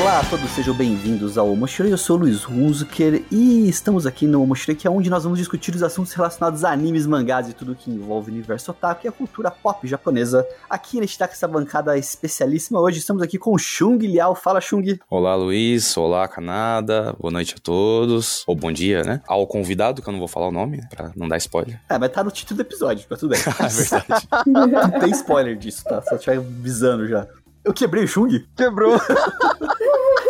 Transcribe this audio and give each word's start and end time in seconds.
Olá 0.00 0.20
a 0.20 0.24
todos, 0.24 0.50
sejam 0.52 0.74
bem-vindos 0.74 1.36
ao 1.36 1.50
Omoshiroi. 1.52 1.92
Eu 1.92 1.98
sou 1.98 2.16
o 2.16 2.20
Luiz 2.20 2.48
Hunzuker 2.48 3.22
e 3.30 3.68
estamos 3.68 4.06
aqui 4.06 4.26
no 4.26 4.42
Omoshiroi, 4.42 4.74
que 4.74 4.86
é 4.86 4.90
onde 4.90 5.10
nós 5.10 5.24
vamos 5.24 5.38
discutir 5.38 5.74
os 5.74 5.82
assuntos 5.82 6.14
relacionados 6.14 6.64
a 6.64 6.72
animes, 6.72 7.06
mangás 7.06 7.50
e 7.50 7.52
tudo 7.52 7.74
que 7.74 7.90
envolve 7.90 8.30
o 8.30 8.32
universo 8.32 8.70
otaku 8.70 9.04
e 9.04 9.08
a 9.08 9.12
cultura 9.12 9.50
pop 9.50 9.86
japonesa. 9.86 10.46
Aqui 10.70 10.98
tá 11.18 11.28
com 11.28 11.34
essa 11.34 11.46
bancada 11.46 11.98
especialíssima. 11.98 12.80
Hoje 12.80 12.98
estamos 12.98 13.22
aqui 13.22 13.36
com 13.36 13.52
o 13.52 13.58
Chung 13.58 13.98
Liao. 13.98 14.34
Fala, 14.34 14.58
Chung. 14.58 14.98
Olá, 15.10 15.34
Luiz. 15.34 15.94
Olá, 15.98 16.26
Canada. 16.26 17.14
Boa 17.20 17.30
noite 17.30 17.56
a 17.58 17.62
todos. 17.62 18.42
Ou 18.46 18.56
bom 18.56 18.72
dia, 18.72 19.02
né? 19.02 19.20
Ao 19.28 19.46
convidado, 19.46 20.00
que 20.00 20.08
eu 20.08 20.12
não 20.12 20.18
vou 20.18 20.28
falar 20.28 20.48
o 20.48 20.52
nome, 20.52 20.80
pra 20.88 21.12
não 21.14 21.28
dar 21.28 21.36
spoiler. 21.36 21.78
É, 21.90 21.98
mas 21.98 22.10
tá 22.10 22.24
no 22.24 22.30
título 22.30 22.56
do 22.56 22.62
episódio, 22.62 23.06
tá 23.06 23.18
tudo 23.18 23.32
bem. 23.32 23.40
é 23.44 23.68
verdade. 23.68 24.28
não 24.46 24.98
tem 24.98 25.10
spoiler 25.10 25.58
disso, 25.58 25.84
tá? 25.84 26.00
Só 26.00 26.14
estiver 26.14 26.38
avisando 26.38 27.06
já. 27.06 27.28
Eu 27.62 27.74
quebrei 27.74 28.04
o 28.04 28.08
Chung? 28.08 28.42
Quebrou. 28.56 28.98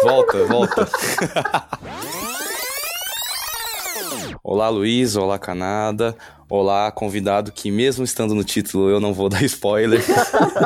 volta, 0.02 0.45
volta. 0.45 0.88
Olá, 4.42 4.68
Luiz. 4.68 5.16
Olá, 5.16 5.38
Canada. 5.38 6.16
Olá, 6.48 6.90
convidado 6.90 7.52
que, 7.52 7.70
mesmo 7.70 8.02
estando 8.02 8.34
no 8.34 8.42
título, 8.42 8.90
eu 8.90 8.98
não 8.98 9.14
vou 9.14 9.28
dar 9.28 9.40
spoiler. 9.45 10.02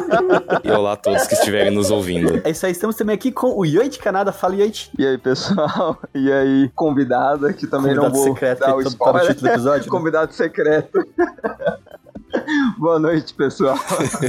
e 0.65 0.71
olá 0.71 0.93
a 0.93 0.97
todos 0.97 1.27
que 1.27 1.35
estiverem 1.35 1.71
nos 1.71 1.91
ouvindo. 1.91 2.41
É 2.43 2.51
isso 2.51 2.65
aí, 2.65 2.73
estamos 2.73 2.97
também 2.97 3.15
aqui 3.15 3.31
com 3.31 3.49
o 3.55 3.67
Yoit 3.67 3.99
Canada. 3.99 4.33
Fala, 4.33 4.55
Yoit. 4.55 4.91
E 4.99 5.07
aí, 5.07 5.19
pessoal? 5.19 5.99
E 6.15 6.33
aí, 6.33 6.71
convidada, 6.75 7.53
que 7.53 7.67
também 7.67 7.95
Convidado 7.95 8.15
não 8.15 8.25
vou 8.25 8.33
secreto, 8.33 8.61
dar 8.61 8.75
o 8.75 8.79
que 8.79 8.85
tá 8.85 8.89
no 8.89 8.89
spoiler. 8.89 9.27
título 9.27 9.41
do 9.41 9.49
episódio, 9.55 9.85
né? 9.85 9.91
Convidado 9.91 10.33
secreto. 10.33 11.07
Boa 12.79 12.99
noite, 12.99 13.35
pessoal. 13.35 13.77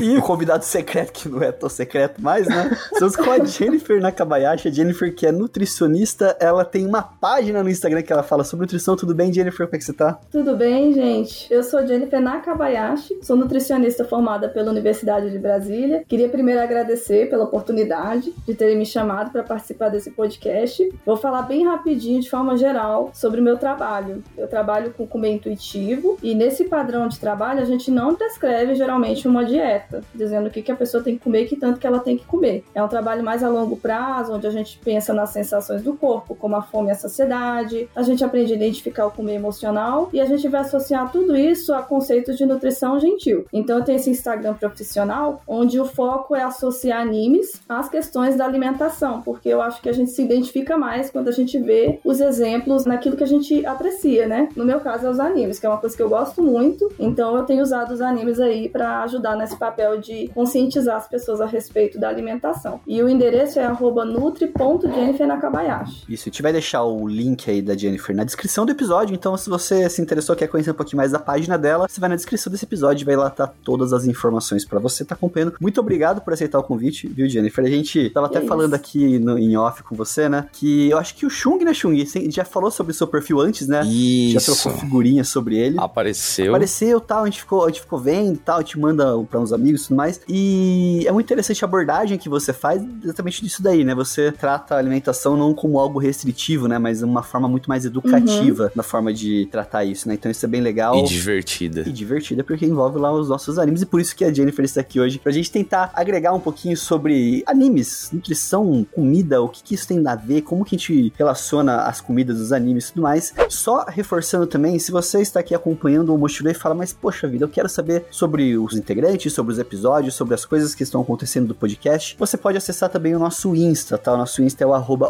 E 0.02 0.18
o 0.18 0.22
convidado 0.22 0.64
secreto, 0.64 1.12
que 1.12 1.30
não 1.30 1.42
é 1.42 1.52
tão 1.52 1.70
secreto 1.70 2.22
mais, 2.22 2.48
né? 2.48 2.76
Estamos 2.94 3.16
com 3.16 3.30
a 3.32 3.44
Jennifer 3.44 4.02
Nakabayashi. 4.02 4.68
A 4.68 4.72
Jennifer, 4.72 5.14
que 5.14 5.26
é 5.26 5.32
nutricionista, 5.32 6.36
ela 6.40 6.64
tem 6.64 6.86
uma 6.86 7.02
página 7.02 7.64
no 7.64 7.70
Instagram 7.70 8.02
que 8.02 8.12
ela 8.12 8.24
fala 8.24 8.44
sobre 8.44 8.64
nutrição. 8.64 8.96
Tudo 8.96 9.14
bem, 9.14 9.32
Jennifer? 9.32 9.66
Como 9.66 9.76
é 9.76 9.80
que 9.80 9.86
você 9.86 9.94
tá? 9.94 10.20
Tudo 10.32 10.56
bem, 10.56 10.94
gente? 10.94 11.52
Eu 11.52 11.64
sou 11.64 11.86
Jennifer 11.86 12.22
Nakabayashi, 12.22 13.20
sou 13.22 13.36
nutricionista 13.36 14.06
formada 14.06 14.50
pela 14.50 14.72
Universidade 14.72 15.30
de 15.30 15.40
Brasília. 15.40 16.04
Queria 16.08 16.30
primeiro 16.30 16.62
agradecer 16.62 17.30
pela 17.30 17.46
oportunidade 17.46 18.34
de 18.46 18.54
terem 18.54 18.78
me 18.78 18.86
chamado 18.86 19.32
para 19.32 19.44
participar 19.44 19.90
desse 19.90 20.12
podcast. 20.12 20.88
Vou 21.06 21.18
falar 21.18 21.44
bem 21.44 21.66
rapidinho, 21.66 22.22
de 22.22 22.30
forma 22.30 22.58
geral, 22.58 23.12
sobre 23.14 23.40
o 23.40 23.44
meu 23.44 23.58
trabalho. 23.58 24.24
Eu 24.38 24.48
trabalho 24.48 24.92
com 24.92 25.06
comer 25.08 25.34
intuitivo 25.34 26.18
e 26.22 26.34
nesse 26.36 26.66
padrão 26.66 27.08
de 27.08 27.20
trabalho 27.20 27.62
a 27.62 27.66
gente 27.66 27.90
não 27.92 28.05
prescreve 28.14 28.76
geralmente 28.76 29.28
uma 29.28 29.44
dieta, 29.44 30.04
dizendo 30.14 30.48
o 30.48 30.52
que, 30.52 30.62
que 30.62 30.72
a 30.72 30.76
pessoa 30.76 31.02
tem 31.02 31.18
que 31.18 31.24
comer 31.24 31.44
e 31.44 31.48
que 31.48 31.56
tanto 31.56 31.80
que 31.80 31.88
ela 31.88 32.00
tem 32.00 32.18
que 32.18 32.26
comer. 32.26 32.64
É 32.76 32.84
um 32.84 32.88
trabalho 32.88 33.24
mais 33.24 33.44
a 33.44 33.50
longo 33.50 33.78
prazo, 33.78 34.34
onde 34.34 34.46
a 34.46 34.52
gente 34.52 34.78
pensa 34.80 35.14
nas 35.14 35.30
sensações 35.30 35.82
do 35.82 35.94
corpo, 35.94 36.36
como 36.36 36.56
a 36.56 36.62
fome 36.62 36.90
e 36.90 36.92
a 36.92 36.96
saciedade, 36.96 37.90
a 37.96 38.04
gente 38.04 38.24
aprende 38.24 38.54
a 38.54 38.56
identificar 38.56 39.08
o 39.08 39.12
comer 39.12 39.36
emocional 39.36 40.10
e 40.14 40.20
a 40.20 40.26
gente 40.26 40.48
vai 40.48 40.62
associar 40.62 41.12
tudo 41.12 41.36
isso 41.36 41.74
a 41.74 41.82
conceitos 41.82 42.38
de 42.38 42.46
nutrição 42.46 43.00
gentil. 43.00 43.46
Então 43.52 43.80
eu 43.80 43.84
tenho 43.84 43.96
esse 43.96 44.10
Instagram 44.10 44.54
profissional, 44.54 45.42
onde 45.48 45.80
o 45.80 45.86
foco 45.86 46.36
é 46.36 46.44
associar 46.44 47.02
animes 47.02 47.62
às 47.68 47.90
questões 47.90 48.36
da 48.36 48.46
alimentação, 48.46 49.22
porque 49.22 49.50
eu 49.50 49.62
acho 49.62 49.82
que 49.82 49.90
a 49.90 49.94
gente 49.94 50.12
se 50.12 50.22
identifica 50.22 50.78
mais 50.78 51.10
quando 51.10 51.30
a 51.30 51.32
gente 51.32 51.58
vê 51.60 52.00
os 52.04 52.20
exemplos 52.20 52.86
naquilo 52.86 53.16
que 53.16 53.24
a 53.24 53.28
gente 53.28 53.66
aprecia, 53.66 54.28
né? 54.28 54.50
No 54.56 54.66
meu 54.66 54.80
caso 54.80 55.08
é 55.08 55.10
os 55.10 55.20
animes, 55.20 55.60
que 55.60 55.66
é 55.66 55.70
uma 55.70 55.78
coisa 55.78 55.96
que 55.96 56.02
eu 56.02 56.10
gosto 56.10 56.42
muito, 56.42 56.92
então 57.00 57.36
eu 57.36 57.44
tenho 57.44 57.62
usado 57.62 57.94
animes 58.02 58.40
aí 58.40 58.70
para 58.70 59.04
ajudar 59.04 59.36
nesse 59.36 59.58
papel 59.58 60.00
de 60.00 60.30
conscientizar 60.34 60.98
as 60.98 61.08
pessoas 61.08 61.42
a 61.42 61.46
respeito 61.46 62.00
da 62.00 62.10
alimentação. 62.10 62.80
E 62.88 63.02
o 63.02 63.10
endereço 63.10 63.60
é 63.60 63.68
nutri.jennifer.nakabayashi. 63.70 66.04
Isso, 66.10 66.24
a 66.24 66.32
gente 66.32 66.42
vai 66.42 66.52
deixar 66.52 66.84
o 66.84 67.08
link 67.08 67.50
aí 67.50 67.62
da 67.62 67.76
Jennifer 67.76 68.16
na 68.16 68.24
descrição 68.24 68.66
do 68.66 68.72
episódio. 68.72 69.14
Então, 69.14 69.36
se 69.38 69.50
você 69.50 69.90
se 69.90 70.02
interessou, 70.02 70.36
quer 70.36 70.48
conhecer 70.48 70.72
um 70.72 70.76
pouquinho 70.76 70.98
mais 70.98 71.12
da 71.12 71.20
página 71.20 71.58
dela, 71.58 71.88
você 71.88 72.00
vai 72.00 72.10
na 72.10 72.16
descrição 72.16 72.52
desse 72.52 72.66
episódio 72.66 73.04
e 73.04 73.06
vai 73.06 73.16
lá 73.16 73.28
estar 73.28 73.54
todas 73.64 73.94
as 73.94 74.06
informações 74.06 74.66
para 74.66 74.80
você 74.80 75.04
estar 75.04 75.16
acompanhando. 75.16 75.54
Muito 75.60 75.80
obrigado 75.80 76.22
por 76.22 76.34
aceitar 76.34 76.60
o 76.60 76.64
convite, 76.64 77.08
viu, 77.08 77.28
Jennifer? 77.28 77.64
A 77.64 77.70
gente 77.70 78.10
tava 78.10 78.28
até 78.28 78.42
Que 78.42 78.48
falando 78.48 78.74
aqui 78.74 79.20
no, 79.20 79.38
em 79.38 79.56
off 79.58 79.84
com 79.84 79.96
você, 79.96 80.30
né? 80.30 80.48
Que 80.52 80.90
eu 80.90 80.98
acho 80.98 81.16
que 81.16 81.26
o 81.26 81.30
Chung, 81.30 81.64
né, 81.64 81.74
Chung? 81.74 82.06
Você 82.06 82.30
já 82.30 82.46
falou 82.46 82.72
sobre 82.72 82.92
o 82.92 82.96
seu 82.96 83.08
perfil 83.08 83.40
antes, 83.40 83.68
né? 83.68 83.84
Já 83.84 83.90
Isso. 83.90 84.64
trocou 84.64 84.80
figurinha 84.80 85.24
sobre 85.24 85.58
ele. 85.58 85.78
Apareceu. 85.80 86.54
Apareceu 86.54 87.00
tal, 87.00 87.24
a 87.24 87.26
gente 87.26 87.40
ficou, 87.40 87.64
a 87.64 87.68
gente 87.68 87.82
ficou 87.86 88.00
vendo 88.00 88.38
tal, 88.38 88.58
a 88.58 88.62
gente 88.62 88.80
manda 88.80 89.18
pra 89.30 89.40
uns 89.40 89.54
amigos 89.54 89.84
e 89.84 89.88
tudo 89.88 89.98
mais. 89.98 90.20
E 90.28 91.06
é 91.08 91.12
muito 91.12 91.26
interessante 91.26 91.64
a 91.64 91.68
abordagem 91.68 92.18
que 92.18 92.28
você 92.28 92.52
faz 92.52 92.84
exatamente 93.04 93.42
disso 93.42 93.62
daí, 93.62 93.84
né? 93.84 93.96
Você 93.96 94.32
trata 94.32 94.76
a 94.76 94.78
alimentação 94.78 95.38
não 95.38 95.54
como 95.54 95.80
algo 95.80 96.00
restritivo, 96.00 96.68
né? 96.68 96.78
Mas 96.78 97.02
uma 97.02 97.24
forma 97.24 97.48
muito 97.48 97.70
mais 97.70 97.86
educativa 97.86 98.72
na 98.76 98.84
forma 98.84 99.14
de 99.14 99.48
tratar 99.52 99.86
isso, 99.86 100.08
né? 100.08 100.16
Então 100.16 100.30
isso 100.30 100.46
é 100.46 100.50
bem 100.50 100.62
legal. 100.62 100.98
E 100.98 101.04
divertida. 101.04 101.84
E 101.86 101.92
divertida 101.92 102.44
porque 102.44 102.66
envolve 102.66 103.00
lá 103.00 103.12
os 103.12 103.30
nossos 103.30 103.58
animes 103.58 103.82
e 103.82 103.86
por 103.86 104.02
isso 104.02 104.16
que 104.16 104.26
a 104.26 104.34
Jennifer 104.34 104.66
está 104.66 104.82
aqui 104.82 105.00
hoje 105.00 105.20
pra 105.20 105.32
gente 105.32 105.52
tentar 105.52 105.92
agregar 105.94 106.34
um 106.34 106.40
pouquinho 106.40 106.76
sobre 106.76 107.44
animes, 107.46 108.10
nutrição, 108.12 108.86
comida, 108.92 109.42
o 109.42 109.50
que, 109.50 109.64
que 109.64 109.76
isso 109.76 109.88
tem 109.88 110.06
a 110.06 110.16
ver, 110.16 110.42
como 110.42 110.64
que 110.64 110.76
a 110.76 110.78
gente 110.78 111.14
relaciona 111.18 111.84
as 111.84 112.02
comidas 112.02 112.38
dos 112.38 112.52
animes 112.52 112.90
e 112.90 112.94
tudo 112.94 113.04
mais. 113.04 113.34
Só 113.50 113.86
reforçando 113.88 114.46
também, 114.46 114.78
se 114.78 114.92
você 114.92 115.22
está 115.22 115.40
aqui 115.40 115.56
acompanhando 115.56 116.14
o 116.14 116.18
Mochilei 116.18 116.52
e 116.54 116.56
fala, 116.56 116.76
mas 116.76 116.94
poxa 116.94 117.28
vida, 117.28 117.46
eu 117.46 117.50
quero 117.50 117.70
saber 117.76 118.06
sobre 118.10 118.58
os 118.58 118.76
integrantes, 118.76 119.34
sobre 119.34 119.54
os 119.54 119.60
episódios, 119.60 120.16
sobre 120.16 120.34
as 120.34 120.46
coisas 120.46 120.74
que 120.74 120.84
estão 120.84 121.02
acontecendo 121.02 121.48
do 121.48 121.56
podcast, 121.56 122.16
você 122.18 122.38
pode 122.38 122.58
acessar 122.58 122.90
também 122.90 123.16
o 123.16 123.20
nosso 123.20 123.56
Insta, 123.56 123.98
tá? 123.98 124.14
O 124.14 124.18
nosso 124.18 124.42
Insta 124.42 124.64
é 124.64 124.68
o 124.68 124.74
arroba 124.74 125.10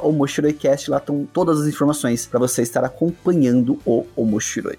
lá 0.89 0.97
estão 0.97 1.27
todas 1.31 1.61
as 1.61 1.67
informações 1.67 2.25
para 2.25 2.39
você 2.39 2.61
estar 2.61 2.83
acompanhando 2.83 3.79
o 3.85 4.05
Omoshiroi. 4.15 4.77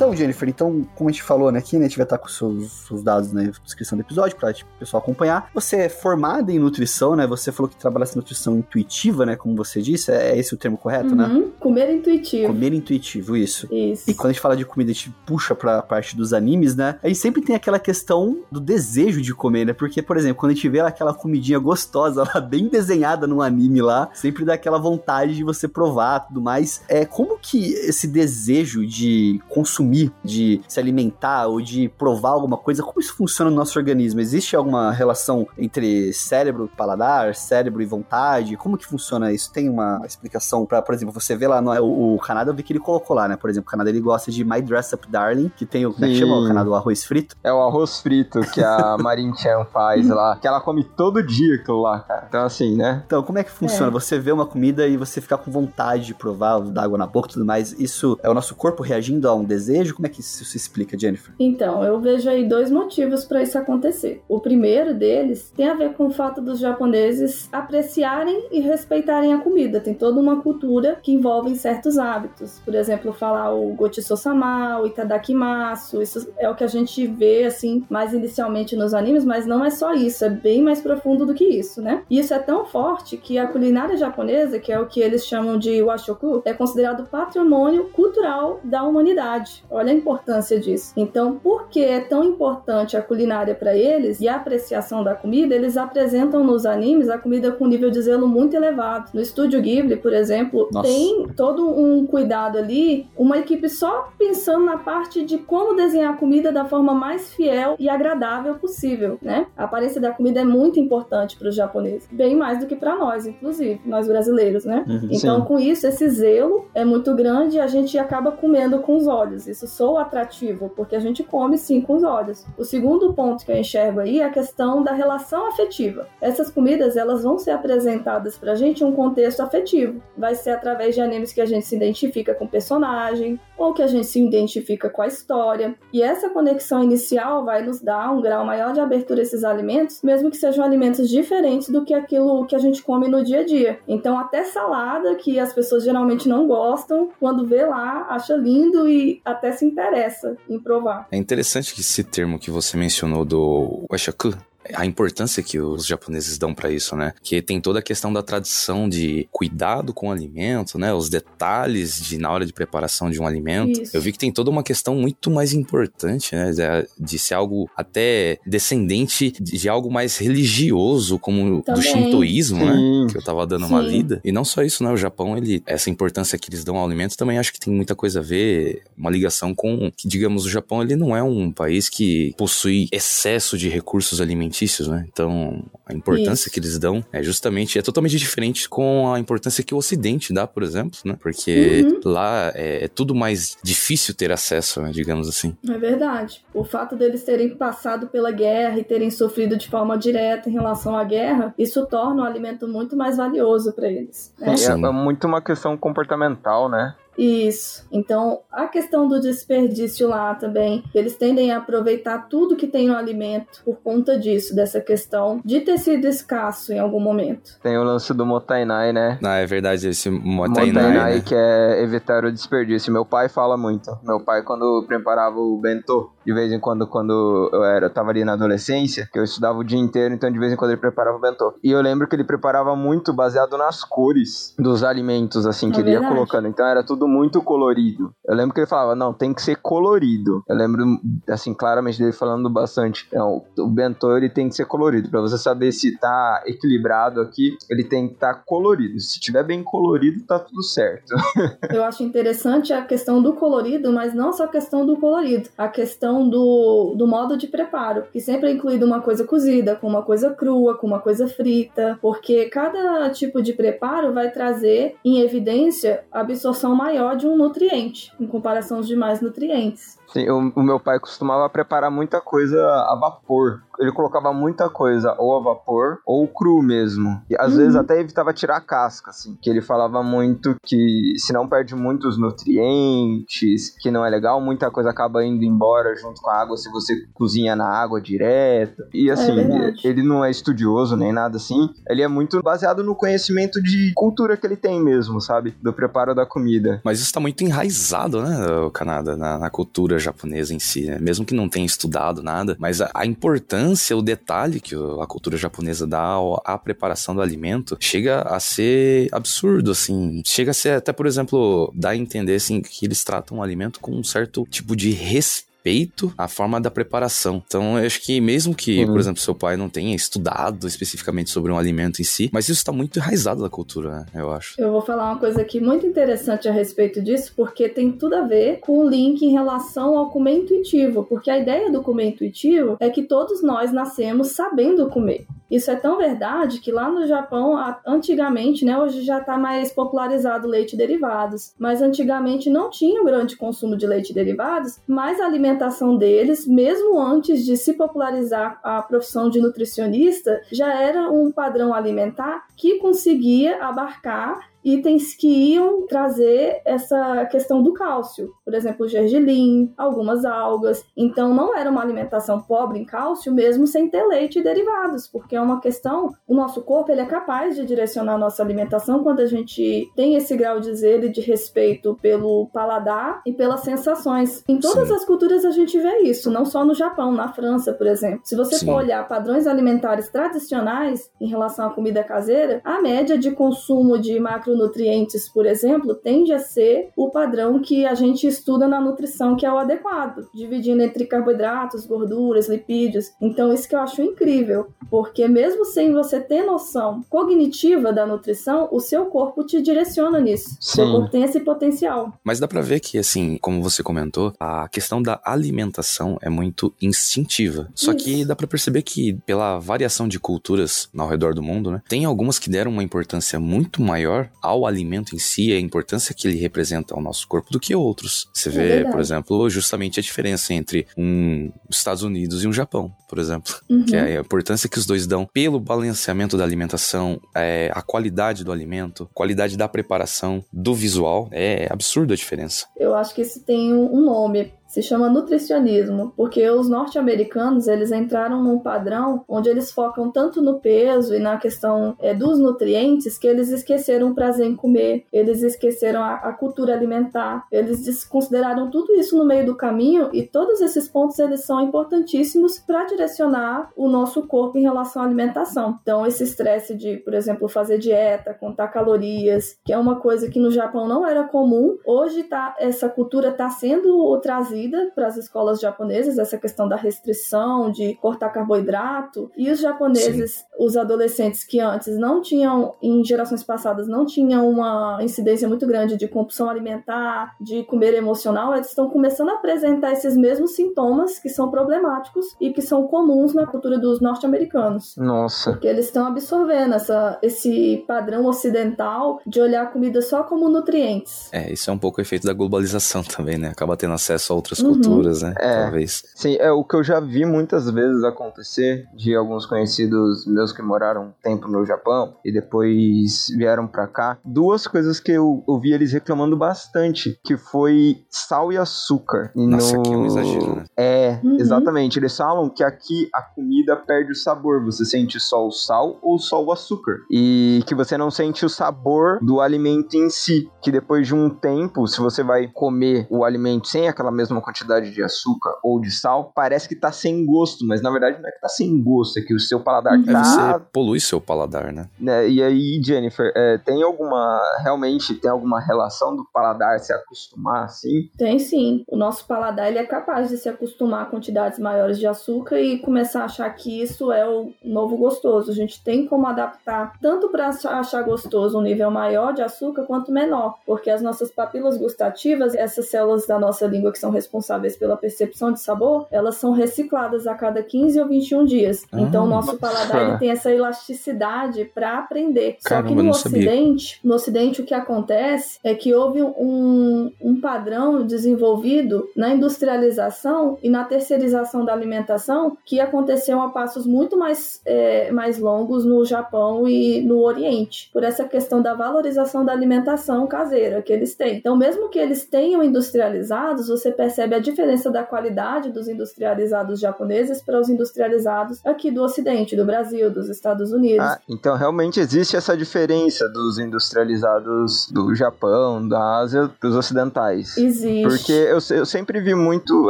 Então, 0.00 0.16
Jennifer, 0.16 0.48
então, 0.48 0.86
como 0.94 1.10
a 1.10 1.12
gente 1.12 1.22
falou 1.22 1.52
né, 1.52 1.58
aqui, 1.58 1.76
né, 1.76 1.84
a 1.84 1.88
gente 1.88 1.98
vai 1.98 2.06
estar 2.06 2.16
com 2.16 2.26
os 2.26 2.34
seus, 2.34 2.72
seus 2.88 3.02
dados 3.02 3.34
na 3.34 3.42
descrição 3.62 3.98
do 3.98 4.00
episódio 4.00 4.34
para 4.34 4.50
o 4.50 4.78
pessoal 4.78 5.02
acompanhar. 5.02 5.50
Você 5.52 5.76
é 5.76 5.88
formada 5.90 6.50
em 6.50 6.58
nutrição, 6.58 7.14
né? 7.14 7.26
Você 7.26 7.52
falou 7.52 7.68
que 7.68 7.76
trabalha 7.76 8.08
em 8.10 8.16
nutrição 8.16 8.56
intuitiva, 8.56 9.26
né? 9.26 9.36
Como 9.36 9.54
você 9.54 9.82
disse, 9.82 10.10
é 10.10 10.38
esse 10.38 10.54
o 10.54 10.56
termo 10.56 10.78
correto, 10.78 11.14
né? 11.14 11.26
Uhum. 11.26 11.50
Comer 11.60 11.94
intuitivo. 11.94 12.46
Comer 12.46 12.72
intuitivo, 12.72 13.36
isso. 13.36 13.68
Isso. 13.70 14.10
E 14.10 14.14
quando 14.14 14.30
a 14.30 14.32
gente 14.32 14.40
fala 14.40 14.56
de 14.56 14.64
comida, 14.64 14.90
a 14.90 14.94
gente 14.94 15.14
puxa 15.26 15.54
pra 15.54 15.82
parte 15.82 16.16
dos 16.16 16.32
animes, 16.32 16.74
né? 16.74 16.98
A 17.02 17.08
gente 17.08 17.20
sempre 17.20 17.42
tem 17.42 17.54
aquela 17.54 17.78
questão 17.78 18.38
do 18.50 18.58
desejo 18.58 19.20
de 19.20 19.34
comer, 19.34 19.66
né? 19.66 19.74
Porque, 19.74 20.00
por 20.00 20.16
exemplo, 20.16 20.36
quando 20.36 20.52
a 20.52 20.54
gente 20.54 20.68
vê 20.70 20.80
aquela 20.80 21.12
comidinha 21.12 21.58
gostosa 21.58 22.24
lá, 22.24 22.40
bem 22.40 22.68
desenhada 22.68 23.26
no 23.26 23.42
anime 23.42 23.82
lá, 23.82 24.08
sempre 24.14 24.46
dá 24.46 24.54
aquela 24.54 24.78
vontade 24.78 25.36
de 25.36 25.44
você 25.44 25.68
provar 25.68 26.20
tudo 26.20 26.40
mais. 26.40 26.80
É 26.88 27.04
como 27.04 27.36
que 27.36 27.74
esse 27.74 28.08
desejo 28.08 28.86
de 28.86 29.42
consumir, 29.50 29.89
de 30.24 30.60
se 30.68 30.78
alimentar 30.78 31.46
ou 31.46 31.60
de 31.60 31.88
provar 31.88 32.30
alguma 32.30 32.56
coisa, 32.56 32.82
como 32.82 33.00
isso 33.00 33.14
funciona 33.14 33.50
no 33.50 33.56
nosso 33.56 33.78
organismo? 33.78 34.20
Existe 34.20 34.56
alguma 34.56 34.90
relação 34.92 35.46
entre 35.56 36.12
cérebro 36.12 36.70
e 36.72 36.76
paladar, 36.76 37.34
cérebro 37.34 37.82
e 37.82 37.86
vontade? 37.86 38.56
Como 38.56 38.76
que 38.76 38.86
funciona 38.86 39.32
isso? 39.32 39.52
Tem 39.52 39.68
uma 39.68 40.02
explicação 40.04 40.66
pra, 40.66 40.82
por 40.82 40.94
exemplo, 40.94 41.12
você 41.12 41.36
vê 41.36 41.46
lá 41.46 41.60
no 41.60 41.70
o, 41.80 42.16
o 42.16 42.18
Canadá, 42.18 42.50
eu 42.50 42.54
vi 42.54 42.62
que 42.62 42.72
ele 42.72 42.80
colocou 42.80 43.14
lá, 43.16 43.28
né? 43.28 43.36
Por 43.36 43.48
exemplo, 43.48 43.68
o 43.68 43.70
Canadá 43.70 43.90
ele 43.90 44.00
gosta 44.00 44.30
de 44.30 44.44
My 44.44 44.60
Dress 44.60 44.94
Up 44.94 45.08
Darling, 45.08 45.50
que 45.56 45.64
tem 45.64 45.86
o, 45.86 45.92
como 45.92 46.04
é 46.04 46.08
que 46.08 46.16
chama 46.16 46.38
o 46.38 46.46
Canadá? 46.46 46.70
O 46.70 46.74
arroz 46.74 47.04
frito? 47.04 47.36
É 47.42 47.52
o 47.52 47.60
arroz 47.60 48.00
frito 48.00 48.40
que 48.52 48.62
a 48.62 48.96
Marin 49.00 49.34
Chan 49.36 49.64
faz 49.72 50.08
lá, 50.08 50.36
que 50.36 50.46
ela 50.46 50.60
come 50.60 50.84
todo 50.84 51.22
dia 51.22 51.56
aquilo 51.56 51.82
lá, 51.82 52.00
cara. 52.00 52.26
Então, 52.28 52.44
assim, 52.44 52.76
né? 52.76 53.02
Então, 53.06 53.22
como 53.22 53.38
é 53.38 53.44
que 53.44 53.50
funciona? 53.50 53.88
É. 53.88 53.90
Você 53.90 54.18
vê 54.18 54.32
uma 54.32 54.46
comida 54.46 54.86
e 54.86 54.96
você 54.96 55.20
ficar 55.20 55.38
com 55.38 55.50
vontade 55.50 56.06
de 56.06 56.14
provar, 56.14 56.60
dar 56.60 56.84
água 56.84 56.98
na 56.98 57.06
boca 57.06 57.28
e 57.28 57.32
tudo 57.32 57.44
mais. 57.44 57.72
Isso 57.78 58.18
é 58.22 58.28
o 58.28 58.34
nosso 58.34 58.54
corpo 58.54 58.82
reagindo 58.82 59.28
a 59.28 59.34
um 59.34 59.44
desejo? 59.44 59.79
Como 59.94 60.06
é 60.06 60.10
que 60.10 60.20
isso 60.20 60.44
se 60.44 60.56
explica, 60.56 60.98
Jennifer? 60.98 61.34
Então, 61.38 61.82
eu 61.84 62.00
vejo 62.00 62.28
aí 62.28 62.46
dois 62.46 62.70
motivos 62.70 63.24
para 63.24 63.42
isso 63.42 63.58
acontecer. 63.58 64.22
O 64.28 64.40
primeiro 64.40 64.94
deles 64.94 65.52
tem 65.56 65.68
a 65.68 65.74
ver 65.74 65.94
com 65.94 66.06
o 66.06 66.10
fato 66.10 66.40
dos 66.40 66.58
japoneses 66.58 67.48
apreciarem 67.52 68.48
e 68.50 68.60
respeitarem 68.60 69.32
a 69.32 69.38
comida. 69.38 69.80
Tem 69.80 69.94
toda 69.94 70.20
uma 70.20 70.42
cultura 70.42 70.98
que 71.02 71.12
envolve 71.12 71.54
certos 71.56 71.98
hábitos. 71.98 72.60
Por 72.64 72.74
exemplo, 72.74 73.12
falar 73.12 73.52
o 73.52 73.74
gochiso-sama, 73.74 74.80
o 74.80 74.86
itadakimasu. 74.86 76.02
Isso 76.02 76.32
é 76.38 76.48
o 76.48 76.54
que 76.54 76.64
a 76.64 76.68
gente 76.68 77.06
vê, 77.06 77.44
assim, 77.44 77.84
mais 77.88 78.12
inicialmente 78.12 78.76
nos 78.76 78.94
animes, 78.94 79.24
mas 79.24 79.46
não 79.46 79.64
é 79.64 79.70
só 79.70 79.92
isso. 79.92 80.24
É 80.24 80.30
bem 80.30 80.62
mais 80.62 80.80
profundo 80.80 81.26
do 81.26 81.34
que 81.34 81.44
isso, 81.44 81.80
né? 81.80 82.02
E 82.10 82.18
isso 82.18 82.34
é 82.34 82.38
tão 82.38 82.64
forte 82.64 83.16
que 83.16 83.38
a 83.38 83.46
culinária 83.46 83.96
japonesa, 83.96 84.58
que 84.58 84.72
é 84.72 84.78
o 84.78 84.86
que 84.86 85.00
eles 85.00 85.26
chamam 85.26 85.58
de 85.58 85.82
washoku, 85.82 86.42
é 86.44 86.52
considerado 86.52 87.06
patrimônio 87.06 87.88
cultural 87.90 88.60
da 88.64 88.82
humanidade. 88.82 89.64
Olha 89.70 89.92
a 89.92 89.94
importância 89.94 90.58
disso. 90.58 90.92
Então, 90.96 91.36
por 91.36 91.68
que 91.68 91.84
é 91.84 92.00
tão 92.00 92.24
importante 92.24 92.96
a 92.96 93.02
culinária 93.02 93.54
para 93.54 93.76
eles 93.76 94.20
e 94.20 94.28
a 94.28 94.36
apreciação 94.36 95.04
da 95.04 95.14
comida? 95.14 95.54
Eles 95.54 95.76
apresentam 95.76 96.44
nos 96.44 96.66
animes 96.66 97.08
a 97.08 97.18
comida 97.18 97.52
com 97.52 97.66
nível 97.66 97.90
de 97.90 98.02
zelo 98.02 98.26
muito 98.26 98.56
elevado. 98.56 99.10
No 99.14 99.20
estúdio 99.20 99.60
Ghibli, 99.60 99.96
por 99.96 100.12
exemplo, 100.12 100.68
Nossa. 100.72 100.88
tem 100.88 101.28
todo 101.36 101.68
um 101.68 102.06
cuidado 102.06 102.58
ali, 102.58 103.08
uma 103.16 103.38
equipe 103.38 103.68
só 103.68 104.08
pensando 104.18 104.64
na 104.64 104.78
parte 104.78 105.24
de 105.24 105.38
como 105.38 105.74
desenhar 105.74 106.14
a 106.14 106.16
comida 106.16 106.50
da 106.50 106.64
forma 106.64 106.92
mais 106.92 107.32
fiel 107.32 107.76
e 107.78 107.88
agradável 107.88 108.54
possível, 108.56 109.18
né? 109.22 109.46
A 109.56 109.64
aparência 109.64 110.00
da 110.00 110.10
comida 110.10 110.40
é 110.40 110.44
muito 110.44 110.80
importante 110.80 111.36
para 111.36 111.48
os 111.48 111.54
japoneses, 111.54 112.08
bem 112.10 112.34
mais 112.34 112.60
do 112.60 112.66
que 112.66 112.74
para 112.74 112.96
nós, 112.96 113.26
inclusive, 113.26 113.80
nós 113.84 114.08
brasileiros, 114.08 114.64
né? 114.64 114.84
Uhum, 114.86 115.08
então, 115.10 115.40
sim. 115.40 115.46
com 115.46 115.58
isso, 115.58 115.86
esse 115.86 116.08
zelo 116.08 116.66
é 116.74 116.84
muito 116.84 117.14
grande 117.14 117.56
e 117.56 117.60
a 117.60 117.66
gente 117.66 117.98
acaba 117.98 118.32
comendo 118.32 118.80
com 118.80 118.96
os 118.96 119.06
olhos. 119.06 119.46
Isso 119.46 119.59
soa 119.66 120.02
atrativo, 120.02 120.70
porque 120.74 120.96
a 120.96 121.00
gente 121.00 121.22
come 121.22 121.58
sim 121.58 121.80
com 121.80 121.96
os 121.96 122.02
olhos. 122.02 122.46
O 122.56 122.64
segundo 122.64 123.12
ponto 123.12 123.44
que 123.44 123.52
eu 123.52 123.56
enxergo 123.56 124.00
aí 124.00 124.20
é 124.20 124.24
a 124.24 124.30
questão 124.30 124.82
da 124.82 124.92
relação 124.92 125.48
afetiva. 125.48 126.08
Essas 126.20 126.50
comidas, 126.50 126.96
elas 126.96 127.22
vão 127.22 127.38
ser 127.38 127.52
apresentadas 127.52 128.36
pra 128.36 128.54
gente 128.54 128.82
em 128.82 128.86
um 128.86 128.92
contexto 128.92 129.40
afetivo. 129.40 130.02
Vai 130.16 130.34
ser 130.34 130.50
através 130.50 130.94
de 130.94 131.00
animes 131.00 131.32
que 131.32 131.40
a 131.40 131.46
gente 131.46 131.66
se 131.66 131.76
identifica 131.76 132.34
com 132.34 132.44
o 132.44 132.48
personagem, 132.48 133.38
ou 133.56 133.74
que 133.74 133.82
a 133.82 133.86
gente 133.86 134.06
se 134.06 134.18
identifica 134.24 134.88
com 134.88 135.02
a 135.02 135.06
história. 135.06 135.74
E 135.92 136.02
essa 136.02 136.30
conexão 136.30 136.82
inicial 136.82 137.44
vai 137.44 137.62
nos 137.62 137.80
dar 137.80 138.10
um 138.10 138.20
grau 138.20 138.44
maior 138.44 138.72
de 138.72 138.80
abertura 138.80 139.20
a 139.20 139.22
esses 139.22 139.44
alimentos, 139.44 140.00
mesmo 140.02 140.30
que 140.30 140.36
sejam 140.36 140.64
alimentos 140.64 141.08
diferentes 141.08 141.68
do 141.68 141.84
que 141.84 141.92
aquilo 141.92 142.46
que 142.46 142.56
a 142.56 142.58
gente 142.58 142.82
come 142.82 143.06
no 143.06 143.22
dia 143.22 143.40
a 143.40 143.44
dia. 143.44 143.78
Então, 143.86 144.18
até 144.18 144.44
salada, 144.44 145.14
que 145.14 145.38
as 145.38 145.52
pessoas 145.52 145.84
geralmente 145.84 146.28
não 146.28 146.46
gostam, 146.46 147.10
quando 147.20 147.46
vê 147.46 147.64
lá, 147.66 148.06
acha 148.08 148.34
lindo 148.34 148.88
e 148.88 149.20
até 149.24 149.49
se 149.52 149.64
interessa 149.64 150.36
em 150.48 150.58
provar. 150.58 151.08
É 151.10 151.16
interessante 151.16 151.74
que 151.74 151.80
esse 151.80 152.02
termo 152.04 152.38
que 152.38 152.50
você 152.50 152.76
mencionou 152.76 153.24
do 153.24 153.84
washaku, 153.90 154.34
a 154.74 154.86
importância 154.86 155.42
que 155.42 155.58
os 155.58 155.86
japoneses 155.86 156.38
dão 156.38 156.54
para 156.54 156.70
isso, 156.70 156.96
né? 156.96 157.12
Que 157.22 157.42
tem 157.42 157.60
toda 157.60 157.78
a 157.78 157.82
questão 157.82 158.12
da 158.12 158.22
tradição 158.22 158.88
de 158.88 159.28
cuidado 159.30 159.92
com 159.92 160.08
o 160.08 160.12
alimento, 160.12 160.78
né? 160.78 160.92
Os 160.92 161.08
detalhes 161.08 162.00
de 162.00 162.18
na 162.18 162.30
hora 162.30 162.46
de 162.46 162.52
preparação 162.52 163.10
de 163.10 163.20
um 163.20 163.26
alimento. 163.26 163.82
Isso. 163.82 163.96
Eu 163.96 164.00
vi 164.00 164.12
que 164.12 164.18
tem 164.18 164.32
toda 164.32 164.50
uma 164.50 164.62
questão 164.62 164.94
muito 164.94 165.30
mais 165.30 165.52
importante, 165.52 166.34
né? 166.34 166.52
De 166.98 167.18
ser 167.18 167.34
algo 167.34 167.68
até 167.76 168.38
descendente 168.46 169.32
de 169.40 169.68
algo 169.68 169.90
mais 169.90 170.16
religioso, 170.18 171.18
como 171.18 171.62
Também. 171.62 171.82
do 171.82 171.86
shintoísmo, 171.86 172.64
né? 172.64 172.72
Sim. 172.72 173.00
né? 173.00 173.06
Que 173.10 173.18
eu 173.18 173.22
tava 173.22 173.46
dando 173.46 173.66
Sim. 173.66 173.72
uma 173.72 173.82
lida. 173.82 174.20
E 174.24 174.32
não 174.32 174.44
só 174.44 174.62
isso, 174.62 174.84
né? 174.84 174.90
O 174.90 174.96
Japão, 174.96 175.36
ele 175.36 175.62
essa 175.66 175.90
importância 175.90 176.38
que 176.38 176.50
eles 176.50 176.64
dão 176.64 176.76
ao 176.76 176.84
alimento 176.84 177.16
também 177.16 177.38
acho 177.38 177.52
que 177.52 177.60
tem 177.60 177.72
muita 177.72 177.94
coisa 177.94 178.20
a 178.20 178.22
ver, 178.22 178.82
uma 178.96 179.10
ligação 179.10 179.54
com 179.54 179.90
que 179.96 180.06
digamos 180.08 180.44
o 180.44 180.50
Japão, 180.50 180.82
ele 180.82 180.96
não 180.96 181.16
é 181.16 181.22
um 181.22 181.50
país 181.50 181.88
que 181.88 182.34
possui 182.36 182.88
excesso 182.92 183.56
de 183.56 183.68
recursos 183.68 184.20
alimentícios 184.20 184.59
alimentícios, 184.60 184.88
né? 184.88 185.04
Então, 185.08 185.64
a 185.86 185.94
importância 185.94 186.44
Isso. 186.44 186.50
que 186.50 186.60
eles 186.60 186.78
dão 186.78 187.04
é 187.12 187.22
justamente 187.22 187.78
é 187.78 187.82
totalmente 187.82 188.16
diferente 188.16 188.68
com 188.68 189.12
a 189.12 189.18
importância 189.18 189.64
que 189.64 189.74
o 189.74 189.78
Ocidente 189.78 190.32
dá, 190.32 190.46
por 190.46 190.62
exemplo, 190.62 190.98
né? 191.04 191.16
Porque 191.20 191.86
uhum. 191.86 192.12
lá 192.12 192.52
é, 192.54 192.84
é, 192.84 192.88
tudo 192.88 193.14
mais 193.14 193.56
difícil 193.62 194.14
ter 194.14 194.30
acesso, 194.30 194.82
né? 194.82 194.90
digamos 194.90 195.28
assim. 195.28 195.56
É 195.68 195.78
verdade. 195.78 196.44
O 196.52 196.64
fato 196.64 196.96
deles 196.96 197.24
terem 197.24 197.50
passado 197.50 198.08
pela 198.08 198.30
guerra 198.30 198.78
e 198.78 198.84
terem 198.84 199.10
sofrido 199.10 199.56
de 199.56 199.68
forma 199.68 199.96
direta 199.96 200.48
em 200.48 200.52
relação 200.52 200.96
à 200.96 201.04
guerra, 201.04 201.54
isso 201.58 201.86
torna 201.86 202.22
o 202.22 202.26
alimento 202.26 202.68
muito 202.68 202.96
mais 202.96 203.16
valioso 203.16 203.72
para 203.72 203.88
eles. 203.88 204.32
Né? 204.38 204.54
É, 204.54 204.70
é 204.70 204.92
muito 204.92 205.26
uma 205.26 205.40
questão 205.40 205.76
comportamental, 205.76 206.68
né? 206.68 206.94
Isso. 207.20 207.86
Então, 207.92 208.40
a 208.50 208.66
questão 208.66 209.06
do 209.06 209.20
desperdício 209.20 210.08
lá 210.08 210.34
também, 210.34 210.82
eles 210.94 211.16
tendem 211.16 211.52
a 211.52 211.58
aproveitar 211.58 212.28
tudo 212.28 212.56
que 212.56 212.66
tem 212.66 212.88
no 212.88 212.96
alimento 212.96 213.62
por 213.62 213.76
conta 213.76 214.18
disso, 214.18 214.56
dessa 214.56 214.80
questão 214.80 215.38
de 215.44 215.60
ter 215.60 215.76
sido 215.76 216.06
escasso 216.06 216.72
em 216.72 216.78
algum 216.78 216.98
momento. 216.98 217.58
Tem 217.62 217.76
o 217.76 217.84
lance 217.84 218.14
do 218.14 218.24
Motainai, 218.24 218.92
né? 218.92 219.18
Ah, 219.22 219.36
é 219.36 219.46
verdade, 219.46 219.86
esse 219.86 220.08
Motainai. 220.08 220.82
Motainai, 220.82 221.14
né? 221.16 221.20
que 221.20 221.34
é 221.34 221.82
evitar 221.82 222.24
o 222.24 222.32
desperdício. 222.32 222.90
Meu 222.90 223.04
pai 223.04 223.28
fala 223.28 223.56
muito. 223.56 223.98
Meu 224.02 224.20
pai, 224.20 224.42
quando 224.42 224.82
preparava 224.86 225.38
o 225.38 225.58
bento, 225.58 226.10
de 226.24 226.32
vez 226.32 226.52
em 226.52 226.60
quando, 226.60 226.86
quando 226.86 227.50
eu 227.52 227.64
era, 227.64 227.86
eu 227.86 227.90
tava 227.90 228.10
ali 228.10 228.24
na 228.24 228.32
adolescência, 228.32 229.08
que 229.12 229.18
eu 229.18 229.24
estudava 229.24 229.58
o 229.58 229.64
dia 229.64 229.78
inteiro, 229.78 230.14
então 230.14 230.30
de 230.30 230.38
vez 230.38 230.52
em 230.52 230.56
quando 230.56 230.72
ele 230.72 230.80
preparava 230.80 231.16
o 231.16 231.20
bento. 231.20 231.54
E 231.62 231.70
eu 231.70 231.80
lembro 231.80 232.06
que 232.06 232.14
ele 232.16 232.24
preparava 232.24 232.74
muito 232.76 233.12
baseado 233.12 233.56
nas 233.56 233.84
cores 233.84 234.54
dos 234.58 234.82
alimentos, 234.82 235.46
assim, 235.46 235.70
que 235.70 235.78
é 235.78 235.80
ele 235.80 235.92
ia 235.92 236.06
colocando. 236.06 236.48
Então 236.48 236.66
era 236.66 236.84
tudo 236.84 237.06
muito 237.08 237.42
colorido. 237.42 238.12
Eu 238.26 238.34
lembro 238.34 238.54
que 238.54 238.60
ele 238.60 238.66
falava, 238.66 238.94
não, 238.94 239.12
tem 239.12 239.32
que 239.32 239.42
ser 239.42 239.56
colorido. 239.56 240.42
Eu 240.48 240.56
lembro, 240.56 240.84
assim, 241.28 241.54
claramente 241.54 241.98
dele 241.98 242.12
falando 242.12 242.48
bastante. 242.50 243.06
Então, 243.08 243.42
o 243.58 243.68
bento, 243.68 244.10
ele 244.16 244.28
tem 244.28 244.48
que 244.48 244.54
ser 244.54 244.66
colorido. 244.66 245.08
para 245.10 245.20
você 245.20 245.38
saber 245.38 245.72
se 245.72 245.98
tá 245.98 246.42
equilibrado 246.46 247.20
aqui, 247.20 247.56
ele 247.68 247.84
tem 247.84 248.08
que 248.08 248.14
estar 248.14 248.34
tá 248.34 248.42
colorido. 248.44 248.98
Se 249.00 249.20
tiver 249.20 249.42
bem 249.42 249.62
colorido, 249.62 250.24
tá 250.24 250.38
tudo 250.38 250.62
certo. 250.62 251.14
eu 251.72 251.84
acho 251.84 252.02
interessante 252.02 252.72
a 252.72 252.84
questão 252.84 253.22
do 253.22 253.34
colorido, 253.34 253.92
mas 253.92 254.14
não 254.14 254.32
só 254.32 254.44
a 254.44 254.48
questão 254.48 254.86
do 254.86 254.96
colorido. 254.96 255.48
A 255.56 255.68
questão 255.68 256.09
do, 256.28 256.94
do 256.96 257.06
modo 257.06 257.36
de 257.36 257.46
preparo, 257.46 258.04
que 258.12 258.20
sempre 258.20 258.50
é 258.50 258.52
incluído 258.52 258.84
uma 258.86 259.00
coisa 259.00 259.24
cozida, 259.24 259.76
com 259.76 259.86
uma 259.86 260.02
coisa 260.02 260.30
crua, 260.30 260.76
com 260.76 260.86
uma 260.86 260.98
coisa 260.98 261.28
frita, 261.28 261.98
porque 262.02 262.46
cada 262.46 263.08
tipo 263.10 263.40
de 263.42 263.52
preparo 263.52 264.12
vai 264.12 264.30
trazer 264.30 264.96
em 265.04 265.20
evidência 265.20 266.04
a 266.10 266.20
absorção 266.20 266.74
maior 266.74 267.16
de 267.16 267.26
um 267.26 267.36
nutriente, 267.36 268.12
em 268.18 268.26
comparação 268.26 268.78
aos 268.78 268.88
demais 268.88 269.20
nutrientes. 269.20 269.99
Sim, 270.12 270.28
o, 270.28 270.52
o, 270.56 270.62
meu 270.62 270.80
pai 270.80 270.98
costumava 270.98 271.48
preparar 271.48 271.90
muita 271.90 272.20
coisa 272.20 272.60
a 272.60 272.96
vapor. 273.00 273.62
Ele 273.78 273.92
colocava 273.92 274.32
muita 274.32 274.68
coisa 274.68 275.14
ou 275.18 275.36
a 275.36 275.40
vapor 275.40 276.00
ou 276.04 276.26
cru 276.28 276.62
mesmo. 276.62 277.22
E 277.30 277.36
às 277.38 277.52
uhum. 277.52 277.58
vezes 277.58 277.76
até 277.76 277.98
evitava 277.98 278.32
tirar 278.32 278.56
a 278.56 278.60
casca, 278.60 279.10
assim. 279.10 279.38
Que 279.40 279.48
ele 279.48 279.62
falava 279.62 280.02
muito 280.02 280.56
que 280.62 281.14
se 281.16 281.32
não 281.32 281.48
perde 281.48 281.74
muitos 281.74 282.18
nutrientes, 282.18 283.74
que 283.80 283.90
não 283.90 284.04
é 284.04 284.10
legal, 284.10 284.40
muita 284.40 284.70
coisa 284.70 284.90
acaba 284.90 285.24
indo 285.24 285.44
embora 285.44 285.94
junto 285.96 286.20
com 286.20 286.28
a 286.28 286.40
água 286.40 286.56
se 286.56 286.70
você 286.70 286.94
cozinha 287.14 287.56
na 287.56 287.68
água 287.68 288.00
direto. 288.00 288.82
E 288.92 289.08
é 289.08 289.12
assim, 289.12 289.38
é 289.40 289.72
ele 289.84 290.02
não 290.02 290.24
é 290.24 290.30
estudioso 290.30 290.96
nem 290.96 291.12
nada 291.12 291.36
assim. 291.36 291.70
Ele 291.88 292.02
é 292.02 292.08
muito 292.08 292.42
baseado 292.42 292.82
no 292.82 292.94
conhecimento 292.94 293.62
de 293.62 293.92
cultura 293.94 294.36
que 294.36 294.46
ele 294.46 294.56
tem 294.56 294.82
mesmo, 294.82 295.20
sabe? 295.20 295.54
Do 295.62 295.72
preparo 295.72 296.14
da 296.14 296.26
comida. 296.26 296.80
Mas 296.84 297.00
isso 297.00 297.12
tá 297.12 297.20
muito 297.20 297.42
enraizado, 297.42 298.22
né, 298.22 298.46
o 298.60 298.70
Canadá, 298.70 299.16
na, 299.16 299.38
na 299.38 299.50
cultura 299.50 299.99
japonesa 300.00 300.54
em 300.54 300.58
si, 300.58 300.82
né? 300.82 300.98
Mesmo 301.00 301.24
que 301.24 301.34
não 301.34 301.48
tenha 301.48 301.66
estudado 301.66 302.22
nada, 302.22 302.56
mas 302.58 302.80
a, 302.80 302.90
a 302.94 303.06
importância, 303.06 303.96
o 303.96 304.02
detalhe 304.02 304.60
que 304.60 304.74
a 304.74 305.06
cultura 305.06 305.36
japonesa 305.36 305.86
dá 305.86 306.16
à 306.44 306.58
preparação 306.58 307.14
do 307.14 307.22
alimento 307.22 307.76
chega 307.80 308.22
a 308.22 308.40
ser 308.40 309.08
absurdo, 309.12 309.70
assim. 309.70 310.22
Chega 310.24 310.50
a 310.50 310.54
ser 310.54 310.70
até, 310.70 310.92
por 310.92 311.06
exemplo, 311.06 311.72
dá 311.74 311.90
a 311.90 311.96
entender, 311.96 312.34
assim, 312.34 312.60
que 312.60 312.86
eles 312.86 313.04
tratam 313.04 313.38
o 313.38 313.42
alimento 313.42 313.80
com 313.80 313.92
um 313.92 314.04
certo 314.04 314.46
tipo 314.50 314.74
de 314.74 314.90
respeito 314.90 315.49
respeito 315.60 316.12
à 316.16 316.26
forma 316.26 316.60
da 316.60 316.70
preparação. 316.70 317.42
Então, 317.46 317.78
eu 317.78 317.86
acho 317.86 318.00
que 318.02 318.20
mesmo 318.20 318.54
que, 318.54 318.80
uhum. 318.80 318.92
por 318.92 319.00
exemplo, 319.00 319.20
seu 319.20 319.34
pai 319.34 319.56
não 319.56 319.68
tenha 319.68 319.94
estudado 319.94 320.66
especificamente 320.66 321.30
sobre 321.30 321.52
um 321.52 321.58
alimento 321.58 322.00
em 322.00 322.04
si, 322.04 322.30
mas 322.32 322.48
isso 322.48 322.58
está 322.58 322.72
muito 322.72 322.98
enraizado 322.98 323.42
na 323.42 323.50
cultura, 323.50 323.90
né, 323.90 324.06
eu 324.14 324.32
acho. 324.32 324.60
Eu 324.60 324.72
vou 324.72 324.80
falar 324.80 325.10
uma 325.10 325.18
coisa 325.18 325.40
aqui 325.40 325.60
muito 325.60 325.86
interessante 325.86 326.48
a 326.48 326.52
respeito 326.52 327.02
disso, 327.02 327.32
porque 327.36 327.68
tem 327.68 327.92
tudo 327.92 328.14
a 328.16 328.22
ver 328.22 328.60
com 328.60 328.78
o 328.78 328.88
link 328.88 329.22
em 329.22 329.32
relação 329.32 329.96
ao 329.96 330.10
comer 330.10 330.38
intuitivo, 330.38 331.04
porque 331.04 331.30
a 331.30 331.38
ideia 331.38 331.70
do 331.70 331.82
comer 331.82 332.08
intuitivo 332.08 332.76
é 332.80 332.88
que 332.90 333.02
todos 333.02 333.42
nós 333.42 333.72
nascemos 333.72 334.28
sabendo 334.28 334.88
comer. 334.88 335.26
Isso 335.50 335.70
é 335.70 335.74
tão 335.74 335.98
verdade 335.98 336.60
que 336.60 336.70
lá 336.70 336.88
no 336.88 337.06
Japão, 337.06 337.58
antigamente, 337.84 338.64
né, 338.64 338.78
hoje 338.78 339.02
já 339.02 339.18
está 339.18 339.36
mais 339.36 339.72
popularizado 339.72 340.46
leite 340.46 340.76
derivados, 340.76 341.52
mas 341.58 341.82
antigamente 341.82 342.48
não 342.48 342.70
tinha 342.70 343.02
um 343.02 343.04
grande 343.04 343.36
consumo 343.36 343.76
de 343.76 343.84
leite 343.84 344.14
derivados, 344.14 344.78
mas 344.86 345.20
a 345.20 345.26
alimentação 345.26 345.50
deles, 345.96 346.46
mesmo 346.46 347.00
antes 347.00 347.44
de 347.44 347.56
se 347.56 347.74
popularizar 347.74 348.60
a 348.62 348.80
profissão 348.82 349.28
de 349.28 349.40
nutricionista, 349.40 350.40
já 350.50 350.72
era 350.80 351.10
um 351.10 351.30
padrão 351.30 351.74
alimentar 351.74 352.46
que 352.56 352.78
conseguia 352.78 353.62
abarcar 353.62 354.49
itens 354.64 355.14
que 355.14 355.28
iam 355.28 355.86
trazer 355.86 356.60
essa 356.64 357.24
questão 357.26 357.62
do 357.62 357.72
cálcio. 357.72 358.32
Por 358.44 358.54
exemplo, 358.54 358.86
o 358.86 358.88
gergelim, 358.88 359.72
algumas 359.76 360.24
algas. 360.24 360.84
Então, 360.96 361.34
não 361.34 361.56
era 361.56 361.70
uma 361.70 361.82
alimentação 361.82 362.40
pobre 362.40 362.78
em 362.78 362.84
cálcio, 362.84 363.32
mesmo 363.32 363.66
sem 363.66 363.88
ter 363.88 364.04
leite 364.04 364.38
e 364.38 364.42
derivados, 364.42 365.06
porque 365.06 365.36
é 365.36 365.40
uma 365.40 365.60
questão. 365.60 366.12
O 366.26 366.34
nosso 366.34 366.62
corpo 366.62 366.90
ele 366.90 367.00
é 367.00 367.06
capaz 367.06 367.56
de 367.56 367.64
direcionar 367.64 368.14
a 368.14 368.18
nossa 368.18 368.42
alimentação 368.42 369.02
quando 369.02 369.20
a 369.20 369.26
gente 369.26 369.90
tem 369.96 370.14
esse 370.14 370.36
grau 370.36 370.60
de 370.60 370.74
zelo 370.74 371.04
e 371.04 371.12
de 371.12 371.20
respeito 371.20 371.96
pelo 372.00 372.46
paladar 372.52 373.22
e 373.26 373.32
pelas 373.32 373.60
sensações. 373.60 374.44
Em 374.48 374.58
todas 374.58 374.88
Sim. 374.88 374.94
as 374.94 375.04
culturas 375.04 375.44
a 375.44 375.50
gente 375.50 375.78
vê 375.78 375.98
isso, 376.00 376.30
não 376.30 376.44
só 376.44 376.64
no 376.64 376.74
Japão, 376.74 377.12
na 377.12 377.32
França, 377.32 377.72
por 377.72 377.86
exemplo. 377.86 378.20
Se 378.24 378.36
você 378.36 378.56
Sim. 378.56 378.66
for 378.66 378.76
olhar 378.76 379.06
padrões 379.06 379.46
alimentares 379.46 380.08
tradicionais 380.08 381.10
em 381.20 381.28
relação 381.28 381.66
à 381.66 381.70
comida 381.70 382.02
caseira, 382.02 382.60
a 382.64 382.80
média 382.80 383.16
de 383.16 383.30
consumo 383.30 383.98
de 383.98 384.18
macro 384.18 384.49
macronutrientes, 384.50 385.28
por 385.28 385.46
exemplo, 385.46 385.94
tende 385.94 386.32
a 386.32 386.38
ser 386.38 386.90
o 386.96 387.10
padrão 387.10 387.60
que 387.60 387.86
a 387.86 387.94
gente 387.94 388.26
estuda 388.26 388.66
na 388.66 388.80
nutrição, 388.80 389.36
que 389.36 389.46
é 389.46 389.52
o 389.52 389.58
adequado, 389.58 390.28
dividindo 390.34 390.82
entre 390.82 391.06
carboidratos, 391.06 391.86
gorduras, 391.86 392.48
lipídios. 392.48 393.12
Então, 393.20 393.52
isso 393.52 393.68
que 393.68 393.74
eu 393.74 393.80
acho 393.80 394.02
incrível, 394.02 394.68
porque 394.90 395.26
mesmo 395.28 395.64
sem 395.64 395.92
você 395.92 396.20
ter 396.20 396.44
noção 396.44 397.04
cognitiva 397.08 397.92
da 397.92 398.06
nutrição, 398.06 398.68
o 398.70 398.80
seu 398.80 399.06
corpo 399.06 399.44
te 399.44 399.60
direciona 399.62 400.20
nisso. 400.20 400.50
Sim. 400.60 400.80
Seu 400.80 400.90
corpo 400.90 401.10
tem 401.10 401.22
esse 401.22 401.40
potencial. 401.40 402.12
Mas 402.24 402.40
dá 402.40 402.48
pra 402.48 402.60
ver 402.60 402.80
que, 402.80 402.98
assim, 402.98 403.38
como 403.38 403.62
você 403.62 403.82
comentou, 403.82 404.32
a 404.38 404.68
questão 404.68 405.02
da 405.02 405.20
alimentação 405.24 406.18
é 406.20 406.28
muito 406.28 406.72
instintiva. 406.80 407.68
Só 407.74 407.94
que 407.94 408.20
Isso. 408.20 408.28
dá 408.28 408.36
pra 408.36 408.46
perceber 408.46 408.82
que, 408.82 409.14
pela 409.26 409.58
variação 409.58 410.08
de 410.08 410.18
culturas 410.18 410.88
ao 410.96 411.08
redor 411.08 411.34
do 411.34 411.42
mundo, 411.42 411.70
né, 411.70 411.82
tem 411.88 412.04
algumas 412.04 412.38
que 412.38 412.50
deram 412.50 412.70
uma 412.70 412.82
importância 412.82 413.38
muito 413.38 413.82
maior 413.82 414.30
ao 414.40 414.66
alimento 414.66 415.14
em 415.14 415.18
si, 415.18 415.52
a 415.52 415.58
importância 415.60 416.14
que 416.14 416.26
ele 416.28 416.38
representa 416.38 416.94
ao 416.94 417.02
nosso 417.02 417.26
corpo, 417.28 417.50
do 417.50 417.60
que 417.60 417.74
outros. 417.74 418.28
Você 418.32 418.48
É 418.48 418.52
vê, 418.52 418.58
verdade. 418.68 418.90
por 418.92 419.00
exemplo, 419.00 419.50
justamente 419.50 420.00
a 420.00 420.02
diferença 420.02 420.52
entre 420.54 420.86
um 420.96 421.50
Estados 421.68 422.02
Unidos 422.02 422.42
e 422.44 422.48
um 422.48 422.52
Japão, 422.52 422.92
por 423.08 423.18
exemplo. 423.18 423.54
Uhum. 423.70 423.84
Que 423.84 423.94
é 423.96 424.16
a 424.18 424.20
importância 424.20 424.68
que 424.68 424.78
os 424.78 424.84
dois 424.84 425.06
dão 425.06 425.24
pelo 425.32 425.60
balanceamento 425.60 426.36
da 426.36 426.42
alimentação, 426.44 427.20
é, 427.34 427.70
a 427.72 427.80
qualidade 427.82 428.42
do 428.42 428.50
alimento, 428.50 429.08
qualidade 429.14 429.56
da 429.56 429.68
preparação, 429.68 430.44
do 430.52 430.74
visual. 430.74 431.28
É 431.30 431.68
absurdo 431.70 432.12
a 432.12 432.16
diferença. 432.16 432.66
Eu 432.76 432.94
acho 432.94 433.14
que 433.14 433.22
isso 433.22 433.40
tem 433.44 433.72
um 433.72 434.04
nome. 434.04 434.52
Se 434.70 434.80
chama 434.82 435.10
nutricionismo, 435.10 436.12
porque 436.16 436.48
os 436.48 436.68
norte-americanos 436.68 437.66
eles 437.66 437.90
entraram 437.90 438.40
num 438.40 438.60
padrão 438.60 439.24
onde 439.28 439.50
eles 439.50 439.72
focam 439.72 440.12
tanto 440.12 440.40
no 440.40 440.60
peso 440.60 441.12
e 441.12 441.18
na 441.18 441.38
questão 441.38 441.96
é, 441.98 442.14
dos 442.14 442.38
nutrientes 442.38 443.18
que 443.18 443.26
eles 443.26 443.50
esqueceram 443.50 444.10
o 444.10 444.14
prazer 444.14 444.46
em 444.46 444.54
comer, 444.54 445.06
eles 445.12 445.42
esqueceram 445.42 446.00
a, 446.00 446.14
a 446.14 446.32
cultura 446.32 446.72
alimentar, 446.72 447.48
eles 447.50 447.82
desconsideraram 447.82 448.70
tudo 448.70 448.94
isso 448.94 449.18
no 449.18 449.24
meio 449.24 449.44
do 449.44 449.56
caminho 449.56 450.08
e 450.12 450.22
todos 450.22 450.60
esses 450.60 450.86
pontos 450.86 451.18
eles 451.18 451.44
são 451.44 451.60
importantíssimos 451.60 452.60
para 452.60 452.84
direcionar 452.84 453.72
o 453.74 453.88
nosso 453.88 454.24
corpo 454.28 454.56
em 454.56 454.62
relação 454.62 455.02
à 455.02 455.04
alimentação. 455.04 455.80
Então 455.82 456.06
esse 456.06 456.22
estresse 456.22 456.76
de, 456.76 456.98
por 456.98 457.14
exemplo, 457.14 457.48
fazer 457.48 457.78
dieta, 457.78 458.32
contar 458.32 458.68
calorias, 458.68 459.58
que 459.64 459.72
é 459.72 459.78
uma 459.78 459.96
coisa 459.96 460.30
que 460.30 460.38
no 460.38 460.52
Japão 460.52 460.86
não 460.86 461.04
era 461.04 461.24
comum, 461.24 461.76
hoje 461.84 462.22
tá 462.22 462.54
essa 462.60 462.88
cultura 462.88 463.30
está 463.30 463.50
sendo 463.50 464.16
trazida 464.20 464.59
para 464.94 465.06
as 465.06 465.16
escolas 465.16 465.60
japonesas, 465.60 466.18
essa 466.18 466.38
questão 466.38 466.68
da 466.68 466.76
restrição, 466.76 467.70
de 467.70 467.94
cortar 467.94 468.30
carboidrato. 468.30 469.30
E 469.36 469.50
os 469.50 469.60
japoneses, 469.60 470.44
os 470.58 470.76
adolescentes 470.76 471.44
que 471.44 471.60
antes 471.60 471.98
não 471.98 472.20
tinham, 472.20 472.74
em 472.82 473.04
gerações 473.04 473.42
passadas, 473.42 473.88
não 473.88 474.04
tinham 474.04 474.48
uma 474.48 474.98
incidência 475.02 475.48
muito 475.48 475.66
grande 475.66 475.96
de 475.96 476.08
compulsão 476.08 476.48
alimentar, 476.48 477.36
de 477.40 477.64
comer 477.64 477.94
emocional, 477.94 478.54
eles 478.54 478.68
estão 478.68 478.88
começando 478.90 479.30
a 479.30 479.34
apresentar 479.34 479.92
esses 479.92 480.16
mesmos 480.16 480.54
sintomas 480.54 481.18
que 481.18 481.28
são 481.28 481.50
problemáticos 481.50 482.26
e 482.40 482.52
que 482.52 482.62
são 482.62 482.86
comuns 482.86 483.34
na 483.34 483.46
cultura 483.46 483.78
dos 483.78 484.00
norte-americanos. 484.00 484.96
Nossa. 484.96 485.52
Porque 485.52 485.66
eles 485.66 485.86
estão 485.86 486.06
absorvendo 486.06 486.74
essa, 486.74 487.18
esse 487.22 487.84
padrão 487.86 488.26
ocidental 488.26 489.20
de 489.26 489.40
olhar 489.40 489.62
a 489.62 489.66
comida 489.66 490.02
só 490.02 490.22
como 490.22 490.48
nutrientes. 490.48 491.28
É, 491.32 491.52
isso 491.52 491.70
é 491.70 491.72
um 491.72 491.78
pouco 491.78 492.00
o 492.00 492.02
efeito 492.02 492.26
da 492.26 492.32
globalização 492.32 493.02
também, 493.02 493.38
né? 493.38 493.48
Acaba 493.48 493.76
tendo 493.76 493.94
acesso 493.94 494.32
a 494.32 494.36
outras 494.36 494.49
Uhum. 494.58 494.72
culturas, 494.74 495.22
né? 495.22 495.34
É. 495.38 495.62
Talvez. 495.62 496.02
Sim, 496.14 496.36
é 496.40 496.50
o 496.50 496.64
que 496.64 496.76
eu 496.76 496.82
já 496.82 496.98
vi 497.00 497.24
muitas 497.24 497.70
vezes 497.70 498.02
acontecer 498.04 498.86
de 498.94 499.14
alguns 499.14 499.46
conhecidos 499.46 500.26
meus 500.26 500.52
que 500.52 500.62
moraram 500.62 501.02
um 501.08 501.12
tempo 501.22 501.46
no 501.48 501.64
Japão 501.64 502.16
e 502.24 502.32
depois 502.32 503.26
vieram 503.36 503.66
pra 503.66 503.86
cá. 503.86 504.18
Duas 504.24 504.66
coisas 504.66 504.98
que 505.00 505.12
eu 505.12 505.42
ouvi 505.46 505.72
eles 505.72 505.92
reclamando 505.92 506.36
bastante, 506.36 507.18
que 507.24 507.36
foi 507.36 507.98
sal 508.10 508.52
e 508.52 508.56
açúcar. 508.58 509.30
E 509.36 509.46
Nossa, 509.46 509.74
no... 509.76 509.80
aqui 509.80 509.92
é 509.92 509.96
um 509.96 510.06
exagero, 510.06 510.56
né? 510.56 510.64
É, 510.76 511.20
Uhum. 511.22 511.36
exatamente. 511.38 511.98
Eles 511.98 512.16
falam 512.16 512.48
que 512.48 512.62
aqui 512.64 513.08
a 513.14 513.22
comida 513.22 513.76
perde 513.76 514.12
o 514.12 514.14
sabor. 514.16 514.64
Você 514.64 514.84
sente 514.84 515.18
só 515.20 515.46
o 515.46 515.50
sal 515.50 515.98
ou 516.02 516.18
só 516.18 516.42
o 516.42 516.52
açúcar. 516.52 516.96
E 517.10 517.62
que 517.66 517.74
você 517.74 517.96
não 517.98 518.10
sente 518.10 518.44
o 518.44 518.48
sabor 518.48 519.18
do 519.22 519.40
alimento 519.40 519.94
em 519.96 520.08
si. 520.08 520.48
Que 520.62 520.70
depois 520.70 521.06
de 521.06 521.14
um 521.14 521.28
tempo, 521.28 521.86
se 521.86 522.00
você 522.00 522.22
vai 522.22 522.48
comer 522.48 523.06
o 523.10 523.24
alimento 523.24 523.68
sem 523.68 523.88
aquela 523.88 524.10
mesma 524.10 524.39
quantidade 524.40 524.90
de 524.90 525.02
açúcar 525.02 525.54
ou 525.62 525.80
de 525.80 525.90
sal, 525.90 526.32
parece 526.34 526.68
que 526.68 526.74
tá 526.74 526.90
sem 526.90 527.24
gosto. 527.24 527.66
Mas 527.66 527.82
na 527.82 527.90
verdade 527.90 528.20
não 528.20 528.28
é 528.28 528.32
que 528.32 528.40
tá 528.40 528.48
sem 528.48 528.82
gosto, 528.82 529.18
é 529.18 529.22
que 529.22 529.34
o 529.34 529.38
seu 529.40 529.60
paladar 529.60 530.00
Uhum. 530.00 530.10
É, 530.10 530.12
tá. 530.12 530.24
você 530.24 530.64
polui 530.72 531.00
seu 531.00 531.20
paladar, 531.20 531.72
né? 531.72 531.88
né? 531.98 532.28
E 532.28 532.42
aí, 532.42 532.80
Jennifer, 532.82 533.32
é, 533.34 533.58
tem 533.58 533.82
alguma. 533.82 534.40
Realmente 534.62 535.14
tem 535.14 535.30
alguma 535.30 535.60
relação 535.60 536.16
do 536.16 536.24
paladar 536.32 536.78
se 536.80 536.92
acostumar 536.92 537.64
assim? 537.64 538.08
Tem 538.16 538.38
sim. 538.38 538.84
O 538.88 538.96
nosso 538.96 539.26
paladar 539.26 539.68
ele 539.68 539.78
é 539.78 539.84
capaz 539.84 540.28
de 540.28 540.36
se 540.36 540.48
acostumar 540.48 541.02
a 541.02 541.06
quantidades 541.06 541.58
maiores 541.58 541.98
de 541.98 542.06
açúcar 542.06 542.60
e 542.60 542.78
começar 542.78 543.22
a 543.22 543.24
achar 543.24 543.50
que 543.50 543.82
isso 543.82 544.12
é 544.12 544.28
o 544.28 544.52
novo 544.64 544.96
gostoso. 544.96 545.50
A 545.50 545.54
gente 545.54 545.82
tem 545.82 546.06
como 546.06 546.26
adaptar 546.26 546.98
tanto 547.00 547.28
para 547.28 547.48
achar 547.48 548.02
gostoso 548.02 548.58
um 548.58 548.62
nível 548.62 548.90
maior 548.90 549.32
de 549.32 549.42
açúcar 549.42 549.84
quanto 549.84 550.12
menor, 550.12 550.58
porque 550.66 550.90
as 550.90 551.02
nossas 551.02 551.30
papilas 551.30 551.76
gustativas, 551.76 552.54
essas 552.54 552.88
células 552.88 553.26
da 553.26 553.38
nossa 553.38 553.66
língua 553.66 553.92
que 553.92 553.98
são 553.98 554.10
responsáveis 554.10 554.29
pela 554.78 554.96
percepção 554.96 555.52
de 555.52 555.60
sabor, 555.60 556.06
elas 556.10 556.36
são 556.36 556.52
recicladas 556.52 557.26
a 557.26 557.34
cada 557.34 557.62
15 557.62 558.00
ou 558.00 558.08
21 558.08 558.44
dias. 558.44 558.84
Ah, 558.92 559.00
então, 559.00 559.24
o 559.24 559.28
nosso 559.28 559.56
paladar 559.58 560.08
ele 560.08 560.18
tem 560.18 560.30
essa 560.30 560.52
elasticidade 560.52 561.64
para 561.74 561.98
aprender. 561.98 562.56
Só 562.60 562.68
Caramba, 562.68 562.88
que 562.88 562.98
eu 562.98 563.04
no 563.04 563.14
sabia. 563.14 563.40
Ocidente, 563.40 564.00
no 564.04 564.14
Ocidente 564.14 564.60
o 564.60 564.64
que 564.64 564.74
acontece 564.74 565.58
é 565.62 565.74
que 565.74 565.94
houve 565.94 566.22
um, 566.22 567.12
um 567.20 567.40
padrão 567.40 568.04
desenvolvido 568.04 569.08
na 569.16 569.30
industrialização 569.30 570.58
e 570.62 570.68
na 570.68 570.84
terceirização 570.84 571.64
da 571.64 571.72
alimentação 571.72 572.56
que 572.64 572.80
aconteceu 572.80 573.40
a 573.40 573.50
passos 573.50 573.86
muito 573.86 574.16
mais, 574.16 574.60
é, 574.64 575.10
mais 575.10 575.38
longos 575.38 575.84
no 575.84 576.04
Japão 576.04 576.68
e 576.68 577.00
no 577.02 577.20
Oriente, 577.20 577.90
por 577.92 578.04
essa 578.04 578.24
questão 578.24 578.62
da 578.62 578.74
valorização 578.74 579.44
da 579.44 579.52
alimentação 579.52 580.26
caseira 580.26 580.82
que 580.82 580.92
eles 580.92 581.14
têm. 581.14 581.36
Então, 581.36 581.56
mesmo 581.56 581.88
que 581.88 581.98
eles 581.98 582.24
tenham 582.24 582.62
industrializados, 582.62 583.68
você 583.68 583.90
percebe 583.90 584.19
a 584.22 584.38
diferença 584.38 584.90
da 584.90 585.02
qualidade 585.02 585.70
dos 585.70 585.88
industrializados 585.88 586.80
japoneses 586.80 587.42
para 587.42 587.58
os 587.60 587.68
industrializados 587.68 588.64
aqui 588.64 588.90
do 588.90 589.02
Ocidente, 589.02 589.56
do 589.56 589.64
Brasil, 589.64 590.10
dos 590.10 590.28
Estados 590.28 590.72
Unidos. 590.72 591.04
Ah, 591.04 591.18
então 591.28 591.56
realmente 591.56 592.00
existe 592.00 592.36
essa 592.36 592.56
diferença 592.56 593.28
dos 593.28 593.58
industrializados 593.58 594.88
do 594.90 595.14
Japão, 595.14 595.86
da 595.86 596.18
Ásia, 596.18 596.50
dos 596.60 596.74
ocidentais. 596.74 597.56
Existe. 597.56 598.02
Porque 598.08 598.32
eu, 598.32 598.58
eu 598.76 598.86
sempre 598.86 599.20
vi 599.20 599.34
muito 599.34 599.88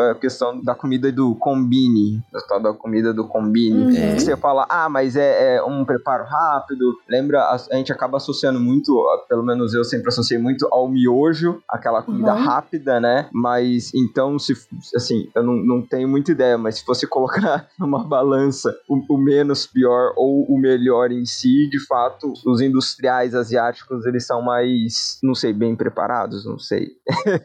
a 0.01 0.15
questão 0.15 0.61
da 0.63 0.75
comida 0.75 1.11
do 1.13 1.35
combine, 1.35 2.23
da 2.63 2.73
comida 2.73 3.13
do 3.13 3.27
combine. 3.27 3.85
Uhum. 3.87 3.97
É. 3.97 4.19
Você 4.19 4.37
fala, 4.37 4.67
ah, 4.69 4.89
mas 4.89 5.17
é, 5.17 5.57
é 5.57 5.63
um 5.63 5.85
preparo 5.85 6.25
rápido. 6.25 6.95
Lembra, 7.09 7.41
a, 7.43 7.55
a 7.55 7.77
gente 7.77 7.93
acaba 7.93 8.17
associando 8.17 8.61
muito, 8.61 9.05
pelo 9.29 9.43
menos 9.43 9.75
eu 9.75 9.85
sempre 9.85 10.09
associei 10.09 10.39
muito 10.39 10.67
ao 10.71 10.89
miojo, 10.89 11.63
aquela 11.69 12.03
comida 12.03 12.35
Uhum. 12.35 12.45
rápida, 12.45 13.01
né? 13.01 13.29
Mas 13.33 13.93
então, 13.95 14.20
se 14.39 14.55
assim, 14.95 15.29
eu 15.35 15.43
não, 15.43 15.55
não 15.55 15.83
tenho 15.83 16.09
muita 16.09 16.33
ideia, 16.33 16.57
mas 16.59 16.77
se 16.77 16.85
fosse 16.85 17.07
colocar 17.09 17.69
numa 17.79 18.03
balança 18.05 18.75
o, 18.89 19.15
o 19.15 19.19
menos 19.19 19.67
pior 19.67 20.13
ou 20.17 20.45
o 20.45 20.59
melhor 20.59 21.11
em 21.11 21.25
si, 21.25 21.69
de 21.71 21.79
fato, 21.87 22.33
os 22.47 22.61
industriais 22.61 23.35
asiáticos, 23.35 24.07
eles 24.07 24.27
são 24.27 24.43
mais, 24.43 25.19
não 25.23 25.35
sei, 25.35 25.53
bem 25.53 25.75
preparados, 25.77 26.45
não 26.45 26.59
sei. 26.59 26.89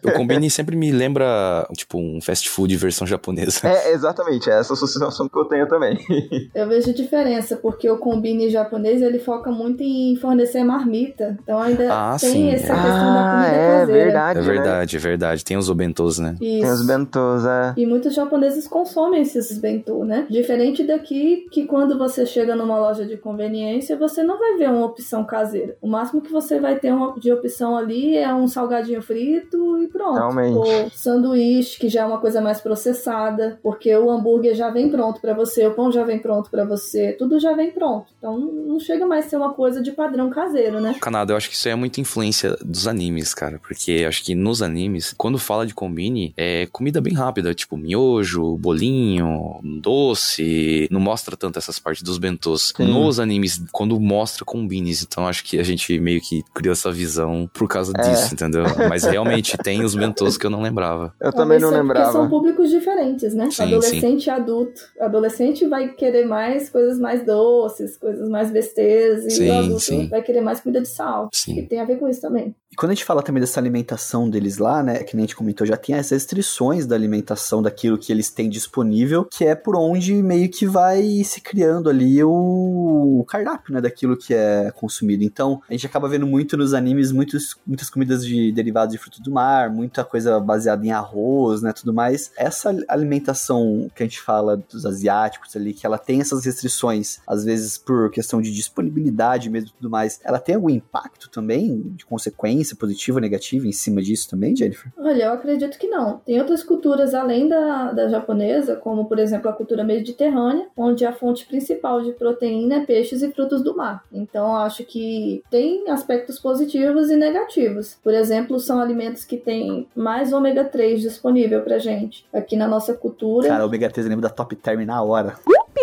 O 0.05 0.11
Combini 0.15 0.49
sempre 0.49 0.75
me 0.75 0.91
lembra, 0.91 1.67
tipo, 1.75 1.97
um 1.97 2.19
fast 2.21 2.49
food 2.49 2.75
versão 2.75 3.05
japonesa. 3.07 3.67
É, 3.67 3.91
exatamente, 3.93 4.49
é 4.49 4.59
essa 4.59 4.73
associação 4.73 5.27
que 5.29 5.37
eu 5.37 5.45
tenho 5.45 5.67
também. 5.67 5.97
Eu 6.53 6.67
vejo 6.67 6.93
diferença, 6.93 7.55
porque 7.57 7.89
o 7.89 7.97
combine 7.97 8.49
japonês 8.49 9.01
ele 9.01 9.19
foca 9.19 9.51
muito 9.51 9.81
em 9.83 10.15
fornecer 10.15 10.63
marmita. 10.63 11.37
Então 11.43 11.59
ainda 11.59 11.87
Ah, 11.91 12.17
tem 12.19 12.31
sim, 12.31 12.49
essa 12.49 12.71
é. 12.71 12.75
questão 12.75 13.13
da 13.13 13.31
comida 13.31 13.47
é 13.47 13.79
caseira. 13.79 14.03
verdade. 14.03 14.39
É 14.39 14.41
né? 14.41 14.47
verdade, 14.47 14.95
é 14.95 14.99
verdade. 14.99 15.45
Tem 15.45 15.57
os 15.57 15.69
obentos, 15.69 16.17
né? 16.19 16.35
Isso. 16.41 16.64
Tem 16.65 16.73
os 16.73 16.85
bentos, 16.85 17.45
é. 17.45 17.73
E 17.77 17.85
muitos 17.85 18.13
japoneses 18.13 18.67
consomem 18.67 19.21
esses 19.21 19.57
bentô, 19.57 20.03
né? 20.03 20.25
Diferente 20.29 20.83
daqui, 20.83 21.47
que 21.51 21.65
quando 21.65 21.97
você 21.97 22.25
chega 22.25 22.55
numa 22.55 22.79
loja 22.79 23.05
de 23.05 23.17
conveniência, 23.17 23.97
você 23.97 24.23
não 24.23 24.37
vai 24.37 24.57
ver 24.57 24.69
uma 24.69 24.85
opção 24.85 25.23
caseira. 25.23 25.75
O 25.81 25.87
máximo 25.87 26.21
que 26.21 26.31
você 26.31 26.59
vai 26.59 26.77
ter 26.77 26.91
uma, 26.91 27.13
de 27.19 27.31
opção 27.31 27.77
ali 27.77 28.17
é 28.17 28.33
um 28.33 28.47
salgadinho 28.47 29.01
frito 29.01 29.81
e 29.81 29.87
pronto. 29.87 30.15
Realmente. 30.15 30.57
Ou 30.57 30.89
sanduíche, 30.91 31.79
que 31.79 31.89
já 31.89 32.01
é 32.01 32.05
uma 32.05 32.19
coisa 32.19 32.41
mais 32.41 32.61
processada, 32.61 33.59
porque 33.61 33.95
o 33.95 34.09
hambúrguer 34.09 34.55
já 34.55 34.69
vem 34.69 34.89
pronto 34.89 35.19
pra 35.19 35.33
você, 35.33 35.65
o 35.67 35.73
pão 35.73 35.91
já 35.91 36.03
vem 36.03 36.19
pronto 36.19 36.49
pra 36.49 36.65
você, 36.65 37.13
tudo 37.13 37.39
já 37.39 37.53
vem 37.53 37.71
pronto. 37.71 38.07
Então 38.17 38.37
não 38.37 38.79
chega 38.79 39.05
mais 39.05 39.25
a 39.25 39.29
ser 39.29 39.37
uma 39.37 39.53
coisa 39.53 39.81
de 39.81 39.91
padrão 39.91 40.29
caseiro, 40.29 40.79
né? 40.79 40.95
Canadá, 41.01 41.33
eu 41.33 41.37
acho 41.37 41.49
que 41.49 41.55
isso 41.55 41.67
aí 41.67 41.73
é 41.73 41.75
muita 41.75 42.01
influência 42.01 42.55
dos 42.63 42.87
animes, 42.87 43.33
cara. 43.33 43.59
Porque 43.59 43.91
eu 43.91 44.07
acho 44.07 44.23
que 44.23 44.35
nos 44.35 44.61
animes, 44.61 45.13
quando 45.17 45.37
fala 45.37 45.65
de 45.65 45.73
combine, 45.73 46.33
é 46.37 46.44
é 46.45 46.67
comida 46.71 47.01
bem 47.01 47.13
rápida, 47.13 47.53
tipo 47.53 47.75
miojo, 47.77 48.57
bolinho, 48.57 49.59
doce. 49.81 50.87
Não 50.91 50.99
mostra 50.99 51.35
tanto 51.35 51.57
essas 51.57 51.79
partes 51.79 52.03
dos 52.03 52.17
bentôs. 52.17 52.73
Sim. 52.75 52.85
Nos 52.85 53.19
animes, 53.19 53.61
quando 53.71 53.99
mostra 53.99 54.45
com 54.45 54.65
beans, 54.67 55.01
então 55.03 55.27
acho 55.27 55.43
que 55.43 55.59
a 55.59 55.63
gente 55.63 55.97
meio 55.99 56.21
que 56.21 56.43
criou 56.53 56.73
essa 56.73 56.91
visão 56.91 57.49
por 57.53 57.67
causa 57.67 57.91
É. 57.97 58.01
disso, 58.01 58.33
entendeu? 58.33 58.63
Mas 58.89 59.03
realmente 59.03 59.57
tem 59.57 59.83
os 59.83 59.95
bentôs 59.95 60.37
que 60.37 60.45
eu 60.45 60.49
não 60.49 60.61
lembrava. 60.61 61.13
Eu 61.19 61.31
também 61.31 61.59
Talvez 61.59 61.61
não 61.61 61.69
porque 61.69 61.81
lembrava. 61.81 62.11
São 62.11 62.29
públicos 62.29 62.69
diferentes, 62.69 63.33
né? 63.33 63.49
Sim, 63.51 63.63
Adolescente 63.63 64.25
e 64.25 64.29
adulto. 64.29 64.81
Adolescente 64.99 65.65
vai 65.67 65.89
querer 65.93 66.25
mais 66.25 66.69
coisas 66.69 66.99
mais 66.99 67.25
doces, 67.25 67.97
coisas 67.97 68.29
mais 68.29 68.51
besteiras, 68.51 69.25
e 69.25 69.31
Sim, 69.31 69.49
o 69.49 69.53
adulto 69.53 69.79
sim. 69.79 70.07
vai 70.07 70.21
querer 70.21 70.41
mais 70.41 70.59
comida 70.59 70.81
de 70.81 70.87
sal. 70.87 71.29
Sim. 71.33 71.59
E 71.59 71.63
tem 71.63 71.79
a 71.79 71.85
ver 71.85 71.97
com 71.97 72.07
isso 72.07 72.21
também. 72.21 72.55
E 72.75 72.77
quando 72.77 72.91
a 72.91 72.93
gente 72.93 73.05
fala 73.05 73.23
também 73.23 73.39
dessa 73.39 73.57
alimentação 73.57 74.29
deles 74.29 74.57
lá, 74.57 74.83
né, 74.83 75.01
que 75.01 75.15
nem 75.15 75.23
a 75.23 75.27
gente 75.27 75.35
comentou, 75.37 75.65
já 75.65 75.77
tem 75.77 75.95
as 75.95 76.09
restrições 76.09 76.85
da 76.85 76.93
alimentação 76.93 77.61
daquilo 77.61 77.97
que 77.97 78.11
eles 78.11 78.29
têm 78.29 78.49
disponível, 78.49 79.23
que 79.23 79.45
é 79.45 79.55
por 79.55 79.77
onde 79.77 80.13
meio 80.15 80.49
que 80.49 80.67
vai 80.67 81.23
se 81.23 81.39
criando 81.39 81.89
ali 81.89 82.21
o, 82.21 83.23
cardápio, 83.29 83.73
né, 83.73 83.79
daquilo 83.79 84.17
que 84.17 84.33
é 84.33 84.71
consumido. 84.75 85.23
Então, 85.23 85.61
a 85.69 85.71
gente 85.71 85.85
acaba 85.85 86.09
vendo 86.09 86.27
muito 86.27 86.57
nos 86.57 86.73
animes 86.73 87.13
muitos, 87.13 87.55
muitas 87.65 87.89
comidas 87.89 88.25
de 88.25 88.51
derivados 88.51 88.91
de 88.91 89.01
frutos 89.01 89.21
do 89.21 89.31
mar, 89.31 89.69
muita 89.69 90.03
coisa 90.03 90.37
baseada 90.41 90.85
em 90.85 90.91
arroz, 90.91 91.61
né, 91.61 91.71
tudo 91.71 91.93
mais. 91.93 92.33
Essa 92.35 92.75
alimentação 92.89 93.89
que 93.95 94.03
a 94.03 94.05
gente 94.05 94.19
fala 94.19 94.57
dos 94.57 94.85
asiáticos 94.85 95.55
ali, 95.55 95.73
que 95.73 95.85
ela 95.85 95.97
tem 95.97 96.19
essas 96.19 96.43
restrições, 96.43 97.19
às 97.25 97.45
vezes 97.45 97.77
por 97.77 98.11
questão 98.11 98.41
de 98.41 98.53
disponibilidade 98.53 99.49
mesmo 99.49 99.69
tudo 99.77 99.89
mais, 99.89 100.19
ela 100.25 100.39
tem 100.39 100.55
algum 100.55 100.69
impacto 100.69 101.29
também 101.29 101.81
de 101.95 102.05
consequência 102.05 102.64
positiva 102.73 103.17
ou 103.17 103.21
negativa 103.21 103.67
em 103.67 103.73
cima 103.73 104.01
disso 104.01 104.29
também, 104.29 104.55
Jennifer? 104.55 104.89
Olha, 104.97 105.25
eu 105.25 105.33
acredito 105.33 105.77
que 105.77 105.87
não. 105.87 106.19
Tem 106.19 106.39
outras 106.39 106.63
culturas 106.63 107.13
além 107.13 107.49
da, 107.49 107.91
da 107.91 108.07
japonesa, 108.07 108.77
como 108.77 109.05
por 109.05 109.19
exemplo 109.19 109.49
a 109.49 109.53
cultura 109.53 109.83
mediterrânea, 109.83 110.67
onde 110.77 111.05
a 111.05 111.11
fonte 111.11 111.45
principal 111.45 112.01
de 112.01 112.13
proteína 112.13 112.75
é 112.75 112.85
peixes 112.85 113.21
e 113.21 113.31
frutos 113.31 113.61
do 113.61 113.75
mar. 113.75 114.03
Então 114.11 114.47
eu 114.47 114.57
acho 114.57 114.85
que 114.85 115.43
tem 115.51 115.89
aspectos 115.89 116.39
positivos 116.39 117.09
e 117.09 117.17
negativos. 117.17 117.97
Por 118.01 118.13
exemplo, 118.13 118.59
são 118.59 118.79
alimentos 118.79 119.25
que 119.25 119.35
têm 119.35 119.87
mais 119.93 120.31
ômega 120.31 120.63
3 120.63 121.01
disponível 121.01 121.61
pra 121.61 121.77
gente. 121.79 122.25
Aqui 122.31 122.55
na 122.55 122.67
nossa 122.67 122.93
cultura. 122.93 123.49
Cara, 123.49 123.65
ômega 123.65 123.89
3 123.89 124.05
eu 124.05 124.09
lembro 124.09 124.23
da 124.23 124.29
Top 124.29 124.55
Term 124.55 124.85
na 124.85 125.01
hora. 125.01 125.35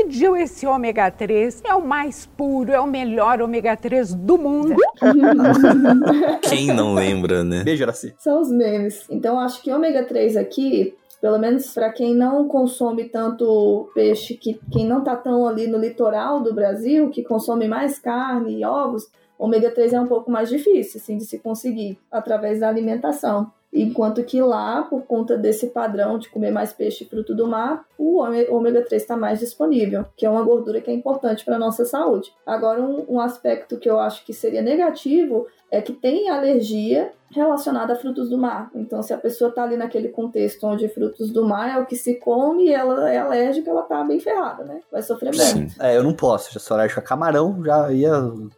Pediu 0.02 0.36
esse 0.36 0.66
ômega 0.66 1.10
3, 1.10 1.62
é 1.64 1.74
o 1.74 1.86
mais 1.86 2.26
puro, 2.26 2.72
é 2.72 2.80
o 2.80 2.86
melhor 2.86 3.40
ômega 3.40 3.76
3 3.76 4.14
do 4.14 4.36
mundo. 4.36 4.74
Quem 6.42 6.66
não 6.68 6.94
lembra, 6.94 7.44
né? 7.44 7.62
Beijo, 7.62 7.84
Araci. 7.84 8.14
São 8.18 8.40
os 8.40 8.50
memes. 8.50 9.06
Então, 9.08 9.38
acho 9.38 9.62
que 9.62 9.72
ômega 9.72 10.02
3 10.04 10.36
aqui, 10.36 10.94
pelo 11.20 11.38
menos 11.38 11.72
para 11.72 11.90
quem 11.92 12.14
não 12.14 12.48
consome 12.48 13.04
tanto 13.04 13.88
peixe, 13.94 14.34
que 14.34 14.58
quem 14.72 14.86
não 14.86 15.04
tá 15.04 15.14
tão 15.14 15.46
ali 15.46 15.68
no 15.68 15.78
litoral 15.78 16.42
do 16.42 16.52
Brasil, 16.52 17.10
que 17.10 17.22
consome 17.22 17.68
mais 17.68 17.98
carne 17.98 18.60
e 18.60 18.64
ovos, 18.64 19.08
ômega 19.38 19.70
3 19.70 19.92
é 19.92 20.00
um 20.00 20.06
pouco 20.08 20.30
mais 20.30 20.48
difícil 20.48 21.00
assim, 21.00 21.16
de 21.16 21.24
se 21.24 21.38
conseguir 21.38 21.96
através 22.10 22.60
da 22.60 22.68
alimentação. 22.68 23.52
Enquanto 23.72 24.22
que 24.22 24.40
lá, 24.42 24.82
por 24.82 25.02
conta 25.02 25.36
desse 25.36 25.68
padrão 25.68 26.18
de 26.18 26.28
comer 26.28 26.50
mais 26.50 26.72
peixe 26.72 27.04
e 27.04 27.06
fruto 27.08 27.34
do 27.34 27.46
mar, 27.46 27.84
o 27.96 28.18
ôme- 28.18 28.46
ômega 28.50 28.82
3 28.82 29.00
está 29.02 29.16
mais 29.16 29.40
disponível, 29.40 30.04
que 30.16 30.26
é 30.26 30.30
uma 30.30 30.42
gordura 30.42 30.80
que 30.80 30.90
é 30.90 30.94
importante 30.94 31.44
para 31.44 31.56
a 31.56 31.58
nossa 31.58 31.84
saúde. 31.84 32.32
Agora, 32.44 32.82
um, 32.82 33.04
um 33.08 33.20
aspecto 33.20 33.78
que 33.78 33.88
eu 33.88 33.98
acho 33.98 34.24
que 34.26 34.34
seria 34.34 34.60
negativo 34.60 35.46
é 35.70 35.80
que 35.80 35.92
tem 35.94 36.28
alergia 36.28 37.12
relacionada 37.32 37.92
a 37.92 37.96
frutos 37.96 38.28
do 38.28 38.38
mar. 38.38 38.70
Então, 38.74 39.02
se 39.02 39.12
a 39.12 39.18
pessoa 39.18 39.50
está 39.50 39.64
ali 39.64 39.76
naquele 39.76 40.08
contexto 40.08 40.64
onde 40.66 40.88
frutos 40.88 41.30
do 41.30 41.46
mar 41.46 41.68
é 41.76 41.80
o 41.80 41.86
que 41.86 41.96
se 41.96 42.14
come 42.16 42.66
e 42.66 42.72
ela 42.72 43.10
é 43.10 43.18
alérgica, 43.18 43.70
ela 43.70 43.82
tá 43.82 44.04
bem 44.04 44.20
ferrada, 44.20 44.64
né? 44.64 44.80
Vai 44.90 45.02
sofrer 45.02 45.34
muito. 45.34 45.42
Sim. 45.44 45.68
É, 45.80 45.96
eu 45.96 46.02
não 46.02 46.12
posso, 46.12 46.52
já 46.52 46.60
sou 46.60 46.76
alérgico 46.76 47.00
a 47.00 47.02
camarão, 47.02 47.62
já 47.64 47.90
ia 47.92 48.12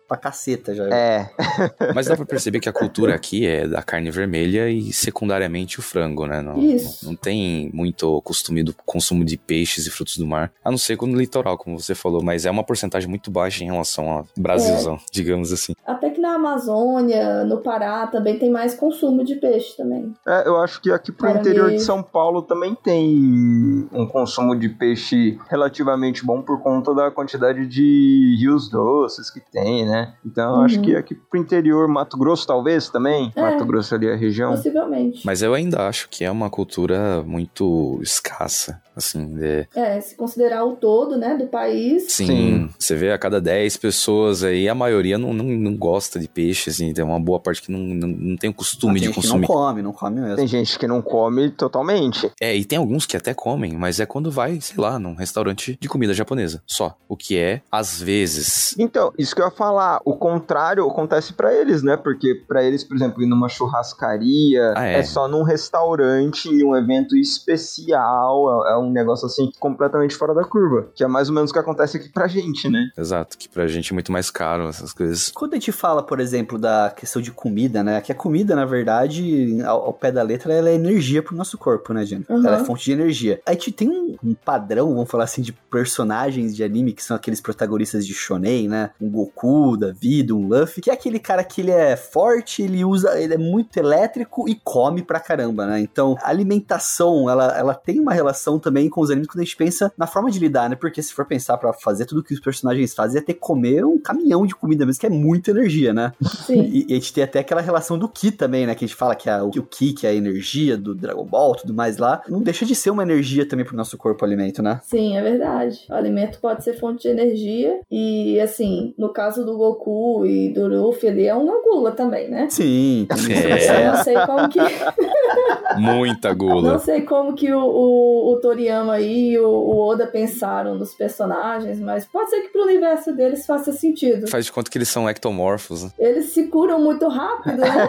pra 0.09 0.17
caceta 0.17 0.75
já. 0.75 0.85
É, 0.89 1.31
Mas 1.95 2.07
dá 2.07 2.17
pra 2.17 2.27
perceber 2.27 2.61
que 2.61 2.69
a 2.69 2.73
cultura 2.73 3.15
aqui 3.15 3.47
é 3.47 3.67
da 3.67 3.83
carne 3.83 4.11
vermelha 4.11 4.69
e 4.69 4.93
secundariamente 4.93 5.79
o 5.79 5.83
frango, 5.83 6.27
né? 6.27 6.41
Não, 6.41 6.59
Isso. 6.59 7.05
não, 7.05 7.13
não 7.13 7.17
tem 7.17 7.71
muito 7.73 8.21
costume 8.23 8.63
do 8.63 8.75
consumo 8.85 9.25
de 9.25 9.37
peixes 9.37 9.87
e 9.87 9.91
frutos 9.91 10.19
do 10.19 10.27
mar, 10.27 10.53
a 10.65 10.71
não 10.71 10.79
ser 10.79 10.99
no 11.01 11.17
litoral, 11.17 11.59
como 11.59 11.79
você 11.79 11.95
falou, 11.95 12.23
mas 12.23 12.47
é 12.47 12.51
uma 12.51 12.65
porcentagem 12.65 13.09
muito 13.09 13.31
baixa 13.31 13.63
em 13.63 13.67
relação 13.67 14.11
ao 14.11 14.27
Brasilzão, 14.37 14.99
digamos 15.13 15.53
assim. 15.53 15.75
Até 15.87 16.11
que 16.11 16.21
na 16.21 16.35
Amazônia, 16.35 17.45
no 17.45 17.59
Pará, 17.59 18.07
também 18.07 18.39
tem 18.39 18.51
mais 18.51 18.64
consumo 18.73 19.23
de 19.23 19.35
peixe 19.35 19.77
também. 19.77 20.15
É, 20.27 20.49
eu 20.49 20.57
acho 20.63 20.81
que 20.81 20.91
aqui 20.91 21.13
pro 21.13 21.29
Para 21.29 21.41
interior 21.41 21.69
mim- 21.71 21.77
de 21.77 21.83
São 21.83 22.03
Paulo 22.03 22.41
também 22.41 22.75
tem 22.75 23.87
um 23.93 24.07
consumo 24.07 24.55
de 24.57 24.69
peixe 24.69 25.37
relativamente 25.51 26.25
bom 26.25 26.41
por 26.41 26.63
conta 26.63 26.95
da 26.95 27.11
quantidade 27.11 27.67
de 27.67 28.37
rios 28.41 28.71
doces 28.71 29.29
que 29.31 29.41
tem, 29.41 29.85
né? 29.85 30.15
Então 30.25 30.57
eu 30.57 30.61
acho 30.63 30.77
Uhum. 30.77 30.83
que 30.83 30.97
aqui 30.97 31.15
pro 31.15 31.39
interior, 31.41 31.89
Mato 31.89 32.17
Grosso 32.17 32.47
talvez 32.47 32.89
também, 32.89 33.33
É. 33.35 33.41
Mato 33.43 33.65
Grosso 33.67 33.95
ali 33.95 34.07
é 34.07 34.13
a 34.13 34.17
região. 34.17 34.53
Possivelmente. 34.53 35.21
Mas 35.27 35.43
eu 35.43 35.53
ainda 35.53 35.87
acho 35.89 36.09
que 36.09 36.25
é 36.25 36.31
uma 36.31 36.49
cultura 36.49 37.23
muito 37.25 37.99
escassa, 38.03 38.81
assim, 38.95 39.35
de... 39.35 39.67
É, 39.75 40.01
se 40.01 40.17
considerar 40.17 40.65
o 40.65 40.77
todo, 40.77 41.17
né, 41.17 41.35
do 41.37 41.47
país. 41.47 42.05
Sim, 42.13 42.27
Sim. 42.27 42.69
você 42.79 42.95
vê 42.95 43.11
a 43.11 43.19
cada 43.19 43.41
10 43.41 43.77
pessoas 43.77 44.45
aí, 44.45 44.69
a 44.69 44.75
maioria 44.75 45.19
não, 45.19 45.33
não, 45.33 45.45
não 45.45 45.77
gosta 45.77 46.19
de 46.21 46.29
peixe, 46.29 46.71
assim, 46.71 46.93
tem 46.93 47.05
uma 47.05 47.19
boa 47.21 47.41
parte 47.41 47.63
que 47.63 47.73
não, 47.73 47.81
não, 47.81 48.09
não 48.09 48.37
tem 48.37 48.51
o 48.51 48.54
costume 48.55 48.95
tem 48.95 49.01
de 49.01 49.07
gente 49.07 49.15
que 49.15 49.21
consumir. 49.23 49.41
não 49.43 49.49
come, 49.49 49.83
não 49.83 49.93
come 49.93 50.21
mesmo. 50.21 50.37
Tem 50.37 50.47
gente 50.47 50.79
que 50.79 50.87
não 50.87 51.03
come 51.03 51.51
totalmente. 51.51 52.31
É, 52.41 52.55
e 52.57 52.65
tem 52.65 52.79
alguns 52.79 53.07
que 53.07 53.17
até 53.17 53.35
comem, 53.35 53.73
mas 53.75 54.01
é 54.01 54.07
quando 54.07 54.31
vai, 54.31 54.61
sei 54.61 54.77
lá, 54.79 54.99
num 54.99 55.15
restaurante 55.15 55.77
de 55.81 55.89
comida 55.89 56.15
japonesa. 56.15 56.63
Só. 56.67 56.97
O 57.09 57.17
que 57.17 57.37
é, 57.39 57.61
às 57.71 58.01
vezes. 58.01 58.75
Então, 58.79 59.13
isso 59.19 59.35
que 59.35 59.41
eu 59.43 59.47
ia 59.47 59.51
falar, 59.51 60.01
o 60.05 60.15
contrário 60.17 60.87
acontece 60.89 61.33
pra 61.33 61.53
eles, 61.55 61.83
né? 61.83 61.97
Porque 61.97 62.35
pra 62.47 62.63
eles, 62.63 62.83
por 62.85 62.97
exemplo, 62.97 63.23
ir 63.23 63.27
numa 63.27 63.49
churrascaria, 63.49 64.73
Ah, 64.77 64.87
é. 64.87 64.99
é. 64.99 65.03
só 65.03 65.27
num 65.29 65.43
restaurante, 65.43 66.49
em 66.49 66.65
um 66.65 66.77
evento 66.77 67.17
especial, 67.17 68.67
é 68.69 68.75
é 68.75 68.77
um 68.77 68.91
negócio 68.91 69.27
assim 69.27 69.53
completamente 69.61 70.17
fora 70.17 70.35
da 70.35 70.43
curva, 70.43 70.89
que 70.97 71.05
é 71.05 71.07
mais 71.07 71.29
ou 71.29 71.35
menos 71.35 71.51
o 71.51 71.53
que 71.53 71.61
acontece 71.61 71.97
aqui 71.97 72.09
pra 72.09 72.27
gente, 72.27 72.69
né? 72.69 72.89
Exato, 72.99 73.39
que 73.39 73.49
pra 73.49 73.69
gente 73.69 73.93
é 73.93 73.95
muito 73.95 74.11
mais 74.11 74.31
caro 74.33 74.67
essas 74.69 74.93
coisas. 74.93 75.31
Quando 75.33 75.53
a 75.53 75.57
gente 75.57 75.71
fala, 75.71 76.03
por 76.03 76.19
exemplo, 76.19 76.59
da 76.59 76.93
questão 76.95 77.23
de 77.23 77.31
comida, 77.31 77.85
né? 77.85 78.01
Que 78.01 78.11
a 78.11 78.15
comida, 78.17 78.44
na 78.45 78.65
verdade, 78.65 79.63
ao, 79.63 79.87
ao 79.87 79.93
pé 79.93 80.11
da 80.11 80.23
letra, 80.23 80.53
ela 80.53 80.69
é 80.69 80.75
energia 80.75 81.23
pro 81.23 81.37
nosso 81.37 81.57
corpo, 81.57 81.93
né, 81.93 82.05
Jennifer? 82.05 82.35
Uhum. 82.35 82.47
Ela 82.47 82.61
é 82.61 82.65
fonte 82.65 82.85
de 82.85 82.93
energia. 82.93 83.41
A 83.47 83.53
gente 83.53 83.73
tem 83.73 83.89
um, 83.89 84.17
um 84.23 84.35
padrão, 84.35 84.93
vamos 84.95 85.11
falar 85.11 85.25
assim, 85.25 85.43
de 85.43 85.53
personagens 85.53 86.55
de 86.55 86.65
anime, 86.65 86.93
que 86.93 87.03
são 87.03 87.17
aqueles 87.17 87.41
protagonistas 87.41 88.07
de 88.07 88.15
shonen, 88.15 88.69
né? 88.69 88.91
Um 89.01 89.09
Goku, 89.09 89.77
da 89.77 89.93
vida, 89.93 90.35
um 90.35 90.49
Luffy, 90.49 90.83
que 90.83 90.91
é 90.91 90.93
aquele 90.93 91.19
cara 91.19 91.45
que 91.45 91.61
ele 91.61 91.71
é 91.71 91.97
forte, 91.97 92.63
ele 92.63 92.85
usa, 92.85 93.21
ele 93.21 93.35
é 93.35 93.39
muito 93.39 93.77
elétrico 93.77 94.49
e 94.49 94.55
come 94.55 95.03
pra 95.03 95.21
caramba, 95.21 95.67
né? 95.67 95.81
Então, 95.81 96.17
a 96.23 96.29
alimentação, 96.29 97.29
ela, 97.31 97.57
ela 97.57 97.75
tem 97.75 98.01
uma 98.01 98.13
relação 98.13 98.59
também 98.59 98.89
com 98.89 99.01
os 99.01 99.11
animes 99.11 99.29
quando 99.29 99.41
a 99.41 99.45
gente 99.45 99.57
pensa 99.57 99.93
na 99.97 100.07
forma 100.07 100.31
de 100.31 100.39
lidar, 100.39 100.69
né? 100.69 100.77
Porque 100.77 101.03
se 101.03 101.13
for 101.13 101.25
pensar 101.25 101.57
pra 101.59 101.73
fazer 101.73 102.07
tudo 102.07 102.23
que 102.23 102.35
os 102.35 102.41
personagens 102.41 102.95
fazem, 102.95 103.19
é 103.19 103.25
ter 103.25 103.35
que 103.35 103.41
comer 103.41 103.85
um 103.85 103.99
caminhão 103.99 104.47
de 104.47 104.55
comida 104.55 104.85
mesmo, 104.85 105.01
que 105.01 105.07
é 105.07 105.11
muita 105.11 105.51
energia, 105.51 105.93
né? 105.93 106.13
Sim. 106.47 106.63
E, 106.63 106.87
e 106.89 106.93
a 106.93 106.95
gente 106.95 107.13
tem 107.13 107.25
até 107.25 107.39
aquela 107.39 107.61
relação 107.61 107.99
do 107.99 108.09
Ki 108.09 108.34
também, 108.35 108.67
né? 108.67 108.75
Que 108.75 108.85
a 108.85 108.89
gente 108.89 108.97
fala 108.97 109.15
que 109.15 109.29
a- 109.31 109.43
o 109.45 109.51
Ki, 109.63 109.93
que 109.93 110.07
é 110.07 110.11
a 110.11 110.15
energia 110.15 110.77
do 110.77 110.95
Dragon 110.95 111.25
Ball, 111.25 111.55
tudo 111.55 111.73
mais 111.75 111.97
lá, 111.99 112.23
não 112.29 112.43
deixa 112.43 112.65
de 112.67 112.75
ser 112.75 112.91
uma 112.91 113.03
energia 113.03 113.47
também 113.49 113.65
pro 113.65 113.77
nosso 113.77 113.97
corpo 113.97 114.23
o 114.23 114.27
alimento, 114.27 114.63
né? 114.63 114.81
Sim, 114.85 115.17
é 115.17 115.23
verdade. 115.23 115.87
O 115.89 115.95
alimento 115.95 116.39
pode 116.41 116.63
ser 116.65 116.75
fonte 116.75 117.03
de 117.03 117.09
energia. 117.09 117.81
E, 117.91 118.39
assim, 118.41 118.95
no 118.99 119.11
caso 119.13 119.45
do 119.45 119.57
Goku 119.57 120.25
e 120.27 120.49
do 120.53 120.67
Luffy, 120.67 121.09
ele 121.09 121.25
é 121.25 121.35
uma 121.35 121.63
gula 121.63 121.93
também, 121.93 122.29
né? 122.31 122.49
Sim. 122.51 123.07
É. 123.35 123.87
Eu 123.89 123.93
não 123.93 124.03
sei 124.05 124.15
como 124.27 124.49
que. 124.49 124.59
Muita 125.79 126.29
Não 126.31 126.37
gula. 126.37 126.79
sei 126.79 127.03
como 127.03 127.35
que 127.35 127.53
o, 127.53 127.59
o, 127.61 128.33
o 128.33 128.41
Toriyama 128.41 128.95
aí 128.95 129.31
e 129.33 129.39
o, 129.39 129.49
o 129.49 129.89
Oda 129.89 130.07
pensaram 130.07 130.75
nos 130.77 130.95
personagens, 130.95 131.81
mas 131.81 132.05
pode 132.07 132.31
ser 132.31 132.43
que 132.43 132.49
pro 132.49 132.63
universo 132.63 133.13
deles 133.13 133.45
faça 133.47 133.73
sentido. 133.73 134.29
Faz 134.29 134.45
de 134.45 134.53
conta 134.53 134.71
que 134.71 134.79
eles 134.79 134.89
são 134.89 135.09
ectomorfos. 135.09 135.85
né? 135.85 135.91
Eles 135.99 136.27
se 136.27 136.45
curam 136.49 136.81
muito 136.81 137.09
rápido, 137.09 137.59
né? 137.59 137.89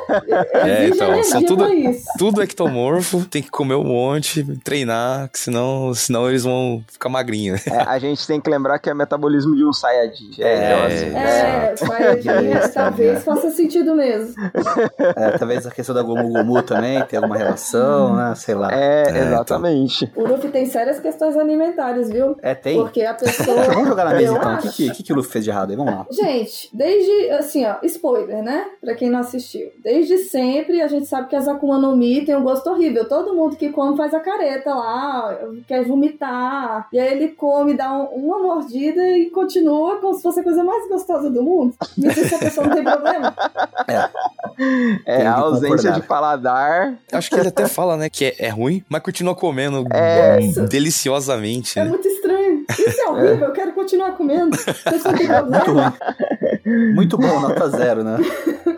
É, 0.54 0.88
então, 0.88 1.24
são 1.24 1.44
tudo-. 1.44 1.66
Tudo 2.18 2.42
ectomorfo, 2.42 3.26
tem 3.26 3.42
que 3.42 3.50
comer 3.50 3.76
um 3.76 3.84
monte, 3.84 4.44
treinar, 4.64 5.30
que 5.30 5.40
senão, 5.40 5.94
senão 5.94 6.30
eles 6.30 6.44
vão 6.44 6.84
ficar 6.92 7.10
magrinhos. 7.10 7.66
É, 7.68 7.82
a 7.82 8.00
gente 8.00 8.26
tem 8.26 8.40
que 8.40 8.50
lembrar 8.50 8.80
que 8.80 8.90
é 8.90 8.94
metabolismo 8.94 9.56
de 9.56 9.64
um 9.66 9.74
Saiyajin. 9.74 10.32
É, 10.40 10.66
então, 10.66 10.86
assim, 10.86 11.06
né? 11.10 11.72
É, 11.72 11.76
Saiyajin, 11.76 12.58
Isso, 12.60 12.74
talvez 12.74 13.24
faça 13.24 13.52
sentido 13.52 13.96
mesmo. 13.96 14.36
É, 15.16 15.38
talvez 15.38 15.66
a 15.66 15.72
questão 15.72 15.94
da 15.94 16.02
Gomu 16.02 16.30
Gomu 16.32 16.62
também 16.64 17.02
tem 17.06 17.18
alguma 17.18 17.38
relação, 17.38 18.16
né? 18.16 18.34
Sei 18.36 18.56
lá. 18.56 18.72
É, 18.72 19.04
É, 19.08 19.20
exatamente. 19.28 20.12
O 20.16 20.28
Luffy 20.28 20.50
tem 20.50 20.66
sérias 20.66 21.00
questões 21.00 21.38
alimentares, 21.38 22.10
viu? 22.10 22.36
É, 22.42 22.54
tem. 22.56 22.78
Porque 22.78 23.04
a 23.04 23.14
pessoa. 23.14 23.64
Vamos 23.74 23.88
jogar 23.88 24.06
na 24.06 24.12
mesa 24.12 24.34
Eu 24.34 24.38
então. 24.38 24.52
O 24.52 24.56
acho. 24.56 24.70
que, 24.72 24.90
que, 24.90 24.96
que, 24.96 25.04
que 25.04 25.14
o 25.14 25.16
Luffy 25.16 25.32
fez 25.32 25.44
de 25.44 25.52
errado 25.52 25.72
aí? 25.72 25.76
Vamos 25.76 25.94
lá. 25.94 26.06
Gente, 26.12 26.70
desde 26.74 27.30
assim, 27.32 27.66
ó, 27.66 27.76
spoiler, 27.84 28.44
né? 28.44 28.66
Pra 28.82 28.96
quem 28.96 29.10
não 29.10 29.20
assistiu. 29.20 29.70
Desde 30.16 30.30
sempre 30.30 30.82
a 30.82 30.88
gente 30.88 31.06
sabe 31.08 31.28
que 31.28 31.36
as 31.36 31.48
Akuma 31.48 31.78
no 31.78 31.96
Mi 31.96 32.24
tem 32.26 32.36
um 32.36 32.44
gosto 32.44 32.70
horrível. 32.70 33.08
Todo 33.08 33.34
mundo 33.36 33.56
que 33.58 33.70
come 33.70 33.98
faz 33.98 34.14
a 34.14 34.20
careta 34.22 34.74
lá, 34.74 35.38
quer 35.68 35.84
vomitar. 35.86 36.88
E 36.94 36.98
aí 37.00 37.12
ele 37.14 37.30
come, 37.30 37.74
dá 37.74 37.92
um, 37.94 38.06
uma 38.06 38.40
mordida 38.40 39.02
e 39.18 39.30
continua 39.30 39.98
como 39.98 40.14
se 40.16 40.22
fosse 40.22 40.40
a 40.40 40.44
coisa 40.44 40.64
mais 40.64 40.88
gostosa 40.88 41.30
do 41.30 41.44
mundo. 41.44 41.76
Me 41.98 42.08
diz 42.14 42.28
se 42.30 42.36
a 42.36 42.40
pessoa 42.40 42.68
não 42.68 42.76
tem 42.76 42.84
problema. 42.84 43.34
É, 45.06 45.18
Tem 45.18 45.28
a 45.28 45.36
ausência 45.36 45.68
concordar. 45.76 46.00
de 46.00 46.08
paladar. 46.08 46.94
Acho 47.12 47.30
que 47.30 47.36
ele 47.38 47.50
até 47.50 47.68
fala, 47.68 47.98
né, 47.98 48.10
que 48.10 48.24
é, 48.24 48.36
é 48.46 48.48
ruim, 48.50 48.82
mas 48.88 49.02
continua 49.02 49.36
comendo 49.36 49.86
É. 49.92 50.40
deliciosamente. 50.70 51.78
É 51.78 51.84
né? 51.84 51.90
muito 51.90 52.08
estranho. 52.08 52.64
Isso 52.70 53.02
é 53.02 53.10
horrível, 53.10 53.48
eu 53.48 53.52
quero 53.52 53.74
continuar 53.74 54.12
comendo. 54.16 54.56
Não 54.56 55.14
tem 55.14 55.28
Muito 55.28 55.66
problema. 55.66 55.94
ruim. 56.64 56.94
Muito 56.94 57.18
bom, 57.18 57.40
nota 57.42 57.70
zero, 57.70 58.02
né? 58.06 58.18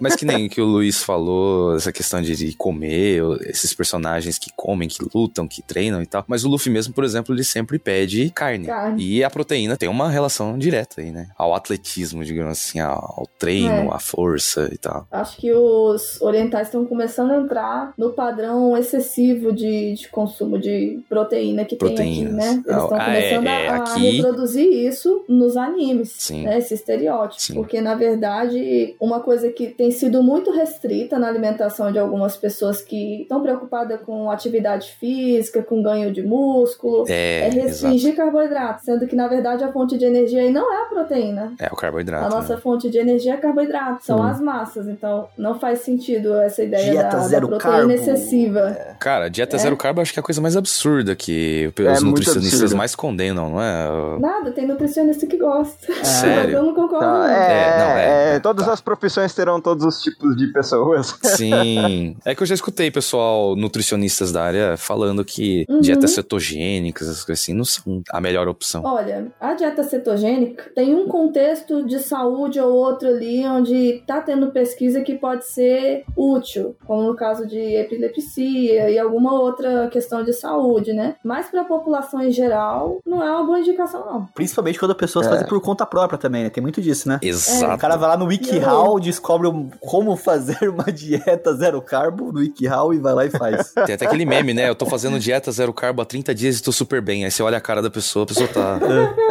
Mas 0.00 0.14
que 0.16 0.24
nem 0.24 0.48
que 0.48 0.60
o 0.60 0.64
Luiz 0.64 1.02
falou, 1.02 1.74
essa 1.76 1.90
questão 1.92 2.20
de, 2.22 2.54
comer, 2.54 3.22
esses 3.46 3.74
personagens 3.74 4.38
que 4.38 4.50
comem, 4.56 4.88
que 4.88 4.98
lutam, 5.14 5.46
que 5.48 5.62
treinam 5.62 6.00
e 6.02 6.06
tal. 6.06 6.24
Mas 6.28 6.44
o 6.44 6.48
Luffy 6.48 6.70
mesmo, 6.72 6.94
por 6.94 7.04
exemplo, 7.04 7.34
ele 7.34 7.42
sempre 7.44 7.78
pede 7.78 8.30
carne. 8.30 8.66
Carne. 8.66 9.02
E 9.02 9.24
a 9.24 9.30
proteína 9.30 9.76
tem 9.76 9.88
uma 9.88 10.08
relação 10.10 10.56
direta 10.58 11.00
aí, 11.00 11.10
né? 11.10 11.28
Ao 11.36 11.54
atletismo, 11.54 12.24
digamos 12.24 12.52
assim, 12.52 12.78
ao, 12.80 13.28
treino, 13.38 13.68
É. 13.90 13.94
à 13.94 13.98
força 13.98 14.68
e 14.72 14.78
tal. 14.78 15.06
Acho 15.10 15.36
que 15.36 15.52
os 15.52 16.20
orientais 16.20 16.68
estão 16.68 16.84
começando 16.84 17.32
a 17.32 17.36
entrar 17.38 17.92
no 17.98 18.10
padrão 18.12 18.76
excessivo 18.76 19.52
de, 19.52 19.94
de 19.94 20.08
consumo 20.08 20.58
de 20.58 21.00
proteína 21.08 21.64
que 21.64 21.76
tem 21.76 21.88
aqui, 21.88 21.96
Proteínas. 21.96 22.34
né? 22.34 22.50
Eles 22.66 22.82
estão 22.82 22.96
Ah, 23.00 23.04
começando 23.04 23.46
é, 23.46 23.64
é, 23.64 23.68
a, 23.68 23.72
a 23.72 23.76
aqui- 23.78 24.10
reproduzir 24.10 24.66
isso 24.86 25.24
nos 25.28 25.56
animes, 25.56 26.14
Sim. 26.18 26.42
né? 26.44 26.58
Esse 26.58 26.74
estereótipo. 26.74 27.40
Sim. 27.40 27.54
Porque, 27.54 27.80
na 27.80 27.94
verdade, 27.94 28.94
uma 29.00 29.20
coisa 29.20 29.47
que 29.52 29.68
tem 29.68 29.90
sido 29.90 30.22
muito 30.22 30.50
restrita 30.50 31.18
na 31.18 31.28
alimentação 31.28 31.90
de 31.92 31.98
algumas 31.98 32.36
pessoas 32.36 32.80
que 32.82 33.22
estão 33.22 33.42
preocupadas 33.42 34.00
com 34.04 34.30
atividade 34.30 34.92
física, 34.98 35.62
com 35.62 35.82
ganho 35.82 36.12
de 36.12 36.22
músculo, 36.22 37.04
É, 37.08 37.40
é 37.42 37.48
exato. 37.48 37.60
restringir 37.68 38.16
carboidrato, 38.16 38.84
sendo 38.84 39.06
que, 39.06 39.16
na 39.16 39.28
verdade, 39.28 39.64
a 39.64 39.72
fonte 39.72 39.96
de 39.98 40.04
energia 40.04 40.42
aí 40.42 40.50
não 40.50 40.72
é 40.72 40.82
a 40.82 40.86
proteína. 40.86 41.52
É 41.58 41.68
o 41.72 41.76
carboidrato. 41.76 42.26
A 42.26 42.28
nossa 42.28 42.54
né? 42.54 42.60
fonte 42.60 42.90
de 42.90 42.98
energia 42.98 43.34
é 43.34 43.36
carboidrato, 43.36 44.04
são 44.04 44.18
Hum. 44.20 44.22
as 44.24 44.40
massas. 44.40 44.88
Então 44.88 45.28
não 45.36 45.58
faz 45.58 45.80
sentido 45.80 46.34
essa 46.36 46.62
ideia 46.62 46.90
Dieta 46.92 47.02
da, 47.08 47.18
da 47.18 47.28
zero 47.28 47.48
proteína 47.48 47.76
carbo. 47.78 47.92
excessiva. 47.92 48.76
Cara, 48.98 49.28
dieta 49.28 49.56
É. 49.56 49.58
zero 49.58 49.76
carbo 49.76 50.00
eu 50.00 50.02
acho 50.02 50.12
que 50.12 50.18
é 50.18 50.22
a 50.22 50.24
coisa 50.24 50.40
mais 50.40 50.56
absurda 50.56 51.14
que 51.14 51.72
É 51.78 51.92
os 51.92 52.02
muito 52.02 52.18
nutricionistas 52.18 52.72
mais 52.74 52.94
condenam, 52.94 53.50
não 53.50 53.60
é? 53.62 54.18
Nada, 54.20 54.50
tem 54.52 54.66
nutricionista 54.66 55.26
que 55.26 55.36
gosta. 55.36 55.92
Sério? 56.04 56.44
Mas 56.44 56.52
eu 56.54 56.62
não 56.62 56.74
concordo. 56.74 57.04
Tá, 57.04 57.12
não. 57.18 57.24
é, 57.26 57.48
É, 57.48 57.78
não, 57.78 57.86
é, 57.98 58.36
é, 58.36 58.40
todas 58.40 58.66
tá. 58.66 58.72
as 58.72 58.80
profissões 58.80 59.34
terão 59.38 59.60
todos 59.60 59.84
os 59.84 60.02
tipos 60.02 60.36
de 60.36 60.48
pessoas. 60.48 61.16
Sim. 61.22 62.16
É 62.24 62.34
que 62.34 62.42
eu 62.42 62.46
já 62.46 62.54
escutei 62.54 62.90
pessoal, 62.90 63.54
nutricionistas 63.54 64.32
da 64.32 64.42
área, 64.42 64.76
falando 64.76 65.24
que 65.24 65.64
Uhum. 65.68 65.80
dietas 65.80 66.10
cetogênicas, 66.12 67.08
essas 67.08 67.24
coisas 67.24 67.42
assim, 67.42 67.54
não 67.54 67.64
são 67.64 68.02
a 68.10 68.20
melhor 68.20 68.48
opção. 68.48 68.82
Olha, 68.84 69.28
a 69.40 69.54
dieta 69.54 69.82
cetogênica 69.84 70.70
tem 70.74 70.94
um 70.94 71.06
contexto 71.06 71.84
de 71.86 71.98
saúde 72.00 72.58
ou 72.58 72.72
outro 72.72 73.08
ali 73.08 73.44
onde 73.46 74.02
tá 74.06 74.20
tendo 74.20 74.50
pesquisa 74.50 75.00
que 75.02 75.14
pode 75.14 75.46
ser 75.46 76.04
útil, 76.16 76.74
como 76.86 77.02
no 77.02 77.14
caso 77.14 77.46
de 77.46 77.58
epilepsia 77.58 78.90
e 78.90 78.98
alguma 78.98 79.32
outra 79.40 79.88
questão 79.88 80.24
de 80.24 80.32
saúde, 80.32 80.92
né? 80.92 81.16
Mas 81.24 81.48
para 81.48 81.62
a 81.62 81.64
população 81.64 82.20
em 82.22 82.30
geral, 82.30 82.98
não 83.06 83.22
é 83.22 83.30
uma 83.30 83.44
boa 83.44 83.60
indicação, 83.60 84.04
não. 84.04 84.26
Principalmente 84.34 84.78
quando 84.78 84.92
as 84.92 84.96
pessoas 84.96 85.26
É. 85.26 85.30
fazem 85.30 85.46
por 85.46 85.60
conta 85.60 85.84
própria 85.86 86.18
também, 86.18 86.44
né? 86.44 86.50
Tem 86.50 86.62
muito 86.62 86.80
disso, 86.80 87.08
né? 87.08 87.18
Exato. 87.22 87.74
O 87.74 87.78
cara 87.78 87.96
vai 87.96 88.08
lá 88.10 88.16
no 88.16 88.26
WikiHow, 88.26 88.98
descobre 88.98 89.27
um- 89.36 89.70
como 89.80 90.16
fazer 90.16 90.68
uma 90.68 90.84
dieta 90.92 91.54
zero 91.54 91.80
carbo 91.82 92.32
no 92.32 92.38
WikiHow 92.40 92.94
e 92.94 92.98
vai 92.98 93.12
lá 93.14 93.24
e 93.26 93.30
faz. 93.30 93.72
Tem 93.86 93.94
até 93.94 94.06
aquele 94.06 94.24
meme, 94.24 94.54
né? 94.54 94.68
Eu 94.68 94.74
tô 94.74 94.86
fazendo 94.86 95.18
dieta 95.18 95.50
zero 95.52 95.72
carbo 95.72 96.02
há 96.02 96.04
30 96.04 96.34
dias 96.34 96.58
e 96.58 96.62
tô 96.62 96.72
super 96.72 97.00
bem. 97.00 97.24
Aí 97.24 97.30
você 97.30 97.42
olha 97.42 97.58
a 97.58 97.60
cara 97.60 97.82
da 97.82 97.90
pessoa, 97.90 98.24
a 98.24 98.26
pessoa 98.26 98.48
tá 98.48 98.78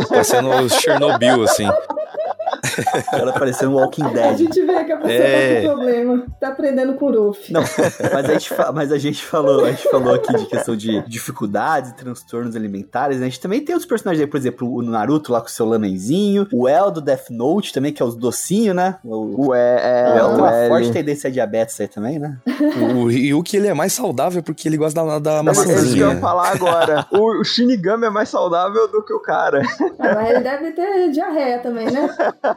parecendo 0.10 0.50
o 0.50 0.70
Chernobyl, 0.70 1.44
assim. 1.44 1.68
O 3.08 3.12
cara 3.12 3.34
parecendo 3.34 3.72
um 3.72 3.76
Walking 3.76 4.04
A 4.04 4.10
Dead. 4.10 4.38
gente 4.38 4.62
vê 4.66 4.84
que 4.84 4.92
a 4.92 4.98
pessoa 4.98 5.14
É. 5.14 5.56
tá 5.56 5.62
com 5.70 5.76
problema, 5.76 6.26
tá 6.40 6.48
aprendendo 6.50 6.94
com 6.96 7.06
o 7.06 7.28
Ruff. 7.28 7.52
Não, 7.52 7.62
mas 7.62 8.30
a, 8.30 8.34
gente 8.34 8.50
fa- 8.50 8.72
mas 8.72 8.92
a 8.92 8.98
gente 8.98 9.24
falou, 9.24 9.66
a 9.66 9.72
gente 9.72 9.90
falou 9.90 10.14
aqui 10.14 10.34
de 10.36 10.46
questão 10.46 10.76
de 10.76 11.02
dificuldades 11.08 11.92
e 11.92 11.96
transtornos 11.96 12.56
alimentares, 12.56 13.18
né? 13.20 13.26
A 13.26 13.30
gente 13.30 13.40
também 13.40 13.62
tem 13.64 13.74
outros 13.76 13.88
personagens 13.90 14.22
aí, 14.24 14.28
por 14.30 14.38
exemplo, 14.38 14.72
o 14.74 14.82
Naruto 14.82 15.32
lá 15.32 15.40
com 15.42 15.48
o 15.48 15.50
seu 15.50 15.66
lamenzinho, 15.66 16.48
o 16.52 16.68
El 16.68 16.92
do 16.92 17.02
Death 17.02 17.30
Note 17.30 17.74
também, 17.74 17.92
que 17.94 18.02
é 18.02 18.06
os 18.06 18.16
docinhos, 18.16 18.76
né? 18.76 18.96
O, 19.04 19.48
O 19.50 19.56
é, 19.56 20.10
é, 20.10 20.14
o 20.14 20.18
El 20.18 20.28
tem 20.30 20.38
uma 20.38 20.52
L. 20.56 20.70
forte 20.70 20.92
tendência 20.92 21.28
a 21.30 21.32
diabetes 21.32 21.80
aí 21.80 21.88
também, 21.88 22.20
né? 22.20 22.38
O 22.96 23.08
Ryuki, 23.08 23.58
ele 23.58 23.68
é 23.68 23.74
mais 23.74 23.94
saudável 23.94 24.42
porque 24.44 24.68
ele 24.68 24.78
gosta 24.78 25.04
da, 25.04 25.20
da 25.20 25.32
É 25.50 25.52
isso 25.52 25.64
que 25.64 25.70
eu 25.72 25.76
maçãzinha. 25.76 26.06
ia 26.14 26.20
falar 26.20 26.52
agora. 26.52 27.06
O, 27.12 27.42
o 27.42 27.44
Shinigami 27.44 28.06
é 28.06 28.10
mais 28.10 28.30
saudável 28.30 28.88
do 28.88 29.04
que 29.04 29.14
o 29.14 29.20
cara. 29.20 29.62
Ah, 30.00 30.16
mas 30.16 30.30
ele 30.32 30.40
deve 30.42 30.72
ter 30.72 31.10
diarreia 31.12 31.60
também, 31.60 31.90
né? 31.92 32.08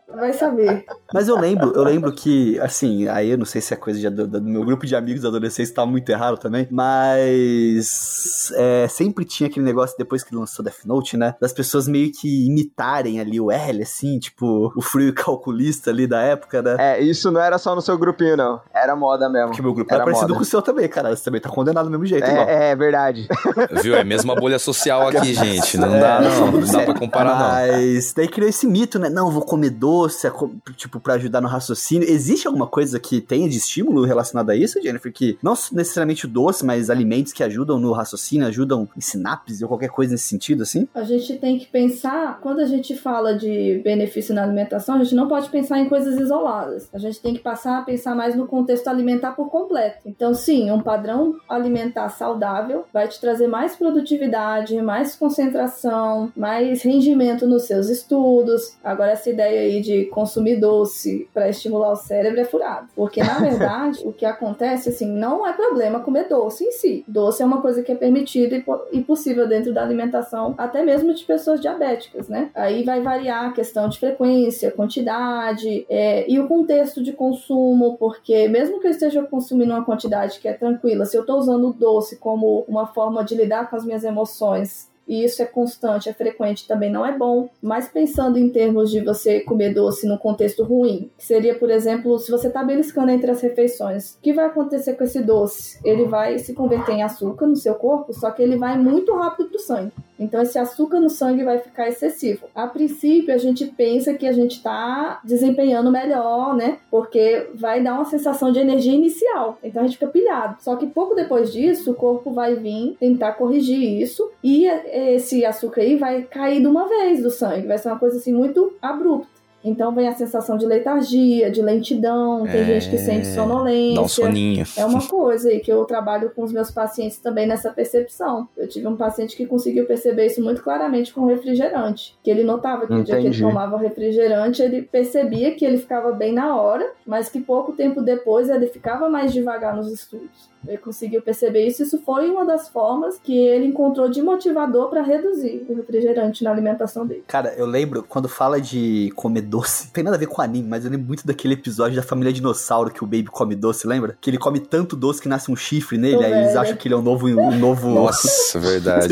Vai 0.15 0.33
saber. 0.33 0.85
Mas 1.13 1.27
eu 1.27 1.37
lembro, 1.39 1.71
eu 1.75 1.83
lembro 1.83 2.11
que, 2.11 2.59
assim, 2.59 3.07
aí 3.07 3.29
eu 3.31 3.37
não 3.37 3.45
sei 3.45 3.61
se 3.61 3.73
é 3.73 3.77
coisa 3.77 3.99
de 3.99 4.07
ado- 4.07 4.27
do 4.27 4.41
meu 4.41 4.63
grupo 4.63 4.85
de 4.85 4.95
amigos 4.95 5.25
adolescentes 5.25 5.71
tá 5.71 5.85
muito 5.85 6.09
errado 6.09 6.37
também, 6.37 6.67
mas 6.71 8.51
é, 8.55 8.87
sempre 8.89 9.25
tinha 9.25 9.47
aquele 9.47 9.65
negócio 9.65 9.95
depois 9.97 10.23
que 10.23 10.35
lançou 10.35 10.63
Death 10.63 10.85
Note, 10.85 11.17
né? 11.17 11.35
Das 11.39 11.53
pessoas 11.53 11.87
meio 11.87 12.11
que 12.11 12.45
imitarem 12.47 13.19
ali 13.19 13.39
o 13.39 13.51
L, 13.51 13.81
assim, 13.81 14.19
tipo, 14.19 14.71
o 14.75 14.81
frio 14.81 15.13
calculista 15.13 15.89
ali 15.89 16.07
da 16.07 16.21
época, 16.21 16.61
né? 16.61 16.75
É, 16.79 17.01
isso 17.01 17.31
não 17.31 17.41
era 17.41 17.57
só 17.57 17.75
no 17.75 17.81
seu 17.81 17.97
grupinho, 17.97 18.37
não. 18.37 18.61
Era 18.73 18.95
moda 18.95 19.29
mesmo. 19.29 19.47
Porque 19.49 19.61
meu 19.61 19.73
grupo 19.73 19.91
era 19.93 20.03
era 20.03 20.05
parecido 20.05 20.29
moda. 20.29 20.39
com 20.39 20.43
o 20.43 20.45
seu 20.45 20.61
também, 20.61 20.87
cara. 20.87 21.15
Você 21.15 21.23
também 21.23 21.41
tá 21.41 21.49
condenado 21.49 21.85
do 21.85 21.91
mesmo 21.91 22.05
jeito, 22.05 22.27
igual. 22.29 22.47
É, 22.47 22.71
é 22.71 22.75
verdade. 22.75 23.27
Viu? 23.81 23.95
É 23.95 24.03
mesmo 24.03 24.31
a 24.31 24.35
bolha 24.35 24.59
social 24.59 25.07
aqui, 25.07 25.33
gente. 25.33 25.77
Não 25.77 25.89
dá, 25.89 26.17
É, 26.17 26.21
não. 26.21 26.51
Não 26.51 26.67
dá 26.71 26.81
pra 26.83 26.93
comparar, 26.93 27.37
não. 27.39 27.49
Mas 27.49 28.13
daí 28.13 28.27
criou 28.27 28.49
esse 28.49 28.65
mito, 28.67 28.97
né? 28.99 29.09
Não, 29.09 29.29
vou 29.31 29.43
comer 29.43 29.69
doce, 29.69 30.00
co- 30.31 30.51
tipo, 30.75 30.99
pra 30.99 31.15
ajudar 31.15 31.41
no 31.41 31.47
raciocínio. 31.47 32.07
Existe 32.09 32.47
alguma 32.47 32.67
coisa 32.67 32.99
que 32.99 33.21
tenha 33.21 33.47
de 33.49 33.57
estímulo 33.57 34.03
relacionado 34.05 34.49
a 34.49 34.55
isso, 34.55 34.81
Jennifer? 34.81 35.11
Que 35.11 35.37
não 35.41 35.53
necessariamente 35.71 36.25
o 36.25 36.29
doce, 36.29 36.65
mas 36.65 36.89
alimentos 36.89 37.33
que 37.33 37.43
ajudam 37.43 37.79
no 37.79 37.91
raciocínio, 37.91 38.47
ajudam 38.47 38.87
em 38.97 39.01
sinapse 39.01 39.61
ou 39.63 39.67
qualquer 39.67 39.89
coisa 39.89 40.11
nesse 40.13 40.25
sentido, 40.25 40.63
assim? 40.63 40.87
A 40.93 41.03
gente 41.03 41.37
tem 41.37 41.57
que 41.57 41.67
pensar, 41.67 42.39
quando 42.41 42.59
a 42.59 42.65
gente 42.65 42.95
fala 42.95 43.33
de 43.35 43.81
benefício 43.83 44.33
na 44.33 44.43
alimentação, 44.43 44.95
a 44.95 45.03
gente 45.03 45.15
não 45.15 45.27
pode 45.27 45.49
pensar 45.49 45.79
em 45.79 45.87
coisas 45.89 46.19
isoladas. 46.19 46.87
A 46.93 46.97
gente 46.97 47.19
tem 47.21 47.33
que 47.33 47.39
passar 47.39 47.79
a 47.79 47.81
pensar 47.81 48.15
mais 48.15 48.35
no 48.35 48.47
contexto 48.47 48.87
alimentar 48.87 49.31
por 49.31 49.49
completo. 49.49 49.97
Então, 50.05 50.33
sim, 50.33 50.71
um 50.71 50.81
padrão 50.81 51.35
alimentar 51.47 52.09
saudável 52.09 52.85
vai 52.93 53.07
te 53.07 53.19
trazer 53.19 53.47
mais 53.47 53.75
produtividade, 53.75 54.81
mais 54.81 55.15
concentração, 55.15 56.31
mais 56.35 56.81
rendimento 56.81 57.47
nos 57.47 57.63
seus 57.63 57.89
estudos. 57.89 58.75
Agora, 58.83 59.11
essa 59.11 59.29
ideia 59.29 59.61
aí 59.61 59.81
de 59.81 59.90
consumir 60.05 60.57
doce 60.57 61.27
para 61.33 61.49
estimular 61.49 61.91
o 61.91 61.95
cérebro 61.95 62.39
é 62.39 62.45
furado. 62.45 62.87
Porque, 62.95 63.21
na 63.23 63.37
verdade, 63.39 63.99
o 64.05 64.11
que 64.13 64.25
acontece, 64.25 64.89
assim, 64.89 65.07
não 65.07 65.45
é 65.47 65.53
problema 65.53 65.99
comer 65.99 66.27
doce 66.27 66.63
em 66.65 66.71
si. 66.71 67.03
Doce 67.07 67.41
é 67.41 67.45
uma 67.45 67.61
coisa 67.61 67.81
que 67.83 67.91
é 67.91 67.95
permitida 67.95 68.55
e, 68.55 68.61
po- 68.61 68.81
e 68.91 69.01
possível 69.01 69.47
dentro 69.47 69.73
da 69.73 69.81
alimentação, 69.83 70.53
até 70.57 70.83
mesmo 70.83 71.13
de 71.13 71.23
pessoas 71.23 71.59
diabéticas, 71.61 72.27
né? 72.27 72.49
Aí 72.55 72.83
vai 72.83 73.01
variar 73.01 73.45
a 73.49 73.51
questão 73.53 73.87
de 73.89 73.99
frequência, 73.99 74.71
quantidade 74.71 75.85
é, 75.89 76.29
e 76.29 76.39
o 76.39 76.47
contexto 76.47 77.01
de 77.01 77.13
consumo, 77.13 77.97
porque 77.97 78.47
mesmo 78.47 78.79
que 78.79 78.87
eu 78.87 78.91
esteja 78.91 79.23
consumindo 79.23 79.73
uma 79.73 79.85
quantidade 79.85 80.39
que 80.39 80.47
é 80.47 80.53
tranquila, 80.53 81.05
se 81.05 81.15
eu 81.17 81.21
estou 81.21 81.37
usando 81.37 81.69
o 81.69 81.73
doce 81.73 82.17
como 82.17 82.65
uma 82.67 82.87
forma 82.87 83.23
de 83.23 83.35
lidar 83.35 83.69
com 83.69 83.75
as 83.75 83.85
minhas 83.85 84.03
emoções 84.03 84.90
e 85.11 85.25
isso 85.25 85.41
é 85.41 85.45
constante, 85.45 86.07
é 86.07 86.13
frequente, 86.13 86.65
também 86.65 86.89
não 86.89 87.05
é 87.05 87.11
bom. 87.11 87.49
Mas 87.61 87.89
pensando 87.89 88.39
em 88.39 88.49
termos 88.49 88.89
de 88.89 89.01
você 89.01 89.41
comer 89.41 89.73
doce 89.73 90.07
num 90.07 90.17
contexto 90.17 90.63
ruim, 90.63 91.11
que 91.17 91.25
seria, 91.25 91.53
por 91.53 91.69
exemplo, 91.69 92.17
se 92.17 92.31
você 92.31 92.47
está 92.47 92.63
beliscando 92.63 93.11
entre 93.11 93.29
as 93.29 93.41
refeições, 93.41 94.13
o 94.13 94.21
que 94.21 94.31
vai 94.31 94.45
acontecer 94.45 94.93
com 94.93 95.03
esse 95.03 95.21
doce? 95.21 95.77
Ele 95.83 96.05
vai 96.05 96.39
se 96.39 96.53
converter 96.53 96.93
em 96.93 97.03
açúcar 97.03 97.45
no 97.45 97.57
seu 97.57 97.75
corpo, 97.75 98.13
só 98.13 98.31
que 98.31 98.41
ele 98.41 98.55
vai 98.55 98.77
muito 98.77 99.13
rápido 99.13 99.49
para 99.49 99.57
o 99.57 99.59
sangue. 99.59 99.91
Então 100.21 100.39
esse 100.39 100.59
açúcar 100.59 100.99
no 100.99 101.09
sangue 101.09 101.43
vai 101.43 101.57
ficar 101.57 101.89
excessivo. 101.89 102.45
A 102.53 102.67
princípio 102.67 103.33
a 103.33 103.39
gente 103.39 103.65
pensa 103.65 104.13
que 104.13 104.27
a 104.27 104.31
gente 104.31 104.57
está 104.57 105.19
desempenhando 105.23 105.91
melhor, 105.91 106.55
né? 106.55 106.77
Porque 106.91 107.49
vai 107.55 107.81
dar 107.81 107.95
uma 107.95 108.05
sensação 108.05 108.51
de 108.51 108.59
energia 108.59 108.93
inicial. 108.93 109.57
Então 109.63 109.81
a 109.81 109.85
gente 109.85 109.97
fica 109.97 110.11
pilhado. 110.11 110.57
Só 110.61 110.75
que 110.75 110.85
pouco 110.85 111.15
depois 111.15 111.51
disso 111.51 111.91
o 111.91 111.95
corpo 111.95 112.31
vai 112.31 112.53
vir 112.53 112.95
tentar 112.99 113.33
corrigir 113.33 113.81
isso 113.99 114.29
e 114.43 114.67
esse 115.01 115.45
açúcar 115.45 115.81
aí 115.81 115.95
vai 115.95 116.23
cair 116.23 116.61
de 116.61 116.67
uma 116.67 116.87
vez 116.87 117.21
do 117.21 117.29
sangue. 117.29 117.67
Vai 117.67 117.77
ser 117.77 117.89
uma 117.89 117.99
coisa 117.99 118.17
assim 118.17 118.33
muito 118.33 118.73
abrupta. 118.81 119.41
Então 119.63 119.93
vem 119.93 120.07
a 120.07 120.13
sensação 120.13 120.57
de 120.57 120.65
letargia, 120.65 121.51
de 121.51 121.61
lentidão, 121.61 122.43
tem 122.47 122.61
É, 122.61 122.65
gente 122.65 122.89
que 122.89 122.97
sente 122.97 123.27
sonolência. 123.27 123.95
Dá 123.95 124.01
um 124.01 124.07
soninho. 124.07 124.65
É 124.75 124.83
uma 124.85 125.07
coisa 125.07 125.49
aí 125.49 125.59
que 125.59 125.71
eu 125.71 125.85
trabalho 125.85 126.31
com 126.35 126.43
os 126.43 126.51
meus 126.51 126.71
pacientes 126.71 127.19
também 127.19 127.45
nessa 127.45 127.69
percepção. 127.69 128.47
Eu 128.57 128.67
tive 128.67 128.87
um 128.87 128.95
paciente 128.95 129.35
que 129.37 129.45
conseguiu 129.45 129.85
perceber 129.85 130.25
isso 130.25 130.41
muito 130.41 130.63
claramente 130.63 131.13
com 131.13 131.21
o 131.21 131.27
refrigerante. 131.27 132.17
Que 132.23 132.31
ele 132.31 132.43
notava 132.43 132.87
que 132.87 132.93
o 132.93 133.03
dia 133.03 133.19
que 133.19 133.27
ele 133.27 133.39
tomava 133.39 133.75
o 133.75 133.79
refrigerante, 133.79 134.63
ele 134.63 134.81
percebia 134.81 135.53
que 135.53 135.63
ele 135.63 135.77
ficava 135.77 136.11
bem 136.11 136.33
na 136.33 136.59
hora, 136.59 136.91
mas 137.05 137.29
que 137.29 137.39
pouco 137.39 137.71
tempo 137.73 138.01
depois 138.01 138.49
ele 138.49 138.65
ficava 138.65 139.09
mais 139.09 139.31
devagar 139.31 139.75
nos 139.75 139.91
estudos. 139.91 140.49
Ele 140.67 140.77
conseguiu 140.77 141.21
perceber 141.21 141.65
isso. 141.65 141.83
Isso 141.83 141.99
foi 142.05 142.29
uma 142.29 142.45
das 142.45 142.69
formas 142.69 143.19
que 143.23 143.35
ele 143.37 143.65
encontrou 143.65 144.09
de 144.09 144.21
motivador 144.21 144.89
para 144.89 145.01
reduzir 145.01 145.65
o 145.67 145.75
refrigerante 145.75 146.43
na 146.43 146.51
alimentação 146.51 147.05
dele. 147.05 147.23
Cara, 147.27 147.53
eu 147.57 147.65
lembro 147.65 148.03
quando 148.07 148.29
fala 148.29 148.61
de 148.61 149.11
comer 149.15 149.41
doce, 149.41 149.85
não 149.85 149.91
tem 149.91 150.03
nada 150.03 150.15
a 150.15 150.19
ver 150.19 150.27
com 150.27 150.41
anime, 150.41 150.67
mas 150.67 150.85
eu 150.85 150.91
lembro 150.91 151.07
muito 151.07 151.25
daquele 151.25 151.55
episódio 151.55 151.95
da 151.95 152.03
família 152.03 152.31
dinossauro 152.31 152.91
que 152.91 153.03
o 153.03 153.07
Baby 153.07 153.25
come 153.31 153.55
doce, 153.55 153.87
lembra? 153.87 154.17
Que 154.21 154.29
ele 154.29 154.37
come 154.37 154.59
tanto 154.59 154.95
doce 154.95 155.21
que 155.21 155.27
nasce 155.27 155.51
um 155.51 155.55
chifre 155.55 155.97
nele, 155.97 156.17
Tô 156.17 156.23
aí 156.23 156.31
eles 156.31 156.47
velha. 156.49 156.61
acham 156.61 156.75
que 156.77 156.87
ele 156.87 156.95
é 156.95 156.97
um 156.97 157.01
novo. 157.01 157.27
Um 157.27 157.57
novo... 157.57 157.89
Nossa, 157.93 158.59
verdade. 158.59 159.07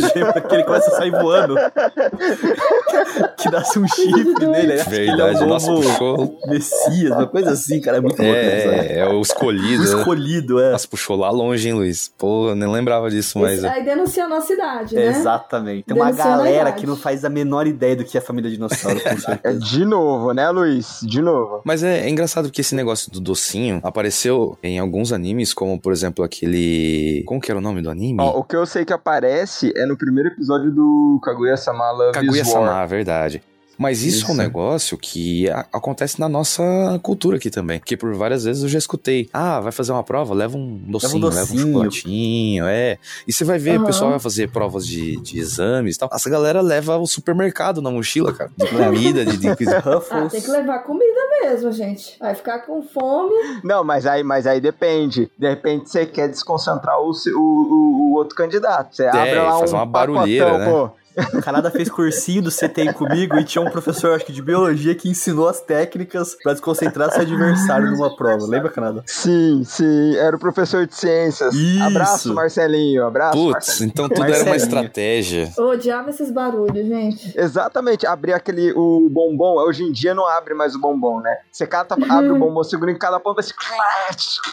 Que 0.48 0.56
ele 0.56 0.64
começa 0.64 0.92
a 0.92 0.98
sair 0.98 1.12
voando? 1.12 1.56
que 3.38 3.50
nasce 3.50 3.80
um 3.80 3.88
chifre 3.88 4.46
nele, 4.48 4.74
aí 4.74 4.80
acha 4.80 4.90
que 4.90 4.96
ele 4.96 5.10
é 5.10 5.16
Verdade. 5.16 5.44
um 5.44 5.48
Nossa, 5.48 5.72
novo 5.72 5.84
puxou. 5.90 6.40
Messias, 6.48 7.12
uma 7.12 7.28
coisa 7.28 7.52
assim, 7.52 7.80
cara. 7.82 7.98
É 7.98 8.02
muito 8.02 8.22
louco 8.22 8.38
esse 8.38 8.68
episódio. 8.68 8.92
É, 8.92 9.00
é 9.00 9.06
o 9.08 9.18
O 9.20 9.22
escolhido. 9.22 9.84
né? 9.84 9.90
escolhido, 10.00 10.60
é. 10.60 10.72
Nossa, 10.72 10.88
puxou 10.88 11.16
lá 11.18 11.30
longe, 11.40 11.68
hein, 11.68 11.74
Luiz? 11.74 12.12
Pô, 12.18 12.50
eu 12.50 12.56
nem 12.56 12.70
lembrava 12.70 13.10
disso, 13.10 13.40
mas. 13.40 13.60
Esse- 13.60 13.68
aí 13.68 13.84
denuncia 13.84 14.26
a 14.26 14.28
nossa 14.28 14.54
idade, 14.54 14.96
né? 14.96 15.08
Exatamente. 15.08 15.84
Tem 15.84 15.96
uma 15.96 16.06
Denunciando 16.06 16.34
a 16.34 16.38
galera 16.38 16.72
que 16.74 16.86
não 16.86 16.96
faz 16.96 17.24
a 17.26 17.30
menor 17.30 17.66
ideia 17.68 17.96
do 17.96 18.04
que 18.04 18.18
é 18.18 18.22
a 18.22 18.24
família 18.24 18.50
dinossauro, 18.52 19.00
com 19.02 19.10
É 19.10 19.16
certeza. 19.18 19.60
de 19.60 19.86
novo, 19.86 20.34
né, 20.34 20.50
Luiz? 20.50 21.00
De 21.04 21.22
novo. 21.22 21.62
Mas 21.64 21.84
é, 21.84 22.02
é 22.02 22.10
engraçado 22.10 22.52
que 22.52 22.62
esse 22.62 22.76
negócio 22.76 23.12
do 23.12 23.20
docinho 23.20 23.80
apareceu 23.84 24.58
em 24.62 24.78
alguns 24.80 25.12
animes, 25.14 25.54
como 25.54 25.80
por 25.80 25.92
exemplo 25.94 26.24
aquele. 26.26 27.24
Como 27.26 27.40
que 27.40 27.50
era 27.52 27.58
o 27.58 27.62
nome 27.62 27.82
do 27.82 27.90
anime? 27.90 28.18
Ó, 28.22 28.40
o 28.40 28.44
que 28.44 28.56
eu 28.56 28.66
sei 28.66 28.84
que 28.86 28.94
aparece 28.94 29.72
é 29.76 29.86
no 29.86 29.98
primeiro 29.98 30.30
episódio 30.30 30.72
do 30.72 31.20
Kaguya-sama 31.24 31.92
Love. 31.92 32.12
Kaguya-sama, 32.14 32.86
verdade. 32.86 33.42
Mas 33.80 34.04
isso, 34.04 34.26
é 34.26 34.28
um 34.28 34.32
Isso. 34.34 34.38
negócio 34.38 34.98
que 34.98 35.50
a- 35.50 35.66
acontece 35.72 36.20
na 36.20 36.28
nossa 36.28 36.62
cultura 37.02 37.38
aqui 37.38 37.50
também. 37.50 37.80
Porque 37.80 37.96
por 37.96 38.14
várias 38.14 38.44
vezes 38.44 38.62
eu 38.62 38.68
já 38.68 38.78
escutei. 38.78 39.30
Ah, 39.32 39.62
vai 39.62 39.72
fazer 39.72 39.94
uma 39.94 40.04
prova? 40.04 40.34
Leva 40.34 40.58
um 40.58 40.78
docinho, 40.86 41.14
leva 41.30 41.38
um, 41.38 41.46
docinho. 41.56 41.68
chocolatinho, 41.68 42.66
é. 42.68 42.98
E 43.26 43.32
você 43.32 43.46
vai 43.46 43.58
ver, 43.58 43.72
o 43.72 43.76
Aham. 43.78 43.86
pessoal 43.86 44.10
vai 44.12 44.20
fazer 44.20 44.52
provas 44.52 44.86
de, 44.86 45.16
de 45.22 45.40
exames 45.40 45.96
e 45.96 46.00
tal. 46.00 46.10
Essa 46.12 46.30
galera 46.30 46.60
leva 46.60 46.98
o 46.98 47.08
supermercado 47.08 47.82
na 47.82 47.90
mochila, 47.90 48.34
cara. 48.34 48.52
De 48.58 48.68
comida, 48.68 49.26
de, 49.26 49.38
de... 49.38 49.48
Ah, 49.70 49.80
Ruffles. 49.80 50.32
tem 50.34 50.42
que 50.42 50.52
levar 50.52 50.80
comida 50.80 51.20
mesmo, 51.42 51.72
gente. 51.72 52.18
Vai 52.20 52.36
ficar 52.36 52.60
com 52.60 52.82
fome. 52.82 53.34
Não, 53.64 53.84
mas 53.84 54.06
aí, 54.06 54.24
mas 54.24 54.46
aí 54.46 54.60
depende. 54.60 55.32
De 55.38 55.48
repente 55.48 55.90
você 55.90 56.06
quer 56.06 56.28
desconcentrar 56.28 57.00
o, 57.00 57.12
o, 57.12 57.40
o, 57.40 58.12
o 58.12 58.14
outro 58.16 58.36
candidato. 58.36 58.96
Você 58.96 59.06
abre 59.06 59.36
lá 59.40 59.56
um 59.56 59.60
faz 59.60 59.72
uma 59.74 59.86
barulheira, 59.86 60.46
pacotão, 60.46 60.66
né? 60.66 60.72
pô. 60.88 61.00
O 61.34 61.42
Canadá 61.42 61.70
fez 61.72 61.90
cursinho 61.90 62.42
do 62.42 62.52
CTI 62.52 62.94
comigo 62.94 63.38
e 63.38 63.44
tinha 63.44 63.62
um 63.62 63.70
professor, 63.70 64.16
acho 64.16 64.26
que 64.26 64.34
de 64.34 64.42
biologia, 64.42 64.96
que 64.96 65.10
ensinou 65.10 65.48
as 65.48 65.60
técnicas 65.62 66.36
pra 66.42 66.54
desconcentrar 66.54 67.12
seu 67.12 67.22
adversário 67.22 67.92
numa 67.92 68.16
prova. 68.16 68.46
Lembra, 68.46 68.70
Canadá? 68.70 69.04
Sim, 69.06 69.64
sim. 69.66 70.16
Era 70.16 70.36
o 70.36 70.40
professor 70.40 70.86
de 70.86 70.96
ciências. 70.96 71.54
Isso. 71.54 71.84
Abraço, 71.84 72.34
Marcelinho. 72.34 73.06
Abraço, 73.06 73.38
Putz, 73.38 73.54
Marcelinho. 73.54 73.92
então 73.92 74.10
tudo 74.10 74.24
era 74.24 74.38
uma 74.44 74.50
Marcelinho. 74.50 74.56
estratégia. 74.56 75.52
Eu 75.58 75.70
odiava 75.70 76.10
esses 76.10 76.32
barulhos, 76.32 76.88
gente. 76.88 77.34
Exatamente, 77.38 78.06
abrir 78.06 78.34
aquele 78.34 78.72
o 78.76 79.10
bombom. 79.10 79.58
Hoje 79.60 79.84
em 79.84 79.92
dia 79.92 80.14
não 80.14 80.28
abre 80.28 80.54
mais 80.54 80.76
o 80.76 80.80
bombom, 80.80 81.20
né? 81.20 81.36
Você 81.52 81.66
cata, 81.68 81.96
abre 82.10 82.32
o 82.32 82.38
bombom, 82.40 82.64
segura 82.64 82.92
em 82.92 82.98
cada 82.98 83.20
ponta, 83.20 83.42
vai 83.42 83.50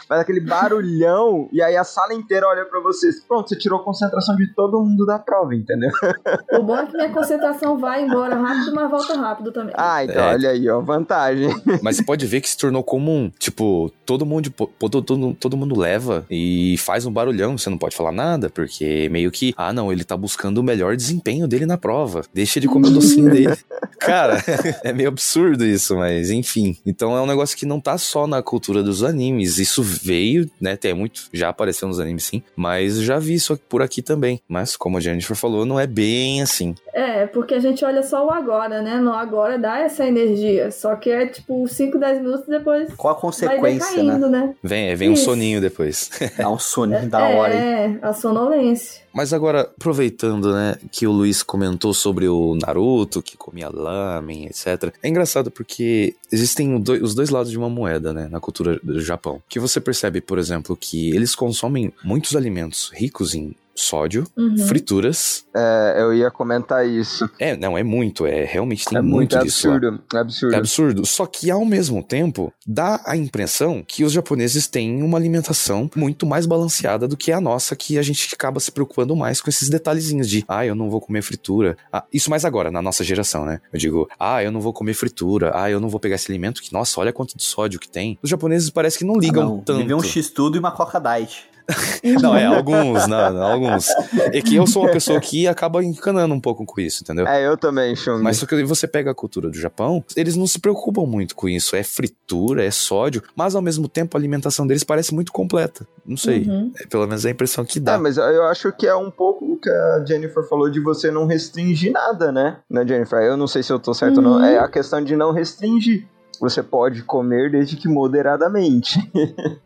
faz 0.07 0.21
aquele 0.21 0.39
barulhão 0.41 1.49
e 1.51 1.61
aí 1.61 1.75
a 1.75 1.83
sala 1.83 2.13
inteira 2.13 2.47
olha 2.47 2.65
pra 2.65 2.79
vocês. 2.79 3.21
Pronto, 3.25 3.49
você 3.49 3.57
tirou 3.57 3.79
a 3.79 3.83
concentração 3.83 4.35
de 4.35 4.53
todo 4.53 4.79
mundo 4.83 5.05
da 5.05 5.19
prova, 5.19 5.55
entendeu? 5.55 5.89
O 6.57 6.63
bom 6.63 6.77
é 6.77 6.85
que 6.85 6.93
minha 6.93 7.09
concentração 7.09 7.77
vai 7.77 8.03
embora 8.03 8.35
rápido, 8.35 8.73
mas 8.73 8.89
volta 8.89 9.15
rápido 9.15 9.51
também. 9.51 9.73
Ah, 9.77 10.03
então 10.03 10.23
É. 10.23 10.33
olha 10.33 10.49
aí, 10.49 10.69
ó, 10.69 10.79
vantagem. 10.81 11.49
Mas 11.81 11.97
você 11.97 12.03
pode 12.03 12.25
ver 12.25 12.41
que 12.41 12.49
se 12.49 12.57
tornou 12.57 12.83
comum. 12.83 13.31
Tipo, 13.37 13.91
todo 14.05 14.25
mundo, 14.25 14.49
todo, 14.79 15.01
todo, 15.01 15.33
todo 15.39 15.57
mundo 15.57 15.77
leva 15.79 16.25
e 16.29 16.75
faz 16.79 17.05
um 17.05 17.11
barulhão. 17.11 17.57
Você 17.57 17.69
não 17.69 17.77
pode 17.77 17.95
falar 17.95 18.11
nada, 18.11 18.49
porque 18.49 19.07
meio 19.09 19.29
que, 19.31 19.53
ah, 19.57 19.71
não, 19.71 19.91
ele 19.91 20.03
tá 20.03 20.17
buscando 20.17 20.57
o 20.59 20.63
melhor 20.63 20.95
desempenho 20.95 21.47
dele 21.47 21.65
na 21.65 21.77
prova. 21.77 22.23
Deixa 22.33 22.59
ele 22.59 22.67
comer 22.67 22.87
o 22.87 22.91
docinho 22.91 23.29
dele. 23.29 23.55
Cara, 23.99 24.43
é 24.83 24.93
meio 24.93 25.09
absurdo 25.09 25.65
isso, 25.65 25.95
mas 25.95 26.29
enfim. 26.29 26.77
Então 26.85 27.15
é 27.15 27.21
um 27.21 27.25
negócio 27.25 27.57
que 27.57 27.65
não 27.65 27.79
tá 27.79 27.97
só 27.97 28.25
na 28.27 28.41
cultura 28.41 28.81
dos 28.83 29.03
animes. 29.03 29.57
Isso 29.57 29.81
veio, 29.83 30.49
né? 30.61 30.75
Tem 30.75 30.93
muito, 30.93 31.23
já 31.33 31.49
apareceu 31.49 31.87
nos 31.87 31.99
animes 31.99 32.23
sim, 32.23 32.41
mas 32.55 32.97
já 33.01 33.19
vi 33.19 33.33
isso 33.35 33.57
por 33.69 33.81
aqui 33.81 34.01
também. 34.01 34.39
Mas 34.47 34.75
como 34.77 34.97
a 34.97 35.01
Jennifer 35.01 35.35
falou, 35.35 35.65
não 35.65 35.79
é 35.79 35.87
bem 35.87 36.36
assim. 36.41 36.75
É, 36.93 37.27
porque 37.27 37.53
a 37.53 37.59
gente 37.59 37.83
olha 37.85 38.01
só 38.01 38.25
o 38.25 38.31
agora, 38.31 38.81
né? 38.81 38.97
No 38.97 39.13
agora 39.13 39.57
dá 39.57 39.79
essa 39.79 40.05
energia. 40.05 40.71
Só 40.71 40.95
que 40.95 41.09
é 41.09 41.27
tipo 41.27 41.67
5, 41.67 41.97
10 41.97 42.21
minutos 42.21 42.47
depois 42.47 42.93
Qual 42.95 43.13
a 43.13 43.19
consequência, 43.19 44.03
né? 44.03 44.03
decaindo, 44.03 44.29
né? 44.29 44.55
Vem, 44.63 44.95
vem 44.95 45.09
um 45.09 45.15
soninho 45.15 45.61
depois. 45.61 46.09
Dá 46.37 46.49
um 46.49 46.59
soninho 46.59 47.09
da 47.09 47.27
hora? 47.27 47.53
É, 47.53 47.99
a 48.01 48.13
sonolência. 48.13 49.01
Mas 49.13 49.33
agora, 49.33 49.61
aproveitando, 49.61 50.53
né, 50.53 50.75
que 50.91 51.07
o 51.07 51.11
Luiz 51.11 51.41
comentou 51.41 51.91
sobre 51.91 52.27
o 52.27 52.55
Naruto, 52.55 53.21
que 53.21 53.35
comia 53.35 53.67
lamen, 53.67 54.45
etc. 54.45 54.93
É 55.01 55.09
engraçado 55.09 55.49
porque 55.49 56.15
existem 56.31 56.75
os 56.75 57.15
dois 57.15 57.31
lados 57.31 57.51
de 57.51 57.57
uma 57.57 57.69
moeda, 57.69 58.13
né, 58.13 58.27
na 58.29 58.39
cultura 58.39 58.79
do 58.83 59.01
Japão. 59.01 59.41
Que 59.49 59.59
você 59.59 59.81
percebe, 59.81 60.21
por 60.21 60.37
exemplo, 60.37 60.77
que 60.79 61.15
eles 61.15 61.33
consomem 61.33 61.91
muitos 62.03 62.35
alimentos 62.35 62.91
ricos 62.93 63.33
em 63.33 63.55
sódio, 63.77 64.25
Uhum. 64.35 64.57
frituras. 64.67 65.45
É, 65.55 65.95
eu 65.99 66.13
ia 66.13 66.29
comentar 66.31 66.87
isso. 66.87 67.29
É, 67.39 67.55
não, 67.55 67.77
é 67.77 67.83
muito, 67.83 68.25
é 68.25 68.43
realmente 68.43 68.85
tem 68.85 68.97
é 68.97 69.01
muito, 69.01 69.35
muito 69.35 69.45
disso 69.45 69.67
lá. 69.69 69.75
absurdo. 69.75 70.03
É 70.13 70.17
absurdo. 70.19 70.53
É 70.53 70.57
absurdo. 70.57 71.05
Só 71.05 71.25
que 71.25 71.49
ao 71.51 71.63
mesmo 71.65 72.03
tempo, 72.03 72.51
dá 72.65 73.01
a 73.05 73.15
impressão 73.15 73.83
que 73.87 74.03
os 74.03 74.11
japoneses 74.11 74.67
têm 74.67 75.01
uma 75.03 75.17
alimentação 75.17 75.89
muito 75.95 76.25
mais 76.25 76.45
balanceada 76.45 77.07
do 77.07 77.15
que 77.17 77.31
a 77.31 77.39
nossa, 77.41 77.75
que 77.75 77.97
a 77.97 78.01
gente 78.01 78.33
acaba 78.33 78.59
se 78.59 78.71
preocupando 78.71 79.15
mais 79.15 79.39
com 79.41 79.49
esses 79.49 79.69
detalhezinhos 79.69 80.29
de, 80.29 80.43
ah, 80.47 80.65
eu 80.65 80.75
não 80.75 80.89
vou 80.89 80.99
comer 81.01 81.21
fritura. 81.21 81.77
Ah, 81.91 82.03
isso 82.11 82.29
mais 82.29 82.43
agora, 82.45 82.71
na 82.71 82.81
nossa 82.81 83.03
geração, 83.03 83.45
né? 83.45 83.59
Eu 83.71 83.79
digo, 83.79 84.09
ah, 84.19 84.43
eu 84.43 84.51
não 84.51 84.61
vou 84.61 84.73
comer 84.73 84.93
fritura. 84.93 85.51
Ah, 85.53 85.69
eu 85.69 85.79
não 85.79 85.89
vou 85.89 85.99
pegar 85.99 86.15
esse 86.15 86.31
alimento 86.31 86.61
que, 86.61 86.73
nossa, 86.73 86.99
olha 86.99 87.13
quanto 87.13 87.37
de 87.37 87.43
sódio 87.43 87.79
que 87.79 87.87
tem. 87.89 88.17
Os 88.21 88.29
japoneses 88.29 88.69
parece 88.69 88.97
que 88.97 89.05
não 89.05 89.15
ligam 89.17 89.43
não, 89.43 89.59
tanto. 89.59 89.85
Vê 89.85 89.93
um 89.93 90.01
X-Tudo 90.03 90.57
e 90.57 90.59
uma 90.59 90.71
Coca 90.71 90.99
Diet. 90.99 91.45
Não, 92.21 92.35
é 92.35 92.45
alguns, 92.45 93.07
não, 93.07 93.33
não, 93.33 93.43
alguns. 93.43 93.89
É 94.33 94.41
que 94.41 94.55
eu 94.55 94.65
sou 94.65 94.83
uma 94.83 94.91
pessoa 94.91 95.19
que 95.19 95.47
acaba 95.47 95.83
encanando 95.83 96.33
um 96.33 96.39
pouco 96.39 96.65
com 96.65 96.79
isso, 96.79 97.03
entendeu? 97.03 97.27
É, 97.27 97.45
eu 97.45 97.57
também, 97.57 97.95
Chung. 97.95 98.21
Mas 98.23 98.37
só 98.37 98.45
que 98.45 98.63
você 98.63 98.87
pega 98.87 99.11
a 99.11 99.15
cultura 99.15 99.49
do 99.49 99.57
Japão, 99.57 100.03
eles 100.15 100.35
não 100.35 100.47
se 100.47 100.59
preocupam 100.59 101.05
muito 101.05 101.35
com 101.35 101.49
isso. 101.49 101.75
É 101.75 101.83
fritura, 101.83 102.63
é 102.63 102.71
sódio, 102.71 103.21
mas 103.35 103.55
ao 103.55 103.61
mesmo 103.61 103.87
tempo 103.89 104.15
a 104.15 104.19
alimentação 104.19 104.65
deles 104.65 104.83
parece 104.83 105.13
muito 105.13 105.31
completa. 105.31 105.85
Não 106.05 106.15
sei. 106.17 106.43
Uhum. 106.43 106.71
É 106.81 106.85
pelo 106.87 107.05
menos 107.05 107.25
a 107.25 107.29
impressão 107.29 107.65
que 107.65 107.79
É, 107.79 107.81
dá. 107.81 107.97
mas 107.97 108.17
eu 108.17 108.43
acho 108.45 108.71
que 108.71 108.87
é 108.87 108.95
um 108.95 109.11
pouco 109.11 109.43
o 109.45 109.57
que 109.57 109.69
a 109.69 110.05
Jennifer 110.07 110.47
falou 110.47 110.69
de 110.69 110.79
você 110.79 111.11
não 111.11 111.25
restringir 111.25 111.91
nada, 111.91 112.31
né? 112.31 112.59
Né, 112.69 112.85
Jennifer? 112.87 113.19
Eu 113.19 113.35
não 113.35 113.47
sei 113.47 113.61
se 113.61 113.73
eu 113.73 113.79
tô 113.79 113.93
certo 113.93 114.17
ou 114.17 114.23
não. 114.23 114.31
Uhum. 114.37 114.45
É 114.45 114.57
a 114.59 114.69
questão 114.69 115.03
de 115.03 115.15
não 115.15 115.31
restringir. 115.33 116.07
Você 116.39 116.61
pode 116.63 117.01
comer 117.03 117.51
desde 117.51 117.75
que 117.75 117.87
moderadamente. 117.89 118.99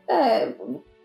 É, 0.09 0.53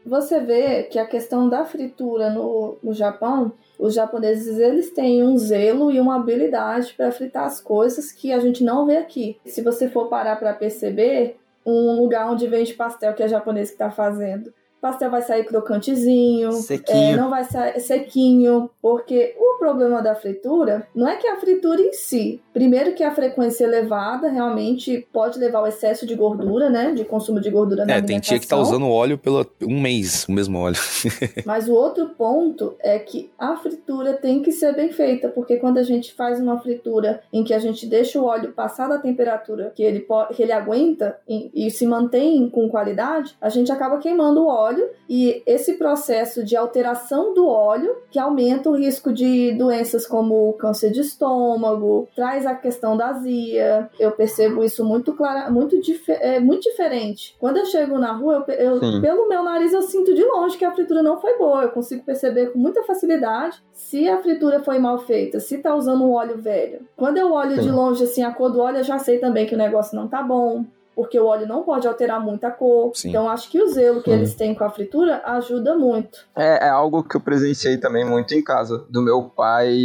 você 0.07 0.41
vê 0.41 0.85
que 0.85 0.99
a 0.99 1.07
questão 1.07 1.49
da 1.49 1.65
fritura 1.65 2.31
no, 2.31 2.79
no 2.83 2.95
Japão, 2.95 3.53
os 3.79 3.93
japoneses 3.93 4.59
eles 4.59 4.91
têm 4.91 5.23
um 5.23 5.37
zelo 5.37 5.91
e 5.91 5.99
uma 5.99 6.17
habilidade 6.17 6.95
para 6.95 7.11
fritar 7.11 7.45
as 7.45 7.61
coisas 7.61 8.13
que 8.13 8.33
a 8.33 8.39
gente 8.39 8.63
não 8.63 8.87
vê 8.87 8.97
aqui. 8.97 9.39
Se 9.45 9.63
você 9.63 9.89
for 9.89 10.09
parar 10.09 10.37
para 10.37 10.55
perceber, 10.55 11.37
um 11.67 12.01
lugar 12.01 12.31
onde 12.31 12.47
vende 12.47 12.75
pastel 12.75 13.13
que 13.13 13.23
é 13.25 13.29
japonês 13.29 13.71
que 13.71 13.75
está 13.75 13.91
fazendo, 13.91 14.55
pastel 14.87 15.11
vai 15.11 15.23
sair 15.23 15.45
crocantezinho, 15.45 16.51
é, 16.89 17.17
não 17.17 17.29
vai 17.29 17.43
sair 17.45 17.81
sequinho, 17.81 18.71
porque 18.81 19.35
o 19.37 19.59
problema 19.59 20.01
da 20.01 20.15
fritura 20.15 20.87
não 20.95 21.09
é 21.09 21.17
que 21.17 21.27
a 21.27 21.37
fritura 21.37 21.81
em 21.81 21.93
si, 21.93 22.41
primeiro 22.53 22.95
que 22.95 23.03
a 23.03 23.11
frequência 23.11 23.65
elevada 23.65 24.29
realmente 24.29 25.07
pode 25.13 25.39
levar 25.41 25.59
ao 25.59 25.67
excesso 25.67 26.07
de 26.07 26.15
gordura, 26.15 26.71
né, 26.71 26.93
de 26.93 27.05
consumo 27.05 27.41
de 27.41 27.51
gordura 27.51 27.85
na 27.85 27.95
É, 27.95 28.03
tem 28.03 28.21
tia 28.21 28.39
que 28.39 28.47
tá 28.47 28.57
usando 28.57 28.89
óleo 28.89 29.19
pelo 29.19 29.45
um 29.63 29.81
mês, 29.81 30.25
o 30.29 30.33
mesmo 30.33 30.59
óleo. 30.59 30.77
Mas 31.45 31.69
o 31.69 31.75
outro 31.75 32.11
ponto 32.11 32.77
é 32.81 32.99
que 32.99 33.31
a 33.37 33.57
fritura 33.57 34.15
tem 34.15 34.43
que 34.43 34.53
ser 34.53 34.75
bem 34.75 34.93
feita, 34.93 35.29
porque 35.29 35.57
quando 35.57 35.79
a 35.79 35.83
gente 35.83 36.15
faz 36.15 36.41
uma 36.41 36.61
fritura 36.61 37.23
em 37.33 37.43
que 37.43 37.53
a 37.53 37.59
gente 37.59 37.87
deixa 37.87 38.21
o 38.21 38.25
óleo 38.25 38.53
passar 38.53 38.89
da 38.89 38.99
temperatura 38.99 39.73
que 39.75 39.83
ele, 39.83 40.07
que 40.35 40.43
ele 40.43 40.53
aguenta 40.53 41.19
e, 41.29 41.67
e 41.67 41.71
se 41.71 41.87
mantém 41.87 42.49
com 42.49 42.69
qualidade, 42.69 43.37
a 43.41 43.49
gente 43.49 43.73
acaba 43.73 43.99
queimando 43.99 44.43
o 44.43 44.47
óleo 44.47 44.76
óleo 44.77 44.91
e 45.09 45.43
esse 45.47 45.75
processo 45.75 46.45
de 46.45 46.57
alteração 46.57 47.33
do 47.33 47.47
óleo 47.47 47.97
que 48.11 48.19
aumenta 48.19 48.69
o 48.69 48.77
risco 48.77 49.13
de 49.13 49.53
doenças 49.53 50.07
como 50.07 50.53
câncer 50.55 50.91
de 50.91 51.01
estômago, 51.01 52.09
traz 52.15 52.45
a 52.45 52.55
questão 52.55 52.97
da 52.97 53.09
azia. 53.09 53.89
Eu 53.99 54.13
percebo 54.13 54.65
isso 54.65 54.85
muito 54.85 55.15
claro, 55.15 55.53
muito, 55.53 55.81
dif 55.81 56.11
é, 56.11 56.41
muito 56.41 56.63
diferente. 56.63 57.37
Quando 57.39 57.59
eu 57.59 57.67
chego 57.67 57.99
na 57.99 58.13
rua, 58.13 58.45
eu, 58.49 58.81
eu 58.83 59.01
pelo 59.01 59.29
meu 59.29 59.43
nariz 59.43 59.73
eu 59.73 59.83
sinto 59.83 60.15
de 60.15 60.25
longe 60.25 60.59
que 60.59 60.65
a 60.65 60.73
fritura 60.73 61.03
não 61.03 61.21
foi 61.21 61.39
boa. 61.39 61.63
Eu 61.63 61.71
consigo 61.71 62.05
perceber 62.05 62.53
com 62.53 62.59
muita 62.59 62.83
facilidade 62.83 63.63
se 63.73 64.09
a 64.09 64.19
fritura 64.19 64.61
foi 64.61 64.79
mal 64.79 64.99
feita, 64.99 65.41
se 65.41 65.59
tá 65.59 65.75
usando 65.75 66.05
um 66.05 66.13
óleo 66.13 66.39
velho. 66.39 66.81
Quando 66.97 67.19
eu 67.19 67.33
olho 67.33 67.57
Sim. 67.57 67.63
de 67.63 67.71
longe 67.71 68.05
assim 68.05 68.23
a 68.23 68.33
cor 68.33 68.51
do 68.51 68.61
óleo, 68.61 68.79
eu 68.79 68.85
já 68.85 68.99
sei 68.99 69.19
também 69.19 69.47
que 69.47 69.55
o 69.55 69.59
negócio 69.59 69.97
não 69.97 70.09
tá 70.09 70.23
bom 70.23 70.65
porque 70.97 71.21
o 71.21 71.27
óleo 71.27 71.47
não 71.47 71.63
pode 71.63 71.87
alterar 71.87 72.19
muito 72.19 72.45
a 72.45 72.51
cor. 72.51 72.91
Sim. 72.95 73.11
Então 73.11 73.29
acho 73.29 73.51
que 73.51 73.63
o 73.63 73.69
zelo 73.69 74.03
que 74.03 74.11
eles 74.11 74.35
têm 74.35 74.55
com 74.55 74.65
a 74.65 74.71
fritura 74.71 75.23
ajuda 75.27 75.77
muito. 75.77 76.27
É, 76.35 76.67
é, 76.67 76.69
algo 76.71 77.05
que 77.05 77.17
eu 77.17 77.21
presenciei 77.21 77.77
também 77.77 78.05
muito 78.05 78.35
em 78.35 78.43
casa, 78.43 78.87
do 78.89 79.03
meu 79.03 79.25
pai 79.25 79.77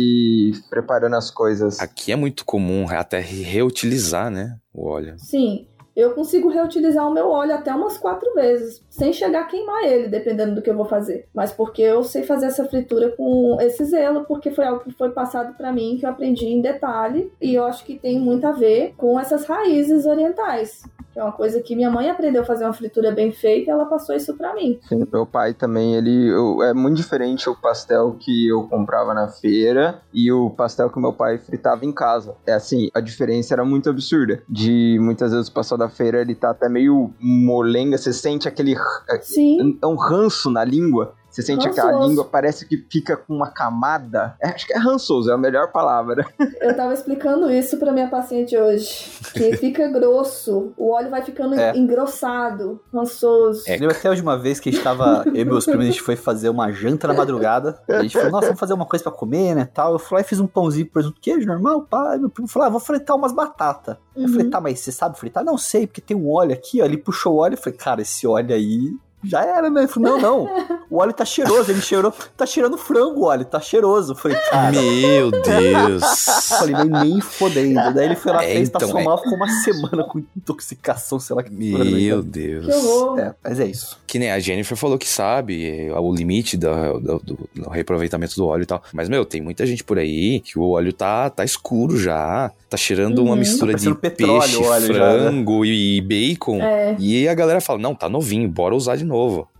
preparando 0.70 1.18
as 1.18 1.30
coisas. 1.30 1.82
Aqui 1.82 2.14
é 2.14 2.16
muito 2.16 2.46
comum 2.46 2.86
até 2.90 3.20
reutilizar, 3.20 4.32
né, 4.32 4.58
o 4.74 4.88
óleo. 4.88 5.16
Sim 5.18 5.68
eu 5.96 6.14
consigo 6.14 6.50
reutilizar 6.50 7.08
o 7.08 7.14
meu 7.14 7.30
óleo 7.30 7.54
até 7.54 7.74
umas 7.74 7.98
quatro 7.98 8.34
vezes, 8.34 8.82
sem 8.90 9.12
chegar 9.12 9.42
a 9.42 9.46
queimar 9.46 9.84
ele, 9.84 10.08
dependendo 10.08 10.56
do 10.56 10.62
que 10.62 10.70
eu 10.70 10.76
vou 10.76 10.86
fazer. 10.86 11.28
Mas 11.34 11.52
porque 11.52 11.82
eu 11.82 12.04
sei 12.04 12.24
fazer 12.24 12.46
essa 12.46 12.66
fritura 12.66 13.10
com 13.10 13.58
esse 13.60 13.84
zelo, 13.86 14.24
porque 14.26 14.52
foi 14.52 14.66
algo 14.66 14.84
que 14.84 14.92
foi 14.92 15.12
passado 15.12 15.54
para 15.56 15.72
mim, 15.72 15.98
que 16.00 16.06
eu 16.06 16.10
aprendi 16.10 16.48
em 16.48 16.62
detalhe, 16.62 17.32
e 17.42 17.56
eu 17.56 17.66
acho 17.66 17.84
que 17.84 18.00
tem 18.00 18.20
muito 18.20 18.46
a 18.46 18.52
ver 18.52 18.94
com 18.98 19.20
essas 19.20 19.46
raízes 19.46 20.06
orientais 20.06 20.84
é 21.16 21.24
uma 21.24 21.32
coisa 21.32 21.62
que 21.62 21.76
minha 21.76 21.90
mãe 21.90 22.10
aprendeu 22.10 22.42
a 22.42 22.46
fazer 22.46 22.64
uma 22.64 22.74
fritura 22.74 23.12
bem 23.12 23.32
feita 23.32 23.70
e 23.70 23.74
ela 23.74 23.86
passou 23.86 24.16
isso 24.16 24.36
para 24.36 24.54
mim. 24.54 24.80
Sim, 24.88 25.06
meu 25.12 25.26
pai 25.26 25.54
também, 25.54 25.96
ele 25.96 26.30
eu, 26.30 26.64
é 26.64 26.74
muito 26.74 26.98
diferente 26.98 27.50
o 27.50 27.56
pastel 27.56 28.16
que 28.20 28.48
eu 28.48 28.64
comprava 28.68 29.14
na 29.14 29.28
feira 29.28 30.02
e 30.14 30.32
o 30.32 30.50
pastel 30.50 30.90
que 30.90 31.00
meu 31.00 31.14
pai 31.14 31.38
fritava 31.38 31.86
em 31.86 31.92
casa. 31.92 32.36
É 32.46 32.54
assim, 32.54 32.90
a 32.94 33.00
diferença 33.00 33.54
era 33.54 33.66
muito 33.66 33.90
absurda. 33.90 34.42
De 34.48 34.98
muitas 35.02 35.32
vezes 35.32 35.48
o 35.48 35.54
pastel 35.54 35.78
da 35.78 35.90
feira 35.90 36.22
ele 36.22 36.36
tá 36.36 36.52
até 36.52 36.70
meio 36.70 37.12
molenga, 37.20 37.98
você 37.98 38.14
sente 38.14 38.48
aquele 38.48 38.76
Sim. 39.22 39.78
é 39.82 39.88
um 39.88 39.96
ranço 39.96 40.50
na 40.50 40.64
língua. 40.64 41.14
Você 41.32 41.42
sente 41.42 41.66
rançoso. 41.66 41.88
que 41.88 41.96
a 41.96 42.00
língua 42.00 42.26
parece 42.26 42.68
que 42.68 42.78
fica 42.90 43.16
com 43.16 43.34
uma 43.34 43.50
camada. 43.50 44.36
É, 44.42 44.50
acho 44.50 44.68
que 44.68 44.74
é 44.74 44.78
rançoso, 44.78 45.32
é 45.32 45.34
a 45.34 45.38
melhor 45.38 45.72
palavra. 45.72 46.26
Eu 46.60 46.76
tava 46.76 46.94
explicando 46.94 47.50
isso 47.50 47.78
pra 47.78 47.94
minha 47.94 48.10
paciente 48.10 48.56
hoje. 48.58 49.10
Que 49.34 49.56
fica 49.58 49.88
grosso, 49.88 50.74
o 50.78 50.92
óleo 50.92 51.10
vai 51.10 51.22
ficando 51.22 51.56
é. 51.56 51.76
engrossado, 51.78 52.82
rançoso. 52.94 53.64
É. 53.66 53.78
Lembro 53.78 53.96
até 53.96 54.10
hoje 54.10 54.22
uma 54.22 54.38
vez 54.38 54.60
que 54.60 54.70
a 54.70 54.72
gente 54.74 54.84
tava, 54.84 55.24
eu 55.28 55.36
e 55.36 55.46
meus 55.46 55.66
primos, 55.66 55.86
a 55.86 55.90
gente 55.90 56.02
foi 56.02 56.18
fazer 56.18 56.50
uma 56.50 56.70
janta 56.72 57.08
na 57.08 57.14
madrugada. 57.14 57.82
A 57.88 58.02
gente 58.02 58.14
falou, 58.14 58.32
nossa, 58.32 58.48
vamos 58.48 58.60
fazer 58.60 58.74
uma 58.74 58.86
coisa 58.86 59.04
pra 59.04 59.14
comer, 59.14 59.56
né, 59.56 59.70
tal. 59.74 59.94
Eu 59.94 60.00
fui 60.00 60.18
lá 60.18 60.22
e 60.22 60.26
fiz 60.26 60.40
um 60.40 60.48
pãozinho, 60.48 60.86
presunto, 60.86 61.22
queijo 61.22 61.48
normal, 61.48 61.84
pá. 61.84 62.18
Meu 62.18 62.30
primo 62.30 62.48
falou, 62.48 62.68
ah, 62.68 62.70
vou 62.70 62.80
fritar 62.80 63.16
umas 63.16 63.32
batatas. 63.32 63.96
Uhum. 64.16 64.24
Eu 64.24 64.30
falei, 64.30 64.50
tá, 64.50 64.60
mas 64.60 64.80
você 64.82 64.92
sabe 64.92 65.18
fritar? 65.18 65.46
Não 65.46 65.58
sei, 65.58 65.88
porque 65.88 66.02
tem 66.02 66.18
um 66.18 66.30
óleo 66.30 66.54
aqui, 66.54 66.82
ó. 66.82 66.86
Ele 66.86 66.98
puxou 66.98 67.36
o 67.36 67.38
óleo, 67.38 67.54
eu 67.54 67.58
falei, 67.58 67.78
cara, 67.78 68.02
esse 68.02 68.28
óleo 68.28 68.54
aí 68.54 68.92
já 69.24 69.44
era, 69.44 69.70
né? 69.70 69.88
Falei, 69.88 70.12
não, 70.12 70.20
não. 70.20 70.78
O 70.90 70.98
óleo 70.98 71.14
tá 71.14 71.24
cheiroso. 71.24 71.72
Ele 71.72 71.82
cheirou. 71.82 72.14
Tá 72.36 72.46
cheirando 72.46 72.78
frango 72.78 73.22
o 73.22 73.24
óleo, 73.26 73.46
tá 73.46 73.60
cheiroso. 73.60 74.16
Falei, 74.16 74.38
cara. 74.50 74.72
Meu 74.72 75.32
Deus. 75.32 76.04
Falei, 76.50 76.76
nem, 76.76 77.12
nem 77.12 77.22
fodendo. 77.22 77.94
Daí 77.94 78.06
ele 78.06 78.16
foi 78.16 78.32
lá, 78.32 78.44
é, 78.44 78.56
fez, 78.56 78.70
então, 78.70 78.82
passou 78.82 79.00
é... 79.00 79.04
mal, 79.04 79.18
ficou 79.18 79.36
uma 79.36 79.50
semana 79.62 80.04
com 80.04 80.24
intoxicação, 80.36 81.20
sei 81.20 81.36
lá 81.36 81.44
que 81.44 81.52
Meu 81.52 82.22
Deus. 82.22 82.66
Que. 82.66 83.22
É, 83.22 83.34
mas 83.44 83.60
é 83.60 83.66
isso. 83.66 84.00
Que 84.08 84.20
nem 84.20 84.32
a 84.32 84.40
Jennifer 84.40 84.76
falou 84.76 84.98
que 84.98 85.08
sabe 85.08 85.88
é, 85.88 85.94
o 85.98 86.14
limite 86.14 86.58
do, 86.58 87.00
do, 87.00 87.22
do, 87.56 87.70
reaproveitamento 87.70 88.36
do 88.36 88.48
óleo 88.48 88.64
e 88.64 88.66
tal. 88.66 88.84
Mas, 88.92 89.08
meu, 89.08 89.24
tem 89.24 89.42
muita 89.42 89.66
gente 89.66 89.84
por 89.84 89.98
aí 89.98 90.40
que 90.40 90.58
o 90.58 90.72
óleo 90.72 90.92
tá, 90.92 91.30
tá 91.30 91.46
escuro 91.46 91.98
já. 91.98 92.52
Tá 92.70 92.78
cheirando 92.78 93.20
uhum. 93.20 93.26
uma 93.26 93.36
mistura 93.36 93.74
tá 93.74 93.78
de 93.78 93.94
petróleo, 93.96 94.40
peixe, 94.42 94.94
frango 94.94 95.66
já, 95.66 95.72
né? 95.72 95.76
e 95.76 96.02
bacon. 96.02 96.62
É. 96.62 96.96
E 97.00 97.28
a 97.28 97.34
galera 97.34 97.62
fala, 97.62 97.80
não, 97.80 97.94
tá 97.94 98.10
novinho, 98.10 98.50
bora 98.50 98.76
usar 98.76 98.96
de 98.96 99.04
novo. 99.04 99.11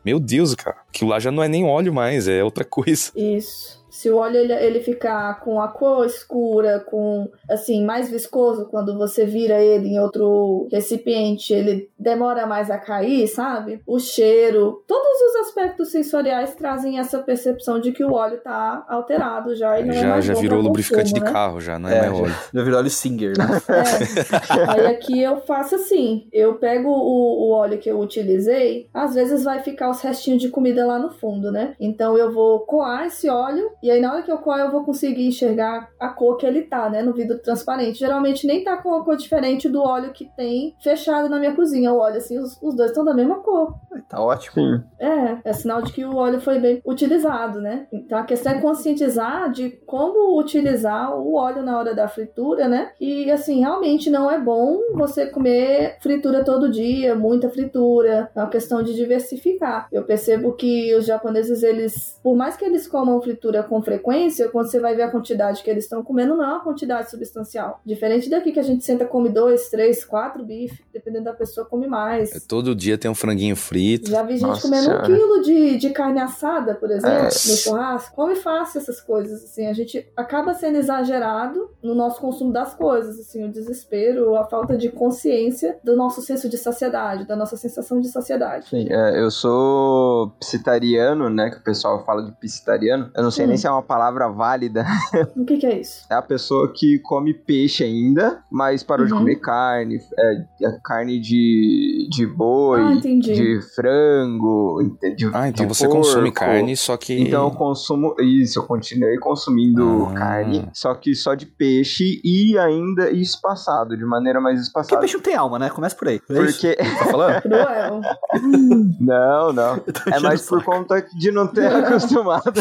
Meu 0.04 0.20
Deus, 0.20 0.56
cara. 0.56 0.78
Aquilo 0.90 1.10
lá 1.10 1.20
já 1.20 1.32
não 1.32 1.44
é 1.44 1.48
nem 1.48 1.66
óleo 1.66 1.94
mais, 1.94 2.28
é 2.28 2.44
outra 2.44 2.64
coisa. 2.64 3.12
Isso. 3.16 3.81
Se 3.92 4.10
o 4.10 4.18
óleo 4.18 4.38
ele, 4.38 4.54
ele 4.54 4.80
ficar 4.80 5.40
com 5.42 5.60
a 5.62 5.68
cor 5.68 6.06
escura, 6.06 6.80
com 6.80 7.30
assim, 7.50 7.84
mais 7.84 8.10
viscoso, 8.10 8.68
quando 8.70 8.98
você 8.98 9.26
vira 9.26 9.62
ele 9.62 9.90
em 9.90 10.00
outro 10.00 10.68
recipiente, 10.72 11.54
ele 11.54 11.90
demora 12.00 12.48
mais 12.48 12.72
a 12.72 12.78
cair, 12.78 13.28
sabe? 13.28 13.82
O 13.86 14.00
cheiro, 14.00 14.84
todos 14.88 15.22
os 15.22 15.36
aspectos 15.48 15.92
sensoriais 15.92 16.56
trazem 16.56 17.00
essa 17.00 17.20
percepção 17.20 17.80
de 17.80 17.92
que 17.92 18.04
o 18.04 18.14
óleo 18.14 18.40
tá 18.42 18.86
alterado 18.88 19.54
já 19.56 19.80
e 19.80 19.86
não 19.86 19.94
já, 19.94 20.00
é 20.00 20.06
mais 20.06 20.26
Já 20.26 20.34
virou 20.36 20.62
lubrificante 20.62 21.12
consumo, 21.12 21.20
de 21.20 21.26
né? 21.26 21.32
carro, 21.32 21.60
já, 21.60 21.78
não 21.78 21.90
é, 21.90 21.98
é 21.98 22.02
mais 22.02 22.20
óleo. 22.20 22.36
Já 22.54 22.64
virou 22.64 22.80
óleo 22.80 22.90
Singer, 22.90 23.34
né? 23.38 23.46
É. 23.72 24.72
Aí 24.72 24.86
aqui 24.88 25.22
eu 25.22 25.42
faço 25.42 25.76
assim, 25.76 26.28
eu 26.32 26.56
pego 26.56 26.90
o, 26.90 27.50
o 27.50 27.52
óleo 27.52 27.78
que 27.78 27.90
eu 27.90 28.00
utilizei, 28.00 28.90
às 28.94 29.14
vezes 29.16 29.44
vai 29.44 29.60
ficar 29.60 29.90
os 29.90 30.02
restinhos 30.02 30.42
de 30.42 30.50
comida 30.50 30.86
lá 30.86 31.00
no 31.00 31.10
fundo, 31.10 31.52
né? 31.52 31.76
Então 31.80 32.18
eu 32.18 32.32
vou 32.32 32.60
coar 32.62 33.08
esse 33.08 33.30
óleo 33.30 33.70
e 33.82 33.90
aí 33.90 34.00
na 34.00 34.14
hora 34.14 34.24
que 34.24 34.32
eu 34.32 34.38
coar 34.38 34.60
eu 34.60 34.72
vou 34.72 34.84
conseguir 34.84 35.28
enxergar 35.28 35.90
a 36.00 36.10
cor 36.10 36.38
que 36.38 36.46
ele 36.46 36.64
tá, 36.64 36.90
né, 36.90 37.02
no 37.02 37.14
vidro 37.14 37.40
transparente. 37.40 38.00
Geralmente 38.00 38.46
nem 38.46 38.64
tá 38.64 38.78
com 38.78 38.90
uma 38.90 39.04
cor 39.04 39.16
diferente 39.16 39.68
do 39.70 39.82
óleo 39.82 40.12
que 40.12 40.26
tem 40.36 40.76
fechado 40.82 41.30
na 41.30 41.40
minha 41.40 41.56
cozinha. 41.56 41.94
O 41.94 42.00
óleo 42.00 42.18
assim, 42.18 42.38
os, 42.40 42.58
os 42.62 42.76
dois 42.76 42.92
estão 42.92 43.04
da 43.04 43.14
mesma 43.14 43.40
cor. 43.40 43.76
Tá 44.10 44.22
ótimo. 44.22 44.54
Sim. 44.54 44.84
É, 45.00 45.50
é 45.50 45.54
sinal 45.54 45.82
de 45.82 45.94
que 45.94 46.06
o 46.06 46.16
óleo 46.16 46.42
foi 46.42 46.60
bem 46.60 46.82
utilizado, 46.86 47.62
né? 47.62 47.88
Então 47.92 48.18
a 48.18 48.24
questão 48.24 48.54
é 48.54 48.62
conscientizar 48.62 49.52
de 49.52 49.70
como 49.86 50.40
utilizar 50.40 51.18
o 51.18 51.36
óleo 51.36 51.64
na 51.64 51.78
hora 51.78 51.96
da 51.96 52.08
fritura, 52.08 52.68
né? 52.68 52.92
E 53.00 53.32
assim, 53.32 53.60
realmente 53.60 54.10
não 54.10 54.30
é 54.30 54.40
bom 54.40 54.80
você 54.94 55.26
comer 55.26 55.98
fritura 56.02 56.44
todo 56.44 56.72
dia, 56.72 57.16
muita 57.16 57.50
fritura. 57.50 58.30
É 58.36 58.40
uma 58.40 58.50
questão 58.50 58.84
de 58.84 58.94
diversificar. 58.94 59.88
Eu 59.92 60.04
percebo 60.04 60.54
que 60.54 60.94
os 60.96 61.06
japoneses, 61.06 61.64
eles, 61.64 62.20
por 62.24 62.36
mais 62.36 62.56
que 62.56 62.66
eles 62.66 62.88
comam 62.88 63.22
fritura 63.22 63.64
com 63.72 63.82
frequência, 63.82 64.50
quando 64.50 64.70
você 64.70 64.82
vai 64.82 64.94
ver 64.98 65.04
a 65.04 65.10
quantidade 65.10 65.64
que 65.64 65.70
eles 65.70 65.86
estão 65.86 66.04
comendo, 66.04 66.36
não 66.36 66.44
é 66.44 66.48
uma 66.48 66.60
quantidade 66.62 67.10
substancial. 67.10 67.80
Diferente 67.86 68.30
daqui 68.30 68.52
que 68.52 68.60
a 68.60 68.64
gente 68.64 68.84
senta 68.84 69.06
come 69.06 69.30
dois, 69.30 69.70
três, 69.70 70.04
quatro 70.04 70.44
bife, 70.44 70.84
dependendo 70.92 71.24
da 71.24 71.34
pessoa, 71.34 71.66
come 71.66 71.88
mais. 71.88 72.36
É, 72.36 72.40
todo 72.46 72.76
dia 72.76 72.98
tem 72.98 73.10
um 73.10 73.16
franguinho 73.16 73.56
frito. 73.56 74.10
Já 74.10 74.24
vi 74.24 74.34
gente 74.34 74.42
Nossa 74.42 74.64
comendo 74.64 74.84
senhora. 74.84 75.04
um 75.04 75.06
quilo 75.06 75.42
de, 75.42 75.78
de 75.78 75.90
carne 75.92 76.20
assada, 76.20 76.76
por 76.76 76.92
exemplo, 76.92 77.18
é. 77.18 77.24
no 77.24 77.32
churrasco. 77.32 78.14
Come 78.14 78.36
fácil 78.36 78.82
essas 78.82 79.00
coisas, 79.00 79.42
assim. 79.42 79.66
A 79.68 79.74
gente 79.74 80.06
acaba 80.18 80.54
sendo 80.54 80.78
exagerado 80.78 81.70
no 81.82 81.96
nosso 81.96 82.20
consumo 82.20 82.52
das 82.52 82.74
coisas, 82.74 83.18
assim, 83.22 83.46
o 83.46 83.50
desespero, 83.50 84.36
a 84.36 84.44
falta 84.44 84.76
de 84.76 84.90
consciência 84.90 85.80
do 85.82 85.96
nosso 85.96 86.22
senso 86.22 86.50
de 86.50 86.58
saciedade, 86.58 87.26
da 87.26 87.38
nossa 87.38 87.56
sensação 87.56 88.02
de 88.02 88.10
saciedade. 88.10 88.68
Sim, 88.68 88.88
é, 88.90 89.18
eu 89.18 89.32
sou 89.32 90.32
psitariano, 90.42 91.30
né, 91.30 91.52
que 91.52 91.58
o 91.60 91.64
pessoal 91.64 92.04
fala 92.04 92.24
de 92.24 92.34
psitariano. 92.34 93.10
Eu 93.16 93.24
não 93.24 93.32
sei 93.32 93.46
hum. 93.46 93.48
nem 93.48 93.61
se 93.62 93.68
é 93.68 93.72
uma 93.72 93.82
palavra 93.82 94.28
válida. 94.28 94.86
O 95.36 95.46
que, 95.46 95.58
que, 95.58 95.66
é 95.66 95.80
isso? 95.80 96.06
É 96.10 96.16
a 96.16 96.22
pessoa 96.22 96.72
que 96.74 97.00
come 97.00 97.34
peixe 97.34 97.84
ainda, 97.84 98.44
mas 98.52 98.84
parou 98.84 99.06
uhum. 99.06 99.12
de 99.12 99.18
comer 99.18 99.36
carne, 99.38 100.00
é, 100.18 100.46
é, 100.64 100.80
carne 100.84 101.20
de, 101.20 102.08
de 102.12 102.26
boi, 102.26 102.82
ah, 102.82 102.96
de 102.96 103.60
frango, 103.76 104.98
de, 105.16 105.30
Ah, 105.34 105.48
então 105.48 105.66
de 105.66 105.74
você 105.74 105.86
porco. 105.86 106.02
consome 106.02 106.32
carne, 106.32 106.76
só 106.76 106.98
que... 106.98 107.22
Então 107.22 107.46
eu 107.46 107.52
consumo, 107.52 108.16
isso, 108.20 108.60
eu 108.60 108.64
continuei 108.64 109.18
consumindo 109.18 110.08
ah. 110.10 110.14
carne, 110.14 110.68
só 110.74 110.94
que 110.96 111.16
só 111.16 111.34
de 111.34 111.46
peixe 111.46 112.22
e 112.24 112.58
ainda 112.58 113.10
espaçado, 113.12 113.96
de 113.98 114.06
maneira 114.06 114.40
mais 114.42 114.60
espaçada. 114.60 114.90
Porque 114.90 115.02
peixe 115.02 115.16
não 115.16 115.24
tem 115.24 115.36
alma, 115.36 115.60
né? 115.60 115.70
Começa 115.70 115.96
por 115.96 116.08
aí. 116.08 116.22
É 116.30 116.34
Porque... 116.34 116.76
tá 116.76 117.06
falando? 117.06 117.42
Cruel. 117.52 118.02
não, 119.00 119.54
não. 119.54 119.84
É 120.12 120.20
mais 120.20 120.48
por 120.48 120.64
conta 120.64 121.06
de 121.14 121.32
não 121.32 121.48
ter 121.48 121.68
acostumado. 121.68 122.54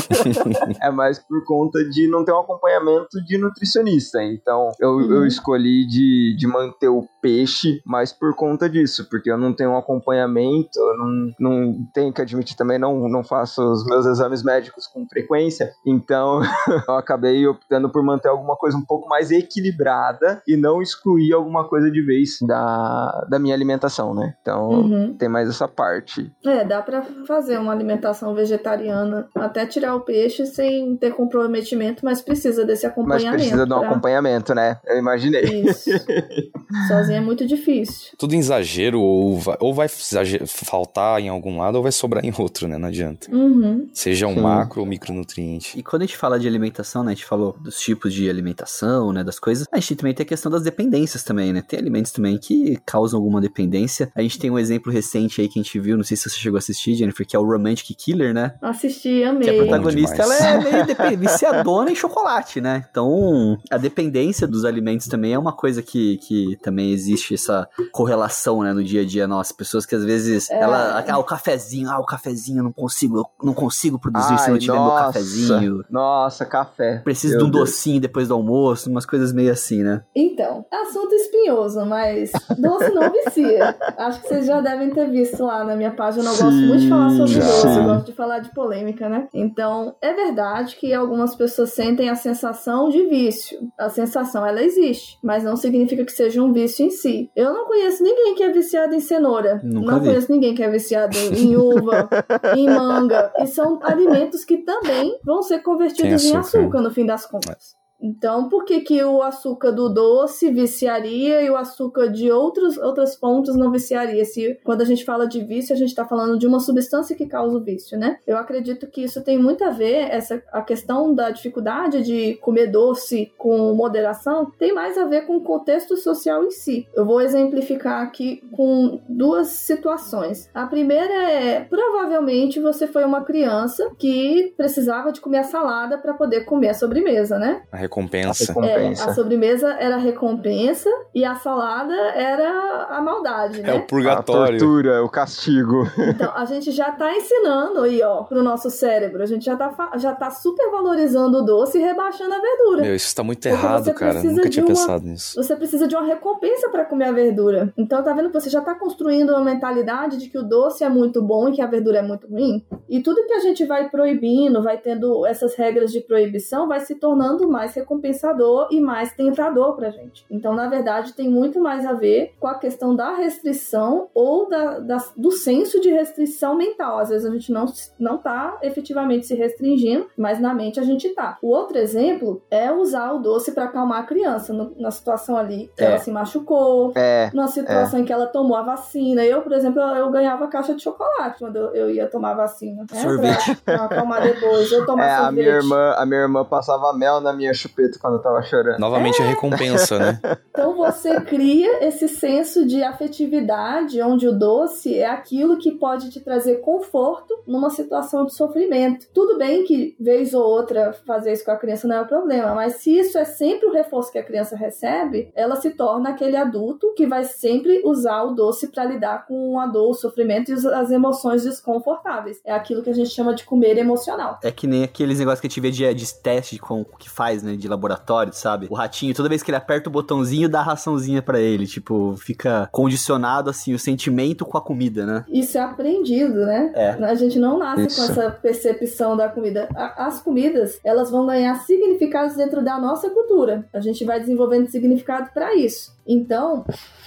é 0.81 0.90
mais 0.91 1.19
por 1.19 1.45
conta 1.45 1.83
de 1.89 2.09
não 2.09 2.25
ter 2.25 2.33
um 2.33 2.41
acompanhamento 2.41 3.23
de 3.25 3.39
nutricionista. 3.39 4.23
Então, 4.23 4.71
eu, 4.81 4.91
uhum. 4.91 5.13
eu 5.13 5.27
escolhi 5.27 5.87
de, 5.87 6.37
de 6.37 6.47
manter 6.47 6.89
o 6.89 7.07
peixe, 7.21 7.81
mas 7.87 8.13
por 8.13 8.35
conta 8.35 8.69
disso, 8.69 9.09
porque 9.09 9.31
eu 9.31 9.39
não 9.39 9.53
tenho 9.53 9.71
um 9.71 9.77
acompanhamento, 9.77 10.79
eu 10.79 10.97
não, 10.97 11.35
não 11.39 11.87
tenho 11.93 12.13
que 12.13 12.23
admitir 12.23 12.57
também, 12.57 12.79
não, 12.79 13.09
não 13.09 13.23
faço 13.23 13.63
os 13.63 13.85
meus 13.85 14.07
exames 14.07 14.43
médicos 14.43 14.87
com 14.87 15.07
frequência, 15.07 15.71
então 15.87 16.41
eu 16.89 16.95
acabei 16.95 17.47
optando 17.47 17.91
por 17.91 18.03
manter 18.03 18.29
alguma 18.29 18.57
coisa 18.57 18.77
um 18.77 18.85
pouco 18.85 19.09
mais 19.09 19.31
equilibrada 19.31 20.43
e 20.47 20.57
não 20.57 20.81
excluir 20.81 21.33
alguma 21.33 21.69
coisa 21.69 21.91
de 21.91 22.03
vez 22.03 22.39
da, 22.47 23.27
da 23.29 23.39
minha 23.39 23.55
alimentação, 23.55 24.15
né? 24.15 24.35
Então 24.41 24.69
uhum. 24.69 25.15
tem 25.15 25.29
mais 25.29 25.49
essa 25.49 25.69
parte. 25.69 26.33
É, 26.45 26.65
dá 26.65 26.83
para 26.83 27.03
fazer 27.27 27.59
uma 27.59 27.73
alimentação 27.73 28.35
vegetariana, 28.35 29.29
até 29.35 29.67
tirar 29.67 29.95
o 29.95 30.01
peixe 30.01 30.47
sem 30.47 30.97
ter 30.97 31.15
comprometimento, 31.15 32.05
mas 32.05 32.23
precisa 32.23 32.65
desse 32.65 32.87
acompanhamento. 32.87 33.33
Mas 33.33 33.43
precisa 33.43 33.67
de 33.67 33.73
um 33.73 33.79
pra... 33.79 33.89
acompanhamento, 33.89 34.55
né? 34.55 34.79
Eu 34.87 34.99
imaginei. 34.99 35.43
Isso. 35.43 35.91
Só 36.89 37.03
É 37.15 37.21
muito 37.21 37.47
difícil. 37.47 38.13
Tudo 38.19 38.35
em 38.35 38.39
exagero, 38.39 39.01
ou 39.01 39.39
vai, 39.39 39.57
ou 39.61 39.75
vai 39.75 39.89
faltar 39.89 41.21
em 41.21 41.29
algum 41.29 41.59
lado, 41.59 41.77
ou 41.77 41.83
vai 41.83 41.93
sobrar 41.93 42.25
em 42.25 42.33
outro, 42.37 42.69
né? 42.69 42.79
Não 42.79 42.89
adianta. 42.89 43.31
Uhum. 43.35 43.89
Seja 43.93 44.27
um 44.27 44.35
Sim. 44.35 44.41
macro 44.41 44.81
ou 44.81 44.87
micronutriente. 44.87 45.79
E 45.79 45.83
quando 45.83 46.03
a 46.03 46.07
gente 46.07 46.17
fala 46.17 46.39
de 46.39 46.47
alimentação, 46.47 47.03
né, 47.03 47.13
a 47.13 47.15
gente 47.15 47.25
falou 47.25 47.57
dos 47.61 47.81
tipos 47.81 48.13
de 48.13 48.29
alimentação, 48.29 49.13
né, 49.13 49.25
das 49.25 49.39
coisas, 49.39 49.67
a 49.71 49.79
gente 49.79 49.97
também 49.97 50.15
tem 50.15 50.25
a 50.25 50.29
questão 50.29 50.51
das 50.51 50.63
dependências 50.63 51.23
também, 51.23 51.53
né? 51.53 51.63
Tem 51.63 51.79
alimentos 51.79 52.13
também 52.13 52.39
que 52.39 52.79
causam 52.85 53.19
alguma 53.19 53.41
dependência. 53.41 54.11
A 54.15 54.23
gente 54.23 54.39
tem 54.39 54.51
um 54.51 54.59
exemplo 54.59 54.93
recente 54.93 55.41
aí 55.41 55.49
que 55.49 55.59
a 55.59 55.63
gente 55.63 55.79
viu, 55.79 55.97
não 55.97 56.05
sei 56.05 56.17
se 56.17 56.29
você 56.29 56.39
chegou 56.39 56.57
a 56.57 56.59
assistir, 56.59 56.95
Jennifer, 56.95 57.27
que 57.27 57.37
é 57.37 57.39
o 57.39 57.45
Romantic 57.45 57.97
Killer, 57.97 58.33
né? 58.33 58.55
Assisti, 58.61 59.23
amei. 59.23 59.49
Que 59.49 59.51
a 59.51 59.63
protagonista 59.63 60.23
ela 60.23 60.37
é 60.37 60.59
meio 60.59 61.19
viciadona 61.19 61.91
em 61.91 61.95
chocolate, 61.95 62.61
né? 62.61 62.85
Então, 62.91 63.59
a 63.71 63.77
dependência 63.77 64.47
dos 64.47 64.65
alimentos 64.65 65.07
também 65.07 65.33
é 65.33 65.39
uma 65.39 65.53
coisa 65.53 65.83
que, 65.83 66.19
que 66.19 66.57
também 66.63 66.93
existe 67.01 67.35
essa 67.35 67.69
correlação, 67.93 68.63
né, 68.63 68.73
no 68.73 68.83
dia 68.83 69.03
a 69.03 69.05
dia 69.05 69.27
nosso. 69.27 69.55
Pessoas 69.57 69.85
que 69.87 69.95
às 69.95 70.05
vezes, 70.05 70.51
É. 70.51 70.61
ela, 70.61 71.05
ah, 71.09 71.19
o 71.19 71.25
cafezinho, 71.25 71.91
ah, 71.91 71.99
o 71.99 72.05
cafezinho, 72.07 72.59
eu 72.59 72.65
não 72.65 72.73
consigo, 72.73 73.19
eu 73.19 73.27
não 73.43 73.55
consigo 73.55 73.99
produzir 73.99 74.39
se 74.39 74.45
Ai, 74.45 74.51
não 74.51 74.59
tiver 74.59 74.73
meu 74.75 74.83
nossa. 74.83 75.05
cafezinho. 75.07 75.85
Nossa, 75.91 76.47
café. 76.47 76.99
Preciso 77.05 77.35
Meu 77.35 77.45
de 77.45 77.49
um 77.49 77.51
Deus. 77.51 77.71
docinho 77.71 78.01
depois 78.01 78.29
do 78.29 78.35
almoço, 78.35 78.91
umas 78.91 79.05
coisas 79.07 79.33
meio 79.33 79.53
assim, 79.53 79.83
né? 79.83 80.03
Então, 80.15 80.65
assunto 80.71 81.13
espinhoso, 81.15 81.85
mas 81.87 82.31
doce 82.59 82.91
não 82.91 83.11
vicia. 83.13 83.77
Acho 83.99 84.21
que 84.23 84.29
vocês 84.29 84.47
já 84.47 84.61
devem 84.61 84.91
ter 84.91 85.11
visto 85.11 85.43
lá 85.45 85.65
na 85.65 85.77
minha 85.77 85.91
página. 85.91 86.25
Eu 86.25 86.31
gosto 86.31 86.53
muito 86.53 86.79
de 86.81 86.89
falar 86.89 87.11
sobre 87.11 87.33
já. 87.35 87.41
doce, 87.41 87.67
eu 87.67 87.75
Sim. 87.75 87.85
gosto 87.85 88.07
de 88.07 88.13
falar 88.13 88.39
de 88.41 88.55
polêmica, 88.55 89.09
né? 89.09 89.29
Então, 89.35 89.95
é 90.01 90.13
verdade 90.13 90.77
que 90.77 90.93
algumas 90.93 91.35
pessoas 91.35 91.71
sentem 91.73 92.09
a 92.09 92.15
sensação 92.15 92.89
de 92.89 93.07
vício. 93.07 93.59
A 93.79 93.89
sensação, 93.89 94.45
ela 94.47 94.63
existe, 94.63 95.19
mas 95.23 95.45
não 95.45 95.57
significa 95.57 96.05
que 96.05 96.13
seja 96.13 96.43
um 96.43 96.53
vício 96.53 96.85
em 96.85 96.90
si. 96.91 97.31
Eu 97.35 97.53
não 97.53 97.67
conheço 97.67 98.03
ninguém 98.03 98.35
que 98.35 98.43
é 98.43 98.51
viciado 98.51 98.95
em 98.95 99.01
cenoura. 99.01 99.61
Nunca 99.63 99.93
não 99.93 100.01
vi. 100.01 100.07
conheço 100.09 100.31
ninguém 100.33 100.55
que 100.55 100.63
é 100.63 100.71
viciado 100.71 101.17
em 101.19 101.57
uva, 101.57 102.09
em 102.57 102.67
manga. 102.69 103.33
E 103.39 103.47
são 103.47 103.79
alimentos 103.83 104.45
que 104.45 104.59
também 104.59 105.19
vão 105.25 105.43
ser 105.43 105.61
convertidos 105.61 106.23
Tem 106.23 106.33
em 106.33 106.37
açúcar. 106.37 106.59
açúcar 106.61 106.81
no 106.83 106.91
fim 106.91 107.07
das 107.07 107.27
contas. 107.27 107.80
Então, 108.03 108.49
por 108.49 108.65
que, 108.65 108.81
que 108.81 109.03
o 109.05 109.23
açúcar 109.23 109.71
do 109.73 109.89
doce 109.89 110.51
viciaria 110.51 111.43
e 111.43 111.51
o 111.51 111.57
açúcar 111.57 112.09
de 112.09 112.31
outros, 112.31 112.79
outras 112.79 113.17
fontes 113.17 113.55
não 113.55 113.71
viciaria? 113.71 114.25
Se 114.25 114.59
quando 114.65 114.83
a 114.83 114.85
gente 114.85 115.05
fala 115.05 115.27
de 115.27 115.45
vício, 115.45 115.75
a 115.75 115.79
gente 115.79 115.89
está 115.89 116.05
falando 116.05 116.39
de 116.39 116.47
uma 116.47 116.61
substância 116.61 117.17
que 117.17 117.27
causa 117.27 117.57
o 117.57 117.63
vício, 117.63 117.99
né? 117.99 118.19
Eu 118.27 118.37
acredito 118.37 118.87
que 118.87 119.03
isso 119.03 119.23
tem 119.23 119.39
muito 119.39 119.63
a 119.65 119.71
ver, 119.71 120.11
essa, 120.11 120.43
a 120.53 120.63
questão 120.63 121.15
da 121.15 121.31
dificuldade 121.31 122.03
de 122.03 122.35
comer 122.37 122.69
doce 122.69 123.33
com 123.37 123.75
moderação, 123.75 124.51
tem 124.59 124.73
mais 124.73 124.97
a 124.97 125.05
ver 125.05 125.27
com 125.27 125.37
o 125.37 125.43
contexto 125.43 125.97
social 125.97 126.45
em 126.45 126.51
si. 126.51 126.89
Eu 126.95 127.05
vou 127.05 127.21
exemplificar 127.21 128.03
aqui 128.03 128.43
com 128.53 129.01
duas 129.09 129.49
situações. 129.49 130.49
A 130.55 130.67
primeira 130.67 131.13
é, 131.31 131.61
provavelmente 131.61 132.61
você 132.61 132.87
foi 132.87 133.05
uma 133.05 133.23
criança 133.23 133.91
que 133.99 134.53
precisava 134.57 135.13
de 135.13 135.21
comer 135.21 135.39
a 135.39 135.45
salada 135.45 135.99
para 135.99 136.15
poder 136.15 136.45
comer 136.45 136.71
a 136.71 136.75
sobremesa, 136.75 137.39
né? 137.39 137.63
Recompensa. 137.91 138.45
Recom- 138.53 138.65
É, 138.65 138.69
Recompensa. 138.77 139.11
a 139.11 139.15
sobremesa 139.15 139.69
era 139.79 139.97
a 139.97 139.99
recompensa 139.99 140.89
e 141.15 141.25
a 141.25 141.35
salada 141.35 141.95
era 141.95 142.87
a 142.91 143.01
maldade, 143.03 143.61
É 143.61 143.63
né? 143.65 143.75
o 143.75 143.79
A 143.79 143.81
purgatório. 143.81 144.59
tortura, 144.59 145.03
o 145.05 145.09
castigo. 145.09 145.83
Então, 146.21 146.33
a 146.35 146.45
gente 146.45 146.71
já 146.71 146.91
tá 146.93 147.15
ensinando 147.17 147.81
aí, 147.83 148.03
ó, 148.03 148.23
pro 148.25 148.43
nosso 148.43 148.71
cérebro. 148.71 149.23
A 149.23 149.27
gente 149.27 149.45
já 149.45 149.57
tá, 149.57 149.93
já 149.97 150.13
tá 150.15 150.31
super 150.31 150.71
valorizando 150.71 151.39
o 151.39 151.43
doce 151.43 151.79
e 151.79 151.81
rebaixando 151.81 152.35
a 152.35 152.39
verdura. 152.39 152.83
Meu, 152.83 152.95
isso 152.95 153.15
tá 153.15 153.23
muito 153.23 153.39
Porque 153.41 153.49
errado, 153.49 153.85
você 153.85 153.93
cara. 153.95 154.13
precisa 154.13 154.33
Nunca 154.35 154.45
de 154.45 154.51
tinha 154.51 154.65
uma- 154.65 154.75
pensado 154.75 155.05
nisso. 155.07 155.43
Você 155.43 155.57
precisa 155.57 155.87
de 155.89 155.95
uma 155.97 156.05
recompensa 156.05 156.69
para 156.69 156.85
comer 156.85 157.07
a 157.07 157.13
verdura. 157.13 157.73
Então, 157.77 158.03
tá 158.03 158.13
vendo 158.13 158.29
que 158.31 158.39
você 158.41 158.51
já 158.51 158.61
tá 158.61 158.75
construindo 158.75 159.31
uma 159.31 159.41
mentalidade 159.45 160.17
de 160.19 160.29
que 160.29 160.39
o 160.39 160.43
doce 160.43 160.85
é 160.85 160.89
muito 160.89 161.23
bom 161.23 161.49
e 161.49 161.53
que 161.53 161.63
a 161.63 161.67
verdura 161.67 161.99
é 161.99 162.03
muito 162.03 162.27
ruim? 162.29 162.65
E 162.89 163.01
tudo 163.03 163.25
que 163.27 163.33
a 163.33 163.41
gente 163.41 163.65
vai 163.65 163.89
proibindo, 163.89 164.63
vai 164.63 164.77
tendo 164.79 165.25
essas 165.27 165.55
regras 165.55 165.91
de 165.93 166.01
proibição, 166.01 166.69
vai 166.69 166.81
se 166.81 166.95
tornando 166.97 167.49
mais 167.49 167.71
recompensador 167.81 168.69
e 168.71 168.81
mais 168.81 169.13
tentador 169.15 169.75
pra 169.77 169.91
gente. 169.91 170.25
Então, 170.31 170.55
na 170.55 170.69
verdade, 170.69 171.13
tem 171.13 171.29
muito 171.29 171.61
mais 171.61 171.85
a 171.87 171.93
ver 171.93 172.35
com 172.39 172.47
a 172.47 172.55
questão 172.55 172.95
da 172.95 173.15
restrição 173.15 174.09
ou 174.15 174.49
da, 174.49 174.79
da- 174.79 175.05
do 175.17 175.31
senso 175.31 175.81
de 175.81 175.91
restrição 175.91 176.57
mental. 176.57 176.99
Às 176.99 177.09
vezes 177.11 177.27
a 177.27 177.31
gente 177.33 177.53
não, 177.53 177.67
não 177.99 178.17
tá 178.19 178.59
efetivamente 178.63 179.27
se 179.27 179.35
restringindo, 179.35 180.07
mas 180.17 180.41
na 180.41 180.55
mente 180.55 180.79
a 180.81 180.83
gente 180.83 181.09
tá. 181.11 181.39
O 181.43 181.49
outro 181.49 181.79
exemplo 181.79 182.43
é 182.51 182.71
usar 182.73 183.13
o 183.13 183.19
doce 183.19 183.53
para 183.53 183.65
acalmar 183.65 184.01
a 184.01 184.07
criança. 184.07 184.53
No- 184.53 184.75
na 184.79 184.91
situação 184.91 185.37
ali, 185.37 185.71
É. 185.79 185.85
ela 185.85 185.99
se 185.99 186.11
machucou, 186.11 186.93
É. 186.97 187.31
numa 187.35 187.49
situação 187.49 188.01
em 188.01 188.05
que 188.05 188.13
ela 188.13 188.27
tomou 188.27 188.57
a 188.57 188.63
vacina. 188.63 189.25
Eu, 189.25 189.43
por 189.43 189.53
exemplo, 189.53 189.81
eu, 189.81 189.97
eu 189.97 190.11
ganhava 190.11 190.47
caixa 190.49 190.75
de 190.75 190.83
chocolate 190.83 191.39
quando 191.39 191.57
eu, 191.57 191.75
eu 191.75 191.91
ia 191.91 192.07
tomar 192.09 192.35
vacina. 192.35 192.85
Né? 192.93 193.01
Sorvete. 193.01 193.57
Pra, 193.65 193.75
pra 193.77 193.85
acalmar 193.87 194.23
depois. 194.23 194.71
Eu 194.71 194.87
tomar 194.87 195.05
É, 195.07 195.11
a 195.13 195.17
sorvete. 195.25 195.35
minha 195.45 195.57
irmã, 195.57 195.95
a 195.97 196.07
minha 196.07 196.21
irmã 196.21 196.45
passava 196.45 196.93
mel 196.93 197.21
na 197.21 197.33
minha 197.33 197.53
chupeta 197.71 197.99
quando 197.99 198.15
eu 198.15 198.23
tava 198.23 198.43
chorando. 198.43 198.79
Novamente 198.79 199.23
a 199.23 199.25
recompensa, 199.25 199.99
né? 199.99 200.21
Então 200.51 200.77
você 200.77 201.21
cria 201.21 201.87
esse 201.87 202.09
senso 202.09 202.67
de 202.67 202.83
afetividade, 202.83 204.03
onde 204.03 204.29
o 204.29 204.37
doce 204.37 204.95
é 204.95 205.07
aquilo 205.07 205.59
que 205.59 205.71
pode 205.71 206.11
te 206.11 206.21
trazer 206.21 206.57
conforto 206.57 207.39
numa 207.47 207.71
situação 207.71 208.27
de 208.27 208.35
sofrimento. 208.35 209.07
Tudo 209.15 209.39
bem 209.39 209.65
que 209.65 209.97
vez 209.99 210.35
ou 210.35 210.43
outra 210.43 210.93
fazer 211.07 211.33
isso 211.33 211.45
com 211.45 211.53
a 211.53 211.57
criança 211.57 211.87
não 211.87 211.97
é 211.97 212.03
o 212.03 212.07
problema, 212.07 212.55
mas 212.55 212.75
se 212.75 212.99
isso 212.99 213.17
é 213.17 213.25
sempre 213.25 213.67
o 213.67 213.73
reforço 213.73 214.13
que 214.13 214.19
a 214.19 214.25
criança 214.25 214.57
recebe, 214.57 215.31
ela 215.35 215.57
se 215.57 215.71
torna 215.71 216.11
aquele 216.11 216.37
adulto 216.37 216.93
que 216.95 217.07
vai 217.07 217.25
sempre 217.25 217.81
usar 217.85 218.23
o 218.25 218.35
doce 218.35 218.69
para 218.69 218.85
lidar 218.85 219.27
com 219.27 219.59
a 219.59 219.67
dor, 219.67 219.91
o 219.91 219.95
sofrimento 219.95 220.51
e 220.51 220.55
as 220.55 220.91
emoções 220.91 221.45
desconfortáveis. 221.45 222.41
É 222.45 222.53
aquilo 222.53 222.83
que 222.83 222.91
a 222.91 222.95
gente 222.95 223.11
chama 223.11 223.35
de 223.35 223.45
comer 223.45 223.79
emocional. 223.79 224.39
É 224.43 224.51
que 224.51 224.67
nem 224.67 224.83
aqueles 224.83 225.19
negócios 225.19 225.41
que 225.41 225.47
a 225.47 225.51
gente 225.51 225.61
vê 225.61 225.71
de, 225.71 225.95
de 225.95 226.15
teste 226.15 226.59
com, 226.59 226.85
que 226.85 227.09
faz, 227.09 227.43
né, 227.43 227.57
de 227.61 227.69
laboratório, 227.69 228.33
sabe? 228.33 228.67
O 228.71 228.75
ratinho, 228.75 229.15
toda 229.15 229.29
vez 229.29 229.43
que 229.43 229.51
ele 229.51 229.57
aperta 229.57 229.89
o 229.89 229.93
botãozinho, 229.93 230.49
dá 230.49 230.61
a 230.61 230.65
raçãozinha 230.65 231.23
pra 231.23 231.39
ele. 231.39 231.67
Tipo, 231.67 232.17
fica 232.19 232.69
condicionado, 232.73 233.51
assim, 233.51 233.75
o 233.75 233.79
sentimento 233.79 234.45
com 234.45 234.59
a 234.59 234.61
comida, 234.61 235.07
né? 235.07 235.25
Isso 235.29 235.57
é 235.59 235.61
aprendido, 235.61 236.47
né? 236.47 236.73
É. 236.75 236.91
A 237.05 237.15
gente 237.15 237.39
não 237.39 237.59
nasce 237.59 237.87
Isso. 237.87 237.97
com 238.07 238.13
essa 238.13 238.31
percepção 238.31 239.17
da 239.17 239.29
comida. 239.29 239.69
A- 239.75 240.07
As 240.07 240.21
comidas, 240.23 240.81
elas 240.83 241.11
vão 241.11 241.27
ganhar 241.27 241.55
significados 241.57 242.35
dentro 242.37 242.63
da 242.65 242.79
nossa 242.79 243.11
cultura. 243.11 243.65
A 243.73 243.81
gente 243.81 244.05
vai 244.05 244.19
desenvolvendo 244.19 244.69
significado 244.69 245.31
para 245.35 245.55
isso. 245.55 245.95
Então, 246.07 246.65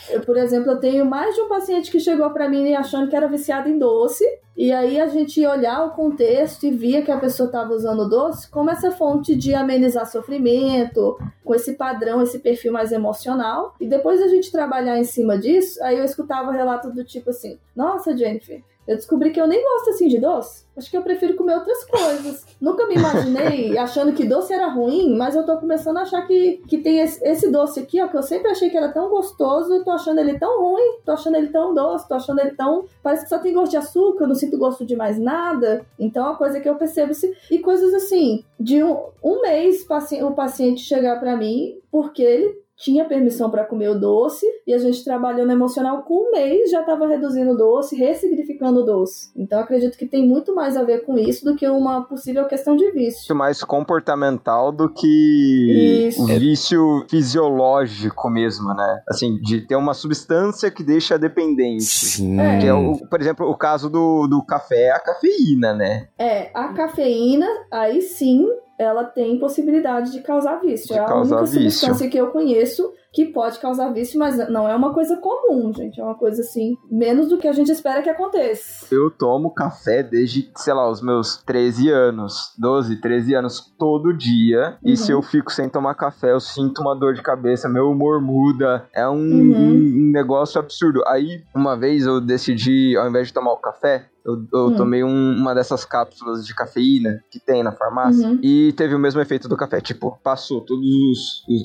eu, 0.09 0.21
por 0.21 0.37
exemplo, 0.37 0.71
eu 0.71 0.79
tenho 0.79 1.05
mais 1.05 1.35
de 1.35 1.41
um 1.41 1.47
paciente 1.47 1.91
que 1.91 1.99
chegou 1.99 2.29
para 2.31 2.49
mim 2.49 2.73
achando 2.73 3.09
que 3.09 3.15
era 3.15 3.27
viciado 3.27 3.69
em 3.69 3.77
doce. 3.77 4.25
E 4.55 4.71
aí 4.71 5.01
a 5.01 5.07
gente 5.07 5.39
ia 5.39 5.49
olhar 5.49 5.83
o 5.83 5.91
contexto 5.91 6.65
e 6.65 6.71
via 6.71 7.01
que 7.01 7.11
a 7.11 7.17
pessoa 7.17 7.47
estava 7.47 7.73
usando 7.73 8.07
doce 8.07 8.47
como 8.51 8.69
essa 8.69 8.91
fonte 8.91 9.35
de 9.35 9.53
amenizar 9.53 10.05
sofrimento, 10.05 11.17
com 11.43 11.55
esse 11.55 11.73
padrão, 11.73 12.21
esse 12.21 12.37
perfil 12.37 12.71
mais 12.71 12.91
emocional. 12.91 13.73
E 13.79 13.87
depois 13.87 14.21
a 14.21 14.27
gente 14.27 14.51
trabalhar 14.51 14.99
em 14.99 15.03
cima 15.03 15.37
disso, 15.37 15.83
aí 15.83 15.97
eu 15.97 16.05
escutava 16.05 16.51
relato 16.51 16.91
do 16.91 17.03
tipo 17.03 17.31
assim: 17.31 17.57
Nossa, 17.75 18.15
Jennifer, 18.15 18.61
eu 18.88 18.95
descobri 18.95 19.31
que 19.31 19.39
eu 19.39 19.47
nem 19.47 19.63
gosto 19.63 19.89
assim 19.91 20.07
de 20.07 20.19
doce. 20.19 20.63
Acho 20.75 20.89
que 20.89 20.97
eu 20.97 21.03
prefiro 21.03 21.36
comer 21.36 21.55
outras 21.55 21.84
coisas. 21.86 22.43
Nunca 22.59 22.88
me 22.88 22.95
imaginei 22.95 23.77
achando 23.77 24.11
que 24.13 24.25
doce 24.25 24.51
era 24.53 24.67
ruim, 24.67 25.15
mas 25.15 25.36
eu 25.36 25.45
tô 25.45 25.57
começando 25.57 25.97
a 25.97 26.01
achar 26.01 26.25
que, 26.25 26.63
que 26.67 26.79
tem 26.79 26.99
esse, 26.99 27.23
esse 27.23 27.49
doce 27.51 27.79
aqui, 27.79 28.01
ó, 28.01 28.07
que 28.07 28.17
eu 28.17 28.23
sempre 28.23 28.49
achei 28.49 28.69
que 28.71 28.77
era 28.77 28.89
tão 28.91 29.07
gostoso, 29.09 29.71
eu 29.73 29.84
tô 29.84 29.91
achando 29.91 30.19
ele 30.19 30.39
tão 30.39 30.59
ruim, 30.61 30.97
tô 31.05 31.11
achando 31.11 31.36
ele 31.38 31.49
tão 31.49 31.73
doce, 31.73 32.07
tô 32.07 32.15
achando 32.15 32.39
ele 32.41 32.51
tão. 32.51 32.86
Parece 33.03 33.23
que 33.23 33.29
só 33.29 33.38
tem 33.38 33.53
gosto 33.53 33.71
de 33.71 33.77
açúcar, 33.77 34.23
eu 34.23 34.27
não 34.29 34.36
sinto 34.36 34.57
gosto 34.57 34.84
de 34.86 34.95
mais 34.95 35.19
nada. 35.19 35.86
Então, 35.99 36.25
é 36.25 36.29
uma 36.29 36.38
coisa 36.38 36.59
que 36.59 36.67
eu 36.67 36.75
percebo. 36.75 37.13
se- 37.13 37.36
E 37.51 37.59
coisas 37.59 37.93
assim, 37.93 38.43
de 38.59 38.84
um, 38.84 38.97
um 39.23 39.41
mês 39.41 39.84
paci- 39.86 40.23
o 40.23 40.31
paciente 40.31 40.81
chegar 40.81 41.19
pra 41.19 41.38
mim, 41.38 41.77
porque 41.91 42.23
ele 42.23 42.62
tinha 42.84 43.05
permissão 43.05 43.49
para 43.49 43.63
comer 43.63 43.89
o 43.89 43.99
doce 43.99 44.45
e 44.67 44.73
a 44.73 44.77
gente 44.77 45.03
trabalhou 45.05 45.45
no 45.45 45.53
emocional 45.53 46.03
com 46.03 46.27
um 46.27 46.31
mês 46.31 46.69
já 46.69 46.81
estava 46.81 47.07
reduzindo 47.07 47.51
o 47.51 47.57
doce, 47.57 47.95
ressignificando 47.95 48.81
o 48.81 48.84
doce. 48.84 49.31
Então 49.38 49.59
acredito 49.59 49.97
que 49.97 50.05
tem 50.05 50.27
muito 50.27 50.53
mais 50.53 50.75
a 50.75 50.84
ver 50.84 51.05
com 51.05 51.17
isso 51.17 51.45
do 51.45 51.55
que 51.55 51.67
uma 51.67 52.01
possível 52.01 52.45
questão 52.45 52.75
de 52.75 52.91
vício. 52.91 53.34
Mais 53.34 53.63
comportamental 53.63 54.71
do 54.71 54.89
que 54.89 56.07
Isso. 56.09 56.23
o 56.23 56.25
vício 56.25 57.05
fisiológico 57.09 58.29
mesmo, 58.29 58.73
né? 58.73 59.01
Assim, 59.07 59.38
de 59.38 59.61
ter 59.61 59.75
uma 59.75 59.93
substância 59.93 60.69
que 60.69 60.84
deixa 60.84 61.17
dependente. 61.17 61.84
Sim. 61.84 62.39
É. 62.39 62.59
Que 62.59 62.67
é, 62.67 62.73
o, 62.73 62.97
por 63.09 63.21
exemplo, 63.21 63.49
o 63.49 63.57
caso 63.57 63.89
do, 63.89 64.27
do 64.27 64.43
café 64.45 64.88
é 64.88 64.91
a 64.91 64.99
cafeína, 64.99 65.73
né? 65.73 66.07
É, 66.17 66.51
a 66.53 66.73
cafeína, 66.73 67.47
aí 67.71 68.01
sim, 68.01 68.47
ela 68.78 69.03
tem 69.03 69.38
possibilidade 69.39 70.11
de 70.11 70.21
causar 70.21 70.59
vício. 70.59 70.88
De 70.88 70.93
é 70.93 70.99
a 70.99 71.05
causar 71.05 71.38
única 71.38 71.51
vício. 71.51 71.71
substância 71.71 72.09
que 72.09 72.17
eu 72.17 72.32
conheço 72.32 72.93
que 73.14 73.26
pode 73.26 73.59
causar 73.59 73.91
vício, 73.93 74.18
mas 74.20 74.36
não 74.49 74.68
é 74.68 74.76
uma 74.76 74.91
coisa 74.93 75.16
comum, 75.18 75.72
gente. 75.74 76.01
É 76.01 76.03
uma 76.03 76.16
coisa 76.16 76.41
assim, 76.41 76.76
menos 76.91 77.28
do 77.30 77.38
que 77.38 77.47
a 77.47 77.53
gente 77.53 77.72
espera 77.72 78.01
que 78.01 78.09
aconteça. 78.09 78.88
Eu 78.93 79.11
tomo 79.11 79.51
café 79.53 80.01
desde, 80.01 80.49
sei 80.57 80.74
lá, 80.74 80.89
os 80.89 81.01
meus 81.01 81.38
13 81.45 81.89
anos, 81.89 82.53
12, 82.57 82.99
13 82.99 83.36
anos, 83.36 83.61
todo 83.78 84.11
dia. 84.18 84.78
E 84.84 84.91
Uhum. 84.91 84.95
se 84.95 85.11
eu 85.11 85.22
fico 85.22 85.51
sem 85.51 85.70
tomar 85.70 85.93
café, 85.95 86.32
eu 86.32 86.39
sinto 86.39 86.82
uma 86.82 86.95
dor 86.95 87.14
de 87.14 87.22
cabeça, 87.22 87.70
meu 87.70 87.89
humor 87.91 88.20
muda. 88.22 88.88
É 88.93 89.07
um, 89.07 89.14
Uhum. 89.18 89.76
um 90.07 90.11
negócio 90.11 90.59
absurdo. 90.59 91.03
Aí, 91.07 91.43
uma 91.55 91.78
vez 91.78 92.05
eu 92.05 92.20
decidi, 92.20 92.97
ao 92.97 93.07
invés 93.07 93.28
de 93.28 93.34
tomar 93.34 93.53
o 93.53 93.57
café, 93.57 94.07
eu, 94.26 94.36
eu 94.53 94.68
Hum. 94.68 94.76
tomei 94.78 95.03
um- 95.03 95.36
uma 95.36 95.53
dessas 95.53 95.84
cápsulas 95.84 96.45
de 96.45 96.55
cafeína 96.55 97.20
que 97.30 97.41
tem 97.41 97.61
na 97.61 97.74
farmácia 97.74 98.26
Uhum. 98.30 98.39
e 98.41 98.72
teve 98.72 98.95
o 98.95 98.99
mesmo 98.99 99.20
efeito 99.20 99.49
do 99.49 99.57
café. 99.57 99.82
Tipo, 99.82 100.18
passou 100.24 100.61
todas 100.61 100.88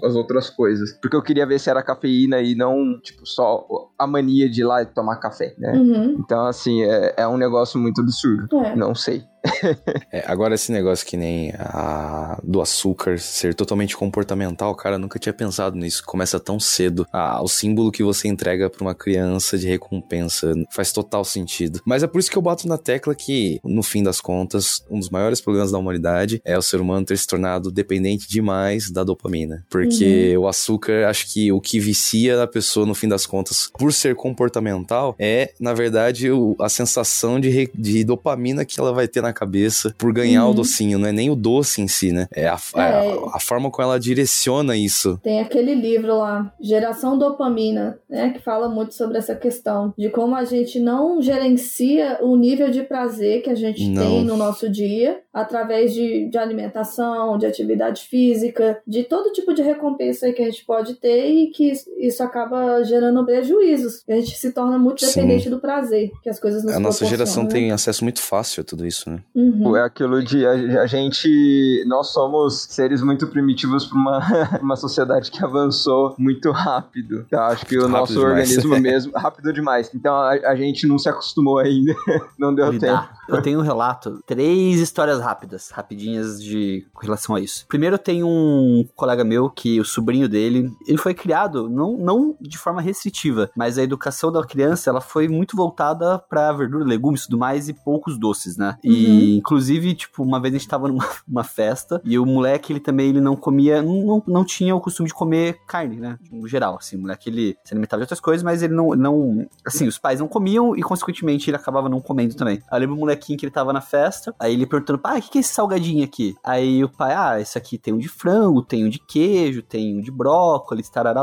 as 0.02 0.16
outras 0.16 0.50
coisas. 0.50 0.90
Porque 1.00 1.14
eu 1.14 1.22
queria 1.22 1.37
ver 1.46 1.58
se 1.58 1.70
era 1.70 1.82
cafeína 1.82 2.40
e 2.40 2.54
não, 2.54 2.98
tipo, 3.00 3.26
só 3.26 3.66
a 3.98 4.06
mania 4.06 4.48
de 4.48 4.60
ir 4.60 4.64
lá 4.64 4.82
e 4.82 4.86
tomar 4.86 5.16
café, 5.16 5.54
né? 5.58 5.72
Uhum. 5.72 6.16
Então, 6.20 6.46
assim, 6.46 6.82
é, 6.82 7.14
é 7.18 7.28
um 7.28 7.36
negócio 7.36 7.78
muito 7.78 8.00
absurdo. 8.00 8.48
É. 8.64 8.76
Não 8.76 8.94
sei. 8.94 9.22
É, 10.10 10.24
agora 10.26 10.54
esse 10.54 10.72
negócio 10.72 11.06
que 11.06 11.16
nem 11.16 11.52
a, 11.58 12.38
do 12.42 12.60
açúcar 12.62 13.18
ser 13.18 13.54
totalmente 13.54 13.96
comportamental, 13.96 14.74
cara, 14.74 14.96
nunca 14.98 15.18
tinha 15.18 15.32
pensado 15.32 15.76
nisso. 15.76 16.02
Começa 16.06 16.40
tão 16.40 16.58
cedo. 16.58 17.06
Ah, 17.12 17.42
o 17.42 17.48
símbolo 17.48 17.92
que 17.92 18.02
você 18.02 18.26
entrega 18.28 18.70
pra 18.70 18.82
uma 18.82 18.94
criança 18.94 19.58
de 19.58 19.66
recompensa 19.68 20.52
faz 20.70 20.92
total 20.92 21.24
sentido. 21.24 21.80
Mas 21.84 22.02
é 22.02 22.06
por 22.06 22.18
isso 22.18 22.30
que 22.30 22.38
eu 22.38 22.42
bato 22.42 22.66
na 22.66 22.78
tecla 22.78 23.14
que, 23.14 23.60
no 23.62 23.82
fim 23.82 24.02
das 24.02 24.20
contas, 24.20 24.82
um 24.90 24.98
dos 24.98 25.10
maiores 25.10 25.40
problemas 25.40 25.70
da 25.72 25.78
humanidade 25.78 26.40
é 26.44 26.56
o 26.56 26.62
ser 26.62 26.80
humano 26.80 27.04
ter 27.04 27.18
se 27.18 27.26
tornado 27.26 27.70
dependente 27.70 28.26
demais 28.28 28.90
da 28.90 29.04
dopamina. 29.04 29.64
Porque 29.68 30.36
o 30.38 30.48
açúcar, 30.48 31.06
acho 31.08 31.30
que 31.32 31.52
o 31.52 31.60
que 31.60 31.78
vicia 31.78 32.42
a 32.42 32.46
pessoa, 32.46 32.86
no 32.86 32.94
fim 32.94 33.08
das 33.08 33.26
contas, 33.26 33.70
por 33.78 33.92
ser 33.92 34.14
comportamental, 34.14 35.14
é, 35.18 35.52
na 35.60 35.74
verdade, 35.74 36.30
o- 36.30 36.56
a 36.60 36.68
sensação 36.68 37.38
de, 37.38 37.48
re- 37.50 37.70
de 37.74 38.04
dopamina 38.04 38.64
que 38.64 38.80
ela 38.80 38.92
vai 38.92 39.06
ter 39.06 39.20
na 39.20 39.27
cabeça 39.32 39.94
por 39.98 40.12
ganhar 40.12 40.44
o 40.46 40.48
Uhum. 40.48 40.54
docinho. 40.54 40.98
Não 40.98 41.08
é 41.08 41.12
nem 41.12 41.30
o 41.30 41.36
doce 41.36 41.80
em 41.82 41.88
si, 41.88 42.12
né? 42.12 42.26
É 42.34 42.46
a, 42.48 42.58
a- 42.74 42.82
É. 43.04 43.16
a 43.34 43.40
forma 43.40 43.70
como 43.70 43.86
ela 43.88 43.98
direciona 44.00 44.76
isso. 44.76 45.18
Tem 45.22 45.40
aquele 45.40 45.74
livro 45.74 46.16
lá, 46.18 46.52
Geração 46.60 47.18
Dopamina, 47.18 47.98
né, 48.08 48.30
que 48.30 48.38
fala 48.42 48.68
muito 48.68 48.94
sobre 48.94 49.18
essa 49.18 49.34
questão 49.34 49.92
de 49.96 50.08
como 50.10 50.34
a 50.34 50.44
gente 50.44 50.78
não 50.80 51.20
gerencia 51.20 52.18
o 52.22 52.36
nível 52.36 52.70
de 52.70 52.82
prazer 52.82 53.42
que 53.42 53.50
a 53.50 53.54
gente 53.54 53.88
Não. 53.88 54.02
tem 54.02 54.24
no 54.24 54.36
nosso 54.36 54.68
dia 54.68 55.20
através 55.40 55.92
de, 55.94 56.28
de 56.28 56.38
alimentação, 56.38 57.38
de 57.38 57.46
atividade 57.46 58.02
física, 58.08 58.80
de 58.86 59.04
todo 59.04 59.32
tipo 59.32 59.52
de 59.54 59.62
recompensa 59.62 60.26
aí 60.26 60.32
que 60.32 60.42
a 60.42 60.46
gente 60.50 60.64
pode 60.64 60.94
ter 60.94 61.28
e 61.28 61.50
que 61.50 61.72
isso- 61.98 62.22
acaba 62.22 62.82
gerando 62.82 63.24
prejuízos. 63.24 64.02
A 64.08 64.12
gente 64.14 64.36
se 64.36 64.52
torna 64.52 64.78
muito 64.78 65.04
Sim. 65.04 65.06
dependente 65.20 65.48
do 65.48 65.58
prazer 65.60 66.10
que 66.22 66.28
as 66.28 66.40
coisas 66.40 66.64
nos 66.64 66.74
A 66.74 66.80
nossa 66.80 67.04
geração 67.04 67.42
proporcionam, 67.44 67.48
tem 67.68 67.72
acesso 67.72 68.02
muito 68.04 68.20
fácil 68.20 68.60
a 68.62 68.64
tudo 68.64 68.84
isso, 68.84 69.08
né? 69.08 69.22
né? 69.34 69.42
Uhum. 69.42 69.76
É 69.76 69.82
aquilo 69.82 70.22
de 70.22 70.44
a, 70.44 70.82
a 70.82 70.86
gente. 70.86 71.84
Nós 71.86 72.08
somos 72.12 72.62
seres 72.70 73.02
muito 73.02 73.26
primitivos 73.28 73.86
para 73.86 73.98
uma, 73.98 74.20
uma 74.60 74.76
sociedade 74.76 75.30
que 75.30 75.42
avançou 75.44 76.14
muito 76.18 76.50
rápido. 76.50 77.26
Acho 77.32 77.64
que 77.66 77.76
o 77.76 77.82
Rápido 77.82 77.92
nosso 77.98 78.12
demais. 78.14 78.30
organismo 78.30 78.78
mesmo. 78.80 79.12
Rápido 79.14 79.52
demais. 79.52 79.90
Então 79.94 80.14
a, 80.14 80.30
a 80.30 80.56
gente 80.56 80.86
não 80.86 80.98
se 80.98 81.08
acostumou 81.08 81.58
ainda. 81.58 81.94
Não 82.38 82.54
deu 82.54 82.66
tempo. 82.66 82.74
lidar. 82.84 83.18
Eu 83.28 83.42
tenho 83.42 83.58
um 83.58 83.62
relato, 83.62 84.20
três 84.26 84.78
histórias 84.80 85.20
rápidas, 85.28 85.70
rapidinhas 85.70 86.42
de 86.42 86.86
com 86.94 87.02
relação 87.02 87.34
a 87.34 87.40
isso. 87.40 87.66
Primeiro 87.68 87.98
tem 87.98 88.24
um 88.24 88.86
colega 88.96 89.22
meu 89.22 89.50
que 89.50 89.78
o 89.78 89.84
sobrinho 89.84 90.28
dele, 90.28 90.72
ele 90.86 90.96
foi 90.96 91.12
criado 91.12 91.68
não, 91.68 91.98
não 91.98 92.36
de 92.40 92.56
forma 92.56 92.80
restritiva, 92.80 93.50
mas 93.54 93.76
a 93.76 93.82
educação 93.82 94.32
da 94.32 94.42
criança, 94.44 94.88
ela 94.88 95.00
foi 95.00 95.28
muito 95.28 95.54
voltada 95.54 96.18
pra 96.18 96.50
verdura, 96.52 96.84
legumes 96.84 97.26
tudo 97.26 97.36
mais 97.36 97.68
e 97.68 97.74
poucos 97.74 98.18
doces, 98.18 98.56
né? 98.56 98.78
E 98.82 99.36
inclusive, 99.36 99.94
tipo, 99.94 100.22
uma 100.22 100.40
vez 100.40 100.54
a 100.54 100.58
gente 100.58 100.68
tava 100.68 100.88
numa 100.88 101.06
uma 101.28 101.44
festa 101.44 102.00
e 102.04 102.18
o 102.18 102.24
moleque, 102.24 102.72
ele 102.72 102.80
também 102.80 103.10
ele 103.10 103.20
não 103.20 103.36
comia, 103.36 103.82
não, 103.82 104.22
não, 104.26 104.44
tinha 104.44 104.74
o 104.74 104.80
costume 104.80 105.08
de 105.08 105.14
comer 105.14 105.58
carne, 105.66 105.96
né? 105.96 106.18
No 106.32 106.48
geral, 106.48 106.76
assim, 106.76 106.96
o 106.96 107.00
moleque 107.00 107.28
ele 107.28 107.56
se 107.62 107.74
alimentava 107.74 108.00
de 108.00 108.04
outras 108.04 108.20
coisas, 108.20 108.42
mas 108.42 108.62
ele 108.62 108.74
não, 108.74 108.90
não 108.90 109.46
assim, 109.66 109.86
os 109.86 109.98
pais 109.98 110.20
não 110.20 110.28
comiam 110.28 110.74
e 110.74 110.82
consequentemente 110.82 111.50
ele 111.50 111.56
acabava 111.56 111.88
não 111.88 112.00
comendo 112.00 112.34
também. 112.34 112.62
Aí 112.70 112.78
eu 112.78 112.80
lembro 112.80 112.96
o 112.96 112.98
molequinho 112.98 113.38
que 113.38 113.44
ele 113.44 113.52
tava 113.52 113.72
na 113.72 113.80
festa, 113.80 114.34
aí 114.38 114.54
ele 114.54 114.66
perguntando, 114.66 114.98
pai, 114.98 115.17
o 115.18 115.22
que, 115.22 115.30
que 115.30 115.38
é 115.38 115.40
esse 115.40 115.52
salgadinho 115.54 116.04
aqui? 116.04 116.36
Aí 116.44 116.82
o 116.84 116.88
pai, 116.88 117.14
ah, 117.14 117.40
esse 117.40 117.56
aqui 117.58 117.78
tem 117.78 117.92
um 117.94 117.98
de 117.98 118.08
frango, 118.08 118.62
tem 118.62 118.84
um 118.84 118.88
de 118.88 118.98
queijo, 118.98 119.62
tem 119.62 119.98
um 119.98 120.00
de 120.00 120.10
brócolis, 120.10 120.88
tarará. 120.88 121.18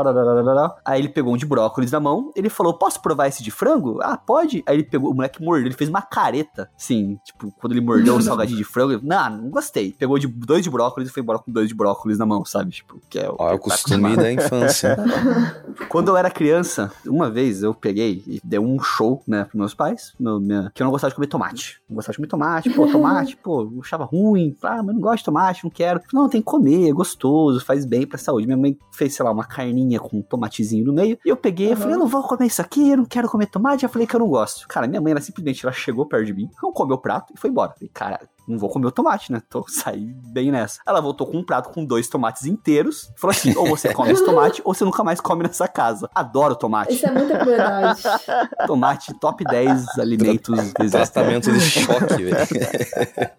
Aí 0.84 1.00
ele 1.00 1.08
pegou 1.08 1.34
um 1.34 1.36
de 1.36 1.46
brócolis 1.46 1.90
na 1.90 2.00
mão, 2.00 2.30
ele 2.36 2.48
falou, 2.48 2.74
posso 2.74 3.00
provar 3.00 3.28
esse 3.28 3.42
de 3.42 3.50
frango? 3.50 3.98
Ah, 4.02 4.16
pode. 4.16 4.62
Aí 4.66 4.76
ele 4.76 4.84
pegou, 4.84 5.10
o 5.10 5.14
moleque 5.14 5.42
mordeu, 5.42 5.66
ele 5.66 5.74
fez 5.74 5.88
uma 5.90 6.02
careta, 6.02 6.70
assim, 6.76 7.18
tipo, 7.24 7.52
quando 7.60 7.72
ele 7.72 7.80
mordeu 7.80 8.16
o 8.16 8.20
salgadinho 8.22 8.58
de 8.58 8.64
frango, 8.64 8.92
ele, 8.92 9.00
não, 9.04 9.30
não 9.30 9.50
gostei. 9.50 9.92
Pegou 9.92 10.18
de 10.18 10.26
dois 10.26 10.62
de 10.62 10.70
brócolis 10.70 11.08
e 11.08 11.12
foi 11.12 11.22
embora 11.22 11.38
com 11.38 11.50
dois 11.50 11.68
de 11.68 11.74
brócolis 11.74 12.18
na 12.18 12.26
mão, 12.26 12.44
sabe? 12.44 12.70
Tipo, 12.72 13.00
que 13.08 13.18
é 13.18 13.28
o. 13.30 13.36
Ó, 13.38 13.50
é 13.50 13.54
o 13.54 13.58
costume 13.58 14.16
da 14.16 14.32
infância. 14.32 14.96
Quando 15.88 16.08
eu 16.08 16.16
era 16.16 16.30
criança, 16.30 16.92
uma 17.06 17.30
vez 17.30 17.62
eu 17.62 17.74
peguei 17.74 18.22
e 18.26 18.40
dei 18.42 18.58
um 18.58 18.80
show, 18.80 19.22
né, 19.26 19.44
pros 19.44 19.54
meus 19.54 19.74
pais, 19.74 20.14
meu- 20.18 20.40
minha- 20.40 20.70
que 20.74 20.82
eu 20.82 20.84
não 20.84 20.90
gostava 20.90 21.10
de 21.10 21.14
comer 21.14 21.26
tomate. 21.26 21.80
Não 21.88 21.96
gostava 21.96 22.12
de 22.12 22.16
comer 22.18 22.28
tomate, 22.28 22.70
pô, 22.70 22.86
tomate, 22.86 23.36
pô, 23.36 23.64
achava 23.80 24.04
ruim. 24.04 24.56
Ah, 24.62 24.82
mas 24.82 24.94
não 24.94 25.00
gosto 25.00 25.18
de 25.18 25.24
tomate, 25.24 25.64
não 25.64 25.70
quero. 25.70 26.00
Não, 26.12 26.28
tem 26.28 26.40
que 26.40 26.46
comer, 26.46 26.88
é 26.88 26.92
gostoso, 26.92 27.64
faz 27.64 27.84
bem 27.84 28.06
pra 28.06 28.18
saúde. 28.18 28.46
Minha 28.46 28.56
mãe 28.56 28.78
fez, 28.92 29.14
sei 29.14 29.24
lá, 29.24 29.30
uma 29.32 29.44
carninha 29.44 29.98
com 30.00 30.18
um 30.18 30.22
tomatezinho 30.22 30.84
no 30.86 30.92
meio. 30.92 31.18
E 31.24 31.28
eu 31.28 31.36
peguei 31.36 31.70
Uhum. 31.70 31.76
falei, 31.76 31.94
eu 31.94 31.98
não 31.98 32.06
vou 32.06 32.22
comer 32.22 32.46
isso 32.46 32.60
aqui, 32.62 32.90
eu 32.90 32.96
não 32.98 33.04
quero 33.04 33.28
comer 33.28 33.46
tomate. 33.46 33.84
Eu 33.84 33.88
falei 33.90 34.06
que 34.06 34.14
eu 34.14 34.20
não 34.20 34.28
gosto. 34.28 34.66
Cara, 34.68 34.86
minha 34.86 35.00
mãe, 35.00 35.12
ela 35.12 35.20
simplesmente 35.20 35.64
ela 35.64 35.72
chegou 35.72 36.06
perto 36.06 36.26
de 36.26 36.32
mim, 36.34 36.48
não 36.62 36.72
comeu 36.72 36.96
o 36.96 37.00
prato 37.00 37.32
e 37.34 37.38
foi 37.38 37.50
embora. 37.50 37.72
Falei, 37.72 37.90
cara, 37.92 38.20
não 38.46 38.58
vou 38.58 38.68
comer 38.68 38.86
o 38.86 38.92
tomate, 38.92 39.32
né? 39.32 39.40
Tô 39.48 39.64
saí 39.68 40.14
bem 40.32 40.50
nessa. 40.50 40.80
Ela 40.86 41.00
voltou 41.00 41.26
com 41.26 41.38
um 41.38 41.44
prato 41.44 41.70
com 41.70 41.84
dois 41.84 42.08
tomates 42.08 42.46
inteiros. 42.46 43.10
Falou 43.16 43.32
assim: 43.32 43.54
ou 43.56 43.66
você 43.68 43.92
come 43.92 44.12
esse 44.12 44.24
tomate, 44.26 44.62
ou 44.64 44.74
você 44.74 44.84
nunca 44.84 45.02
mais 45.04 45.20
come 45.20 45.42
nessa 45.42 45.66
casa. 45.68 46.08
Adoro 46.14 46.54
tomate. 46.54 46.94
Isso 46.94 47.06
é 47.06 47.12
muita 47.12 47.38
crueldade. 47.38 48.02
Tomate, 48.66 49.14
top 49.20 49.44
10 49.44 49.98
alimentos. 49.98 50.72
Tratamento 50.90 51.52
de 51.52 51.60
choque, 51.60 52.24
velho. 52.24 52.36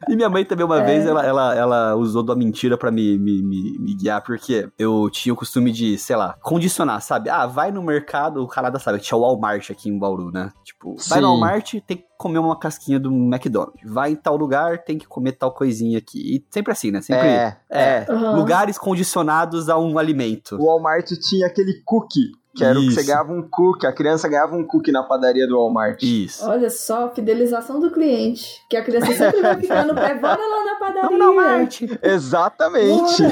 E 0.08 0.16
minha 0.16 0.30
mãe 0.30 0.46
também, 0.46 0.66
uma 0.66 0.82
É. 0.82 0.86
vez, 0.86 1.06
ela, 1.06 1.26
ela, 1.26 1.56
ela 1.56 1.96
usou 1.96 2.24
da 2.24 2.36
mentira 2.36 2.78
pra 2.78 2.92
me, 2.92 3.18
me, 3.18 3.42
me, 3.44 3.78
me 3.80 3.96
guiar, 3.96 4.22
porque 4.24 4.70
eu 4.78 5.10
tinha 5.10 5.34
o 5.34 5.36
costume 5.36 5.72
de, 5.72 5.98
sei 5.98 6.16
lá, 6.16 6.36
condicionar, 6.42 7.02
sabe? 7.02 7.30
Ah, 7.30 7.46
vai 7.46 7.72
no 7.72 7.82
mercado, 7.84 8.44
o 8.44 8.48
Canadá 8.48 8.80
sabe, 8.80 9.00
tinha 9.00 9.18
o 9.18 9.22
Walmart 9.22 9.70
aqui 9.72 9.90
em 9.90 9.98
Bauru, 9.98 10.32
né? 10.32 10.52
Tipo, 10.64 10.96
vai 10.96 11.20
Sim. 11.20 11.22
no 11.22 11.28
Walmart, 11.30 11.74
tem 11.86 11.98
que 11.98 12.06
comer 12.18 12.40
uma 12.40 12.58
casquinha 12.58 13.00
do 13.00 13.12
McDonald's. 13.12 13.80
Vai 13.86 14.12
em 14.12 14.16
tal 14.16 14.36
lugar, 14.36 14.84
tem 14.84 14.98
que 14.98 15.08
comer 15.08 15.34
tal 15.34 15.52
coisinha 15.52 16.00
aqui. 16.00 16.38
E 16.38 16.46
sempre 16.50 16.72
assim, 16.74 16.92
né? 16.92 17.02
Sempre. 17.02 17.28
É, 17.28 17.58
é. 17.70 18.06
Uhum. 18.10 18.36
Lugares 18.36 18.78
condicionados 18.78 19.70
a 19.70 19.78
um 19.78 19.98
alimento. 20.00 20.56
O 20.56 20.66
Walmart 20.66 21.08
tinha 21.22 21.48
aquele 21.48 21.82
cookie. 21.86 22.32
Que 22.58 22.64
era 22.64 22.80
o 22.80 22.82
que 22.82 22.92
você 22.92 23.02
Isso. 23.02 23.08
ganhava 23.08 23.32
um 23.32 23.48
cookie. 23.48 23.86
A 23.86 23.94
criança 23.94 24.28
ganhava 24.28 24.56
um 24.56 24.66
cookie 24.66 24.92
na 24.92 25.04
padaria 25.04 25.48
do 25.48 25.56
Walmart. 25.56 26.02
Isso. 26.02 26.44
Olha 26.50 26.70
só, 26.72 27.10
fidelização 27.14 27.80
do 27.80 27.92
cliente. 27.92 28.64
Que 28.68 28.76
a 28.76 28.84
criança 28.84 29.14
sempre 29.14 29.42
vai 29.42 29.62
ficar 29.62 29.86
no 29.86 29.94
pé, 29.94 30.16
bora 30.16 30.42
lá 30.42 30.66
na 30.66 30.80
padaria. 30.80 31.02
Vamos 31.04 31.20
no 31.20 31.26
Walmart. 31.26 31.82
Exatamente. 32.02 33.24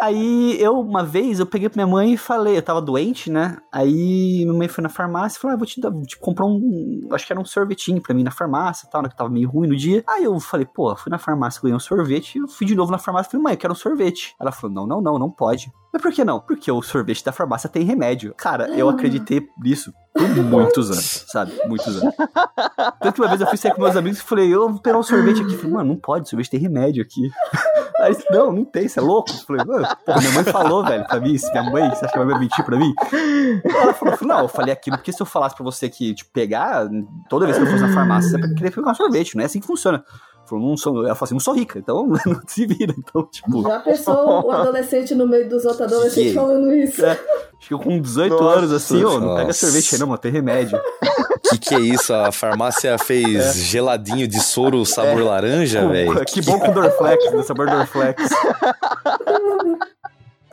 Aí 0.00 0.60
eu, 0.60 0.80
uma 0.80 1.04
vez, 1.04 1.38
eu 1.38 1.46
peguei 1.46 1.68
pra 1.68 1.84
minha 1.84 1.86
mãe 1.86 2.14
e 2.14 2.16
falei, 2.16 2.56
eu 2.56 2.62
tava 2.62 2.80
doente, 2.80 3.30
né? 3.30 3.58
Aí 3.70 4.44
minha 4.46 4.54
mãe 4.54 4.66
foi 4.66 4.82
na 4.82 4.88
farmácia 4.88 5.36
e 5.36 5.40
falou: 5.40 5.54
ah, 5.54 5.58
vou 5.58 5.66
te 5.66 5.78
dar, 5.78 5.90
vou 5.90 6.02
te 6.02 6.18
comprar 6.18 6.46
um. 6.46 7.06
Acho 7.12 7.26
que 7.26 7.32
era 7.32 7.40
um 7.40 7.44
sorvetinho 7.44 8.00
pra 8.00 8.14
mim 8.14 8.24
na 8.24 8.30
farmácia 8.30 8.86
e 8.86 8.90
tal, 8.90 9.02
né? 9.02 9.10
Que 9.10 9.16
tava 9.16 9.28
meio 9.28 9.48
ruim 9.50 9.68
no 9.68 9.76
dia. 9.76 10.02
Aí 10.08 10.24
eu 10.24 10.40
falei, 10.40 10.66
pô, 10.66 10.96
fui 10.96 11.10
na 11.10 11.18
farmácia, 11.18 11.60
ganhei 11.60 11.76
um 11.76 11.80
sorvete. 11.80 12.38
Eu 12.38 12.48
fui 12.48 12.66
de 12.66 12.74
novo 12.74 12.90
na 12.90 12.96
farmácia 12.96 13.28
e 13.28 13.30
falei, 13.32 13.44
mãe, 13.44 13.52
eu 13.52 13.58
quero 13.58 13.74
um 13.74 13.76
sorvete. 13.76 14.34
Ela 14.40 14.50
falou: 14.50 14.74
não, 14.74 14.86
não, 14.86 15.02
não, 15.02 15.18
não 15.18 15.30
pode. 15.30 15.70
Mas 15.92 16.00
por 16.02 16.12
que 16.12 16.24
não? 16.24 16.40
Porque 16.40 16.70
o 16.70 16.80
sorvete 16.82 17.24
da 17.24 17.32
farmácia 17.32 17.68
tem 17.68 17.82
remédio. 17.84 18.32
Cara, 18.36 18.68
eu 18.70 18.88
Ah. 18.88 18.92
acreditei 18.92 19.46
nisso 19.60 19.92
por 20.14 20.28
muitos 20.44 20.90
anos, 20.90 21.24
sabe? 21.28 21.52
Muitos 21.66 21.96
anos. 22.00 22.14
Tanto 23.00 23.14
que 23.14 23.20
uma 23.20 23.28
vez 23.28 23.40
eu 23.40 23.46
fui 23.48 23.56
sair 23.56 23.74
com 23.74 23.82
meus 23.82 23.96
amigos 23.96 24.18
e 24.18 24.22
falei, 24.22 24.52
eu 24.54 24.68
vou 24.70 24.80
pegar 24.80 24.98
um 24.98 25.02
sorvete 25.02 25.42
aqui. 25.42 25.52
Eu 25.54 25.58
falei, 25.58 25.72
mano, 25.74 25.88
não 25.90 25.96
pode, 25.96 26.28
sorvete 26.28 26.50
tem 26.50 26.60
remédio 26.60 27.02
aqui. 27.02 27.28
Aí, 28.00 28.12
eles, 28.12 28.24
não, 28.30 28.50
não 28.50 28.64
tem, 28.64 28.88
você 28.88 28.98
é 28.98 29.02
louco? 29.02 29.30
Eu 29.30 29.36
falei, 29.46 29.64
mano, 29.66 29.86
pô, 30.06 30.18
minha 30.18 30.30
mãe 30.32 30.44
falou, 30.44 30.82
velho, 30.82 31.06
pra 31.06 31.20
mim, 31.20 31.36
se 31.36 31.50
minha 31.50 31.64
mãe, 31.64 31.90
você 31.90 32.04
acha 32.06 32.12
que 32.12 32.18
ela 32.18 32.30
vai 32.30 32.38
mentir 32.40 32.64
pra 32.64 32.78
mim? 32.78 32.94
Ela 33.62 33.92
falou, 33.92 34.16
não, 34.22 34.38
eu 34.40 34.48
falei 34.48 34.72
aquilo 34.72 34.96
porque 34.96 35.12
se 35.12 35.20
eu 35.20 35.26
falasse 35.26 35.54
pra 35.54 35.64
você 35.64 35.88
que, 35.90 36.14
tipo, 36.14 36.30
pegar, 36.32 36.88
toda 37.28 37.44
vez 37.44 37.58
que 37.58 37.64
eu 37.64 37.66
fosse 37.70 37.82
na 37.82 37.92
farmácia, 37.92 38.30
você 38.30 38.38
vai 38.38 38.48
querer 38.54 38.70
pegar 38.70 38.90
um 38.90 38.94
sorvete, 38.94 39.34
não 39.36 39.42
é 39.42 39.46
assim 39.46 39.60
que 39.60 39.66
funciona. 39.66 40.02
Falou, 40.50 40.68
não 40.68 40.76
sou, 40.76 41.06
ela 41.06 41.14
falou 41.14 41.26
assim, 41.26 41.34
não 41.34 41.40
sou 41.40 41.54
rica, 41.54 41.78
então 41.78 42.06
não 42.26 42.42
se 42.46 42.66
vira. 42.66 42.92
Então, 42.98 43.24
tipo, 43.30 43.62
Já 43.62 43.78
pensou 43.80 44.46
o 44.46 44.50
adolescente 44.52 45.14
no 45.14 45.26
meio 45.26 45.48
dos 45.48 45.64
outros 45.64 45.82
adolescentes 45.82 46.30
Que- 46.32 46.34
falando 46.34 46.72
isso? 46.72 47.04
É. 47.06 47.12
acho 47.12 47.68
que 47.68 47.74
eu 47.74 47.78
com 47.78 48.00
18 48.00 48.30
Nossa, 48.34 48.58
anos 48.58 48.72
assim, 48.72 49.04
ó, 49.04 49.18
não 49.20 49.36
pega 49.36 49.52
sorvete 49.52 49.94
aí 49.94 50.00
não, 50.00 50.06
mano, 50.08 50.18
tem 50.18 50.32
remédio. 50.32 50.78
que 51.50 51.58
que 51.58 51.74
é 51.74 51.80
isso? 51.80 52.12
A 52.12 52.30
farmácia 52.32 52.96
fez 52.98 53.54
geladinho 53.56 54.26
de 54.28 54.40
soro 54.40 54.84
sabor 54.84 55.22
laranja, 55.22 55.82
Com- 55.82 55.88
velho? 55.88 56.24
que 56.24 56.42
bom 56.42 56.58
com 56.58 56.72
Dorflex, 56.72 57.32
né, 57.32 57.42
sabor 57.42 57.68
Dorflex. 57.70 58.22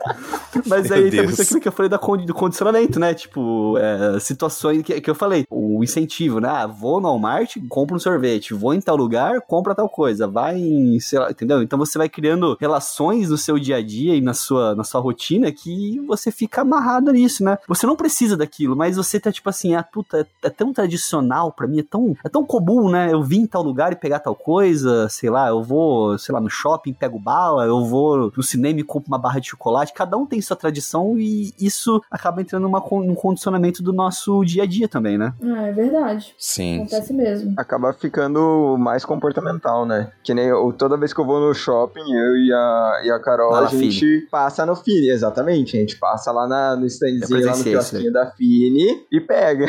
Mas 0.66 0.90
aí 0.90 1.10
tem 1.10 1.24
muito 1.24 1.40
aquilo 1.40 1.60
que 1.60 1.68
eu 1.68 1.72
falei 1.72 1.88
da 1.88 1.98
do 1.98 2.34
condicionamento, 2.34 2.98
né? 2.98 3.14
Tipo, 3.14 3.76
é, 3.78 4.18
situações 4.20 4.82
que, 4.82 5.00
que 5.00 5.10
eu 5.10 5.14
falei. 5.14 5.44
O 5.50 5.82
incentivo, 5.82 6.40
né? 6.40 6.48
Ah, 6.48 6.66
vou 6.66 7.00
no 7.00 7.08
Walmart, 7.08 7.56
compro 7.68 7.96
um 7.96 7.98
sorvete. 7.98 8.54
Vou 8.54 8.74
em 8.74 8.80
tal 8.80 8.96
lugar, 8.96 9.40
compra 9.42 9.74
tal 9.74 9.88
coisa. 9.88 10.26
Vai 10.26 10.56
em, 10.58 10.98
sei 11.00 11.18
lá, 11.18 11.30
entendeu? 11.30 11.62
Então 11.62 11.78
você 11.78 11.98
vai 11.98 12.08
criando 12.08 12.56
relações 12.60 13.30
no 13.30 13.36
seu 13.36 13.58
dia 13.58 13.76
a 13.76 13.82
dia 13.82 14.14
e 14.14 14.20
na 14.20 14.34
sua, 14.34 14.74
na 14.74 14.84
sua 14.84 15.00
rotina 15.00 15.50
que 15.52 16.00
você 16.06 16.30
fica 16.30 16.62
amarrado 16.62 17.12
nisso, 17.12 17.44
né? 17.44 17.58
Você 17.68 17.86
não 17.86 17.96
precisa 17.96 18.36
daquilo, 18.36 18.76
mas 18.76 18.96
você 18.96 19.20
tá 19.20 19.30
tipo 19.30 19.48
assim, 19.48 19.74
ah, 19.74 19.82
puta, 19.82 20.20
é, 20.20 20.46
é 20.46 20.50
tão 20.50 20.72
tradicional 20.72 21.52
pra 21.52 21.66
mim, 21.66 21.80
é 21.80 21.82
tão, 21.82 22.16
é 22.24 22.28
tão 22.28 22.44
comum, 22.44 22.90
né? 22.90 23.12
Eu 23.12 23.22
vim 23.22 23.40
em 23.40 23.46
tal 23.46 23.62
lugar 23.62 23.92
e 23.92 23.96
pegar 23.96 24.20
tal 24.20 24.34
coisa, 24.34 25.08
sei 25.08 25.30
lá, 25.30 25.48
eu 25.48 25.62
vou, 25.62 26.18
sei 26.18 26.32
lá, 26.32 26.40
no 26.40 26.50
shopping, 26.50 26.92
pego 26.92 27.18
bala, 27.18 27.64
eu 27.64 27.84
vou 27.84 28.32
no 28.36 28.42
cinema 28.42 28.80
e 28.80 28.84
compro 28.84 29.08
uma 29.08 29.18
barra 29.18 29.40
de 29.40 29.48
chocolate. 29.48 29.92
Cada 29.98 30.16
um 30.16 30.24
tem 30.24 30.40
sua 30.40 30.56
tradição 30.56 31.18
e 31.18 31.52
isso 31.60 32.00
acaba 32.08 32.40
entrando 32.40 32.62
numa, 32.62 32.78
num 32.78 33.16
condicionamento 33.16 33.82
do 33.82 33.92
nosso 33.92 34.44
dia 34.44 34.62
a 34.62 34.66
dia 34.66 34.86
também, 34.86 35.18
né? 35.18 35.32
Ah, 35.42 35.66
é 35.66 35.72
verdade. 35.72 36.32
Sim. 36.38 36.76
Acontece 36.82 37.12
mesmo. 37.12 37.52
Acaba 37.56 37.92
ficando 37.92 38.76
mais 38.78 39.04
comportamental, 39.04 39.84
né? 39.84 40.12
Que 40.22 40.32
nem 40.32 40.44
eu, 40.46 40.72
toda 40.72 40.96
vez 40.96 41.12
que 41.12 41.20
eu 41.20 41.24
vou 41.26 41.40
no 41.40 41.52
shopping, 41.52 42.00
eu 42.12 42.36
e 42.36 42.52
a, 42.52 43.00
e 43.06 43.10
a 43.10 43.18
Carol, 43.18 43.50
Lá 43.50 43.62
a 43.62 43.66
gente 43.66 44.28
passa 44.30 44.64
no 44.64 44.76
Fini, 44.76 45.08
exatamente. 45.10 45.76
A 45.76 45.80
gente 45.80 45.96
passa 45.98 46.30
lá 46.30 46.46
na, 46.46 46.76
no 46.76 46.86
standzinho, 46.86 47.20
lá 47.20 47.36
no 47.36 47.42
presenciei 47.46 47.72
isso 47.76 47.90
kiosquinho 47.90 48.12
da 48.12 48.30
Fini 48.30 49.04
e 49.10 49.20
pega. 49.20 49.66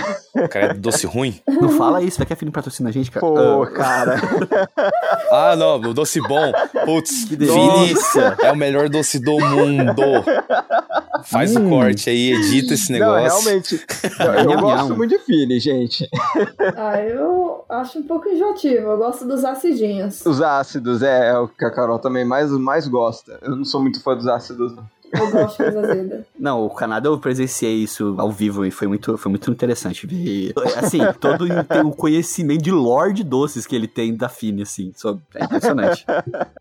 Cara, 0.51 0.65
é 0.67 0.73
doce 0.75 1.07
ruim? 1.07 1.39
Não 1.59 1.69
fala 1.69 2.03
isso, 2.03 2.19
vai 2.19 2.27
que 2.27 2.33
a 2.33 2.35
filho 2.35 2.51
patrocina 2.51 2.89
a 2.89 2.91
gente, 2.91 3.09
cara. 3.09 3.25
Pô, 3.25 3.63
Ah, 3.63 3.67
cara. 3.71 4.21
Ah, 5.31 5.55
não, 5.55 5.75
o 5.81 5.93
doce 5.93 6.21
bom. 6.21 6.51
Putz, 6.85 7.25
Que 7.25 7.35
Fini 7.35 7.47
delícia. 7.87 8.37
é 8.43 8.51
o 8.51 8.55
melhor 8.55 8.89
doce 8.89 9.19
do 9.19 9.39
mundo. 9.39 10.01
Faz 11.25 11.55
o 11.55 11.59
Hum. 11.59 11.69
corte 11.69 12.09
aí, 12.09 12.31
edita 12.33 12.73
esse 12.73 12.91
Não, 12.91 12.99
negócio. 13.13 13.43
realmente. 13.43 13.85
Eu, 14.19 14.51
eu 14.51 14.59
gosto 14.59 14.95
muito 14.95 15.11
de 15.11 15.19
Fini, 15.19 15.59
gente. 15.59 16.09
Ah, 16.75 17.01
eu 17.01 17.63
acho 17.69 17.99
um 17.99 18.03
pouco 18.03 18.27
enjoativo. 18.29 18.87
Eu 18.89 18.97
gosto 18.97 19.25
dos 19.25 19.43
acidinhos. 19.45 20.25
Os 20.25 20.41
ácidos 20.41 21.01
é, 21.01 21.29
é 21.29 21.37
o 21.37 21.47
que 21.47 21.63
a 21.65 21.71
Carol 21.71 21.99
também 21.99 22.25
mais, 22.25 22.51
mais 22.51 22.87
gosta. 22.87 23.39
Eu 23.41 23.55
não 23.55 23.65
sou 23.65 23.81
muito 23.81 24.01
fã 24.01 24.15
dos 24.15 24.27
ácidos, 24.27 24.75
não. 24.75 24.83
Eu 25.13 25.31
gosto 25.31 25.51
de 25.57 25.63
coisa 25.71 25.79
azeda. 25.81 26.25
Não, 26.39 26.65
o 26.65 26.69
Canadá 26.69 27.09
eu 27.09 27.17
presenciei 27.19 27.75
isso 27.83 28.15
ao 28.17 28.31
vivo 28.31 28.65
e 28.65 28.71
foi 28.71 28.87
muito, 28.87 29.17
foi 29.17 29.29
muito 29.29 29.49
interessante 29.51 30.05
ver. 30.07 30.53
Assim, 30.77 30.99
todo 31.19 31.45
o- 31.45 31.91
conhecimento 31.95 32.61
de 32.63 32.71
lore 32.71 33.13
de 33.13 33.23
doces 33.23 33.65
que 33.65 33.75
ele 33.75 33.87
tem 33.87 34.15
da 34.15 34.29
Fini, 34.29 34.61
assim. 34.61 34.91
Só, 34.95 35.17
é 35.35 35.43
impressionante. 35.43 36.05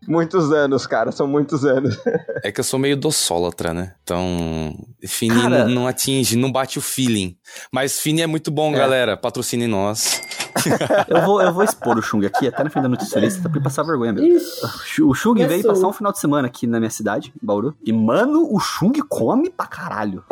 Muitos 0.07 0.51
anos, 0.51 0.85
cara, 0.87 1.11
são 1.11 1.27
muitos 1.27 1.63
anos. 1.65 1.97
É 2.43 2.51
que 2.51 2.59
eu 2.59 2.63
sou 2.63 2.79
meio 2.79 2.97
doçólatra, 2.97 3.73
né? 3.73 3.93
Então, 4.03 4.75
Fini 5.05 5.41
Cara- 5.41 5.65
não, 5.65 5.75
não 5.75 5.87
atinge, 5.87 6.35
não 6.37 6.51
bate 6.51 6.77
o 6.77 6.81
feeling. 6.81 7.35
Mas 7.71 7.99
Fini 7.99 8.21
é 8.21 8.27
muito 8.27 8.49
bom, 8.51 8.71
galera. 8.71 9.15
Patrocine 9.17 9.67
nós. 9.67 10.21
Eu 11.07 11.21
vou, 11.25 11.41
eu 11.41 11.53
vou 11.53 11.63
expor 11.63 11.97
o 11.97 12.01
Chung 12.01 12.25
aqui, 12.25 12.47
até 12.47 12.63
na 12.63 12.69
frente 12.69 12.83
da 12.83 12.89
nutricionista, 12.89 13.41
pra 13.41 13.51
ele 13.51 13.63
passar 13.63 13.83
vergonha 13.83 14.13
mesmo. 14.13 14.37
Ixi, 14.37 15.01
O 15.01 15.13
Chung 15.13 15.35
veio 15.35 15.63
passar 15.63 15.87
um 15.87 15.93
final 15.93 16.11
de 16.11 16.19
semana 16.19 16.47
aqui 16.47 16.67
na 16.67 16.79
minha 16.79 16.89
cidade, 16.89 17.33
em 17.41 17.45
Bauru. 17.45 17.75
E, 17.85 17.91
mano, 17.91 18.47
o 18.51 18.59
Chung 18.59 18.93
come 19.07 19.49
pra 19.49 19.65
caralho. 19.65 20.23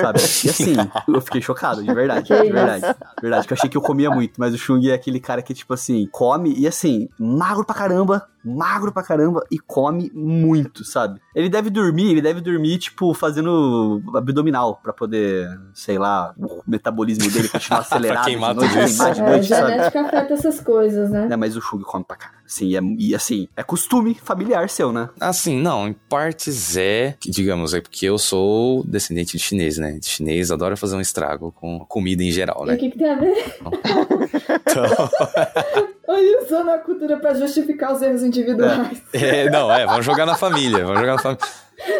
Sabe? 0.00 0.20
E 0.20 0.50
assim, 0.50 0.74
eu 1.08 1.20
fiquei 1.20 1.40
chocado, 1.40 1.82
de 1.82 1.92
verdade. 1.92 2.28
Que 2.28 2.42
de 2.42 2.52
verdade. 2.52 2.82
De 2.82 3.22
verdade, 3.22 3.46
que 3.46 3.52
eu 3.52 3.56
achei 3.56 3.70
que 3.70 3.76
eu 3.76 3.82
comia 3.82 4.10
muito. 4.10 4.34
Mas 4.38 4.54
o 4.54 4.58
Chung 4.58 4.86
é 4.88 4.94
aquele 4.94 5.20
cara 5.20 5.42
que, 5.42 5.54
tipo 5.54 5.74
assim, 5.74 6.08
come 6.10 6.54
e 6.56 6.66
assim, 6.66 7.08
magro 7.18 7.64
pra 7.64 7.74
caramba, 7.74 8.26
magro 8.44 8.92
pra 8.92 9.02
caramba 9.02 9.44
e 9.50 9.58
come 9.58 10.10
muito, 10.14 10.84
sabe? 10.84 11.20
Ele 11.34 11.48
deve 11.48 11.70
dormir, 11.70 12.10
ele 12.10 12.22
deve 12.22 12.40
dormir, 12.40 12.78
tipo, 12.78 13.12
fazendo 13.14 14.02
abdominal 14.14 14.80
pra 14.82 14.92
poder, 14.92 15.48
sei 15.74 15.98
lá, 15.98 16.34
o 16.38 16.62
metabolismo 16.66 17.30
dele 17.30 17.48
continuar 17.48 17.80
acelerado. 17.82 18.24
queimar 18.24 18.54
de 18.54 18.60
noite, 18.60 18.72
tudo 18.72 18.84
isso. 18.84 19.14
de 19.14 19.20
é, 19.20 19.24
noite, 19.24 19.46
sabe? 19.48 19.70
genética 19.72 20.00
afeta 20.02 20.34
essas 20.34 20.60
coisas, 20.60 21.10
né? 21.10 21.26
né, 21.26 21.36
mas 21.36 21.56
o 21.56 21.60
Shug 21.60 21.82
come 21.84 22.04
pra 22.04 22.16
caralho. 22.16 22.40
Sim, 22.46 22.76
é, 22.76 22.80
e 22.98 23.14
assim, 23.14 23.46
é 23.56 23.62
costume 23.62 24.14
familiar 24.14 24.68
seu, 24.68 24.92
né? 24.92 25.08
Assim, 25.20 25.60
não, 25.60 25.86
em 25.86 25.92
partes 25.92 26.76
é, 26.76 27.14
que, 27.20 27.30
digamos, 27.30 27.74
é 27.74 27.80
porque 27.80 28.06
eu 28.06 28.18
sou 28.18 28.82
descendente 28.84 29.36
de 29.36 29.42
chinês, 29.42 29.78
né? 29.78 29.92
De 29.92 30.06
chinês 30.06 30.50
adora 30.50 30.76
fazer 30.76 30.96
um 30.96 31.00
estrago 31.00 31.52
com 31.52 31.78
comida 31.88 32.24
em 32.24 32.30
geral, 32.32 32.62
E 32.62 32.62
o 32.62 32.66
né? 32.66 32.76
que, 32.76 32.90
que 32.90 32.98
tem 32.98 33.10
a 33.10 33.14
ver? 33.16 33.54
Então, 33.60 34.82
Aí 34.82 35.88
usando 36.42 36.70
a 36.70 36.78
cultura 36.78 37.16
pra 37.18 37.34
justificar 37.34 37.92
os 37.92 38.02
erros 38.02 38.22
individuais. 38.22 39.02
é, 39.12 39.48
não, 39.50 39.72
é, 39.72 39.86
vamos 39.86 40.04
jogar 40.04 40.26
na 40.26 40.34
família, 40.34 40.84
vamos 40.84 41.00
jogar 41.00 41.14
na 41.14 41.22
família. 41.22 41.46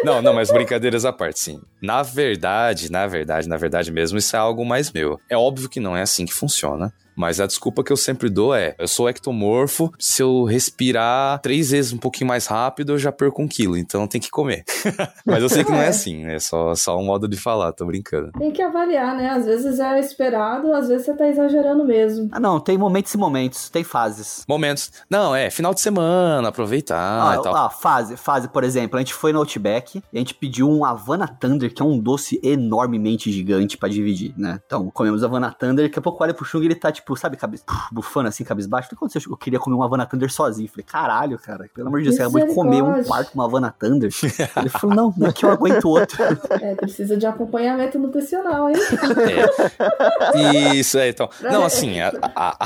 Não, 0.05 0.21
não, 0.21 0.35
mas 0.35 0.51
brincadeiras 0.51 1.05
à 1.05 1.13
parte, 1.13 1.41
sim. 1.41 1.61
Na 1.81 2.03
verdade, 2.03 2.91
na 2.91 3.07
verdade, 3.07 3.49
na 3.49 3.57
verdade 3.57 3.91
mesmo, 3.91 4.19
isso 4.19 4.37
é 4.37 4.39
algo 4.39 4.65
mais 4.65 4.93
meu. 4.93 5.19
É 5.29 5.37
óbvio 5.37 5.69
que 5.69 5.81
não 5.81 5.97
é 5.97 6.03
assim 6.03 6.27
que 6.27 6.35
funciona. 6.35 6.93
Mas 7.17 7.41
a 7.41 7.47
desculpa 7.47 7.83
que 7.85 7.93
eu 7.93 7.97
sempre 7.97 8.29
dou 8.29 8.55
é: 8.55 8.75
eu 8.79 8.89
sou 8.89 9.09
ectomorfo, 9.09 9.93
se 9.99 10.23
eu 10.23 10.45
respirar 10.45 11.41
três 11.41 11.71
vezes 11.71 11.93
um 11.93 11.99
pouquinho 11.99 12.29
mais 12.29 12.47
rápido, 12.47 12.93
eu 12.93 12.99
já 12.99 13.13
perco 13.13 13.43
um 13.43 13.49
quilo, 13.49 13.77
então 13.77 14.07
tem 14.07 14.21
que 14.21 14.31
comer. 14.31 14.65
mas 15.27 15.43
eu 15.43 15.49
sei 15.49 15.65
que 15.65 15.71
não 15.71 15.81
é 15.81 15.89
assim, 15.89 16.25
é 16.27 16.39
só, 16.39 16.75
só 16.75 16.99
um 16.99 17.05
modo 17.05 17.29
de 17.29 17.37
falar, 17.37 17.73
tô 17.73 17.85
brincando. 17.87 18.33
Tem 18.39 18.51
que 18.51 18.63
avaliar, 18.63 19.17
né? 19.17 19.31
Às 19.31 19.45
vezes 19.45 19.79
é 19.79 19.99
esperado, 19.99 20.73
às 20.73 20.89
vezes 20.89 21.07
você 21.07 21.15
tá 21.15 21.29
exagerando 21.29 21.85
mesmo. 21.85 22.29
Ah, 22.33 22.41
não, 22.41 22.59
tem 22.61 22.79
momentos 22.79 23.13
e 23.13 23.19
momentos, 23.19 23.69
tem 23.71 23.85
fases. 23.85 24.45
Momentos. 24.49 24.91
Não, 25.09 25.35
é, 25.35 25.51
final 25.51 25.75
de 25.75 25.81
semana, 25.81 26.49
aproveitar 26.49 27.31
Ah, 27.31 27.37
e 27.39 27.43
tal. 27.43 27.55
ah, 27.55 27.71
fase, 27.71 28.17
fase, 28.17 28.49
por 28.49 28.65
exemplo, 28.65 28.97
a 28.97 29.01
gente 29.01 29.15
foi 29.15 29.33
no 29.33 29.39
Outback 29.41 30.03
e 30.13 30.17
a 30.17 30.19
gente 30.19 30.35
pediu 30.35 30.69
um 30.71 30.85
Havana 30.85 31.27
Thunder, 31.29 31.73
que 31.73 31.83
é 31.83 31.85
um 31.85 31.99
doce 31.99 32.41
enormemente 32.43 33.31
gigante 33.31 33.77
pra 33.77 33.89
dividir, 33.89 34.33
né? 34.37 34.61
Então, 34.65 34.91
comemos 34.91 35.23
Havana 35.25 35.53
Thunder, 35.53 35.87
daqui 35.87 35.99
a 35.99 36.03
pouco 36.03 36.23
olha 36.23 36.33
pro 36.35 36.45
Chung 36.45 36.63
e 36.63 36.67
ele 36.67 36.75
tá, 36.75 36.91
tipo, 36.93 37.00
sabe, 37.17 37.37
cabe... 37.37 37.61
bufando 37.93 38.29
assim, 38.29 38.45
cabisbaixo. 38.45 38.87
O 38.87 38.89
que 38.91 38.95
aconteceu? 38.95 39.31
Eu 39.31 39.37
queria 39.37 39.59
comer 39.59 39.77
um 39.77 39.83
Havana 39.83 40.07
Thunder 40.07 40.31
sozinho. 40.31 40.69
Falei, 40.69 40.85
caralho, 40.85 41.39
cara, 41.39 41.69
pelo 41.75 41.89
amor 41.89 41.99
de 42.01 42.05
Deus, 42.05 42.17
você 42.17 42.23
acabou 42.23 42.47
de 42.47 42.55
comer 42.55 42.83
um 42.83 43.03
quarto 43.05 43.35
uma 43.35 43.45
Havana 43.45 43.75
Thunder. 43.79 44.11
ele 44.57 44.69
falou, 44.69 44.97
não, 44.97 45.15
não 45.17 45.29
é 45.29 45.33
que 45.33 45.45
eu 45.45 45.51
aguento 45.51 45.85
outro. 45.89 46.19
É, 46.61 46.75
precisa 46.75 47.17
de 47.17 47.27
acompanhamento 47.27 47.99
nutricional, 47.99 48.69
hein? 48.71 48.77
É. 50.35 50.75
Isso, 50.75 50.99
é, 50.99 51.09
então. 51.09 51.29
Não, 51.43 51.65
assim, 51.65 52.01
a, 52.01 52.13
a- 52.23 52.57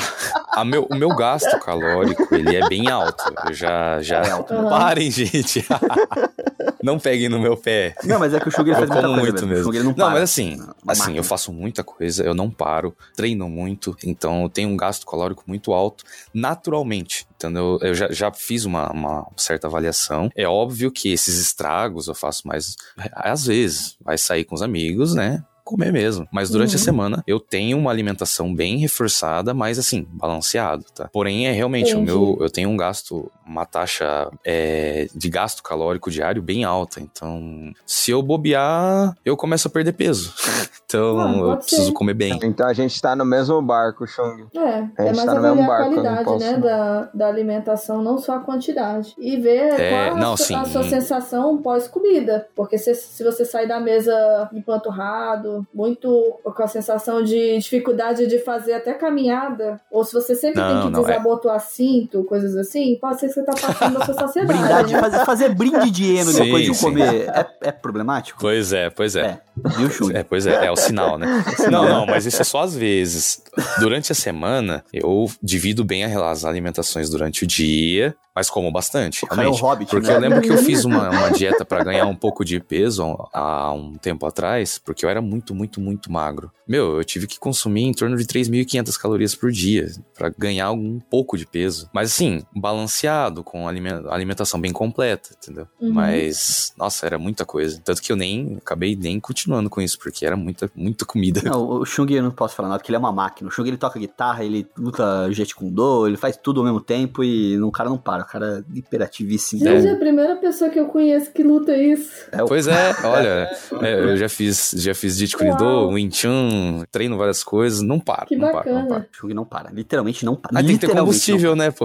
a- 0.60 0.64
meu, 0.64 0.86
o 0.90 0.94
meu 0.96 1.08
gasto 1.10 1.58
calórico, 1.60 2.34
ele 2.34 2.56
é 2.56 2.68
bem 2.68 2.88
alto. 2.88 3.24
Eu 3.46 3.52
já, 3.52 4.00
já... 4.00 4.22
É 4.22 4.30
alto. 4.30 4.52
Aham. 4.54 4.68
Parem, 4.68 5.10
gente. 5.10 5.64
Não 6.82 6.98
peguem 6.98 7.28
no 7.28 7.38
meu 7.38 7.56
pé. 7.56 7.94
Não, 8.04 8.18
mas 8.18 8.34
é 8.34 8.40
que 8.40 8.46
o 8.48 8.50
Eu 8.50 8.74
faz 8.74 8.88
muita 8.90 8.94
como 9.02 9.14
coisa 9.20 9.22
muito 9.32 9.46
mesmo. 9.46 9.72
Não, 9.72 9.82
Não, 9.84 9.94
para. 9.94 10.10
mas 10.10 10.22
assim, 10.22 10.60
Uma 10.82 10.92
assim, 10.92 11.16
eu 11.16 11.24
faço 11.24 11.50
muita 11.52 11.82
coisa, 11.82 12.22
eu 12.22 12.34
não 12.34 12.50
paro, 12.50 12.94
treino 13.16 13.48
muito, 13.48 13.96
então 14.04 14.23
eu 14.42 14.48
tenho 14.48 14.68
um 14.68 14.76
gasto 14.76 15.06
calórico 15.06 15.44
muito 15.46 15.72
alto 15.72 16.04
naturalmente. 16.32 17.26
Então 17.36 17.50
eu, 17.56 17.78
eu 17.80 17.94
já, 17.94 18.10
já 18.10 18.32
fiz 18.32 18.64
uma, 18.64 18.90
uma 18.90 19.26
certa 19.36 19.66
avaliação. 19.66 20.30
É 20.34 20.46
óbvio 20.46 20.90
que 20.90 21.12
esses 21.12 21.38
estragos 21.38 22.08
eu 22.08 22.14
faço 22.14 22.46
mais 22.46 22.76
às 23.12 23.46
vezes. 23.46 23.96
Vai 24.00 24.18
sair 24.18 24.44
com 24.44 24.54
os 24.54 24.62
amigos, 24.62 25.14
né? 25.14 25.44
Comer 25.64 25.90
mesmo. 25.92 26.28
Mas 26.30 26.50
durante 26.50 26.74
a 26.74 26.78
Uhum. 26.78 26.84
semana 26.84 27.24
eu 27.26 27.40
tenho 27.40 27.78
uma 27.78 27.90
alimentação 27.90 28.54
bem 28.54 28.76
reforçada, 28.76 29.54
mas 29.54 29.78
assim, 29.78 30.06
balanceado, 30.12 30.84
tá? 30.94 31.08
Porém, 31.10 31.46
é 31.46 31.52
realmente 31.52 31.94
o 31.94 32.00
Entendi. 32.00 32.04
meu. 32.12 32.36
Eu 32.40 32.50
tenho 32.50 32.68
um 32.68 32.76
gasto, 32.76 33.30
uma 33.46 33.64
taxa 33.64 34.30
é, 34.44 35.08
de 35.14 35.28
gasto 35.30 35.62
calórico 35.62 36.10
diário 36.10 36.42
bem 36.42 36.64
alta. 36.64 37.00
Então, 37.00 37.72
se 37.86 38.10
eu 38.10 38.22
bobear, 38.22 39.16
eu 39.24 39.36
começo 39.38 39.66
a 39.68 39.70
perder 39.70 39.92
peso. 39.92 40.34
então, 40.84 41.18
Ah, 41.20 41.52
eu 41.52 41.56
preciso 41.56 41.86
ser. 41.86 41.92
comer 41.92 42.14
bem. 42.14 42.38
Então 42.42 42.66
a 42.66 42.72
gente 42.74 43.00
tá 43.00 43.16
no 43.16 43.24
mesmo 43.24 43.60
barco, 43.62 44.06
Chung. 44.06 44.46
É, 44.54 44.58
A 44.60 44.64
é 44.98 45.06
gente 45.06 45.16
mais 45.16 45.24
tá 45.24 45.34
no 45.34 45.40
mesmo 45.42 45.62
a 45.62 45.66
barco, 45.66 45.90
não 45.94 46.02
qualidade, 46.02 46.24
posso- 46.24 46.44
né, 46.44 46.58
da, 46.58 47.10
da 47.14 47.26
alimentação, 47.28 48.02
não 48.02 48.18
só 48.18 48.36
a 48.36 48.40
quantidade. 48.40 49.14
E 49.18 49.36
ver 49.38 49.80
É, 49.80 49.88
qual 49.90 50.12
a, 50.12 50.20
não, 50.20 50.36
sua- 50.36 50.46
sim. 50.46 50.54
a 50.56 50.64
sua 50.66 50.82
sensação 50.84 51.56
pós-comida. 51.56 52.46
Porque 52.54 52.76
se, 52.76 52.94
se 52.94 53.24
você 53.24 53.44
sair 53.46 53.66
da 53.66 53.80
mesa 53.80 54.12
empanturrado, 54.52 55.53
muito 55.72 56.08
com 56.44 56.62
a 56.62 56.66
sensação 56.68 57.22
de 57.22 57.58
dificuldade 57.58 58.26
de 58.26 58.38
fazer 58.38 58.74
até 58.74 58.94
caminhada, 58.94 59.80
ou 59.90 60.04
se 60.04 60.12
você 60.12 60.34
sempre 60.34 60.60
Não, 60.60 60.68
tem 60.68 60.82
que 60.86 60.92
não, 60.92 61.00
é. 61.00 61.02
desabotoar 61.02 61.60
cinto, 61.60 62.24
coisas 62.24 62.56
assim, 62.56 62.96
pode 63.00 63.20
ser 63.20 63.28
que 63.28 63.34
você 63.34 63.42
tá 63.42 63.52
passando 63.52 63.98
da 63.98 64.04
sua 64.04 64.14
saciedade. 64.14 64.58
Brindar 64.58 64.84
de 64.84 64.92
né? 64.94 65.00
fazer, 65.00 65.24
fazer 65.24 65.54
brinde 65.54 65.90
de 65.90 66.04
hieno 66.04 66.30
Sim, 66.30 66.44
depois 66.44 66.64
de 66.64 66.74
sim. 66.74 66.84
comer 66.84 67.28
é, 67.28 67.46
é 67.62 67.72
problemático? 67.72 68.38
Pois 68.40 68.72
é, 68.72 68.90
pois 68.90 69.16
é. 69.16 69.20
É, 69.22 69.40
viu, 69.76 69.90
Chung? 69.90 70.12
É, 70.14 70.22
pois 70.22 70.46
é, 70.46 70.66
é 70.66 70.70
o 70.70 70.76
sinal, 70.76 71.18
né? 71.18 71.44
Não, 71.70 71.88
não, 71.88 72.06
mas 72.06 72.26
isso 72.26 72.40
é 72.40 72.44
só 72.44 72.62
às 72.62 72.74
vezes. 72.74 73.42
Durante 73.78 74.12
a 74.12 74.14
semana, 74.14 74.84
eu 74.92 75.30
divido 75.42 75.84
bem 75.84 76.04
as 76.04 76.44
alimentações 76.44 77.08
durante 77.10 77.44
o 77.44 77.46
dia. 77.46 78.14
Mas 78.34 78.50
como 78.50 78.70
bastante, 78.72 79.24
cara 79.26 79.34
é 79.34 79.36
um 79.36 79.40
realmente. 79.52 79.62
hobbit, 79.62 79.90
Porque 79.90 80.08
né? 80.08 80.14
eu 80.16 80.18
lembro 80.20 80.40
que 80.40 80.50
eu 80.50 80.58
fiz 80.58 80.84
uma, 80.84 81.08
uma 81.10 81.30
dieta 81.32 81.64
pra 81.64 81.84
ganhar 81.84 82.06
um 82.06 82.16
pouco 82.16 82.44
de 82.44 82.58
peso 82.60 83.16
há 83.32 83.72
um 83.72 83.92
tempo 83.94 84.26
atrás, 84.26 84.76
porque 84.78 85.04
eu 85.04 85.08
era 85.08 85.20
muito, 85.22 85.54
muito, 85.54 85.80
muito 85.80 86.10
magro. 86.10 86.50
Meu, 86.66 86.96
eu 86.96 87.04
tive 87.04 87.26
que 87.26 87.38
consumir 87.38 87.82
em 87.84 87.92
torno 87.92 88.16
de 88.16 88.24
3.500 88.24 88.96
calorias 88.98 89.34
por 89.34 89.52
dia 89.52 89.86
pra 90.16 90.30
ganhar 90.36 90.72
um 90.72 90.98
pouco 90.98 91.36
de 91.38 91.46
peso. 91.46 91.88
Mas 91.92 92.10
assim, 92.12 92.42
balanceado, 92.54 93.44
com 93.44 93.68
alime- 93.68 93.90
alimentação 94.10 94.60
bem 94.60 94.72
completa, 94.72 95.30
entendeu? 95.40 95.68
Uhum. 95.80 95.92
Mas, 95.92 96.72
nossa, 96.76 97.06
era 97.06 97.18
muita 97.18 97.44
coisa. 97.46 97.80
Tanto 97.84 98.02
que 98.02 98.10
eu 98.10 98.16
nem 98.16 98.56
acabei 98.56 98.96
nem 98.96 99.20
continuando 99.20 99.70
com 99.70 99.80
isso, 99.80 99.98
porque 99.98 100.26
era 100.26 100.36
muita, 100.36 100.70
muita 100.74 101.04
comida. 101.04 101.40
Não, 101.44 101.68
o 101.80 101.84
Chung 101.84 102.10
eu 102.12 102.22
não 102.22 102.30
posso 102.30 102.54
falar 102.56 102.68
nada, 102.68 102.78
porque 102.80 102.90
ele 102.90 102.96
é 102.96 102.98
uma 102.98 103.12
máquina. 103.12 103.48
O 103.48 103.52
Chung 103.52 103.66
ele 103.68 103.76
toca 103.76 103.98
guitarra, 103.98 104.44
ele 104.44 104.66
luta 104.76 105.30
Jet 105.30 105.54
Kundo, 105.54 106.06
ele 106.08 106.16
faz 106.16 106.36
tudo 106.36 106.60
ao 106.60 106.64
mesmo 106.64 106.80
tempo 106.80 107.22
e 107.22 107.60
o 107.62 107.70
cara 107.70 107.88
não 107.88 107.98
para. 107.98 108.23
Cara 108.24 108.64
é 108.66 108.78
hiperativíssimo. 108.78 109.62
Gente, 109.64 109.86
é 109.86 109.92
a 109.92 109.96
primeira 109.96 110.36
pessoa 110.36 110.70
que 110.70 110.78
eu 110.80 110.86
conheço 110.86 111.30
que 111.32 111.42
luta 111.42 111.76
isso. 111.76 112.26
É 112.32 112.42
o- 112.42 112.46
Pois 112.46 112.66
é, 112.66 112.94
olha, 113.04 113.50
é, 113.82 113.94
eu 114.12 114.16
já 114.16 114.28
fiz, 114.28 114.72
já 114.76 114.94
fiz 114.94 115.16
Jeet 115.16 115.36
Kune 115.36 115.56
Do. 115.56 115.88
Wing 115.90 116.14
Chun, 116.14 116.84
treino 116.90 117.16
várias 117.18 117.42
coisas, 117.44 117.80
não 117.82 117.98
para, 118.00 118.26
Que 118.26 118.36
não 118.36 118.50
para, 118.50 118.70
não 118.72 118.82
bacana. 118.82 119.06
para. 119.20 119.26
O 119.28 119.34
não 119.34 119.44
para. 119.44 119.70
Literalmente 119.70 120.24
não 120.24 120.34
para. 120.36 120.58
Aí 120.58 120.66
tem 120.66 120.76
que 120.78 120.86
ter 120.86 120.92
combustível, 120.92 121.54
né, 121.56 121.70
pô? 121.70 121.84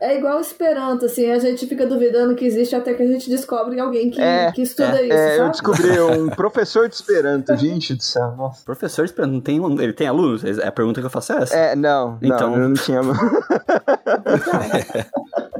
É 0.00 0.16
igual 0.18 0.38
o 0.38 0.40
Esperanto, 0.40 1.06
assim, 1.06 1.30
a 1.30 1.38
gente 1.38 1.66
fica 1.66 1.86
duvidando 1.86 2.34
que 2.34 2.44
existe 2.44 2.74
até 2.74 2.94
que 2.94 3.02
a 3.02 3.06
gente 3.06 3.28
descobre 3.28 3.78
alguém 3.80 4.10
que, 4.10 4.20
É, 4.20 4.52
que 4.52 4.62
estuda 4.62 5.02
isso, 5.02 5.12
É, 5.12 5.34
eu 5.34 5.38
sabe? 5.38 5.50
descobri 5.52 6.00
um 6.00 6.28
professor 6.28 6.88
de 6.88 6.94
Esperanto, 6.94 7.56
gente 7.56 7.94
do 7.94 8.02
céu, 8.02 8.34
nossa. 8.36 8.58
não. 8.58 8.64
Professor 8.64 9.04
esperando, 9.04 9.32
não 9.32 9.40
tem, 9.40 9.60
ele 9.82 9.92
tem 9.92 10.06
alunos? 10.06 10.44
É 10.44 10.66
a 10.66 10.72
pergunta 10.72 11.00
que 11.00 11.06
eu 11.06 11.10
faço 11.10 11.32
é 11.32 11.42
essa. 11.42 11.56
É, 11.56 11.76
não, 11.76 12.18
Então- 12.22 12.50
não, 12.52 12.62
eu 12.62 12.68
não 12.68 12.74
tinha. 12.76 13.00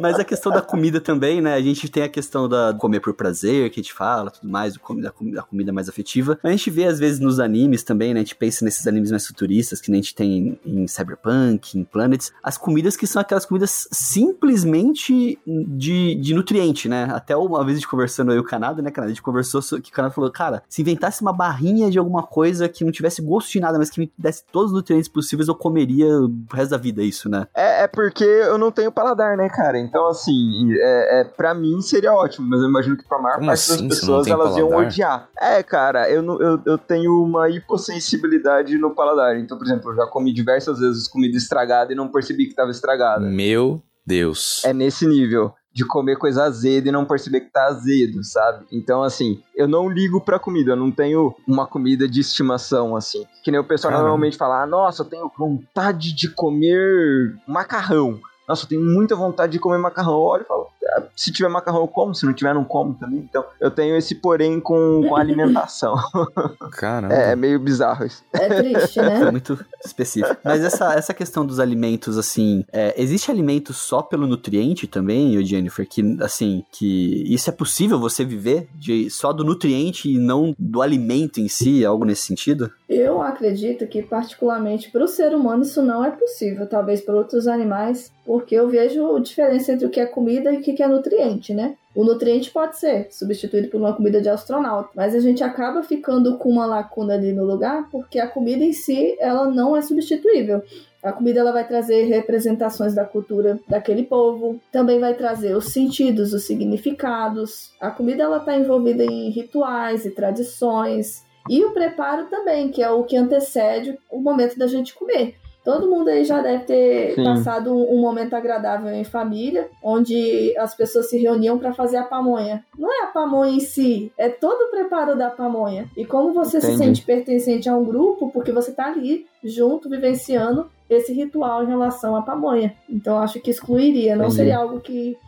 Mas 0.00 0.18
a 0.18 0.24
questão 0.24 0.52
da 0.52 0.60
comida 0.62 1.00
também, 1.00 1.40
né? 1.40 1.54
A 1.54 1.60
gente 1.60 1.88
tem 1.88 2.02
a 2.02 2.08
questão 2.08 2.48
da 2.48 2.74
comer 2.78 3.00
por 3.00 3.14
prazer, 3.14 3.70
que 3.70 3.80
a 3.80 3.82
gente 3.82 3.92
fala, 3.92 4.30
tudo 4.30 4.48
mais, 4.50 4.76
o 4.76 4.80
comi- 4.80 5.02
da 5.02 5.10
comi- 5.10 5.32
da 5.32 5.42
comida 5.42 5.72
mais 5.72 5.88
afetiva. 5.88 6.38
A 6.42 6.50
gente 6.50 6.70
vê, 6.70 6.84
às 6.84 6.98
vezes, 6.98 7.18
nos 7.20 7.40
animes 7.40 7.82
também, 7.82 8.12
né? 8.14 8.20
A 8.20 8.22
gente 8.22 8.34
pensa 8.36 8.64
nesses 8.64 8.86
animes 8.86 9.10
mais 9.10 9.26
futuristas, 9.26 9.80
que 9.80 9.90
nem 9.90 10.00
a 10.00 10.02
gente 10.02 10.14
tem 10.14 10.58
em 10.64 10.86
Cyberpunk, 10.86 11.78
em 11.78 11.84
Planets, 11.84 12.32
as 12.42 12.56
comidas 12.58 12.96
que 12.96 13.06
são 13.06 13.20
aquelas 13.20 13.44
comidas 13.46 13.88
simplesmente 13.90 15.38
de, 15.46 16.14
de 16.16 16.34
nutriente, 16.34 16.88
né? 16.88 17.08
Até 17.12 17.36
uma 17.36 17.64
vez 17.64 17.76
a 17.76 17.80
gente 17.80 17.88
conversando 17.88 18.32
aí 18.32 18.38
o 18.38 18.44
Canadá, 18.44 18.82
né, 18.82 18.90
Canadá? 18.90 19.06
A 19.10 19.14
gente 19.14 19.22
conversou 19.22 19.60
so- 19.62 19.80
que 19.80 19.90
o 19.90 19.92
Canadá 19.92 20.14
falou, 20.14 20.30
cara, 20.30 20.62
se 20.68 20.82
inventasse 20.82 21.22
uma 21.22 21.32
barrinha 21.32 21.90
de 21.90 21.98
alguma 21.98 22.22
coisa 22.22 22.68
que 22.68 22.84
não 22.84 22.92
tivesse 22.92 23.22
gosto 23.22 23.50
de 23.52 23.60
nada, 23.60 23.78
mas 23.78 23.90
que 23.90 24.00
me 24.00 24.12
desse 24.18 24.44
todos 24.52 24.70
os 24.70 24.76
nutrientes 24.76 25.08
possíveis, 25.08 25.48
eu 25.48 25.54
comeria 25.54 26.06
o 26.20 26.32
resto 26.52 26.70
da 26.70 26.76
vida 26.76 27.02
isso, 27.02 27.28
né? 27.28 27.46
É, 27.54 27.84
é 27.84 27.88
porque 27.88 28.24
eu 28.24 28.58
não 28.58 28.70
tenho 28.70 28.90
paladar, 28.92 29.36
né, 29.36 29.48
cara? 29.48 29.78
Então, 29.86 30.06
assim, 30.08 30.72
é, 30.74 31.20
é, 31.20 31.24
pra 31.24 31.54
mim 31.54 31.80
seria 31.80 32.12
ótimo, 32.12 32.48
mas 32.48 32.60
eu 32.60 32.68
imagino 32.68 32.96
que 32.96 33.06
pra 33.06 33.18
maior 33.18 33.36
Como 33.36 33.46
parte 33.46 33.72
assim, 33.72 33.88
das 33.88 33.98
pessoas 34.00 34.26
elas 34.26 34.56
iam 34.56 34.68
paladar? 34.68 34.88
odiar. 34.88 35.28
É, 35.40 35.62
cara, 35.62 36.10
eu, 36.10 36.22
eu, 36.40 36.60
eu 36.66 36.78
tenho 36.78 37.22
uma 37.22 37.48
hipossensibilidade 37.48 38.76
no 38.78 38.94
paladar. 38.94 39.38
Então, 39.38 39.56
por 39.56 39.66
exemplo, 39.66 39.90
eu 39.90 39.96
já 39.96 40.06
comi 40.06 40.32
diversas 40.32 40.78
vezes 40.78 41.08
comida 41.08 41.36
estragada 41.36 41.92
e 41.92 41.96
não 41.96 42.08
percebi 42.08 42.46
que 42.46 42.54
tava 42.54 42.70
estragada. 42.70 43.24
Meu 43.24 43.82
Deus. 44.06 44.64
É 44.64 44.72
nesse 44.72 45.06
nível. 45.06 45.52
De 45.72 45.84
comer 45.84 46.16
coisa 46.16 46.44
azeda 46.44 46.88
e 46.88 46.90
não 46.90 47.04
perceber 47.04 47.40
que 47.40 47.52
tá 47.52 47.66
azedo, 47.66 48.24
sabe? 48.24 48.64
Então, 48.72 49.02
assim, 49.02 49.42
eu 49.54 49.68
não 49.68 49.90
ligo 49.90 50.22
pra 50.22 50.38
comida, 50.38 50.72
eu 50.72 50.76
não 50.76 50.90
tenho 50.90 51.34
uma 51.46 51.66
comida 51.66 52.08
de 52.08 52.18
estimação, 52.18 52.96
assim. 52.96 53.26
Que 53.44 53.50
nem 53.50 53.60
o 53.60 53.64
pessoal 53.64 53.90
Caramba. 53.90 54.08
normalmente 54.08 54.38
fala, 54.38 54.62
ah, 54.62 54.66
nossa, 54.66 55.02
eu 55.02 55.06
tenho 55.06 55.30
vontade 55.36 56.14
de 56.14 56.30
comer 56.30 57.36
macarrão. 57.46 58.18
Nossa, 58.48 58.64
eu 58.64 58.68
tenho 58.68 58.82
muita 58.82 59.16
vontade 59.16 59.52
de 59.52 59.58
comer 59.58 59.78
macarrão. 59.78 60.14
Eu 60.14 60.20
olho 60.20 60.42
e 60.42 60.46
falo, 60.46 60.70
"Ah, 60.88 61.05
se 61.16 61.32
tiver 61.32 61.48
macarrão 61.48 61.80
eu 61.80 61.88
como, 61.88 62.14
se 62.14 62.26
não 62.26 62.34
tiver 62.34 62.54
não 62.54 62.64
como 62.64 62.94
também. 62.94 63.20
Então, 63.20 63.44
eu 63.58 63.70
tenho 63.70 63.96
esse 63.96 64.16
porém 64.16 64.60
com, 64.60 65.02
com 65.08 65.16
a 65.16 65.20
alimentação. 65.20 65.96
Caramba. 66.72 67.14
é, 67.14 67.32
é 67.32 67.36
meio 67.36 67.58
bizarro 67.58 68.04
isso. 68.04 68.22
É 68.32 68.48
triste, 68.48 69.00
É 69.00 69.02
né? 69.20 69.30
muito 69.30 69.58
específico. 69.84 70.36
Mas 70.44 70.62
essa, 70.62 70.94
essa 70.94 71.14
questão 71.14 71.46
dos 71.46 71.58
alimentos, 71.58 72.18
assim, 72.18 72.64
é, 72.72 72.94
existe 73.00 73.30
alimento 73.30 73.72
só 73.72 74.02
pelo 74.02 74.26
nutriente 74.26 74.86
também, 74.86 75.42
Jennifer? 75.44 75.88
Que, 75.88 76.16
assim, 76.20 76.64
que 76.70 77.24
isso 77.32 77.48
é 77.48 77.52
possível 77.52 77.98
você 77.98 78.24
viver 78.24 78.68
de, 78.74 79.08
só 79.08 79.32
do 79.32 79.44
nutriente 79.44 80.10
e 80.10 80.18
não 80.18 80.54
do 80.58 80.82
alimento 80.82 81.40
em 81.40 81.48
si, 81.48 81.84
algo 81.84 82.04
nesse 82.04 82.26
sentido? 82.26 82.70
Eu 82.88 83.20
acredito 83.22 83.86
que, 83.86 84.02
particularmente 84.02 84.90
para 84.90 85.04
o 85.04 85.08
ser 85.08 85.34
humano, 85.34 85.62
isso 85.62 85.82
não 85.82 86.04
é 86.04 86.10
possível. 86.10 86.68
Talvez 86.68 87.00
para 87.00 87.16
outros 87.16 87.46
animais, 87.48 88.12
porque 88.24 88.54
eu 88.54 88.68
vejo 88.68 89.16
a 89.16 89.20
diferença 89.20 89.72
entre 89.72 89.86
o 89.86 89.90
que 89.90 90.00
é 90.00 90.06
comida 90.06 90.52
e 90.52 90.58
o 90.58 90.62
que 90.62 90.82
é 90.82 90.88
nutriente, 90.88 91.05
né? 91.54 91.76
O 91.94 92.04
nutriente 92.04 92.50
pode 92.50 92.78
ser 92.78 93.08
substituído 93.10 93.68
por 93.68 93.80
uma 93.80 93.94
comida 93.94 94.20
de 94.20 94.28
astronauta, 94.28 94.90
mas 94.94 95.14
a 95.14 95.20
gente 95.20 95.42
acaba 95.42 95.82
ficando 95.82 96.36
com 96.36 96.50
uma 96.50 96.66
lacuna 96.66 97.14
ali 97.14 97.32
no 97.32 97.44
lugar 97.44 97.88
porque 97.90 98.18
a 98.18 98.28
comida 98.28 98.64
em 98.64 98.72
si 98.72 99.16
ela 99.18 99.48
não 99.50 99.76
é 99.76 99.80
substituível. 99.80 100.62
A 101.02 101.12
comida 101.12 101.40
ela 101.40 101.52
vai 101.52 101.66
trazer 101.66 102.04
representações 102.04 102.94
da 102.94 103.04
cultura 103.04 103.60
daquele 103.68 104.02
povo, 104.02 104.60
também 104.72 104.98
vai 104.98 105.14
trazer 105.14 105.56
os 105.56 105.72
sentidos, 105.72 106.32
os 106.32 106.44
significados. 106.44 107.70
A 107.80 107.90
comida 107.90 108.24
ela 108.24 108.38
está 108.38 108.56
envolvida 108.56 109.04
em 109.04 109.30
rituais 109.30 110.04
e 110.04 110.10
tradições, 110.10 111.24
e 111.48 111.64
o 111.64 111.72
preparo 111.72 112.26
também, 112.26 112.68
que 112.70 112.82
é 112.82 112.90
o 112.90 113.04
que 113.04 113.16
antecede 113.16 113.96
o 114.10 114.20
momento 114.20 114.58
da 114.58 114.66
gente 114.66 114.94
comer. 114.94 115.36
Todo 115.66 115.90
mundo 115.90 116.06
aí 116.10 116.24
já 116.24 116.40
deve 116.40 116.62
ter 116.62 117.14
Sim. 117.16 117.24
passado 117.24 117.74
um, 117.74 117.96
um 117.96 118.00
momento 118.00 118.34
agradável 118.34 118.88
em 118.94 119.02
família, 119.02 119.68
onde 119.82 120.56
as 120.56 120.76
pessoas 120.76 121.10
se 121.10 121.18
reuniam 121.18 121.58
para 121.58 121.74
fazer 121.74 121.96
a 121.96 122.04
pamonha. 122.04 122.64
Não 122.78 122.88
é 122.88 123.02
a 123.02 123.08
pamonha 123.08 123.50
em 123.50 123.58
si, 123.58 124.12
é 124.16 124.28
todo 124.28 124.68
o 124.68 124.70
preparo 124.70 125.18
da 125.18 125.28
pamonha. 125.28 125.90
E 125.96 126.04
como 126.04 126.32
você 126.32 126.60
se 126.60 126.68
Entendi. 126.68 126.84
sente 126.84 127.02
pertencente 127.02 127.68
a 127.68 127.74
um 127.74 127.84
grupo, 127.84 128.30
porque 128.30 128.52
você 128.52 128.70
tá 128.70 128.86
ali 128.86 129.26
junto, 129.42 129.90
vivenciando 129.90 130.70
esse 130.88 131.12
ritual 131.12 131.64
em 131.64 131.66
relação 131.66 132.14
à 132.14 132.22
pamonha. 132.22 132.72
Então 132.88 133.18
acho 133.18 133.40
que 133.40 133.50
excluiria, 133.50 134.14
não 134.14 134.26
Entendi. 134.26 134.36
seria 134.36 134.58
algo 134.58 134.78
que, 134.78 135.18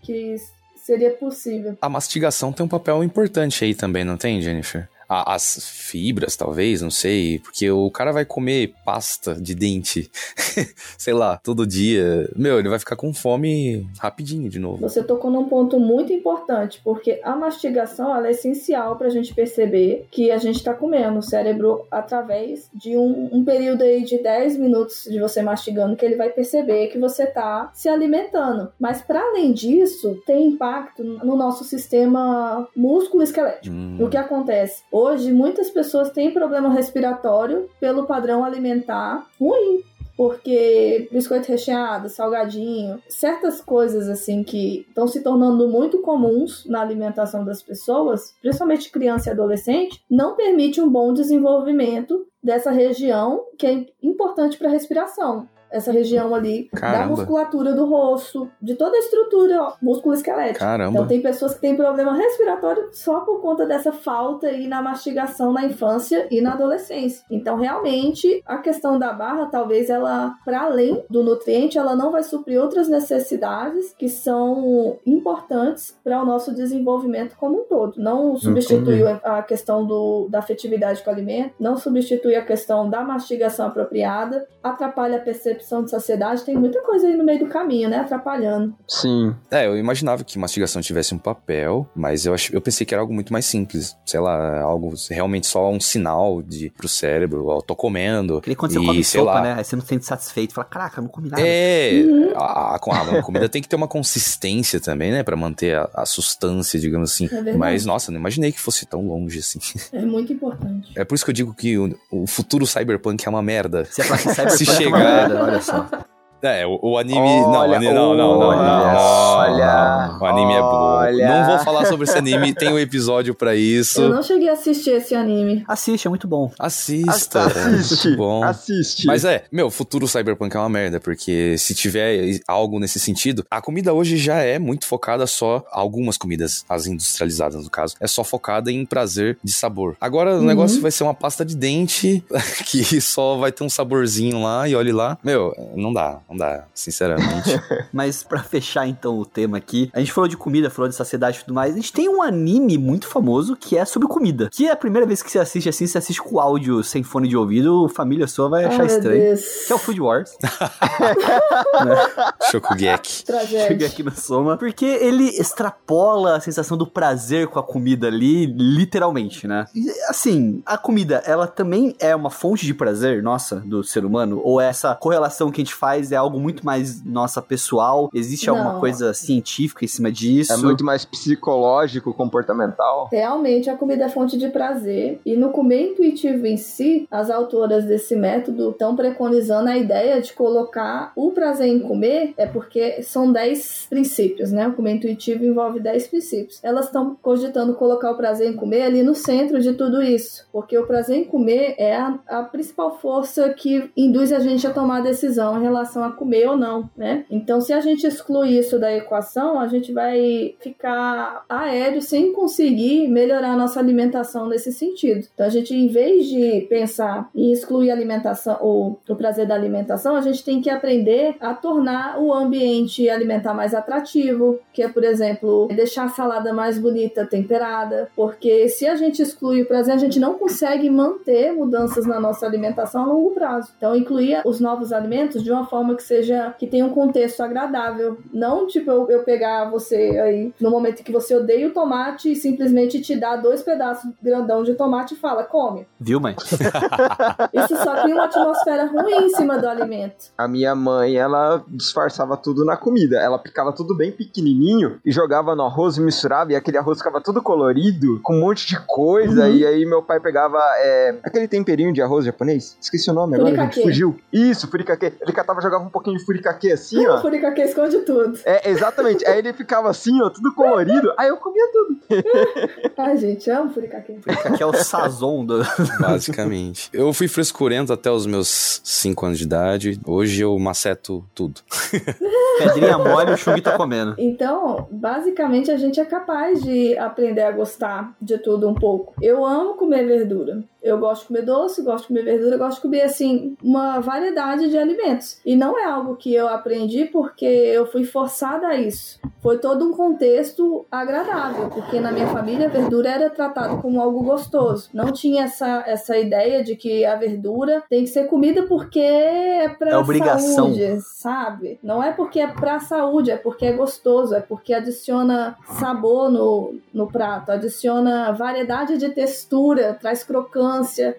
que 0.00 0.36
seria 0.76 1.10
possível. 1.10 1.76
A 1.82 1.90
mastigação 1.90 2.54
tem 2.54 2.64
um 2.64 2.68
papel 2.70 3.04
importante 3.04 3.62
aí 3.62 3.74
também, 3.74 4.02
não 4.02 4.16
tem, 4.16 4.40
Jennifer? 4.40 4.88
A- 5.22 5.34
As 5.34 5.68
fibras, 5.68 6.36
talvez, 6.36 6.80
não 6.82 6.90
sei, 6.90 7.38
porque 7.40 7.70
o 7.70 7.90
cara 7.90 8.12
vai 8.12 8.24
comer 8.24 8.72
pasta 8.84 9.34
de 9.34 9.54
dente, 9.54 10.10
sei 10.98 11.12
lá, 11.14 11.38
todo 11.42 11.66
dia. 11.66 12.28
Meu, 12.36 12.58
ele 12.58 12.68
vai 12.68 12.78
ficar 12.78 12.96
com 12.96 13.12
fome 13.12 13.86
rapidinho 13.98 14.48
de 14.48 14.58
novo. 14.58 14.80
Você 14.80 15.02
tocou 15.02 15.30
num 15.30 15.48
ponto 15.48 15.78
muito 15.78 16.12
importante, 16.12 16.80
porque 16.84 17.20
a 17.22 17.34
mastigação 17.36 18.14
ela 18.14 18.28
é 18.28 18.30
essencial 18.30 18.96
para 18.96 19.06
a 19.08 19.10
gente 19.10 19.34
perceber 19.34 20.06
que 20.10 20.30
a 20.30 20.38
gente 20.38 20.56
está 20.56 20.72
comendo 20.74 21.18
o 21.18 21.22
cérebro 21.22 21.86
através 21.90 22.68
de 22.74 22.96
um, 22.96 23.28
um 23.32 23.44
período 23.44 23.82
aí 23.82 24.04
de 24.04 24.18
10 24.22 24.56
minutos 24.58 25.04
de 25.10 25.18
você 25.20 25.42
mastigando, 25.42 25.96
que 25.96 26.04
ele 26.04 26.16
vai 26.16 26.30
perceber 26.30 26.88
que 26.88 26.98
você 26.98 27.24
está 27.24 27.70
se 27.74 27.88
alimentando. 27.88 28.72
Mas 28.78 29.02
para 29.02 29.20
além 29.20 29.52
disso, 29.52 30.20
tem 30.26 30.48
impacto 30.48 31.02
no 31.02 31.36
nosso 31.36 31.64
sistema 31.64 32.66
músculo-esquelético. 32.76 33.74
Hum, 33.74 33.98
O 34.00 34.08
que 34.08 34.16
acontece? 34.16 34.82
Hoje, 35.04 35.30
muitas 35.34 35.68
pessoas 35.68 36.08
têm 36.08 36.32
problema 36.32 36.70
respiratório 36.70 37.68
pelo 37.78 38.06
padrão 38.06 38.42
alimentar 38.42 39.26
ruim. 39.38 39.82
Porque 40.16 41.08
biscoito 41.12 41.48
recheado, 41.48 42.08
salgadinho, 42.08 43.02
certas 43.08 43.60
coisas 43.60 44.08
assim 44.08 44.42
que 44.42 44.86
estão 44.88 45.06
se 45.06 45.20
tornando 45.22 45.68
muito 45.68 45.98
comuns 45.98 46.64
na 46.66 46.80
alimentação 46.80 47.44
das 47.44 47.60
pessoas, 47.60 48.34
principalmente 48.40 48.90
criança 48.90 49.28
e 49.28 49.32
adolescente, 49.32 50.00
não 50.08 50.36
permite 50.36 50.80
um 50.80 50.88
bom 50.88 51.12
desenvolvimento 51.12 52.26
dessa 52.42 52.70
região 52.70 53.44
que 53.58 53.66
é 53.66 53.86
importante 54.02 54.56
para 54.56 54.68
a 54.68 54.72
respiração. 54.72 55.48
Essa 55.74 55.90
região 55.90 56.32
ali 56.34 56.68
da 56.72 56.80
Caramba. 56.80 57.16
musculatura 57.16 57.72
do 57.72 57.84
rosto, 57.86 58.48
de 58.62 58.76
toda 58.76 58.96
a 58.96 59.00
estrutura 59.00 59.60
ó, 59.60 59.72
músculo-esquelética. 59.82 60.60
Caramba. 60.60 60.92
Então 60.92 61.06
tem 61.06 61.20
pessoas 61.20 61.54
que 61.54 61.60
têm 61.60 61.76
problema 61.76 62.14
respiratório 62.14 62.88
só 62.92 63.20
por 63.20 63.40
conta 63.40 63.66
dessa 63.66 63.92
falta 63.92 64.46
aí 64.46 64.68
na 64.68 64.80
mastigação 64.80 65.52
na 65.52 65.64
infância 65.64 66.28
e 66.30 66.40
na 66.40 66.52
adolescência. 66.52 67.24
Então 67.28 67.56
realmente 67.56 68.40
a 68.46 68.58
questão 68.58 68.98
da 68.98 69.12
barra, 69.12 69.46
talvez 69.46 69.90
ela, 69.90 70.34
para 70.44 70.62
além 70.62 71.04
do 71.10 71.24
nutriente, 71.24 71.76
ela 71.76 71.96
não 71.96 72.12
vai 72.12 72.22
suprir 72.22 72.60
outras 72.60 72.88
necessidades 72.88 73.92
que 73.98 74.08
são 74.08 74.98
importantes 75.04 75.98
para 76.04 76.22
o 76.22 76.24
nosso 76.24 76.54
desenvolvimento 76.54 77.36
como 77.36 77.62
um 77.62 77.64
todo. 77.64 78.00
Não 78.00 78.36
substitui 78.36 79.02
a 79.24 79.42
questão 79.42 79.84
do, 79.84 80.28
da 80.30 80.38
afetividade 80.38 81.02
com 81.02 81.10
o 81.10 81.12
alimento, 81.12 81.54
não 81.58 81.76
substitui 81.76 82.36
a 82.36 82.44
questão 82.44 82.88
da 82.88 83.02
mastigação 83.02 83.66
apropriada, 83.66 84.46
atrapalha 84.62 85.16
a 85.16 85.20
percepção 85.20 85.63
percepção 85.64 85.82
de 85.82 85.90
saciedade, 85.90 86.44
tem 86.44 86.54
muita 86.56 86.80
coisa 86.82 87.06
aí 87.06 87.16
no 87.16 87.24
meio 87.24 87.38
do 87.40 87.46
caminho, 87.46 87.88
né? 87.88 87.98
Atrapalhando. 87.98 88.74
Sim. 88.86 89.34
É, 89.50 89.66
eu 89.66 89.76
imaginava 89.78 90.22
que 90.22 90.38
mastigação 90.38 90.82
tivesse 90.82 91.14
um 91.14 91.18
papel, 91.18 91.88
mas 91.94 92.26
eu, 92.26 92.34
ach, 92.34 92.50
eu 92.52 92.60
pensei 92.60 92.86
que 92.86 92.94
era 92.94 93.00
algo 93.00 93.12
muito 93.12 93.32
mais 93.32 93.46
simples. 93.46 93.96
Sei 94.04 94.20
lá, 94.20 94.60
algo 94.60 94.92
realmente 95.10 95.46
só 95.46 95.70
um 95.70 95.80
sinal 95.80 96.42
de, 96.42 96.70
pro 96.70 96.86
cérebro, 96.88 97.46
ó, 97.46 97.60
tô 97.60 97.74
comendo. 97.74 98.36
Aquele 98.38 98.54
quando 98.56 98.72
você 98.72 98.78
e, 98.80 98.86
come 98.86 99.04
sei 99.04 99.20
sopa, 99.20 99.32
lá. 99.34 99.42
né? 99.42 99.54
Aí 99.58 99.64
você 99.64 99.74
não 99.76 99.82
se 99.82 99.88
sente 99.88 100.04
satisfeito. 100.04 100.54
Fala, 100.54 100.66
caraca, 100.66 101.00
não 101.00 101.08
comi 101.08 101.30
nada. 101.30 101.42
É, 101.44 102.02
Uhum. 102.04 102.32
a, 102.36 102.74
a- 102.74 102.76
a 102.76 103.22
comida 103.22 103.48
tem 103.48 103.62
que 103.62 103.68
ter 103.68 103.76
uma 103.76 103.88
consistência 103.88 104.80
também, 104.80 105.10
né? 105.10 105.22
Pra 105.22 105.36
manter 105.36 105.76
a, 105.76 105.88
a 105.94 106.06
sustância, 106.06 106.78
digamos 106.78 107.12
assim. 107.12 107.26
verdade. 107.26 107.56
Mas, 107.56 107.84
nossa, 107.86 108.10
não 108.12 108.18
imaginei 108.18 108.52
que 108.52 108.60
fosse 108.60 108.86
tão 108.86 109.06
longe 109.06 109.38
assim. 109.38 109.58
É 109.92 110.02
muito 110.04 110.32
importante. 110.32 110.92
É 110.96 111.04
por 111.04 111.14
isso 111.14 111.24
que 111.24 111.30
eu 111.30 111.34
digo 111.34 111.54
que 111.54 111.78
o, 111.78 111.94
o 112.10 112.26
futuro 112.26 112.66
cyberpunk 112.66 113.26
é 113.26 113.30
uma 113.30 113.42
merda. 113.42 113.84
Você 113.84 114.02
fala 114.02 114.20
que 114.20 114.28
Cyberpunk 114.34 114.56
Se 114.64 114.64
é 114.84 114.88
uma 114.88 114.98
chegar- 114.98 115.28
merda, 115.54 115.72
olha 115.74 115.88
só. 115.98 116.13
É, 116.44 116.66
o, 116.66 116.78
o 116.82 116.98
anime. 116.98 117.18
Olha, 117.20 117.40
não, 117.46 117.52
o 117.52 117.74
anime, 117.74 117.92
não, 117.94 118.14
não, 118.14 118.16
não, 118.16 118.38
não, 118.38 118.46
olha, 118.48 118.62
não, 118.62 118.96
olha, 119.36 120.08
não. 120.08 120.20
O 120.20 120.24
anime 120.26 120.52
é 120.54 120.60
olha. 120.60 121.26
bom. 121.26 121.32
Não 121.34 121.46
vou 121.46 121.58
falar 121.60 121.86
sobre 121.86 122.04
esse 122.06 122.16
anime, 122.18 122.52
tem 122.54 122.72
um 122.72 122.78
episódio 122.78 123.34
pra 123.34 123.54
isso. 123.54 124.02
Eu 124.02 124.08
não 124.10 124.22
cheguei 124.22 124.48
a 124.48 124.52
assistir 124.52 124.90
esse 124.90 125.14
anime. 125.14 125.64
Assiste, 125.66 126.06
é 126.06 126.10
muito 126.10 126.26
bom. 126.28 126.50
Assista. 126.58 127.44
Assiste. 127.44 127.58
é 128.06 128.10
muito 128.10 128.16
bom. 128.16 128.44
Assiste. 128.44 129.06
Mas 129.06 129.24
é, 129.24 129.44
meu, 129.50 129.70
futuro 129.70 130.06
cyberpunk 130.06 130.54
é 130.54 130.58
uma 130.58 130.68
merda, 130.68 131.00
porque 131.00 131.56
se 131.58 131.74
tiver 131.74 132.40
algo 132.46 132.78
nesse 132.78 132.98
sentido, 133.00 133.44
a 133.50 133.60
comida 133.60 133.92
hoje 133.92 134.16
já 134.16 134.36
é 134.38 134.58
muito 134.58 134.86
focada 134.86 135.26
só, 135.26 135.64
algumas 135.72 136.16
comidas, 136.16 136.64
as 136.68 136.86
industrializadas 136.86 137.62
no 137.64 137.70
caso, 137.70 137.94
é 138.00 138.06
só 138.06 138.22
focada 138.24 138.70
em 138.70 138.84
prazer 138.84 139.38
de 139.42 139.52
sabor. 139.52 139.96
Agora 140.00 140.34
o 140.34 140.38
Uhum. 140.38 140.44
negócio 140.44 140.80
vai 140.82 140.90
ser 140.90 141.04
uma 141.04 141.14
pasta 141.14 141.44
de 141.44 141.56
dente 141.56 142.22
que 142.66 143.00
só 143.00 143.36
vai 143.36 143.50
ter 143.52 143.64
um 143.64 143.68
saborzinho 143.68 144.42
lá 144.42 144.68
e 144.68 144.74
olhe 144.74 144.92
lá. 144.92 145.16
Meu, 145.24 145.54
não 145.74 145.92
dá, 145.92 146.18
não 146.34 146.38
dá, 146.38 146.64
sinceramente. 146.74 147.60
Mas 147.92 148.22
pra 148.22 148.42
fechar 148.42 148.86
então 148.86 149.18
o 149.18 149.24
tema 149.24 149.56
aqui, 149.56 149.90
a 149.92 150.00
gente 150.00 150.12
falou 150.12 150.28
de 150.28 150.36
comida, 150.36 150.68
falou 150.68 150.88
de 150.88 150.94
saciedade 150.94 151.38
e 151.38 151.40
tudo 151.40 151.54
mais. 151.54 151.72
A 151.72 151.76
gente 151.76 151.92
tem 151.92 152.08
um 152.08 152.20
anime 152.20 152.76
muito 152.76 153.06
famoso 153.06 153.56
que 153.56 153.78
é 153.78 153.84
sobre 153.84 154.08
comida. 154.08 154.48
Que 154.50 154.66
é 154.66 154.72
a 154.72 154.76
primeira 154.76 155.06
vez 155.06 155.22
que 155.22 155.30
você 155.30 155.38
assiste 155.38 155.68
assim, 155.68 155.86
você 155.86 155.98
assiste 155.98 156.20
com 156.20 156.40
áudio 156.40 156.82
sem 156.82 157.02
fone 157.02 157.28
de 157.28 157.36
ouvido, 157.36 157.88
família 157.88 158.26
sua 158.26 158.48
vai 158.48 158.64
achar 158.64 158.82
Ai, 158.82 158.86
estranho. 158.86 159.22
Deus. 159.22 159.44
Que 159.66 159.72
é 159.72 159.76
o 159.76 159.78
Food 159.78 160.00
Wars. 160.00 160.36
Shokugeki. 162.50 163.10
Chega 163.10 163.24
Tragédia. 163.38 163.86
aqui 163.86 164.02
no 164.02 164.10
Soma. 164.10 164.56
Porque 164.56 164.84
ele 164.84 165.28
extrapola 165.28 166.36
a 166.36 166.40
sensação 166.40 166.76
do 166.76 166.86
prazer 166.86 167.48
com 167.48 167.58
a 167.58 167.62
comida 167.62 168.08
ali, 168.08 168.46
literalmente, 168.46 169.46
né? 169.46 169.66
E, 169.74 169.90
assim, 170.08 170.62
a 170.66 170.76
comida, 170.76 171.22
ela 171.26 171.46
também 171.46 171.94
é 171.98 172.14
uma 172.14 172.30
fonte 172.30 172.66
de 172.66 172.74
prazer, 172.74 173.22
nossa, 173.22 173.56
do 173.56 173.82
ser 173.82 174.04
humano? 174.04 174.40
Ou 174.42 174.60
essa 174.60 174.94
correlação 174.94 175.50
que 175.50 175.60
a 175.60 175.64
gente 175.64 175.74
faz 175.74 176.12
é 176.12 176.16
algo 176.24 176.40
muito 176.40 176.64
mais, 176.64 177.04
nossa, 177.04 177.40
pessoal? 177.40 178.10
Existe 178.12 178.48
alguma 178.50 178.74
Não. 178.74 178.80
coisa 178.80 179.14
científica 179.14 179.84
em 179.84 179.88
cima 179.88 180.10
disso? 180.10 180.52
É 180.52 180.56
muito 180.56 180.84
mais 180.84 181.04
psicológico, 181.04 182.12
comportamental. 182.12 183.08
Realmente 183.10 183.70
a 183.70 183.76
comida 183.76 184.04
é 184.04 184.08
fonte 184.08 184.36
de 184.36 184.48
prazer 184.48 185.20
e 185.24 185.36
no 185.36 185.50
comer 185.50 185.92
intuitivo 185.92 186.46
em 186.46 186.56
si, 186.56 187.06
as 187.10 187.30
autoras 187.30 187.84
desse 187.84 188.16
método 188.16 188.70
estão 188.70 188.96
preconizando 188.96 189.68
a 189.68 189.76
ideia 189.76 190.20
de 190.20 190.32
colocar 190.32 191.12
o 191.16 191.30
prazer 191.30 191.68
em 191.68 191.80
comer, 191.80 192.34
é 192.36 192.46
porque 192.46 193.02
são 193.02 193.32
10 193.32 193.86
princípios, 193.88 194.50
né? 194.50 194.68
O 194.68 194.72
comer 194.72 194.94
intuitivo 194.94 195.44
envolve 195.44 195.80
10 195.80 196.06
princípios. 196.08 196.60
Elas 196.62 196.86
estão 196.86 197.16
cogitando 197.20 197.74
colocar 197.74 198.10
o 198.10 198.16
prazer 198.16 198.50
em 198.50 198.56
comer 198.56 198.82
ali 198.82 199.02
no 199.02 199.14
centro 199.14 199.60
de 199.60 199.72
tudo 199.74 200.02
isso, 200.02 200.46
porque 200.52 200.76
o 200.78 200.86
prazer 200.86 201.18
em 201.18 201.24
comer 201.24 201.74
é 201.78 201.96
a, 201.96 202.18
a 202.28 202.42
principal 202.42 202.98
força 202.98 203.50
que 203.50 203.90
induz 203.96 204.32
a 204.32 204.38
gente 204.38 204.66
a 204.66 204.72
tomar 204.72 204.98
a 204.98 205.02
decisão 205.02 205.58
em 205.58 205.62
relação 205.62 206.04
a 206.04 206.12
comer 206.14 206.48
ou 206.48 206.56
não, 206.56 206.88
né? 206.96 207.24
Então, 207.30 207.60
se 207.60 207.72
a 207.72 207.80
gente 207.80 208.06
exclui 208.06 208.58
isso 208.58 208.78
da 208.78 208.94
equação, 208.94 209.58
a 209.58 209.66
gente 209.66 209.92
vai 209.92 210.54
ficar 210.60 211.44
aéreo 211.48 212.00
sem 212.00 212.32
conseguir 212.32 213.08
melhorar 213.08 213.52
a 213.52 213.56
nossa 213.56 213.80
alimentação 213.80 214.46
nesse 214.48 214.72
sentido. 214.72 215.26
Então, 215.32 215.46
a 215.46 215.50
gente, 215.50 215.74
em 215.74 215.88
vez 215.88 216.26
de 216.26 216.66
pensar 216.68 217.28
em 217.34 217.52
excluir 217.52 217.90
a 217.90 217.94
alimentação 217.94 218.58
ou 218.60 219.00
o 219.08 219.16
prazer 219.16 219.46
da 219.46 219.54
alimentação, 219.54 220.16
a 220.16 220.20
gente 220.20 220.44
tem 220.44 220.60
que 220.60 220.70
aprender 220.70 221.36
a 221.40 221.54
tornar 221.54 222.20
o 222.20 222.32
ambiente 222.32 223.08
alimentar 223.08 223.54
mais 223.54 223.74
atrativo, 223.74 224.58
que 224.72 224.82
é, 224.82 224.88
por 224.88 225.04
exemplo, 225.04 225.68
deixar 225.74 226.04
a 226.04 226.08
salada 226.08 226.52
mais 226.52 226.78
bonita, 226.78 227.26
temperada, 227.26 228.08
porque 228.14 228.68
se 228.68 228.86
a 228.86 228.94
gente 228.94 229.22
exclui 229.22 229.62
o 229.62 229.66
prazer, 229.66 229.94
a 229.94 229.98
gente 229.98 230.18
não 230.18 230.34
consegue 230.34 230.88
manter 230.90 231.52
mudanças 231.52 232.06
na 232.06 232.20
nossa 232.20 232.46
alimentação 232.46 233.02
a 233.02 233.06
longo 233.06 233.30
prazo. 233.30 233.72
Então, 233.76 233.94
incluir 233.96 234.42
os 234.44 234.60
novos 234.60 234.92
alimentos 234.92 235.42
de 235.42 235.50
uma 235.50 235.66
forma 235.66 235.93
que 235.96 236.02
seja 236.02 236.54
que 236.58 236.66
tenha 236.66 236.84
um 236.84 236.90
contexto 236.90 237.42
agradável, 237.42 238.18
não 238.32 238.66
tipo 238.66 238.90
eu, 238.90 239.10
eu 239.10 239.22
pegar 239.22 239.70
você 239.70 239.96
aí 239.96 240.52
no 240.60 240.70
momento 240.70 241.02
que 241.02 241.12
você 241.12 241.34
odeia 241.36 241.68
o 241.68 241.72
tomate 241.72 242.32
e 242.32 242.36
simplesmente 242.36 243.00
te 243.00 243.16
dar 243.16 243.36
dois 243.36 243.62
pedaços 243.62 244.10
grandão 244.22 244.62
de 244.62 244.74
tomate 244.74 245.14
e 245.14 245.16
fala 245.16 245.44
come. 245.44 245.86
Viu, 245.98 246.20
mãe? 246.20 246.34
Isso 247.52 247.76
só 247.76 248.02
cria 248.02 248.14
uma 248.14 248.24
atmosfera 248.24 248.86
ruim 248.86 249.26
em 249.26 249.28
cima 249.30 249.58
do 249.58 249.68
alimento. 249.68 250.26
A 250.36 250.48
minha 250.48 250.74
mãe, 250.74 251.16
ela 251.16 251.64
disfarçava 251.68 252.36
tudo 252.36 252.64
na 252.64 252.76
comida. 252.76 253.18
Ela 253.18 253.38
picava 253.38 253.72
tudo 253.72 253.96
bem 253.96 254.12
pequenininho 254.12 254.98
e 255.04 255.10
jogava 255.10 255.54
no 255.54 255.62
arroz 255.62 255.96
e 255.96 256.00
misturava. 256.00 256.52
E 256.52 256.56
aquele 256.56 256.78
arroz 256.78 256.98
ficava 256.98 257.20
todo 257.20 257.42
colorido, 257.42 258.20
com 258.22 258.34
um 258.34 258.40
monte 258.40 258.66
de 258.66 258.78
coisa. 258.86 259.46
Uhum. 259.46 259.54
E 259.54 259.66
aí 259.66 259.86
meu 259.86 260.02
pai 260.02 260.20
pegava 260.20 260.58
é, 260.78 261.16
aquele 261.22 261.48
temperinho 261.48 261.92
de 261.92 262.02
arroz 262.02 262.24
japonês. 262.24 262.76
Esqueci 262.80 263.10
o 263.10 263.14
nome 263.14 263.36
agora, 263.36 263.54
gente. 263.54 263.82
Fugiu. 263.82 264.16
Isso, 264.32 264.68
furikake. 264.68 265.12
Ele 265.20 265.32
catava, 265.32 265.60
jogava 265.60 265.83
um 265.86 265.90
pouquinho 265.90 266.16
de 266.16 266.24
furikake 266.24 266.72
assim, 266.72 267.06
O 267.06 267.14
ó. 267.14 267.20
furicaque 267.20 267.60
esconde 267.62 267.98
tudo. 268.00 268.38
É, 268.44 268.70
exatamente. 268.70 269.26
Aí 269.26 269.38
ele 269.38 269.52
ficava 269.52 269.90
assim, 269.90 270.20
ó, 270.22 270.30
tudo 270.30 270.54
colorido. 270.54 271.12
Aí 271.16 271.28
eu 271.28 271.36
comia 271.36 271.68
tudo. 271.72 271.98
Ai, 272.96 273.16
gente, 273.16 273.50
amo 273.50 273.70
furicaque. 273.72 274.18
Aqui 274.26 274.62
é 274.62 274.66
o 274.66 274.72
sazon 274.72 275.44
do... 275.44 275.62
Basicamente. 276.00 276.88
Eu 276.92 277.12
fui 277.12 277.28
frescurento 277.28 277.92
até 277.92 278.10
os 278.10 278.26
meus 278.26 278.80
5 278.84 279.26
anos 279.26 279.38
de 279.38 279.44
idade. 279.44 280.00
Hoje 280.06 280.40
eu 280.42 280.58
maceto 280.58 281.24
tudo. 281.34 281.60
Pedrinha 282.58 282.98
mole 282.98 283.32
o 283.32 283.36
Shug 283.36 283.60
tá 283.60 283.76
comendo. 283.76 284.14
Então, 284.18 284.86
basicamente, 284.90 285.70
a 285.70 285.76
gente 285.76 286.00
é 286.00 286.04
capaz 286.04 286.62
de 286.62 286.96
aprender 286.98 287.42
a 287.42 287.50
gostar 287.50 288.14
de 288.20 288.38
tudo 288.38 288.68
um 288.68 288.74
pouco. 288.74 289.14
Eu 289.20 289.44
amo 289.44 289.74
comer 289.74 290.06
verdura. 290.06 290.62
Eu 290.84 290.98
gosto 290.98 291.22
de 291.22 291.28
comer 291.28 291.42
doce, 291.42 291.82
gosto 291.82 292.02
de 292.02 292.08
comer 292.08 292.24
verdura, 292.24 292.58
gosto 292.58 292.76
de 292.76 292.82
comer, 292.82 293.00
assim, 293.02 293.56
uma 293.62 294.00
variedade 294.00 294.68
de 294.68 294.76
alimentos. 294.76 295.38
E 295.44 295.56
não 295.56 295.78
é 295.78 295.84
algo 295.84 296.14
que 296.16 296.32
eu 296.34 296.46
aprendi 296.46 297.06
porque 297.06 297.44
eu 297.46 297.86
fui 297.86 298.04
forçada 298.04 298.66
a 298.68 298.76
isso. 298.76 299.18
Foi 299.42 299.58
todo 299.58 299.84
um 299.86 299.92
contexto 299.92 300.86
agradável, 300.90 301.68
porque 301.68 302.00
na 302.00 302.10
minha 302.12 302.26
família 302.26 302.66
a 302.66 302.70
verdura 302.70 303.10
era 303.10 303.30
tratada 303.30 303.76
como 303.76 304.00
algo 304.00 304.22
gostoso. 304.22 304.88
Não 304.92 305.10
tinha 305.12 305.44
essa, 305.44 305.84
essa 305.86 306.16
ideia 306.18 306.62
de 306.62 306.76
que 306.76 307.04
a 307.04 307.14
verdura 307.16 307.82
tem 307.90 308.00
que 308.04 308.10
ser 308.10 308.24
comida 308.24 308.62
porque 308.64 309.00
é 309.00 309.68
pra 309.68 309.90
É 309.90 309.96
obrigação. 309.96 310.54
saúde, 310.54 311.00
sabe? 311.00 311.78
Não 311.82 312.02
é 312.02 312.10
porque 312.12 312.40
é 312.40 312.46
pra 312.46 312.78
saúde, 312.78 313.30
é 313.30 313.36
porque 313.36 313.66
é 313.66 313.72
gostoso, 313.72 314.34
é 314.34 314.40
porque 314.40 314.72
adiciona 314.72 315.56
sabor 315.78 316.30
no, 316.30 316.74
no 316.92 317.06
prato, 317.06 317.52
adiciona 317.52 318.32
variedade 318.32 318.96
de 318.96 319.10
textura, 319.10 319.94
traz 320.00 320.24
crocância, 320.24 320.73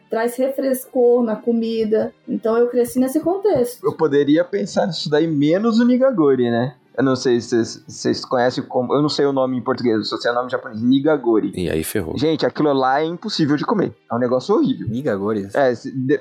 traz 0.10 0.36
refrescor 0.36 1.24
na 1.24 1.36
comida. 1.36 2.14
Então 2.28 2.58
eu 2.58 2.68
cresci 2.68 3.00
nesse 3.00 3.20
contexto. 3.20 3.86
Eu 3.86 3.94
poderia 3.96 4.44
pensar 4.44 4.88
nisso 4.88 5.10
daí 5.10 5.28
menos 5.28 5.80
o 5.80 5.86
Nigagori, 5.86 6.50
né? 6.50 6.76
Eu 6.98 7.04
não 7.04 7.16
sei 7.16 7.42
se 7.42 7.50
vocês- 7.50 7.84
vocês 7.88 8.24
conhecem 8.26 8.64
como. 8.64 8.94
Eu 8.96 9.02
não 9.02 9.10
sei 9.10 9.26
o 9.26 9.34
nome 9.34 9.58
em 9.58 9.62
português, 9.62 10.08
só 10.08 10.16
sei 10.16 10.32
o 10.32 10.34
nome 10.34 10.48
em 10.48 10.52
japonês. 10.52 10.82
Nigagori. 10.82 11.52
E 11.54 11.70
aí 11.70 11.84
ferrou. 11.84 12.18
Gente, 12.18 12.46
aquilo 12.46 12.72
lá 12.72 13.02
é 13.02 13.06
impossível 13.06 13.58
de 13.58 13.66
comer. 13.66 13.94
É 14.10 14.16
um 14.16 14.18
negócio 14.18 14.56
horrível. 14.56 14.88
Miga 14.88 15.12
agora. 15.12 15.40
É, 15.54 15.74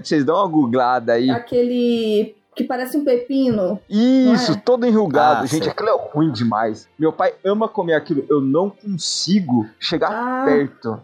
vocês 0.03 0.25
dão 0.25 0.35
uma 0.37 0.49
googlada 0.49 1.13
aí. 1.13 1.31
Aquele 1.31 2.35
que 2.57 2.65
parece 2.65 2.97
um 2.97 3.05
pepino. 3.05 3.79
Isso, 3.89 4.51
não 4.53 4.59
é? 4.59 4.63
todo 4.65 4.87
enrugado. 4.87 5.43
Ah, 5.45 5.47
Gente, 5.47 5.63
sei. 5.65 5.73
aquilo 5.73 5.89
é 5.91 5.97
ruim 6.13 6.33
demais. 6.33 6.89
Meu 6.99 7.13
pai 7.13 7.35
ama 7.45 7.69
comer 7.69 7.95
aquilo. 7.95 8.25
Eu 8.29 8.41
não 8.41 8.69
consigo 8.71 9.67
chegar 9.79 10.11
Ah, 10.11 10.45
perto. 10.45 11.01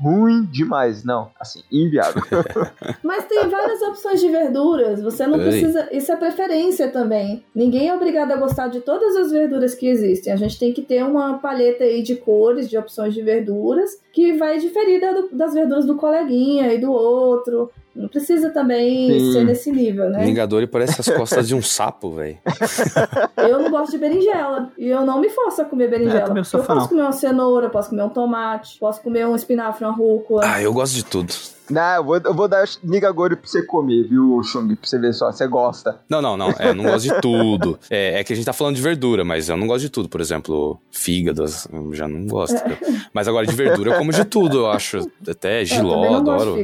Ruim 0.00 0.44
demais. 0.50 1.04
Não, 1.04 1.30
assim, 1.38 1.62
inviável. 1.70 2.22
Mas 3.04 3.26
tem 3.26 3.48
várias 3.48 3.82
opções 3.82 4.20
de 4.20 4.28
verduras. 4.28 5.02
Você 5.02 5.26
não 5.26 5.38
Ei. 5.38 5.44
precisa. 5.48 5.88
Isso 5.92 6.10
é 6.10 6.16
preferência 6.16 6.88
também. 6.88 7.44
Ninguém 7.54 7.88
é 7.88 7.94
obrigado 7.94 8.32
a 8.32 8.36
gostar 8.36 8.68
de 8.68 8.80
todas 8.80 9.14
as 9.16 9.30
verduras 9.30 9.74
que 9.74 9.86
existem. 9.86 10.32
A 10.32 10.36
gente 10.36 10.58
tem 10.58 10.72
que 10.72 10.82
ter 10.82 11.04
uma 11.04 11.38
paleta 11.38 11.84
aí 11.84 12.02
de 12.02 12.16
cores, 12.16 12.68
de 12.68 12.78
opções 12.78 13.12
de 13.12 13.22
verduras, 13.22 13.90
que 14.12 14.32
vai 14.34 14.58
diferir 14.58 15.00
da 15.00 15.12
do- 15.12 15.28
das 15.32 15.52
verduras 15.54 15.84
do 15.84 15.96
coleguinha 15.96 16.72
e 16.72 16.78
do 16.78 16.90
outro. 16.90 17.70
Não 17.94 18.08
precisa 18.08 18.50
também 18.50 19.08
Sim. 19.18 19.32
ser 19.32 19.44
nesse 19.44 19.72
nível, 19.72 20.08
né? 20.10 20.24
Vingador 20.24 20.66
parece 20.68 21.00
as 21.00 21.08
costas 21.16 21.48
de 21.48 21.54
um 21.54 21.62
sapo, 21.62 22.12
velho. 22.12 22.38
Eu 23.36 23.60
não 23.60 23.70
gosto 23.70 23.92
de 23.92 23.98
berinjela. 23.98 24.70
E 24.78 24.88
eu 24.88 25.04
não 25.04 25.20
me 25.20 25.28
forço 25.28 25.62
a 25.62 25.64
comer 25.64 25.88
berinjela. 25.88 26.28
É, 26.28 26.40
eu 26.40 26.60
eu 26.60 26.64
posso 26.64 26.88
comer 26.88 27.02
uma 27.02 27.12
cenoura, 27.12 27.68
posso 27.68 27.90
comer 27.90 28.02
um 28.02 28.08
tomate, 28.08 28.78
posso 28.78 29.02
comer 29.02 29.26
um 29.26 29.34
espinafre, 29.34 29.84
uma 29.84 29.92
rúcula. 29.92 30.42
Ah, 30.44 30.62
eu 30.62 30.72
gosto 30.72 30.94
de 30.94 31.04
tudo. 31.04 31.32
Não, 31.70 31.96
eu 31.96 32.04
vou, 32.04 32.16
eu 32.16 32.34
vou 32.34 32.48
dar 32.48 32.68
nigagori 32.82 33.36
pra 33.36 33.46
você 33.46 33.64
comer, 33.64 34.08
viu, 34.08 34.42
Chung? 34.42 34.74
Pra 34.74 34.88
você 34.88 34.98
ver 34.98 35.12
só, 35.12 35.30
você 35.30 35.46
gosta. 35.46 36.00
Não, 36.08 36.20
não, 36.20 36.36
não. 36.36 36.50
É, 36.58 36.70
eu 36.70 36.74
não 36.74 36.84
gosto 36.84 37.04
de 37.04 37.20
tudo. 37.20 37.78
É, 37.88 38.20
é, 38.20 38.24
que 38.24 38.32
a 38.32 38.36
gente 38.36 38.44
tá 38.44 38.52
falando 38.52 38.76
de 38.76 38.82
verdura, 38.82 39.24
mas 39.24 39.48
eu 39.48 39.56
não 39.56 39.66
gosto 39.66 39.82
de 39.82 39.90
tudo. 39.90 40.08
Por 40.08 40.20
exemplo, 40.20 40.80
fígado, 40.90 41.44
eu 41.72 41.94
já 41.94 42.08
não 42.08 42.26
gosto. 42.26 42.56
Mas 43.12 43.28
agora 43.28 43.46
de 43.46 43.54
verdura 43.54 43.92
eu 43.92 43.98
como 43.98 44.12
de 44.12 44.24
tudo, 44.24 44.58
eu 44.58 44.70
acho. 44.70 45.10
Até 45.28 45.64
giló, 45.64 46.04
eu 46.04 46.14
adoro. 46.14 46.56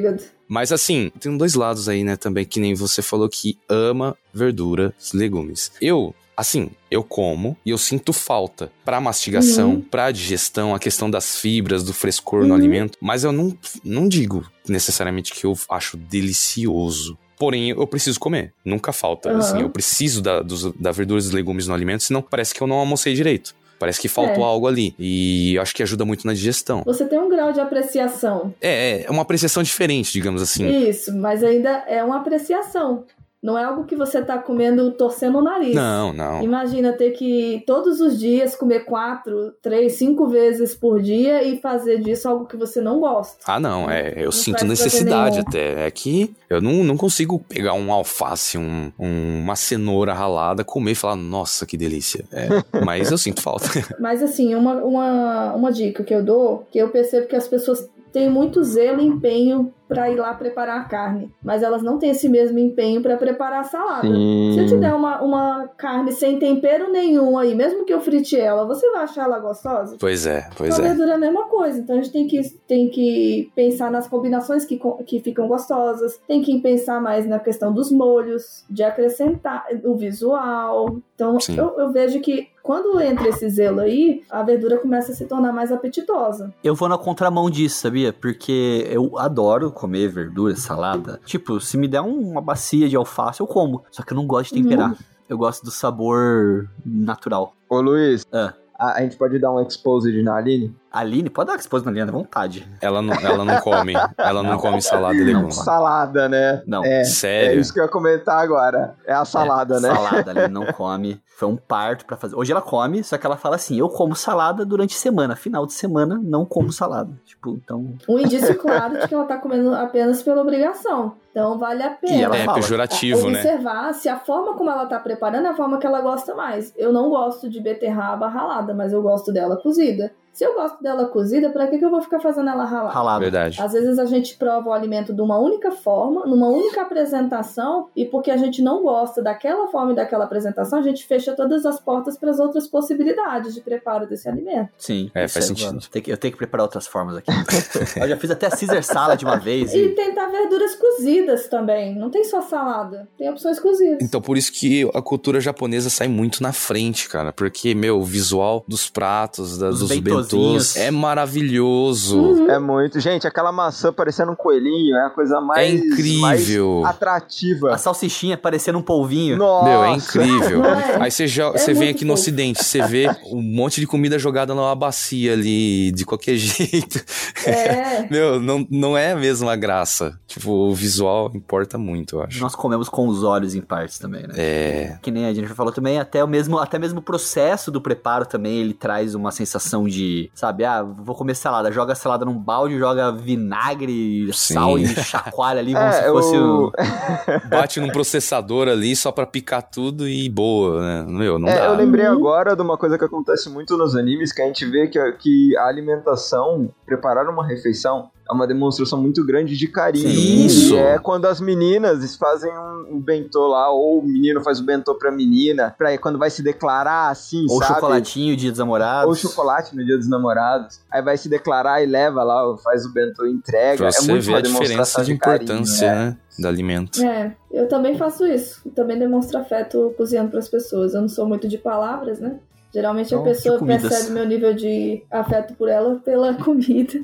Mas 0.49 0.73
assim, 0.73 1.11
tem 1.19 1.37
dois 1.37 1.55
lados 1.55 1.89
aí, 1.89 2.05
né, 2.05 2.17
também, 2.17 2.45
que 2.45 2.61
nem 2.61 2.75
você 2.75 3.03
falou 3.03 3.29
que 3.29 3.59
ama 3.69 4.17
verduras, 4.33 4.93
legumes. 5.13 5.73
Eu 5.81 6.15
assim, 6.37 6.71
eu 6.91 7.03
como 7.03 7.57
e 7.65 7.71
eu 7.71 7.79
sinto 7.79 8.13
falta 8.13 8.71
para 8.85 9.01
mastigação, 9.01 9.75
uhum. 9.75 9.81
para 9.81 10.11
digestão, 10.11 10.75
a 10.75 10.79
questão 10.79 11.11
das 11.11 11.39
fibras, 11.39 11.83
do 11.83 11.95
frescor 11.95 12.43
uhum. 12.43 12.49
no 12.49 12.55
alimento, 12.55 12.99
mas 13.01 13.25
eu 13.25 13.33
não, 13.33 13.57
não 13.83 14.09
digo 14.09 14.47
necessariamente 14.69 15.33
que 15.33 15.47
eu 15.47 15.55
acho 15.71 15.97
delicioso. 15.97 17.19
Porém, 17.39 17.71
eu 17.71 17.87
preciso 17.87 18.19
comer. 18.19 18.53
Nunca 18.65 18.93
falta. 18.93 19.31
Uhum. 19.31 19.39
Assim, 19.39 19.61
eu 19.61 19.69
preciso 19.69 20.23
da, 20.23 20.41
dos, 20.41 20.73
da 20.73 20.91
verduras 20.91 21.31
e 21.31 21.35
legumes 21.35 21.67
no 21.67 21.75
alimento, 21.75 22.03
senão 22.03 22.23
parece 22.23 22.55
que 22.55 22.63
eu 22.63 22.67
não 22.67 22.77
almocei 22.77 23.15
direito. 23.15 23.55
Parece 23.79 24.01
que 24.01 24.09
faltou 24.09 24.43
é. 24.43 24.47
algo 24.47 24.67
ali. 24.67 24.95
E 24.99 25.55
eu 25.55 25.63
acho 25.63 25.75
que 25.75 25.83
ajuda 25.83 26.05
muito 26.05 26.27
na 26.27 26.33
digestão. 26.33 26.83
Você 26.87 27.05
tem 27.05 27.19
um 27.19 27.29
grau 27.29 27.53
de 27.53 27.61
apreciação. 27.61 28.55
É, 28.61 29.05
é 29.05 29.11
uma 29.11 29.21
apreciação 29.21 29.63
diferente, 29.63 30.13
digamos 30.13 30.41
assim. 30.41 30.67
Isso, 30.89 31.15
mas 31.15 31.45
ainda 31.45 31.85
é 31.87 32.03
uma 32.03 32.19
apreciação. 32.19 33.05
Não 33.43 33.57
é 33.57 33.65
algo 33.65 33.85
que 33.85 33.95
você 33.95 34.23
tá 34.23 34.39
comendo 34.39 34.91
torcendo 34.93 35.39
o 35.39 35.43
nariz. 35.43 35.75
Não, 35.75 36.13
não. 36.13 36.43
Imagina 36.43 36.93
ter 36.93 37.11
que 37.13 37.63
todos 37.67 38.01
os 38.01 38.19
dias 38.19 38.57
comer 38.57 38.81
quatro, 38.81 39.53
três, 39.63 39.93
cinco 39.93 40.27
vezes 40.27 40.75
por 40.75 41.01
dia 41.01 41.45
e 41.45 41.61
fazer 41.61 42.01
disso 42.01 42.29
algo 42.29 42.47
que 42.47 42.57
você 42.57 42.81
não 42.81 42.99
gosta. 42.99 43.39
Ah, 43.47 43.61
não. 43.61 43.91
É, 43.91 44.15
eu 44.17 44.25
não 44.25 44.33
sinto 44.33 44.65
necessidade 44.65 45.39
até. 45.39 45.87
É 45.87 45.91
que 45.91 46.35
eu 46.49 46.61
não, 46.61 46.83
não 46.83 46.97
consigo 46.97 47.39
pegar 47.39 47.75
um 47.75 47.93
alface, 47.93 48.57
um, 48.57 48.91
um, 48.99 49.41
uma 49.43 49.55
cenoura 49.55 50.15
ralada, 50.15 50.65
comer 50.65 50.93
e 50.93 50.95
falar, 50.97 51.17
nossa, 51.17 51.67
que 51.67 51.77
delícia. 51.77 52.25
É, 52.33 52.49
mas 52.85 53.11
eu 53.11 53.19
sinto 53.19 53.43
falta. 53.43 53.69
Mas 54.01 54.23
assim, 54.23 54.55
uma, 54.55 54.75
uma, 54.83 55.55
uma 55.55 55.73
dica 55.73 56.03
que 56.03 56.15
eu 56.15 56.25
dou, 56.25 56.67
que 56.71 56.79
eu 56.79 56.89
percebo 56.89 57.27
que 57.27 57.37
as 57.37 57.47
pessoas 57.47 57.89
têm 58.13 58.31
muito 58.31 58.63
zelo 58.63 59.01
e 59.01 59.07
empenho 59.07 59.73
para 59.89 60.11
ir 60.11 60.17
lá 60.17 60.35
preparar 60.35 60.81
a 60.81 60.85
carne, 60.85 61.31
mas 61.43 61.63
elas 61.63 61.83
não 61.83 61.99
têm 61.99 62.11
esse 62.11 62.29
mesmo 62.29 62.59
empenho 62.59 63.01
para 63.01 63.17
preparar 63.17 63.61
a 63.61 63.65
salada. 63.65 64.09
Sim. 64.09 64.53
Se 64.53 64.61
eu 64.61 64.67
te 64.67 64.77
der 64.79 64.93
uma, 64.93 65.23
uma 65.23 65.69
carne 65.77 66.13
sem 66.13 66.39
tempero 66.39 66.91
nenhum 66.91 67.39
aí, 67.39 67.55
mesmo 67.55 67.85
que 67.85 67.95
eu 67.95 68.01
frite 68.01 68.39
ela, 68.39 68.67
você 68.67 68.91
vai 68.91 69.05
achar 69.05 69.25
ela 69.25 69.39
gostosa? 69.39 69.97
Pois 69.99 70.27
é, 70.27 70.49
pois 70.57 70.77
é. 70.79 70.83
A 70.83 70.89
verdura 70.89 71.13
é 71.13 71.15
a 71.15 71.19
mesma 71.19 71.45
coisa, 71.45 71.79
então 71.79 71.97
a 71.97 72.03
gente 72.03 72.13
tem 72.13 72.27
que, 72.27 72.43
tem 72.67 72.89
que 72.91 73.51
pensar 73.55 73.91
nas 73.91 74.09
combinações 74.09 74.65
que, 74.65 74.81
que 75.07 75.21
ficam 75.21 75.47
gostosas, 75.47 76.21
tem 76.27 76.43
que 76.43 76.61
pensar 76.61 77.01
mais 77.01 77.27
na 77.27 77.39
questão 77.39 77.73
dos 77.73 77.93
molhos, 77.93 78.65
de 78.69 78.83
acrescentar 78.83 79.67
o 79.85 79.95
visual. 79.95 80.97
Então 81.15 81.39
eu, 81.57 81.79
eu 81.79 81.93
vejo 81.93 82.21
que 82.21 82.49
quando 82.67 83.01
entra 83.01 83.29
esse 83.29 83.49
zelo 83.49 83.79
aí, 83.79 84.25
a 84.29 84.43
verdura 84.43 84.77
começa 84.77 85.13
a 85.13 85.15
se 85.15 85.25
tornar 85.27 85.53
mais 85.53 85.71
apetitosa. 85.71 86.53
Eu 86.65 86.75
vou 86.75 86.89
na 86.89 86.99
contramão 86.99 87.49
disso, 87.49 87.79
sabia? 87.79 88.13
Porque 88.13 88.85
eu 88.91 89.17
adoro 89.17 89.71
comer 89.71 90.09
verdura, 90.09 90.57
salada. 90.57 91.21
Tipo, 91.25 91.61
se 91.61 91.79
me 91.79 91.87
der 91.87 92.01
uma 92.01 92.43
bacia 92.43 92.89
de 92.89 92.97
alface, 92.97 93.41
eu 93.41 93.47
como. 93.47 93.85
Só 93.93 94.03
que 94.03 94.13
eu 94.13 94.17
não 94.17 94.27
gosto 94.27 94.53
de 94.53 94.61
temperar. 94.61 94.91
Uhum. 94.91 94.97
Eu 95.29 95.39
gosto 95.39 95.65
do 95.65 95.71
sabor 95.71 96.69
natural. 96.85 97.55
Ô 97.71 97.81
Luiz, 97.81 98.27
ah. 98.33 98.53
a, 98.77 98.99
a, 98.99 99.03
gente 99.03 99.17
pode 99.17 99.39
dar 99.39 99.53
um 99.53 99.63
exposed 99.63 100.21
na 100.25 100.35
Aline? 100.35 100.75
Aline, 100.99 101.31
pode 101.31 101.51
dar 101.51 101.57
exposed 101.57 101.85
na 101.85 101.91
Aline 101.91 102.09
à 102.09 102.13
vontade. 102.13 102.67
Ela 102.81 103.03
não, 103.03 103.15
ela 103.15 103.45
não 103.45 103.61
come. 103.61 103.95
Ela 104.17 104.43
não, 104.43 104.53
não 104.53 104.59
come 104.59 104.81
salada 104.81 105.15
de 105.15 105.25
legume. 105.25 105.53
Salada, 105.53 106.29
né? 106.29 106.63
Não. 106.67 106.85
É, 106.85 107.05
Sério? 107.05 107.59
É 107.59 107.61
isso 107.61 107.73
que 107.73 107.81
eu 107.81 107.85
ia 107.85 107.91
comentar 107.91 108.43
agora. 108.43 108.95
É 109.07 109.13
a 109.13 109.25
salada, 109.25 109.77
é, 109.77 109.81
né? 109.81 109.95
Salada, 109.95 110.31
Aline 110.31 110.49
não 110.49 110.67
come. 110.73 111.21
Foi 111.37 111.49
um 111.49 111.57
parto 111.57 112.07
para 112.07 112.17
fazer. 112.17 112.35
Hoje 112.35 112.51
ela 112.51 112.63
come, 112.63 113.05
só 113.05 113.19
que 113.19 113.27
ela 113.27 113.37
fala 113.37 113.57
assim: 113.57 113.79
eu 113.79 113.91
como 113.91 114.17
salada 114.17 114.65
durante 114.65 114.97
a 114.97 114.99
semana. 114.99 115.37
Final 115.37 115.67
de 115.67 115.75
semana, 115.75 116.19
não 116.23 116.47
como 116.47 116.73
salada. 116.73 117.11
Tipo, 117.27 117.51
então. 117.51 117.95
Um 118.09 118.19
indício 118.19 118.57
claro 118.57 118.99
de 118.99 119.07
que 119.07 119.15
ela 119.15 119.27
tá 119.27 119.37
comendo 119.37 119.75
apenas 119.75 120.23
pela 120.23 120.41
obrigação. 120.41 121.13
Então 121.31 121.59
vale 121.59 121.83
a 121.83 121.91
pena. 121.91 122.15
E 122.15 122.23
ela 122.23 122.35
é 122.35 122.45
fala, 122.45 122.59
pejorativo, 122.59 123.27
observar 123.27 123.45
né? 123.45 123.55
Observar 123.55 123.95
se 123.95 124.09
a 124.09 124.19
forma 124.19 124.55
como 124.55 124.71
ela 124.71 124.87
tá 124.87 124.99
preparando 124.99 125.47
é 125.47 125.51
a 125.51 125.55
forma 125.55 125.79
que 125.79 125.87
ela 125.87 126.01
gosta 126.01 126.35
mais. 126.35 126.73
Eu 126.75 126.91
não 126.91 127.11
gosto 127.11 127.51
de 127.51 127.61
beterraba 127.61 128.27
ralada, 128.29 128.73
mas 128.73 128.95
eu 128.95 129.03
gosto 129.03 129.31
dela 129.31 129.57
cozida. 129.59 130.11
Se 130.37 130.45
eu 130.45 130.53
gosto 130.53 130.83
dela 130.83 131.07
cozida, 131.07 131.49
para 131.49 131.67
que, 131.67 131.79
que 131.79 131.85
eu 131.87 131.89
vou 131.89 132.03
ficar 132.03 132.21
fazendo 132.21 132.51
ela 132.51 132.67
ralada? 132.67 132.93
Ralada. 132.93 133.21
Verdade. 133.21 133.59
Às 133.59 133.73
vezes 133.73 133.99
a 133.99 134.05
gente 134.05 134.37
prova 134.37 134.69
o 134.69 134.73
alimento 134.75 135.15
de 135.15 135.23
uma 135.23 135.39
única 135.39 135.71
forma, 135.71 136.27
numa 136.27 136.49
única 136.49 136.83
apresentação, 136.83 137.89
e 137.97 138.05
porque 138.05 138.31
a 138.31 138.37
gente 138.37 138.61
não 138.61 138.83
gosta 138.83 139.23
daquela 139.23 139.67
forma 139.69 139.93
e 139.93 139.97
daquela 139.97 140.27
apresentação, 140.27 140.79
a 140.79 140.83
gente 140.83 141.07
fecha 141.07 141.33
todas 141.33 141.65
as 141.65 141.81
portas 141.81 142.19
para 142.19 142.31
as 142.31 142.39
outras 142.39 142.67
possibilidades 142.67 143.55
de 143.55 143.63
preparo 143.63 144.07
desse 144.07 144.29
alimento. 144.29 144.69
Sim. 144.77 145.11
É, 145.15 145.27
faz 145.27 145.47
é, 145.47 145.49
sentido. 145.49 145.79
Eu 146.07 146.19
tenho 146.19 146.33
que 146.33 146.37
preparar 146.37 146.65
outras 146.65 146.87
formas 146.87 147.17
aqui. 147.17 147.31
eu 147.99 148.07
já 148.07 148.17
fiz 148.19 148.31
até 148.31 148.51
Caesar 148.51 148.83
salad 148.83 149.23
uma 149.23 149.39
vez. 149.39 149.73
E... 149.73 149.79
e 149.79 149.89
tentar 149.95 150.27
verduras 150.27 150.75
cozidas 150.75 151.49
também. 151.49 151.95
Não 151.97 152.11
tem 152.11 152.25
só 152.25 152.43
salada, 152.43 153.09
tem 153.17 153.31
opções 153.31 153.59
cozidas. 153.59 154.03
Então 154.03 154.21
por 154.21 154.37
isso 154.37 154.53
que 154.53 154.87
a 154.93 155.01
cultura 155.01 155.41
japonesa 155.41 155.89
sai 155.89 156.09
muito 156.09 156.43
na 156.43 156.53
frente, 156.53 157.09
cara. 157.09 157.33
Porque, 157.33 157.75
meu, 157.75 158.01
o 158.01 158.05
visual 158.05 158.63
dos 158.69 158.91
pratos, 158.91 159.57
da, 159.57 159.71
dos 159.71 159.91
bentos 160.31 160.77
é 160.77 160.91
maravilhoso. 160.91 162.19
Uhum. 162.19 162.51
É 162.51 162.59
muito. 162.59 163.01
Gente, 163.01 163.27
aquela 163.27 163.53
maçã 163.53 163.93
parecendo 163.93 164.33
um 164.33 164.37
coelhinho 164.37 164.97
é 164.97 165.07
a 165.07 165.11
coisa 165.11 165.41
mais, 165.41 165.69
é 165.69 165.75
incrível. 165.75 166.81
Mais 166.83 166.95
atrativa. 166.95 167.75
A 167.75 167.79
salsichinha 167.79 168.37
parecendo 168.37 168.79
um 168.79 168.83
polvinho. 168.83 169.37
Nossa. 169.37 169.65
Meu, 169.65 169.85
é 169.85 169.93
incrível. 169.93 170.63
É. 170.77 171.03
Aí 171.03 171.11
você, 171.11 171.27
já, 171.27 171.47
é 171.49 171.59
você 171.59 171.73
vem 171.73 171.89
aqui 171.89 172.01
fofo. 172.01 172.07
no 172.07 172.13
ocidente, 172.15 172.63
você 172.63 172.83
vê 172.83 173.09
um 173.31 173.41
monte 173.41 173.81
de 173.81 173.87
comida 173.87 174.19
jogada 174.19 174.55
numa 174.55 174.75
bacia 174.75 175.33
ali, 175.33 175.91
de 175.93 176.05
qualquer 176.05 176.37
jeito. 176.37 177.03
É. 177.47 178.07
Meu, 178.11 178.41
não, 178.41 178.67
não 178.71 178.97
é 178.97 179.13
a 179.13 179.17
mesma 179.17 179.57
graça. 179.57 180.19
Tipo, 180.27 180.51
o 180.51 180.75
visual 180.75 181.31
importa 181.35 181.79
muito, 181.79 182.17
eu 182.17 182.23
acho. 182.23 182.41
Nós 182.41 182.55
comemos 182.55 182.89
com 182.89 183.09
os 183.09 183.23
olhos 183.23 183.55
em 183.55 183.61
partes 183.61 183.99
também, 183.99 184.27
né? 184.27 184.35
É. 184.37 184.99
Que 185.03 185.11
nem 185.11 185.27
a 185.27 185.33
Jennifer 185.33 185.57
falou 185.57 185.73
também, 185.73 185.99
até 185.99 186.23
o 186.23 186.29
mesmo, 186.29 186.59
até 186.59 186.79
mesmo 186.79 186.99
o 186.99 187.03
processo 187.03 187.71
do 187.71 187.81
preparo 187.81 188.27
também, 188.27 188.59
ele 188.59 188.75
traz 188.75 189.15
uma 189.15 189.31
sensação 189.31 189.87
de, 189.87 190.16
sabe, 190.35 190.65
ah, 190.65 190.83
vou 190.83 191.15
comer 191.15 191.35
salada, 191.35 191.71
joga 191.71 191.93
a 191.93 191.97
salada 191.97 192.25
num 192.25 192.39
balde, 192.39 192.79
joga 192.79 193.13
vinagre, 193.13 194.31
Sim. 194.33 194.55
sal 194.55 194.79
e 194.79 194.87
chacoalha 194.87 195.61
ali 195.61 195.73
como 195.75 195.87
é, 195.87 195.93
se 195.93 196.09
fosse 196.09 196.37
o... 196.37 196.73
Bate 197.49 197.81
num 197.81 197.89
processador 197.89 198.69
ali 198.69 198.95
só 198.95 199.13
pra 199.13 199.27
picar 199.27 199.63
tudo 199.63 200.09
e 200.09 200.29
boa, 200.29 200.81
né? 200.81 201.07
Meu, 201.09 201.39
não 201.39 201.49
é, 201.49 201.57
dá. 201.57 201.65
Eu 201.67 201.75
lembrei 201.75 202.07
agora 202.07 202.55
de 202.55 202.63
uma 202.63 202.77
coisa 202.77 202.99
que 202.99 203.05
acontece 203.05 203.49
muito 203.49 203.77
nos 203.77 203.97
animes, 203.97 204.33
que 204.33 204.43
a 204.43 204.47
gente 204.47 204.65
vê 204.67 204.89
que, 204.89 205.13
que 205.13 205.57
a 205.57 205.67
alimentação, 205.67 206.71
preparar 206.85 207.29
uma 207.29 207.47
refeição, 207.47 208.11
é 208.29 208.33
uma 208.33 208.47
demonstração 208.47 209.01
muito 209.01 209.25
grande 209.25 209.57
de 209.57 209.69
carinho. 209.69 210.09
Isso. 210.09 210.77
é 210.77 210.99
quando 210.99 211.27
as 211.27 211.41
meninas 211.41 212.17
fazem 212.17 212.51
um, 212.51 212.97
um 212.97 213.01
bentô 213.01 213.47
lá, 213.47 213.71
ou 213.71 214.01
o 214.01 214.03
menino 214.03 214.43
faz 214.43 214.61
o 214.61 214.65
bentô 214.65 214.95
pra 214.95 215.11
menina, 215.11 215.75
pra 215.77 215.97
quando 215.99 216.19
vai 216.19 216.31
se 216.31 216.43
declarar 216.43 217.11
assim, 217.11 217.47
ou 217.49 217.59
sabe? 217.59 217.73
Ou 217.73 217.75
chocolatinho, 217.75 218.37
dia 218.37 218.51
dos 218.51 218.59
namorados. 218.59 219.09
Ou 219.09 219.15
chocolate 219.15 219.77
no 219.77 219.85
dia 219.85 219.97
dos 219.97 220.09
namorados. 220.09 220.81
Aí 220.91 221.03
vai 221.03 221.17
se 221.17 221.29
declarar 221.29 221.83
e 221.83 221.87
leva 221.87 222.23
lá, 222.23 222.57
faz 222.59 222.85
o 222.85 222.93
bentô 222.93 223.27
e 223.27 223.31
entrega. 223.31 223.79
Pra 223.79 223.89
é 223.89 223.93
você 223.93 224.11
muito 224.11 224.25
ver 224.25 224.33
uma 224.33 224.39
a 224.39 224.43
diferença 224.43 225.01
de, 225.01 225.07
de 225.07 225.13
importância, 225.13 225.89
carinho, 225.89 226.07
né? 226.07 226.17
Do 226.39 226.49
alimento. 226.49 227.03
É, 227.03 227.35
eu 227.51 227.69
também 227.69 227.97
faço 227.97 228.27
isso. 228.27 228.61
Eu 228.67 228.73
também 228.73 228.99
demonstro 228.99 229.39
afeto 229.39 229.95
cozinhando 229.97 230.31
para 230.31 230.41
as 230.41 230.49
pessoas. 230.49 230.95
Eu 230.95 231.03
não 231.03 231.09
sou 231.09 231.27
muito 231.27 231.49
de 231.49 231.59
palavras, 231.59 232.21
né? 232.21 232.39
Geralmente 232.77 233.15
a 233.15 233.19
pessoa 233.21 233.59
percebe 233.65 234.11
meu 234.11 234.27
nível 234.27 234.53
de 234.53 235.03
afeto 235.11 235.55
por 235.55 235.67
ela 235.67 235.95
pela 236.05 236.35
comida. 236.45 237.01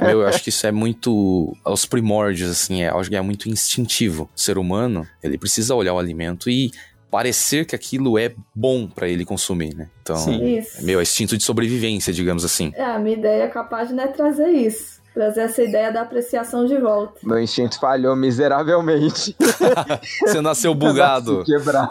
Meu, 0.00 0.22
eu 0.22 0.26
acho 0.26 0.42
que 0.42 0.48
isso 0.48 0.66
é 0.66 0.72
muito 0.72 1.56
aos 1.62 1.86
primórdios, 1.86 2.50
assim, 2.50 2.82
é, 2.82 2.88
acho 2.88 3.08
que 3.08 3.14
é 3.14 3.20
muito 3.20 3.48
instintivo. 3.48 4.28
O 4.34 4.40
ser 4.40 4.58
humano, 4.58 5.06
ele 5.22 5.38
precisa 5.38 5.72
olhar 5.72 5.94
o 5.94 6.00
alimento 6.00 6.50
e 6.50 6.72
parecer 7.08 7.64
que 7.64 7.76
aquilo 7.76 8.18
é 8.18 8.34
bom 8.52 8.88
para 8.88 9.08
ele 9.08 9.24
consumir, 9.24 9.72
né? 9.72 9.88
Então, 10.02 10.16
Sim. 10.16 10.64
meu, 10.80 10.98
é 10.98 11.02
instinto 11.04 11.38
de 11.38 11.44
sobrevivência, 11.44 12.12
digamos 12.12 12.44
assim. 12.44 12.72
É, 12.74 12.82
a 12.82 12.98
minha 12.98 13.16
ideia 13.16 13.44
é 13.44 13.48
capaz 13.48 13.90
de 13.90 13.94
né, 13.94 14.08
trazer 14.08 14.48
isso 14.48 14.97
trazer 15.18 15.40
essa 15.40 15.64
ideia 15.64 15.92
da 15.92 16.02
apreciação 16.02 16.64
de 16.64 16.76
volta. 16.76 17.18
Meu 17.24 17.40
instinto 17.40 17.80
falhou 17.80 18.14
miseravelmente. 18.14 19.34
você 20.24 20.40
nasceu 20.40 20.72
bugado. 20.72 21.42
quebrado. 21.44 21.90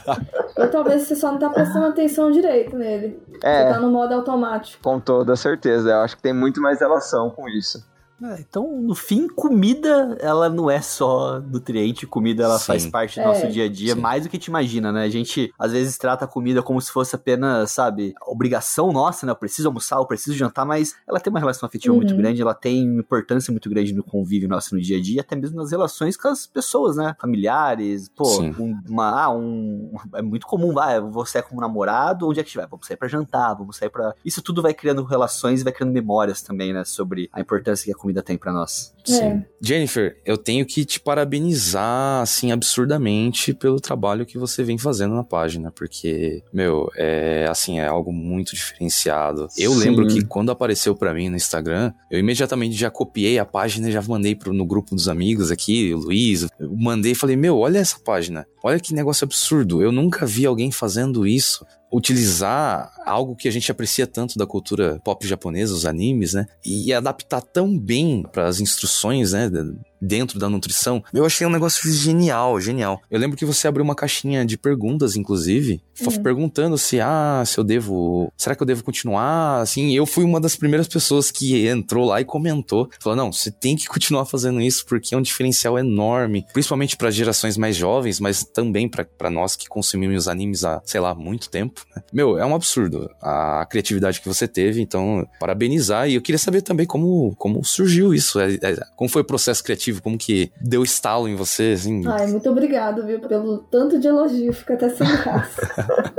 Ou 0.56 0.68
talvez 0.68 1.02
você 1.02 1.14
só 1.14 1.30
não 1.30 1.38
tá 1.38 1.50
prestando 1.50 1.84
atenção 1.84 2.30
direito 2.30 2.74
nele. 2.74 3.22
É. 3.42 3.66
Você 3.66 3.74
tá 3.74 3.80
no 3.80 3.90
modo 3.90 4.14
automático. 4.14 4.82
Com 4.82 4.98
toda 4.98 5.36
certeza. 5.36 5.90
Eu 5.90 5.98
acho 5.98 6.16
que 6.16 6.22
tem 6.22 6.32
muito 6.32 6.58
mais 6.62 6.80
relação 6.80 7.28
com 7.28 7.46
isso. 7.50 7.84
É, 8.22 8.40
então, 8.40 8.80
no 8.80 8.94
fim, 8.94 9.28
comida, 9.28 10.16
ela 10.20 10.48
não 10.48 10.70
é 10.70 10.80
só 10.80 11.40
nutriente, 11.40 12.06
comida 12.06 12.44
ela 12.44 12.58
Sim. 12.58 12.66
faz 12.66 12.86
parte 12.86 13.16
do 13.16 13.22
É, 13.22 13.24
nosso 13.26 13.48
dia 13.48 13.64
a 13.64 13.68
dia, 13.68 13.94
sim. 13.94 14.00
mais 14.00 14.22
do 14.22 14.28
que 14.28 14.38
te 14.38 14.46
imagina, 14.46 14.92
né? 14.92 15.02
A 15.04 15.08
gente 15.08 15.52
às 15.58 15.72
vezes 15.72 15.98
trata 15.98 16.24
a 16.24 16.28
comida 16.28 16.62
como 16.62 16.80
se 16.80 16.90
fosse 16.92 17.14
apenas, 17.16 17.70
sabe, 17.72 18.14
obrigação 18.26 18.92
nossa, 18.92 19.26
né? 19.26 19.32
Eu 19.32 19.36
preciso 19.36 19.68
almoçar, 19.68 19.96
eu 19.96 20.06
preciso 20.06 20.36
jantar, 20.36 20.64
mas 20.64 20.94
ela 21.06 21.18
tem 21.20 21.30
uma 21.30 21.40
relação 21.40 21.66
afetiva 21.66 21.92
Uhum. 21.92 22.00
muito 22.00 22.16
grande, 22.16 22.40
ela 22.40 22.54
tem 22.54 22.82
importância 22.82 23.50
muito 23.50 23.68
grande 23.68 23.92
no 23.92 24.02
convívio 24.02 24.48
nosso 24.48 24.74
no 24.74 24.80
dia 24.80 24.96
a 24.98 25.02
dia, 25.02 25.20
até 25.20 25.34
mesmo 25.36 25.56
nas 25.56 25.70
relações 25.70 26.16
com 26.16 26.28
as 26.28 26.46
pessoas, 26.46 26.96
né? 26.96 27.14
Familiares, 27.20 28.08
pô, 28.08 28.40
um, 28.40 28.80
uma, 28.88 29.24
ah, 29.24 29.30
um, 29.34 29.92
é 30.14 30.22
muito 30.22 30.46
comum, 30.46 30.72
vai, 30.72 31.00
você 31.00 31.38
é 31.38 31.42
como 31.42 31.60
namorado, 31.60 32.28
onde 32.28 32.40
é 32.40 32.42
que 32.42 32.48
a 32.48 32.50
gente 32.50 32.56
vai? 32.58 32.66
Vamos 32.66 32.86
sair 32.86 32.96
pra 32.96 33.08
jantar, 33.08 33.54
vamos 33.54 33.76
sair 33.76 33.90
pra... 33.90 34.14
Isso 34.24 34.40
tudo 34.40 34.62
vai 34.62 34.72
criando 34.72 35.02
relações 35.04 35.60
e 35.60 35.64
vai 35.64 35.72
criando 35.72 35.92
memórias 35.92 36.42
também, 36.42 36.72
né? 36.72 36.84
Sobre 36.84 37.28
a 37.32 37.40
importância 37.40 37.84
que 37.84 37.92
a 37.92 37.94
comida 37.94 38.13
tem 38.22 38.36
pra 38.36 38.52
nós. 38.52 38.94
Sim. 39.04 39.44
Jennifer, 39.60 40.16
eu 40.24 40.36
tenho 40.38 40.64
que 40.64 40.84
te 40.84 40.98
parabenizar, 40.98 42.22
assim, 42.22 42.52
absurdamente 42.52 43.52
pelo 43.52 43.78
trabalho 43.78 44.24
que 44.24 44.38
você 44.38 44.62
vem 44.62 44.78
fazendo 44.78 45.14
na 45.14 45.22
página, 45.22 45.70
porque, 45.70 46.42
meu, 46.52 46.90
é, 46.96 47.46
assim, 47.48 47.78
é 47.78 47.86
algo 47.86 48.12
muito 48.12 48.54
diferenciado. 48.54 49.46
Eu 49.58 49.72
Sim. 49.72 49.78
lembro 49.78 50.06
que 50.06 50.24
quando 50.24 50.50
apareceu 50.50 50.94
pra 50.94 51.12
mim 51.12 51.28
no 51.28 51.36
Instagram, 51.36 51.92
eu 52.10 52.18
imediatamente 52.18 52.74
já 52.74 52.90
copiei 52.90 53.38
a 53.38 53.44
página 53.44 53.88
e 53.88 53.92
já 53.92 54.00
mandei 54.02 54.34
pro, 54.34 54.54
no 54.54 54.64
grupo 54.64 54.94
dos 54.94 55.08
amigos 55.08 55.50
aqui, 55.50 55.92
o 55.92 55.98
Luiz, 55.98 56.46
eu 56.58 56.74
mandei 56.74 57.12
e 57.12 57.16
falei, 57.16 57.36
meu, 57.36 57.58
olha 57.58 57.78
essa 57.78 57.98
página, 57.98 58.46
olha 58.62 58.80
que 58.80 58.94
negócio 58.94 59.24
absurdo, 59.24 59.82
eu 59.82 59.92
nunca 59.92 60.24
vi 60.24 60.46
alguém 60.46 60.72
fazendo 60.72 61.26
isso. 61.26 61.66
Utilizar 61.94 62.92
algo 63.06 63.36
que 63.36 63.48
a 63.48 63.50
gente 63.50 63.70
aprecia 63.70 64.06
tanto 64.06 64.38
da 64.38 64.46
cultura 64.46 65.00
pop 65.04 65.26
japonesa, 65.26 65.72
os 65.74 65.86
animes, 65.86 66.32
né? 66.34 66.46
E 66.64 66.92
adaptar 66.92 67.40
tão 67.40 67.78
bem 67.78 68.22
para 68.32 68.46
as 68.48 68.60
instruções, 68.60 69.32
né? 69.32 69.50
Dentro 70.00 70.38
da 70.38 70.50
nutrição. 70.50 71.02
Eu 71.14 71.24
achei 71.24 71.46
um 71.46 71.50
negócio 71.50 71.90
genial, 71.90 72.60
genial. 72.60 73.00
Eu 73.10 73.18
lembro 73.18 73.38
que 73.38 73.44
você 73.46 73.66
abriu 73.66 73.82
uma 73.82 73.94
caixinha 73.94 74.44
de 74.44 74.58
perguntas, 74.58 75.16
inclusive, 75.16 75.80
Uhum. 76.00 76.22
perguntando 76.22 76.76
se, 76.76 77.00
ah, 77.00 77.42
se 77.46 77.56
eu 77.58 77.64
devo. 77.64 78.30
Será 78.36 78.54
que 78.54 78.62
eu 78.62 78.66
devo 78.66 78.82
continuar? 78.84 79.60
Assim, 79.62 79.94
eu 79.94 80.04
fui 80.04 80.24
uma 80.24 80.40
das 80.40 80.56
primeiras 80.56 80.88
pessoas 80.88 81.30
que 81.30 81.66
entrou 81.68 82.04
lá 82.06 82.20
e 82.20 82.24
comentou. 82.24 82.90
Falou, 83.00 83.16
não, 83.16 83.32
você 83.32 83.50
tem 83.50 83.76
que 83.76 83.86
continuar 83.86 84.26
fazendo 84.26 84.60
isso 84.60 84.84
porque 84.84 85.14
é 85.14 85.18
um 85.18 85.22
diferencial 85.22 85.78
enorme, 85.78 86.44
principalmente 86.52 86.96
para 86.96 87.10
gerações 87.10 87.56
mais 87.56 87.74
jovens, 87.76 88.20
mas 88.20 88.44
também 88.44 88.88
para 88.88 89.30
nós 89.30 89.56
que 89.56 89.68
consumimos 89.68 90.28
animes 90.28 90.64
há, 90.64 90.82
sei 90.84 91.00
lá, 91.00 91.14
muito 91.14 91.48
tempo. 91.48 91.83
Né? 91.94 92.02
Meu, 92.12 92.38
é 92.38 92.44
um 92.44 92.54
absurdo 92.54 93.10
a 93.20 93.66
criatividade 93.68 94.20
que 94.20 94.28
você 94.28 94.46
teve, 94.46 94.80
então, 94.80 95.26
parabenizar. 95.38 96.08
E 96.08 96.14
eu 96.14 96.22
queria 96.22 96.38
saber 96.38 96.62
também 96.62 96.86
como, 96.86 97.34
como 97.36 97.64
surgiu 97.64 98.14
isso, 98.14 98.40
é, 98.40 98.54
é, 98.54 98.76
como 98.96 99.08
foi 99.08 99.22
o 99.22 99.24
processo 99.24 99.62
criativo, 99.62 100.02
como 100.02 100.18
que 100.18 100.50
deu 100.60 100.82
estalo 100.82 101.28
em 101.28 101.34
você, 101.34 101.72
assim. 101.74 102.06
Ai, 102.06 102.26
muito 102.28 102.48
obrigado, 102.50 103.04
viu, 103.06 103.20
pelo 103.20 103.58
tanto 103.58 103.98
de 103.98 104.08
elogio, 104.08 104.52
fica 104.52 104.74
até 104.74 104.88
sem 104.88 105.06
graça. 105.06 105.62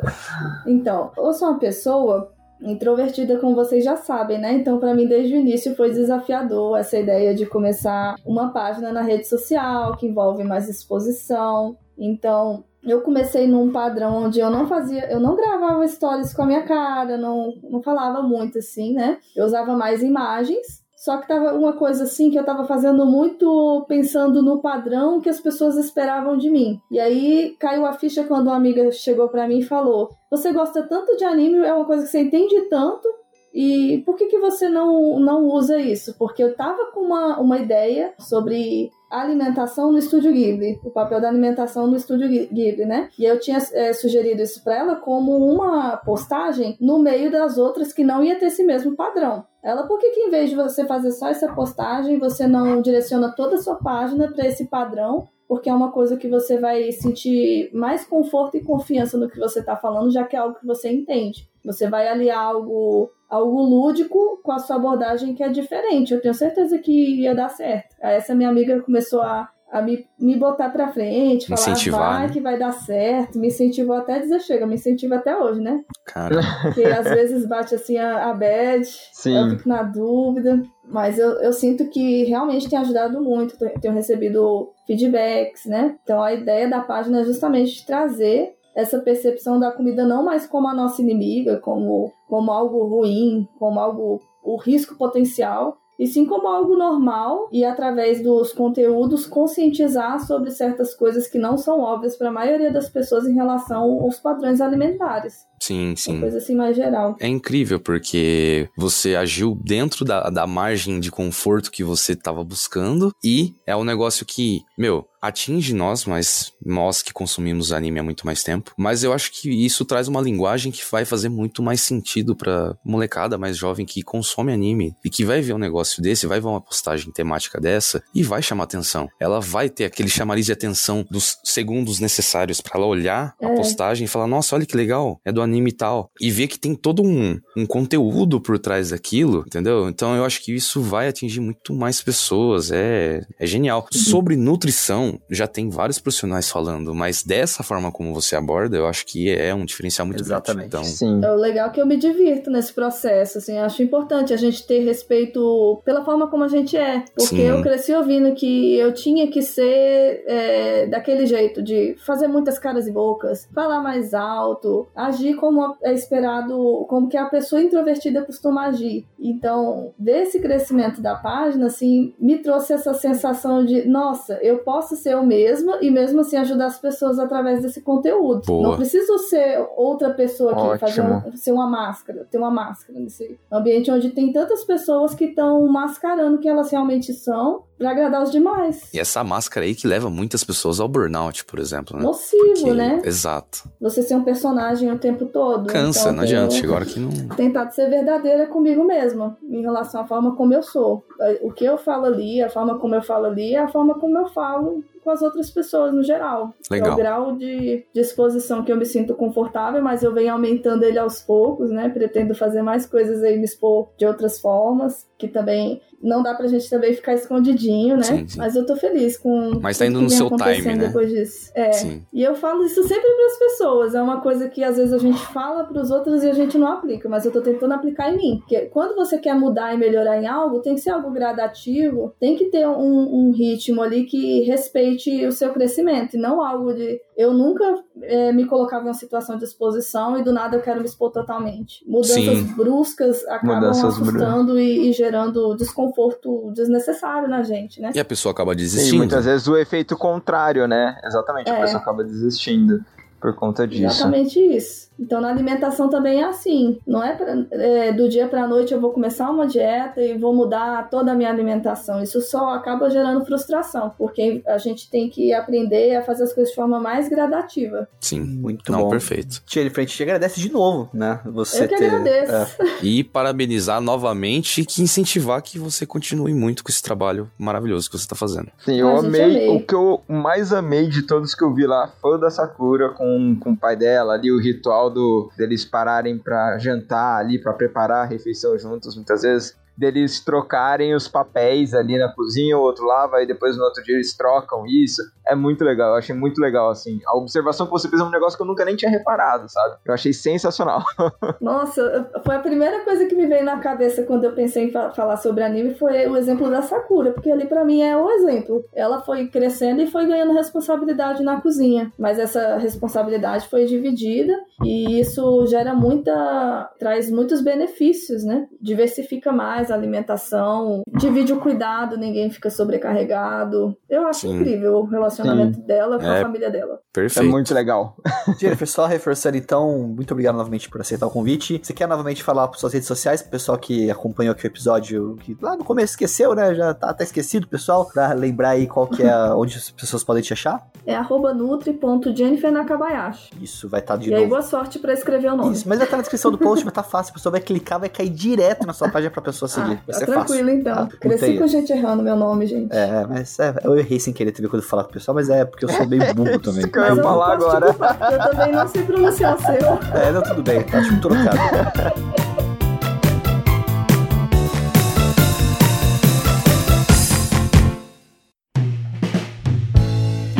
então, 0.65 1.11
eu 1.17 1.33
sou 1.33 1.49
uma 1.49 1.59
pessoa 1.59 2.31
introvertida, 2.61 3.37
como 3.37 3.55
vocês 3.55 3.83
já 3.83 3.95
sabem, 3.95 4.39
né? 4.39 4.53
Então, 4.53 4.79
pra 4.79 4.93
mim, 4.93 5.07
desde 5.07 5.35
o 5.35 5.37
início 5.37 5.75
foi 5.75 5.91
desafiador 5.91 6.77
essa 6.77 6.97
ideia 6.97 7.33
de 7.35 7.45
começar 7.45 8.15
uma 8.25 8.51
página 8.51 8.91
na 8.91 9.01
rede 9.01 9.27
social 9.27 9.95
que 9.97 10.07
envolve 10.07 10.43
mais 10.43 10.69
exposição. 10.69 11.77
Então, 11.97 12.63
eu 12.85 13.01
comecei 13.01 13.47
num 13.47 13.71
padrão 13.71 14.25
onde 14.25 14.39
eu 14.39 14.49
não 14.49 14.67
fazia, 14.67 15.11
eu 15.11 15.19
não 15.19 15.35
gravava 15.35 15.87
stories 15.87 16.33
com 16.33 16.43
a 16.43 16.45
minha 16.45 16.63
cara, 16.63 17.17
não, 17.17 17.53
não 17.63 17.81
falava 17.81 18.21
muito 18.21 18.59
assim, 18.59 18.93
né? 18.93 19.17
Eu 19.35 19.45
usava 19.45 19.75
mais 19.75 20.03
imagens. 20.03 20.83
Só 20.95 21.17
que 21.17 21.27
tava 21.27 21.53
uma 21.53 21.73
coisa 21.73 22.05
assim 22.05 22.31
que 22.31 22.39
eu 22.39 22.43
tava 22.43 22.65
fazendo 22.65 23.05
muito 23.05 23.85
pensando 23.87 24.41
no 24.41 24.59
padrão 24.59 25.21
que 25.21 25.29
as 25.29 25.39
pessoas 25.39 25.77
esperavam 25.77 26.35
de 26.35 26.49
mim. 26.49 26.79
E 26.89 26.99
aí 26.99 27.55
caiu 27.59 27.85
a 27.85 27.93
ficha 27.93 28.23
quando 28.23 28.47
uma 28.47 28.55
amiga 28.55 28.89
chegou 28.91 29.29
pra 29.29 29.47
mim 29.47 29.59
e 29.59 29.63
falou: 29.63 30.09
"Você 30.31 30.51
gosta 30.51 30.81
tanto 30.81 31.15
de 31.15 31.23
anime, 31.23 31.57
é 31.59 31.71
uma 31.71 31.85
coisa 31.85 32.03
que 32.03 32.09
você 32.09 32.21
entende 32.21 32.59
tanto, 32.69 33.07
e 33.55 34.03
por 34.05 34.17
que, 34.17 34.25
que 34.25 34.37
você 34.37 34.67
não, 34.67 35.17
não 35.19 35.45
usa 35.45 35.77
isso? 35.79 36.13
Porque 36.19 36.43
eu 36.43 36.53
tava 36.55 36.91
com 36.93 36.99
uma, 36.99 37.39
uma 37.39 37.57
ideia 37.57 38.13
sobre 38.19 38.91
alimentação 39.09 39.91
no 39.93 39.97
Estúdio 39.97 40.33
Ghibli, 40.33 40.77
o 40.83 40.89
papel 40.89 41.21
da 41.21 41.29
alimentação 41.29 41.87
no 41.87 41.95
Estúdio 41.95 42.27
Ghi- 42.27 42.49
Ghibli, 42.51 42.85
né? 42.85 43.09
E 43.17 43.23
eu 43.23 43.39
tinha 43.39 43.57
é, 43.73 43.93
sugerido 43.93 44.41
isso 44.41 44.61
pra 44.63 44.75
ela 44.75 44.95
como 44.97 45.37
uma 45.37 45.95
postagem 45.97 46.75
no 46.81 46.99
meio 46.99 47.31
das 47.31 47.57
outras 47.57 47.93
que 47.93 48.03
não 48.03 48.21
ia 48.21 48.37
ter 48.37 48.47
esse 48.47 48.63
mesmo 48.63 48.95
padrão. 48.95 49.45
Ela, 49.63 49.87
por 49.87 49.99
que, 49.99 50.09
que 50.09 50.19
em 50.19 50.29
vez 50.29 50.49
de 50.49 50.55
você 50.55 50.85
fazer 50.85 51.11
só 51.11 51.29
essa 51.29 51.51
postagem, 51.53 52.19
você 52.19 52.45
não 52.45 52.81
direciona 52.81 53.33
toda 53.35 53.55
a 53.55 53.59
sua 53.59 53.75
página 53.75 54.27
para 54.31 54.45
esse 54.45 54.67
padrão? 54.67 55.27
Porque 55.47 55.69
é 55.69 55.73
uma 55.73 55.91
coisa 55.91 56.17
que 56.17 56.27
você 56.27 56.59
vai 56.59 56.91
sentir 56.91 57.69
mais 57.73 58.05
conforto 58.05 58.57
e 58.57 58.63
confiança 58.63 59.17
no 59.17 59.29
que 59.29 59.39
você 59.39 59.59
está 59.59 59.75
falando, 59.75 60.11
já 60.11 60.23
que 60.23 60.35
é 60.35 60.39
algo 60.39 60.59
que 60.59 60.65
você 60.65 60.91
entende. 60.91 61.47
Você 61.63 61.89
vai 61.89 62.07
aliar 62.07 62.39
algo, 62.39 63.11
algo 63.29 63.61
lúdico 63.61 64.39
com 64.43 64.51
a 64.51 64.59
sua 64.59 64.75
abordagem 64.75 65.33
que 65.33 65.43
é 65.43 65.49
diferente. 65.49 66.13
Eu 66.13 66.21
tenho 66.21 66.33
certeza 66.33 66.77
que 66.77 67.21
ia 67.21 67.35
dar 67.35 67.49
certo. 67.49 67.95
Aí 68.01 68.15
essa 68.15 68.33
minha 68.35 68.49
amiga 68.49 68.81
começou 68.81 69.21
a, 69.21 69.49
a 69.71 69.81
me, 69.81 70.07
me 70.19 70.37
botar 70.37 70.69
pra 70.69 70.91
frente, 70.91 71.47
falar 71.47 71.59
Incentivar, 71.59 72.13
vai 72.13 72.27
né? 72.27 72.33
que 72.33 72.39
vai 72.39 72.57
dar 72.57 72.71
certo. 72.71 73.39
Me 73.39 73.47
incentivou 73.47 73.95
até 73.95 74.19
dizer 74.19 74.39
chega, 74.41 74.65
me 74.65 74.75
incentiva 74.75 75.15
até 75.15 75.35
hoje, 75.37 75.59
né? 75.59 75.83
Cara, 76.05 76.39
Porque 76.61 76.83
às 76.83 77.05
vezes 77.09 77.47
bate 77.47 77.75
assim 77.75 77.97
a, 77.97 78.29
a 78.29 78.33
bad, 78.33 78.85
Sim. 78.85 79.35
eu 79.35 79.49
fico 79.49 79.67
na 79.67 79.83
dúvida. 79.83 80.61
Mas 80.87 81.17
eu, 81.17 81.31
eu 81.41 81.51
sinto 81.51 81.89
que 81.89 82.23
realmente 82.25 82.69
tem 82.69 82.77
ajudado 82.79 83.21
muito. 83.21 83.57
Tenho- 83.81 83.93
recebido 83.93 84.71
feedbacks, 84.85 85.65
né? 85.65 85.97
Então 86.03 86.21
a 86.21 86.33
ideia 86.33 86.69
da 86.69 86.81
página 86.81 87.21
é 87.21 87.23
justamente 87.23 87.85
trazer 87.85 88.53
essa 88.75 88.99
percepção 88.99 89.57
da 89.59 89.71
comida 89.71 90.05
não 90.05 90.23
mais 90.23 90.45
como 90.45 90.67
a 90.67 90.73
nossa 90.73 91.01
inimiga, 91.01 91.57
como, 91.59 92.11
como 92.27 92.51
algo 92.51 92.85
ruim, 92.85 93.47
como 93.57 93.79
algo, 93.79 94.19
o 94.43 94.57
risco 94.57 94.95
potencial, 94.97 95.77
e 95.97 96.07
sim 96.07 96.25
como 96.25 96.47
algo 96.47 96.75
normal 96.75 97.47
e 97.51 97.63
através 97.63 98.21
dos 98.21 98.51
conteúdos 98.51 99.25
conscientizar 99.25 100.19
sobre 100.25 100.51
certas 100.51 100.93
coisas 100.93 101.27
que 101.27 101.37
não 101.37 101.57
são 101.57 101.79
óbvias 101.79 102.15
para 102.15 102.29
a 102.29 102.33
maioria 102.33 102.71
das 102.71 102.89
pessoas 102.89 103.25
em 103.25 103.33
relação 103.33 103.81
aos 104.01 104.19
padrões 104.19 104.61
alimentares. 104.61 105.45
sim, 105.59 105.89
Uma 105.89 105.95
sim. 105.95 106.19
coisa 106.19 106.37
assim 106.37 106.55
mais 106.55 106.75
geral. 106.75 107.15
É 107.19 107.27
incrível 107.27 107.79
porque 107.79 108.69
você 108.77 109.15
agiu 109.15 109.57
dentro 109.63 110.03
da, 110.05 110.29
da 110.29 110.45
margem 110.45 110.99
de 110.99 111.11
conforto 111.11 111.71
que 111.71 111.83
você 111.83 112.13
estava 112.13 112.43
buscando 112.43 113.11
e 113.23 113.55
é 113.65 113.75
um 113.75 113.83
negócio 113.83 114.25
que, 114.25 114.61
meu, 114.77 115.07
atinge 115.27 115.73
nós, 115.73 116.05
mas 116.05 116.51
nós 116.65 117.01
que 117.01 117.13
consumimos 117.13 117.71
anime 117.71 117.99
há 117.99 118.03
muito 118.03 118.25
mais 118.25 118.43
tempo. 118.43 118.71
Mas 118.77 119.03
eu 119.03 119.13
acho 119.13 119.31
que 119.31 119.49
isso 119.49 119.85
traz 119.85 120.07
uma 120.07 120.21
linguagem 120.21 120.71
que 120.71 120.83
vai 120.91 121.05
fazer 121.05 121.29
muito 121.29 121.61
mais 121.63 121.81
sentido 121.81 122.35
pra 122.35 122.75
molecada 122.83 123.37
mais 123.37 123.57
jovem 123.57 123.85
que 123.85 124.01
consome 124.01 124.51
anime 124.51 124.93
e 125.03 125.09
que 125.09 125.23
vai 125.25 125.41
ver 125.41 125.53
um 125.53 125.57
negócio 125.57 126.01
desse, 126.01 126.27
vai 126.27 126.39
ver 126.39 126.47
uma 126.47 126.61
postagem 126.61 127.11
temática 127.11 127.59
dessa 127.59 128.03
e 128.13 128.23
vai 128.23 128.41
chamar 128.41 128.63
atenção. 128.65 129.09
Ela 129.19 129.39
vai 129.39 129.69
ter 129.69 129.85
aquele 129.85 130.09
chamariz 130.09 130.45
de 130.45 130.51
atenção 130.51 131.05
dos 131.09 131.37
segundos 131.43 131.99
necessários 131.99 132.61
pra 132.61 132.77
ela 132.77 132.85
olhar 132.87 133.33
a 133.41 133.45
É. 133.47 133.55
postagem 133.55 134.05
e 134.05 134.07
falar: 134.07 134.27
Nossa, 134.27 134.55
olha 134.55 134.65
que 134.65 134.75
legal, 134.77 135.19
é 135.25 135.31
do 135.31 135.41
anime 135.41 135.69
e 135.69 135.73
tal. 135.73 136.11
E 136.19 136.29
ver 136.31 136.47
que 136.47 136.59
tem 136.59 136.75
todo 136.75 137.01
um, 137.03 137.39
um 137.57 137.65
conteúdo 137.65 138.39
por 138.39 138.57
trás 138.59 138.89
daquilo, 138.89 139.43
entendeu? 139.47 139.87
Então 139.89 140.15
eu 140.15 140.23
acho 140.25 140.41
que 140.43 140.53
isso 140.53 140.81
vai 140.81 141.07
atingir 141.07 141.39
muito 141.39 141.73
mais 141.73 142.01
pessoas. 142.01 142.71
É, 142.71 143.21
é 143.39 143.45
genial. 143.45 143.87
Sobre 143.91 144.35
nutrição, 144.35 145.14
já 145.29 145.47
tem 145.47 145.69
vários 145.69 145.99
profissionais 145.99 146.49
falando, 146.49 146.93
mas 146.93 147.23
dessa 147.23 147.63
forma 147.63 147.91
como 147.91 148.13
você 148.13 148.35
aborda, 148.35 148.77
eu 148.77 148.87
acho 148.87 149.05
que 149.05 149.29
é 149.29 149.53
um 149.53 149.65
diferencial 149.65 150.05
muito 150.05 150.21
Exatamente. 150.21 150.69
grande. 150.69 150.75
Então, 150.75 150.83
Sim. 150.83 151.21
É 151.23 151.31
o 151.31 151.35
legal 151.35 151.71
que 151.71 151.81
eu 151.81 151.85
me 151.85 151.97
divirto 151.97 152.49
nesse 152.49 152.73
processo, 152.73 153.37
assim, 153.37 153.57
acho 153.57 153.81
importante 153.81 154.33
a 154.33 154.37
gente 154.37 154.65
ter 154.65 154.79
respeito 154.79 155.81
pela 155.83 156.03
forma 156.03 156.27
como 156.27 156.43
a 156.43 156.47
gente 156.47 156.77
é, 156.77 157.03
porque 157.15 157.35
Sim. 157.35 157.41
eu 157.41 157.61
cresci 157.61 157.93
ouvindo 157.93 158.33
que 158.33 158.75
eu 158.75 158.93
tinha 158.93 159.29
que 159.29 159.41
ser 159.41 160.23
é, 160.27 160.87
daquele 160.87 161.25
jeito, 161.25 161.61
de 161.61 161.95
fazer 162.05 162.27
muitas 162.27 162.59
caras 162.59 162.87
e 162.87 162.91
bocas, 162.91 163.47
falar 163.53 163.81
mais 163.81 164.13
alto, 164.13 164.87
agir 164.95 165.35
como 165.35 165.75
é 165.83 165.93
esperado, 165.93 166.85
como 166.87 167.07
que 167.07 167.17
a 167.17 167.25
pessoa 167.25 167.61
introvertida 167.61 168.23
costuma 168.23 168.67
agir. 168.67 169.05
Então, 169.19 169.93
ver 169.97 170.23
esse 170.23 170.39
crescimento 170.39 171.01
da 171.01 171.15
página, 171.15 171.67
assim, 171.67 172.13
me 172.19 172.37
trouxe 172.37 172.73
essa 172.73 172.93
sensação 172.93 173.65
de, 173.65 173.87
nossa, 173.87 174.35
eu 174.41 174.59
posso 174.59 174.95
ser 175.05 175.13
eu 175.13 175.23
mesma 175.23 175.77
e 175.81 175.91
mesmo 175.91 176.21
assim 176.21 176.35
ajudar 176.37 176.65
as 176.65 176.79
pessoas 176.79 177.19
através 177.19 177.61
desse 177.61 177.79
conteúdo. 177.81 178.41
Boa. 178.45 178.69
Não 178.69 178.75
preciso 178.75 179.17
ser 179.19 179.63
outra 179.77 180.09
pessoa 180.09 180.51
aqui, 180.71 180.79
fazer 180.79 181.01
um- 181.01 181.37
ser 181.37 181.51
uma 181.51 181.69
máscara, 181.69 182.27
ter 182.29 182.37
uma 182.39 182.49
máscara 182.49 182.99
nesse 182.99 183.37
ambiente 183.51 183.91
onde 183.91 184.09
tem 184.09 184.33
tantas 184.33 184.63
pessoas 184.63 185.13
que 185.13 185.25
estão 185.25 185.65
mascarando 185.67 186.39
quem 186.39 186.49
elas 186.49 186.71
realmente 186.71 187.13
são 187.13 187.63
pra 187.77 187.91
agradar 187.91 188.23
os 188.23 188.31
demais. 188.31 188.91
E 188.93 188.99
essa 188.99 189.23
máscara 189.23 189.65
aí 189.65 189.75
que 189.75 189.85
leva 189.87 190.09
muitas 190.09 190.43
pessoas 190.43 190.79
ao 190.79 190.87
burnout, 190.87 191.43
por 191.45 191.59
exemplo, 191.59 191.97
né? 191.97 192.03
Nocivo, 192.03 192.53
Porque- 192.53 192.73
né? 192.73 193.01
Exato. 193.03 193.69
Você 193.81 194.01
ser 194.01 194.15
um 194.15 194.23
personagem 194.23 194.89
o 194.91 194.97
tempo 194.97 195.25
todo. 195.25 195.67
Cansa, 195.67 195.99
Então, 195.99 196.13
não 196.13 196.23
adianta. 196.23 196.53
eu- 196.55 196.57
Chega 196.59 196.71
a 196.71 196.75
hora 196.77 196.85
que 196.85 196.99
não. 196.99 197.11
tentado 197.35 197.73
ser 197.75 197.89
verdadeira 197.89 198.47
comigo 198.47 198.83
mesma, 198.83 199.37
em 199.43 199.61
relação 199.61 200.01
à 200.01 200.05
forma 200.05 200.35
como 200.35 200.53
eu 200.53 200.63
sou. 200.63 201.03
O 201.41 201.51
que 201.51 201.65
eu 201.65 201.77
falo 201.77 202.05
ali, 202.05 202.41
a 202.41 202.49
forma 202.49 202.79
como 202.79 202.95
eu 202.95 203.01
falo 203.01 203.25
ali, 203.25 203.53
é 203.55 203.59
a 203.59 203.67
forma 203.67 203.95
como 203.99 204.17
eu 204.17 204.27
falo 204.29 204.83
com 205.05 205.11
as 205.11 205.21
outras 205.21 205.51
pessoas 205.51 205.93
no 205.93 206.01
geral. 206.01 206.55
É 206.69 206.73
Legal. 206.73 206.93
o 206.93 206.95
grau 206.97 207.35
de, 207.35 207.85
de 207.93 208.01
exposição 208.01 208.63
que 208.63 208.71
eu 208.71 208.75
me 208.75 208.87
sinto 208.87 209.13
confortável, 209.13 209.79
mas 209.79 210.01
eu 210.01 210.11
venho 210.11 210.33
aumentando 210.33 210.83
ele 210.83 210.97
aos 210.97 211.21
poucos, 211.21 211.69
né? 211.69 211.87
Pretendo 211.89 212.33
fazer 212.33 212.63
mais 212.63 212.87
coisas 212.87 213.21
aí, 213.23 213.37
me 213.37 213.45
expor 213.45 213.89
de 213.99 214.05
outras 214.07 214.39
formas, 214.39 215.07
que 215.15 215.27
também 215.27 215.79
não 216.05 216.21
dá 216.21 216.33
pra 216.33 216.47
gente 216.47 216.69
também 216.69 216.93
ficar 216.93 217.13
escondidinho, 217.13 217.97
né? 217.97 218.03
Sim, 218.03 218.27
sim. 218.27 218.37
Mas 218.37 218.55
eu 218.55 218.65
tô 218.65 218.75
feliz 218.75 219.17
com 219.17 219.59
Mas 219.61 219.77
tá 219.77 219.85
indo 219.85 220.01
no 220.01 220.09
seu 220.09 220.29
time, 220.29 220.75
né? 220.75 220.87
depois 220.87 221.09
disso. 221.09 221.51
É. 221.55 221.71
Sim. 221.71 222.03
E 222.13 222.23
eu 222.23 222.35
falo 222.35 222.63
isso 222.63 222.83
sempre 222.83 223.09
para 223.09 223.25
as 223.25 223.39
pessoas. 223.39 223.95
É 223.95 224.01
uma 224.01 224.21
coisa 224.21 224.47
que 224.47 224.63
às 224.63 224.77
vezes 224.77 224.93
a 224.93 224.97
gente 224.97 225.19
fala 225.27 225.63
para 225.63 225.81
os 225.81 225.89
outros 225.91 226.23
e 226.23 226.29
a 226.29 226.33
gente 226.33 226.57
não 226.57 226.67
aplica, 226.67 227.09
mas 227.09 227.25
eu 227.25 227.31
tô 227.31 227.41
tentando 227.41 227.73
aplicar 227.73 228.13
em 228.13 228.17
mim. 228.17 228.37
Porque 228.39 228.61
quando 228.67 228.95
você 228.95 229.17
quer 229.17 229.35
mudar 229.35 229.73
e 229.73 229.77
melhorar 229.77 230.21
em 230.21 230.27
algo, 230.27 230.61
tem 230.61 230.75
que 230.75 230.81
ser 230.81 230.91
algo 230.91 231.09
gradativo, 231.11 232.13
tem 232.19 232.35
que 232.35 232.45
ter 232.45 232.67
um, 232.67 233.27
um 233.27 233.31
ritmo 233.31 233.81
ali 233.81 234.03
que 234.03 234.41
respeite 234.41 235.25
o 235.25 235.31
seu 235.31 235.51
crescimento 235.51 236.15
e 236.15 236.19
não 236.19 236.41
algo 236.41 236.73
de 236.73 236.99
eu 237.17 237.33
nunca 237.33 237.63
eh, 238.01 238.31
me 238.33 238.45
colocava 238.45 238.83
em 238.83 238.87
uma 238.87 238.93
situação 238.93 239.37
de 239.37 239.43
exposição 239.45 240.17
e 240.19 240.23
do 240.23 240.33
nada 240.33 240.57
eu 240.57 240.61
quero 240.61 240.79
me 240.79 240.85
expor 240.85 241.11
totalmente. 241.11 241.83
Mudanças 241.87 242.15
Sim. 242.39 242.53
bruscas 242.55 243.23
acabam 243.27 243.55
Mudanças 243.55 243.85
assustando 243.85 244.59
e, 244.59 244.89
e 244.89 244.93
gerando 244.93 245.55
desconforto 245.55 246.51
desnecessário 246.53 247.27
na 247.29 247.41
gente, 247.43 247.79
né? 247.81 247.91
E 247.95 247.99
a 247.99 248.05
pessoa 248.05 248.31
acaba 248.31 248.53
E 248.53 248.57
desistindo. 248.57 248.97
muitas 248.97 249.25
vezes 249.25 249.47
o 249.47 249.55
efeito 249.57 249.97
contrário, 249.97 250.67
né? 250.67 250.99
Exatamente, 251.03 251.49
a 251.49 251.55
É. 251.57 251.61
pessoa 251.61 251.81
acaba 251.81 252.03
desistindo 252.03 252.83
por 253.21 253.33
conta 253.33 253.67
disso. 253.67 253.85
Exatamente 253.85 254.39
isso. 254.39 254.84
Então 254.99 255.19
na 255.21 255.29
alimentação 255.29 255.89
também 255.89 256.21
é 256.21 256.25
assim. 256.25 256.79
Não 256.87 257.03
é, 257.03 257.15
pra, 257.15 257.35
é, 257.51 257.91
do 257.91 258.07
dia 258.09 258.27
para 258.27 258.47
noite 258.47 258.73
eu 258.73 258.79
vou 258.79 258.91
começar 258.91 259.29
uma 259.29 259.45
dieta 259.47 260.01
e 260.01 260.17
vou 260.17 260.33
mudar 260.33 260.89
toda 260.89 261.11
a 261.11 261.15
minha 261.15 261.29
alimentação. 261.29 262.01
Isso 262.01 262.21
só 262.21 262.53
acaba 262.53 262.89
gerando 262.89 263.25
frustração, 263.25 263.91
porque 263.97 264.41
a 264.47 264.57
gente 264.57 264.89
tem 264.89 265.09
que 265.09 265.33
aprender 265.33 265.95
a 265.95 266.01
fazer 266.01 266.23
as 266.23 266.33
coisas 266.33 266.49
de 266.51 266.55
forma 266.55 266.79
mais 266.79 267.09
gradativa. 267.09 267.87
Sim. 267.99 268.21
Muito 268.21 268.71
Não, 268.71 268.83
bom. 268.83 268.89
perfeito. 268.89 269.41
Jennifer, 269.45 269.83
a 269.83 269.85
gente 269.87 269.95
te 269.97 270.03
agradece 270.03 270.39
de 270.39 270.51
novo, 270.51 270.89
né? 270.93 271.19
Você 271.25 271.63
eu 271.65 271.67
que 271.69 271.75
ter. 271.75 271.85
agradeço. 271.93 272.61
é. 272.61 272.65
E 272.83 273.03
parabenizar 273.03 273.81
novamente 273.81 274.61
e 274.61 274.65
que 274.65 274.81
incentivar 274.81 275.41
que 275.41 275.57
você 275.59 275.85
continue 275.85 276.33
muito 276.33 276.63
com 276.63 276.69
esse 276.69 276.81
trabalho 276.81 277.29
maravilhoso 277.37 277.89
que 277.89 277.97
você 277.97 278.07
tá 278.07 278.15
fazendo. 278.15 278.49
Sim, 278.63 278.79
eu 278.79 278.89
A 278.95 278.99
amei. 278.99 279.21
amei. 279.23 279.49
O 279.49 279.59
que 279.65 279.73
eu 279.75 280.01
mais 280.07 280.53
amei 280.53 280.87
de 280.87 281.01
todos 281.03 281.33
que 281.35 281.43
eu 281.43 281.53
vi 281.53 281.65
lá 281.65 281.91
foi 282.01 282.15
o 282.15 282.17
da 282.17 282.29
Sakura 282.29 282.89
com, 282.89 283.35
com 283.39 283.51
o 283.51 283.57
pai 283.57 283.75
dela, 283.75 284.13
ali, 284.13 284.31
o 284.31 284.39
ritual 284.41 284.84
do 284.89 285.29
deles 285.37 285.65
pararem 285.65 286.17
pra 286.17 286.57
jantar 286.57 287.19
ali, 287.19 287.39
pra 287.41 287.53
preparar 287.53 288.03
a 288.03 288.07
refeição 288.07 288.57
juntos, 288.57 288.95
muitas 288.95 289.21
vezes. 289.21 289.57
Deles 289.77 290.19
trocarem 290.23 290.93
os 290.95 291.07
papéis 291.07 291.73
ali 291.73 291.97
na 291.97 292.09
cozinha, 292.13 292.57
o 292.57 292.61
outro 292.61 292.85
lava, 292.85 293.21
e 293.21 293.27
depois 293.27 293.57
no 293.57 293.63
outro 293.63 293.83
dia 293.83 293.95
eles 293.95 294.15
trocam 294.15 294.65
isso. 294.65 295.01
É 295.27 295.35
muito 295.35 295.63
legal, 295.63 295.89
eu 295.91 295.95
achei 295.95 296.15
muito 296.15 296.39
legal, 296.39 296.69
assim. 296.69 296.99
A 297.07 297.17
observação 297.17 297.65
que 297.65 297.71
você 297.71 297.89
fez 297.89 298.01
é 298.01 298.05
um 298.05 298.09
negócio 298.11 298.37
que 298.37 298.43
eu 298.43 298.47
nunca 298.47 298.63
nem 298.63 298.75
tinha 298.75 298.91
reparado, 298.91 299.49
sabe? 299.49 299.75
Eu 299.85 299.93
achei 299.93 300.13
sensacional. 300.13 300.83
Nossa, 301.41 302.09
foi 302.23 302.35
a 302.35 302.39
primeira 302.39 302.83
coisa 302.83 303.05
que 303.05 303.15
me 303.15 303.25
veio 303.27 303.43
na 303.43 303.57
cabeça 303.59 304.03
quando 304.03 304.23
eu 304.23 304.33
pensei 304.33 304.65
em 304.65 304.71
fa- 304.71 304.91
falar 304.91 305.17
sobre 305.17 305.43
anime 305.43 305.73
foi 305.75 306.07
o 306.07 306.15
exemplo 306.15 306.49
da 306.49 306.61
Sakura, 306.61 307.11
porque 307.11 307.31
ali 307.31 307.45
pra 307.47 307.65
mim 307.65 307.81
é 307.81 307.97
o 307.97 308.09
exemplo. 308.11 308.63
Ela 308.73 309.01
foi 309.01 309.27
crescendo 309.27 309.81
e 309.81 309.87
foi 309.87 310.05
ganhando 310.05 310.33
responsabilidade 310.33 311.23
na 311.23 311.41
cozinha, 311.41 311.91
mas 311.97 312.19
essa 312.19 312.57
responsabilidade 312.57 313.47
foi 313.47 313.65
dividida 313.65 314.33
e 314.63 314.99
isso 314.99 315.45
gera 315.47 315.73
muita, 315.73 316.71
traz 316.79 317.09
muitos 317.09 317.41
benefícios, 317.41 318.23
né? 318.23 318.45
Diversifica 318.61 319.31
mais 319.31 319.64
a 319.71 319.75
alimentação, 319.75 320.81
divide 320.87 321.33
o 321.33 321.39
cuidado, 321.39 321.97
ninguém 321.97 322.29
fica 322.29 322.49
sobrecarregado. 322.49 323.75
Eu 323.89 324.07
acho 324.07 324.21
Sim. 324.21 324.35
incrível 324.35 324.77
o 324.77 324.85
relacionamento 324.85 325.59
dela 325.61 325.99
com 325.99 326.05
É. 326.05 326.19
a 326.19 326.21
família 326.21 326.49
dela. 326.49 326.75
É 326.75 326.79
Perfeito. 326.93 327.29
muito 327.29 327.53
legal. 327.53 327.95
Jennifer, 328.39 328.67
só 328.67 328.85
reforçando 328.85 329.37
então, 329.37 329.77
muito 329.79 330.11
obrigado 330.11 330.35
novamente 330.35 330.69
por 330.69 330.81
aceitar 330.81 331.07
o 331.07 331.11
convite. 331.11 331.59
Você 331.61 331.73
quer 331.73 331.87
novamente 331.87 332.23
falar 332.23 332.47
para 332.47 332.57
suas 332.59 332.73
redes 332.73 332.87
sociais, 332.87 333.21
pro 333.21 333.31
pessoal 333.31 333.57
que 333.57 333.89
acompanhou 333.91 334.31
aqui 334.31 334.45
o 334.45 334.47
episódio, 334.47 335.17
que 335.21 335.37
lá 335.41 335.55
no 335.55 335.63
começo 335.63 335.93
esqueceu, 335.93 336.33
né? 336.33 336.53
Já 336.55 336.73
tá 336.73 336.89
até 336.89 337.03
esquecido, 337.03 337.47
pessoal, 337.47 337.85
pra 337.85 338.13
lembrar 338.13 338.49
aí 338.49 338.67
qual 338.67 338.87
que 338.87 339.03
é 339.03 339.13
onde 339.33 339.57
as 339.57 339.69
pessoas 339.71 340.03
podem 340.03 340.23
te 340.23 340.33
achar. 340.33 340.65
É 340.85 340.95
arroba 340.95 341.33
nutri.jennifer 341.33 342.51
Nakabayashi. 342.51 343.31
Isso 343.41 343.67
vai 343.67 343.79
estar 343.81 343.97
de 343.97 344.09
E 344.09 344.13
aí, 344.13 344.21
novo. 344.21 344.29
boa 344.31 344.41
sorte 344.41 344.79
pra 344.79 344.93
escrever 344.93 345.31
o 345.31 345.35
nome. 345.35 345.53
Isso, 345.53 345.67
mas 345.67 345.77
vai 345.79 345.85
estar 345.87 345.97
na 345.97 346.01
descrição 346.03 346.31
do 346.31 346.37
post, 346.37 346.63
vai 346.63 346.71
estar 346.71 346.83
fácil. 346.83 347.11
A 347.11 347.13
pessoa 347.15 347.31
vai 347.31 347.41
clicar, 347.41 347.79
vai 347.79 347.89
cair 347.89 348.09
direto 348.09 348.65
na 348.65 348.73
sua 348.73 348.89
página 348.89 349.11
pra 349.11 349.21
pessoa 349.21 349.49
seguir. 349.55 349.81
Ah, 349.87 349.91
tá 349.91 350.05
tranquilo 350.05 350.23
fácil. 350.23 350.49
então. 350.49 350.87
tá? 350.87 350.97
Cresci 350.99 351.37
com 351.37 351.47
gente 351.47 351.71
errando 351.71 352.03
meu 352.03 352.15
nome, 352.15 352.47
gente. 352.47 352.75
É, 352.75 353.05
mas 353.07 353.39
é, 353.39 353.55
eu 353.63 353.77
errei 353.77 353.99
sem 353.99 354.13
querer 354.13 354.31
também 354.31 354.49
quando 354.49 354.61
eu 354.63 354.67
falar 354.67 354.83
com 354.83 354.89
o 354.91 354.93
pessoal, 354.93 355.15
mas 355.15 355.29
é 355.29 355.45
porque 355.45 355.65
eu 355.65 355.69
sou 355.69 355.85
bem 355.85 355.99
burro 356.13 356.39
também. 356.39 356.59
Isso 356.59 356.69
que 356.69 356.79
eu 356.79 356.83
ia 356.83 357.03
falar 357.03 357.33
agora. 357.33 357.67
eu 357.67 358.31
também 358.31 358.51
não 358.51 358.67
sei 358.67 358.83
pronunciar 358.83 359.35
o 359.35 359.41
seu. 359.41 359.99
É, 359.99 360.11
não, 360.11 360.21
tudo 360.21 360.43
bem, 360.43 360.63
tá 360.63 360.81
tipo 360.81 361.01
trocado. 361.01 362.05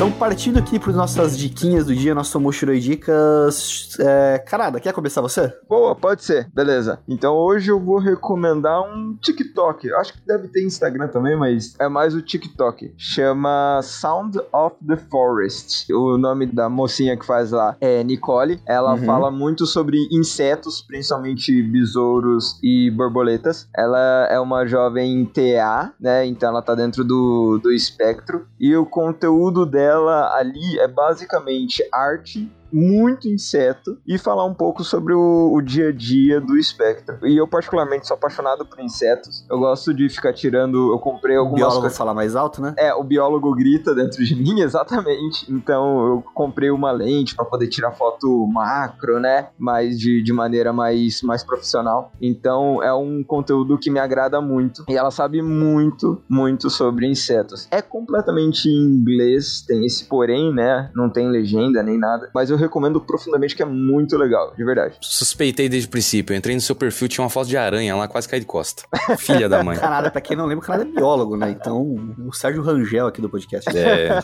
Então, 0.05 0.19
partindo 0.19 0.59
aqui 0.59 0.77
para 0.77 0.93
nossas 0.93 1.35
diquinhas 1.35 1.87
do 1.87 1.95
dia, 1.95 2.13
nosso 2.13 2.39
Moshiroi 2.39 2.79
Dicas. 2.79 3.97
É, 3.99 4.37
Carada, 4.37 4.79
quer 4.79 4.93
começar 4.93 5.19
você? 5.19 5.51
Boa, 5.67 5.95
pode 5.95 6.23
ser. 6.23 6.47
Beleza. 6.53 6.99
Então 7.07 7.33
hoje 7.35 7.71
eu 7.71 7.79
vou 7.79 7.97
recomendar 7.97 8.83
um 8.83 9.17
TikTok. 9.19 9.91
Acho 9.93 10.13
que 10.13 10.19
deve 10.27 10.47
ter 10.49 10.63
Instagram 10.63 11.07
também, 11.07 11.35
mas 11.35 11.73
é 11.79 11.89
mais 11.89 12.13
o 12.13 12.21
TikTok. 12.21 12.93
Chama 12.95 13.79
Sound 13.81 14.39
of 14.53 14.75
the 14.87 14.95
Forest. 14.95 15.91
O 15.91 16.19
nome 16.19 16.45
da 16.45 16.69
mocinha 16.69 17.17
que 17.17 17.25
faz 17.25 17.49
lá 17.49 17.75
é 17.81 18.03
Nicole. 18.03 18.61
Ela 18.67 18.93
Uhum. 18.93 19.05
fala 19.05 19.31
muito 19.31 19.65
sobre 19.65 19.97
insetos, 20.11 20.83
principalmente 20.87 21.63
besouros 21.63 22.59
e 22.61 22.91
borboletas. 22.91 23.67
Ela 23.75 24.27
é 24.29 24.39
uma 24.39 24.67
jovem 24.67 25.25
TA, 25.25 25.91
né? 25.99 26.27
Então 26.27 26.49
ela 26.49 26.61
tá 26.61 26.75
dentro 26.75 27.03
do, 27.03 27.57
do 27.57 27.71
espectro. 27.71 28.45
E 28.59 28.75
o 28.75 28.85
conteúdo 28.85 29.65
dela 29.65 29.94
ali 30.33 30.79
é 30.79 30.87
basicamente 30.87 31.87
arte 31.91 32.51
muito 32.71 33.27
inseto 33.27 33.97
e 34.07 34.17
falar 34.17 34.45
um 34.45 34.53
pouco 34.53 34.83
sobre 34.83 35.13
o, 35.13 35.51
o 35.53 35.61
dia 35.61 35.89
a 35.89 35.91
dia 35.91 36.39
do 36.41 36.57
espectro. 36.57 37.17
E 37.25 37.37
eu, 37.37 37.47
particularmente, 37.47 38.07
sou 38.07 38.15
apaixonado 38.15 38.65
por 38.65 38.79
insetos. 38.79 39.45
Eu 39.49 39.59
gosto 39.59 39.93
de 39.93 40.09
ficar 40.09 40.33
tirando. 40.33 40.91
Eu 40.91 40.99
comprei 40.99 41.37
O 41.37 41.41
algumas 41.41 41.59
biólogo 41.59 41.81
coisas. 41.81 41.97
falar 41.97 42.13
mais 42.13 42.35
alto, 42.35 42.61
né? 42.61 42.73
É, 42.77 42.93
o 42.93 43.03
biólogo 43.03 43.53
grita 43.55 43.93
dentro 43.95 44.23
de 44.23 44.35
mim, 44.35 44.59
exatamente. 44.61 45.51
Então 45.51 46.05
eu 46.07 46.23
comprei 46.33 46.69
uma 46.69 46.91
lente 46.91 47.35
para 47.35 47.45
poder 47.45 47.67
tirar 47.67 47.91
foto 47.91 48.47
macro, 48.47 49.19
né? 49.19 49.47
Mas 49.57 49.99
de, 49.99 50.21
de 50.21 50.33
maneira 50.33 50.73
mais, 50.73 51.21
mais 51.21 51.43
profissional. 51.43 52.11
Então 52.21 52.81
é 52.83 52.93
um 52.93 53.23
conteúdo 53.23 53.77
que 53.77 53.89
me 53.89 53.99
agrada 53.99 54.41
muito. 54.41 54.83
E 54.89 54.95
ela 54.95 55.11
sabe 55.11 55.41
muito, 55.41 56.21
muito 56.29 56.69
sobre 56.69 57.07
insetos. 57.07 57.67
É 57.71 57.81
completamente 57.81 58.67
em 58.67 58.83
inglês, 58.83 59.61
tem 59.61 59.85
esse 59.85 60.05
porém, 60.05 60.53
né? 60.53 60.89
Não 60.95 61.09
tem 61.09 61.29
legenda 61.29 61.81
nem 61.83 61.97
nada. 61.97 62.29
Mas 62.33 62.49
eu 62.49 62.54
recomendo 62.55 62.99
profundamente 63.01 63.55
que 63.55 63.61
é 63.61 63.65
muito 63.65 64.17
legal, 64.17 64.53
de 64.55 64.63
verdade. 64.63 64.95
Suspeitei 65.01 65.69
desde 65.69 65.87
o 65.87 65.91
princípio. 65.91 66.33
Eu 66.33 66.37
entrei 66.37 66.55
no 66.55 66.61
seu 66.61 66.75
perfil, 66.75 67.07
tinha 67.07 67.23
uma 67.23 67.29
foto 67.29 67.47
de 67.47 67.57
aranha 67.57 67.95
lá, 67.95 68.07
quase 68.07 68.27
caí 68.27 68.39
de 68.39 68.45
costa. 68.45 68.83
Filha 69.17 69.47
da 69.47 69.63
mãe. 69.63 69.77
Canada, 69.77 70.09
pra 70.09 70.21
quem 70.21 70.35
não 70.35 70.45
lembra, 70.45 70.63
o 70.63 70.67
Canada 70.67 70.89
é 70.89 70.93
biólogo, 70.93 71.37
né? 71.37 71.49
Então, 71.51 72.13
o 72.25 72.33
Sérgio 72.33 72.61
Rangel 72.61 73.07
aqui 73.07 73.21
do 73.21 73.29
podcast. 73.29 73.69
É, 73.75 74.19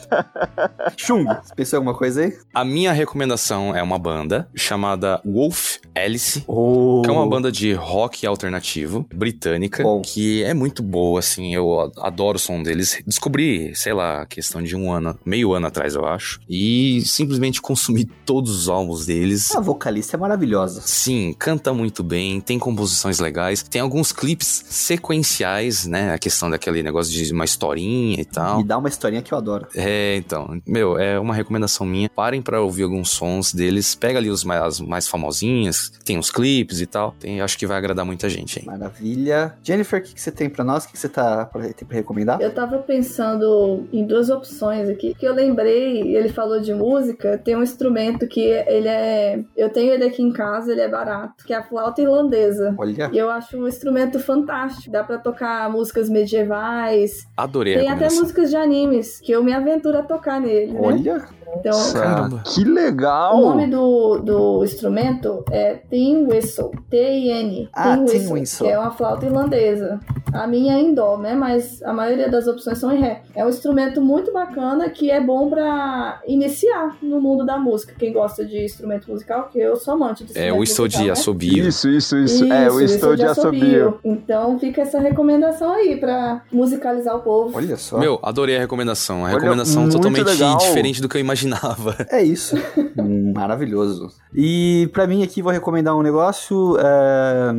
Chung, 0.98 1.26
você 1.26 1.56
pensou 1.56 1.78
em 1.78 1.80
alguma 1.80 1.98
coisa 1.98 2.22
aí? 2.22 2.34
a 2.54 2.66
minha 2.66 2.92
recomendação 2.92 3.76
é 3.76 3.82
uma 3.82 3.98
banda 3.98 4.48
chamada 4.56 5.22
Wolf 5.26 5.78
Alice. 5.96 6.44
Oh. 6.48 7.02
Que 7.04 7.10
é 7.10 7.14
uma 7.14 7.28
banda 7.28 7.52
de 7.52 7.74
rock 7.74 8.26
alternativo, 8.26 9.08
britânica, 9.14 9.84
Bom. 9.84 10.02
que 10.02 10.44
é 10.44 10.54
muito 10.54 10.84
boa, 10.84 11.20
assim, 11.20 11.54
eu 11.54 11.92
adoro 11.98 12.36
o 12.38 12.40
som 12.40 12.62
deles. 12.62 13.02
Descobri, 13.06 13.76
sei 13.76 13.94
lá, 13.94 14.26
questão 14.26 14.62
de 14.62 14.76
um 14.76 14.92
ano, 14.92 15.18
meio 15.26 15.54
ano 15.54 15.68
atrás, 15.68 15.96
eu 15.96 16.06
acho, 16.06 16.40
e 16.50 17.02
simplesmente 17.02 17.62
consumi 17.62 18.06
todos 18.26 18.56
os 18.56 18.70
álbuns 18.70 19.06
deles. 19.06 19.56
A 19.56 19.60
vocalista 19.60 20.16
é 20.16 20.20
maravilhosa. 20.20 20.82
Sim, 20.82 21.36
canta 21.38 21.74
muito 21.74 22.04
bem, 22.04 22.40
tem 22.40 22.60
composições 22.60 23.20
legais, 23.20 23.64
tem 23.64 23.82
alguns 23.82 24.12
clipes 24.12 24.66
sequenciais, 24.70 25.86
né? 25.86 26.14
A 26.14 26.18
questão 26.18 26.50
daquele 26.50 26.84
negócio 26.84 27.12
de 27.12 27.32
uma 27.34 27.46
historinha 27.46 28.20
e 28.20 28.26
tal. 28.26 28.58
Me 28.58 28.64
dá 28.64 28.78
uma 28.78 28.90
historinha 28.90 29.22
que 29.22 29.34
eu 29.34 29.38
adoro. 29.38 29.68
É, 29.76 30.16
então, 30.18 30.62
meu, 30.68 30.98
é 30.98 31.20
uma 31.20 31.34
recomendação 31.34 31.86
minha. 31.86 32.10
Parem 32.10 32.42
pra 32.42 32.62
ouvir 32.62 32.84
alguns 32.84 33.10
sons 33.10 33.54
deles, 33.54 33.96
pega 33.96 34.20
ali 34.20 34.30
os 34.30 34.44
mais, 34.44 34.62
as 34.62 34.82
mais 34.82 35.08
famosinhas, 35.08 35.92
tem 36.04 36.18
os 36.18 36.30
clipes 36.30 36.82
e 36.82 36.86
tal. 36.86 37.16
Tem, 37.20 37.42
acho 37.42 37.58
que 37.58 37.68
vai 37.68 37.78
agradar 37.78 38.06
muita 38.06 38.30
gente, 38.30 38.60
hein? 38.60 38.66
Maravilha. 38.66 39.56
Jennifer, 39.64 40.00
o 40.00 40.04
que, 40.04 40.14
que 40.14 40.22
você 40.22 40.32
tem 40.32 40.50
pra 40.50 40.64
nós? 40.64 40.84
O 40.84 40.88
que, 40.88 40.94
que 40.94 41.00
você 41.00 41.10
tá 41.10 41.46
pra, 41.46 41.62
tem 41.74 41.88
pra 41.88 41.98
recomendar? 41.98 42.42
Eu 42.42 42.54
tava 42.54 42.78
pensando 42.80 43.88
em 43.92 44.06
duas 44.06 44.30
opções 44.30 44.90
aqui, 44.90 45.14
que 45.14 45.26
eu 45.26 45.34
lembrei, 45.34 46.16
ele 46.16 46.30
falou 46.30 46.60
de 46.60 46.74
música, 46.74 47.38
tem 47.38 47.56
um 47.56 47.64
instrumento 47.64 48.11
que 48.28 48.42
ele 48.42 48.88
é. 48.88 49.44
Eu 49.56 49.70
tenho 49.70 49.94
ele 49.94 50.06
aqui 50.06 50.22
em 50.22 50.32
casa, 50.32 50.72
ele 50.72 50.82
é 50.82 50.90
barato, 50.90 51.46
que 51.46 51.54
é 51.54 51.58
a 51.58 51.64
flauta 51.64 52.02
irlandesa. 52.02 52.76
Olha. 52.78 53.10
E 53.12 53.18
eu 53.18 53.30
acho 53.30 53.58
um 53.58 53.68
instrumento 53.68 54.20
fantástico. 54.20 54.92
Dá 54.92 55.04
pra 55.04 55.18
tocar 55.18 55.70
músicas 55.70 56.10
medievais. 56.10 57.26
Adorei 57.38 57.76
a 57.76 57.80
Tem 57.80 57.90
até 57.90 58.10
músicas 58.10 58.50
de 58.50 58.56
animes, 58.56 59.20
que 59.20 59.32
eu 59.32 59.44
me 59.44 59.54
aventuro 59.54 59.98
a 59.98 60.04
tocar 60.04 60.40
nele, 60.40 60.74
né? 60.74 60.80
Olha. 60.82 61.26
Então, 61.60 61.92
Caramba. 61.94 62.44
Que 62.46 62.64
legal! 62.64 63.38
o 63.38 63.42
nome 63.50 63.68
do, 63.68 64.20
do 64.20 64.64
instrumento 64.64 65.44
é 65.52 65.76
Tin 65.90 66.26
Whistle. 66.26 66.72
T-I-N. 66.90 67.70
Ah, 67.74 67.98
Tin 67.98 68.06
tin 68.06 68.12
Whistle, 68.14 68.34
whistle. 68.34 68.68
Que 68.68 68.74
é 68.74 68.80
uma 68.80 68.92
flauta 68.92 69.26
irlandesa. 69.26 70.00
A 70.34 70.48
minha 70.48 70.76
é 70.76 70.80
em 70.80 70.94
dó, 70.94 71.18
né? 71.18 71.34
Mas 71.36 71.82
a 71.84 71.94
maioria 71.94 72.30
das 72.30 72.48
opções 72.48 72.78
são 72.78 72.92
em 72.92 73.00
ré. 73.00 73.24
É 73.36 73.46
um 73.46 73.50
instrumento 73.50 74.02
muito 74.02 74.32
bacana 74.32 74.90
que 74.90 75.10
é 75.12 75.20
bom 75.22 75.50
pra 75.50 76.22
iniciar 76.28 76.96
no 77.02 77.20
mundo 77.22 77.46
da 77.46 77.58
música. 77.58 77.94
Quem 77.98 78.14
gosta 78.14 78.46
de 78.46 78.64
instrumento 78.64 79.10
musical, 79.10 79.50
que 79.52 79.60
eu 79.60 79.76
sou 79.76 79.94
amante 79.94 80.24
de 80.24 80.38
É 80.38 80.52
o 80.54 80.64
estou 80.64 80.86
musical, 80.86 81.02
de 81.04 81.08
né? 81.08 81.12
assobio. 81.14 81.68
Isso, 81.68 81.90
isso, 81.90 82.18
isso. 82.18 82.52
é, 82.52 82.70
o 82.72 82.80
isso 82.82 82.96
estou 82.96 83.16
de 83.16 83.24
assobio. 83.26 84.00
Então 84.04 84.58
fica 84.60 84.82
essa 84.82 85.00
recomendação 85.00 85.72
aí 85.74 85.98
pra 85.98 86.42
musicalizar 86.52 87.16
o 87.16 87.22
povo. 87.22 87.56
Olha 87.58 87.78
só. 87.78 87.98
Meu, 88.00 88.20
adorei 88.24 88.58
a 88.58 88.60
recomendação. 88.60 89.20
A 89.26 89.30
Olha, 89.30 89.34
recomendação 89.36 89.90
totalmente 89.90 90.26
legal. 90.28 90.58
diferente 90.58 91.02
do 91.02 91.10
que 91.10 91.18
eu 91.18 91.22
imaginava. 91.22 91.96
É 92.10 92.24
isso. 92.24 92.56
Maravilhoso. 93.34 94.10
E 94.34 94.90
pra 94.94 95.06
mim 95.08 95.24
aqui 95.24 95.42
vou 95.42 95.52
recomendar 95.52 95.96
um 95.96 96.02
negócio. 96.02 96.78
é, 96.80 97.52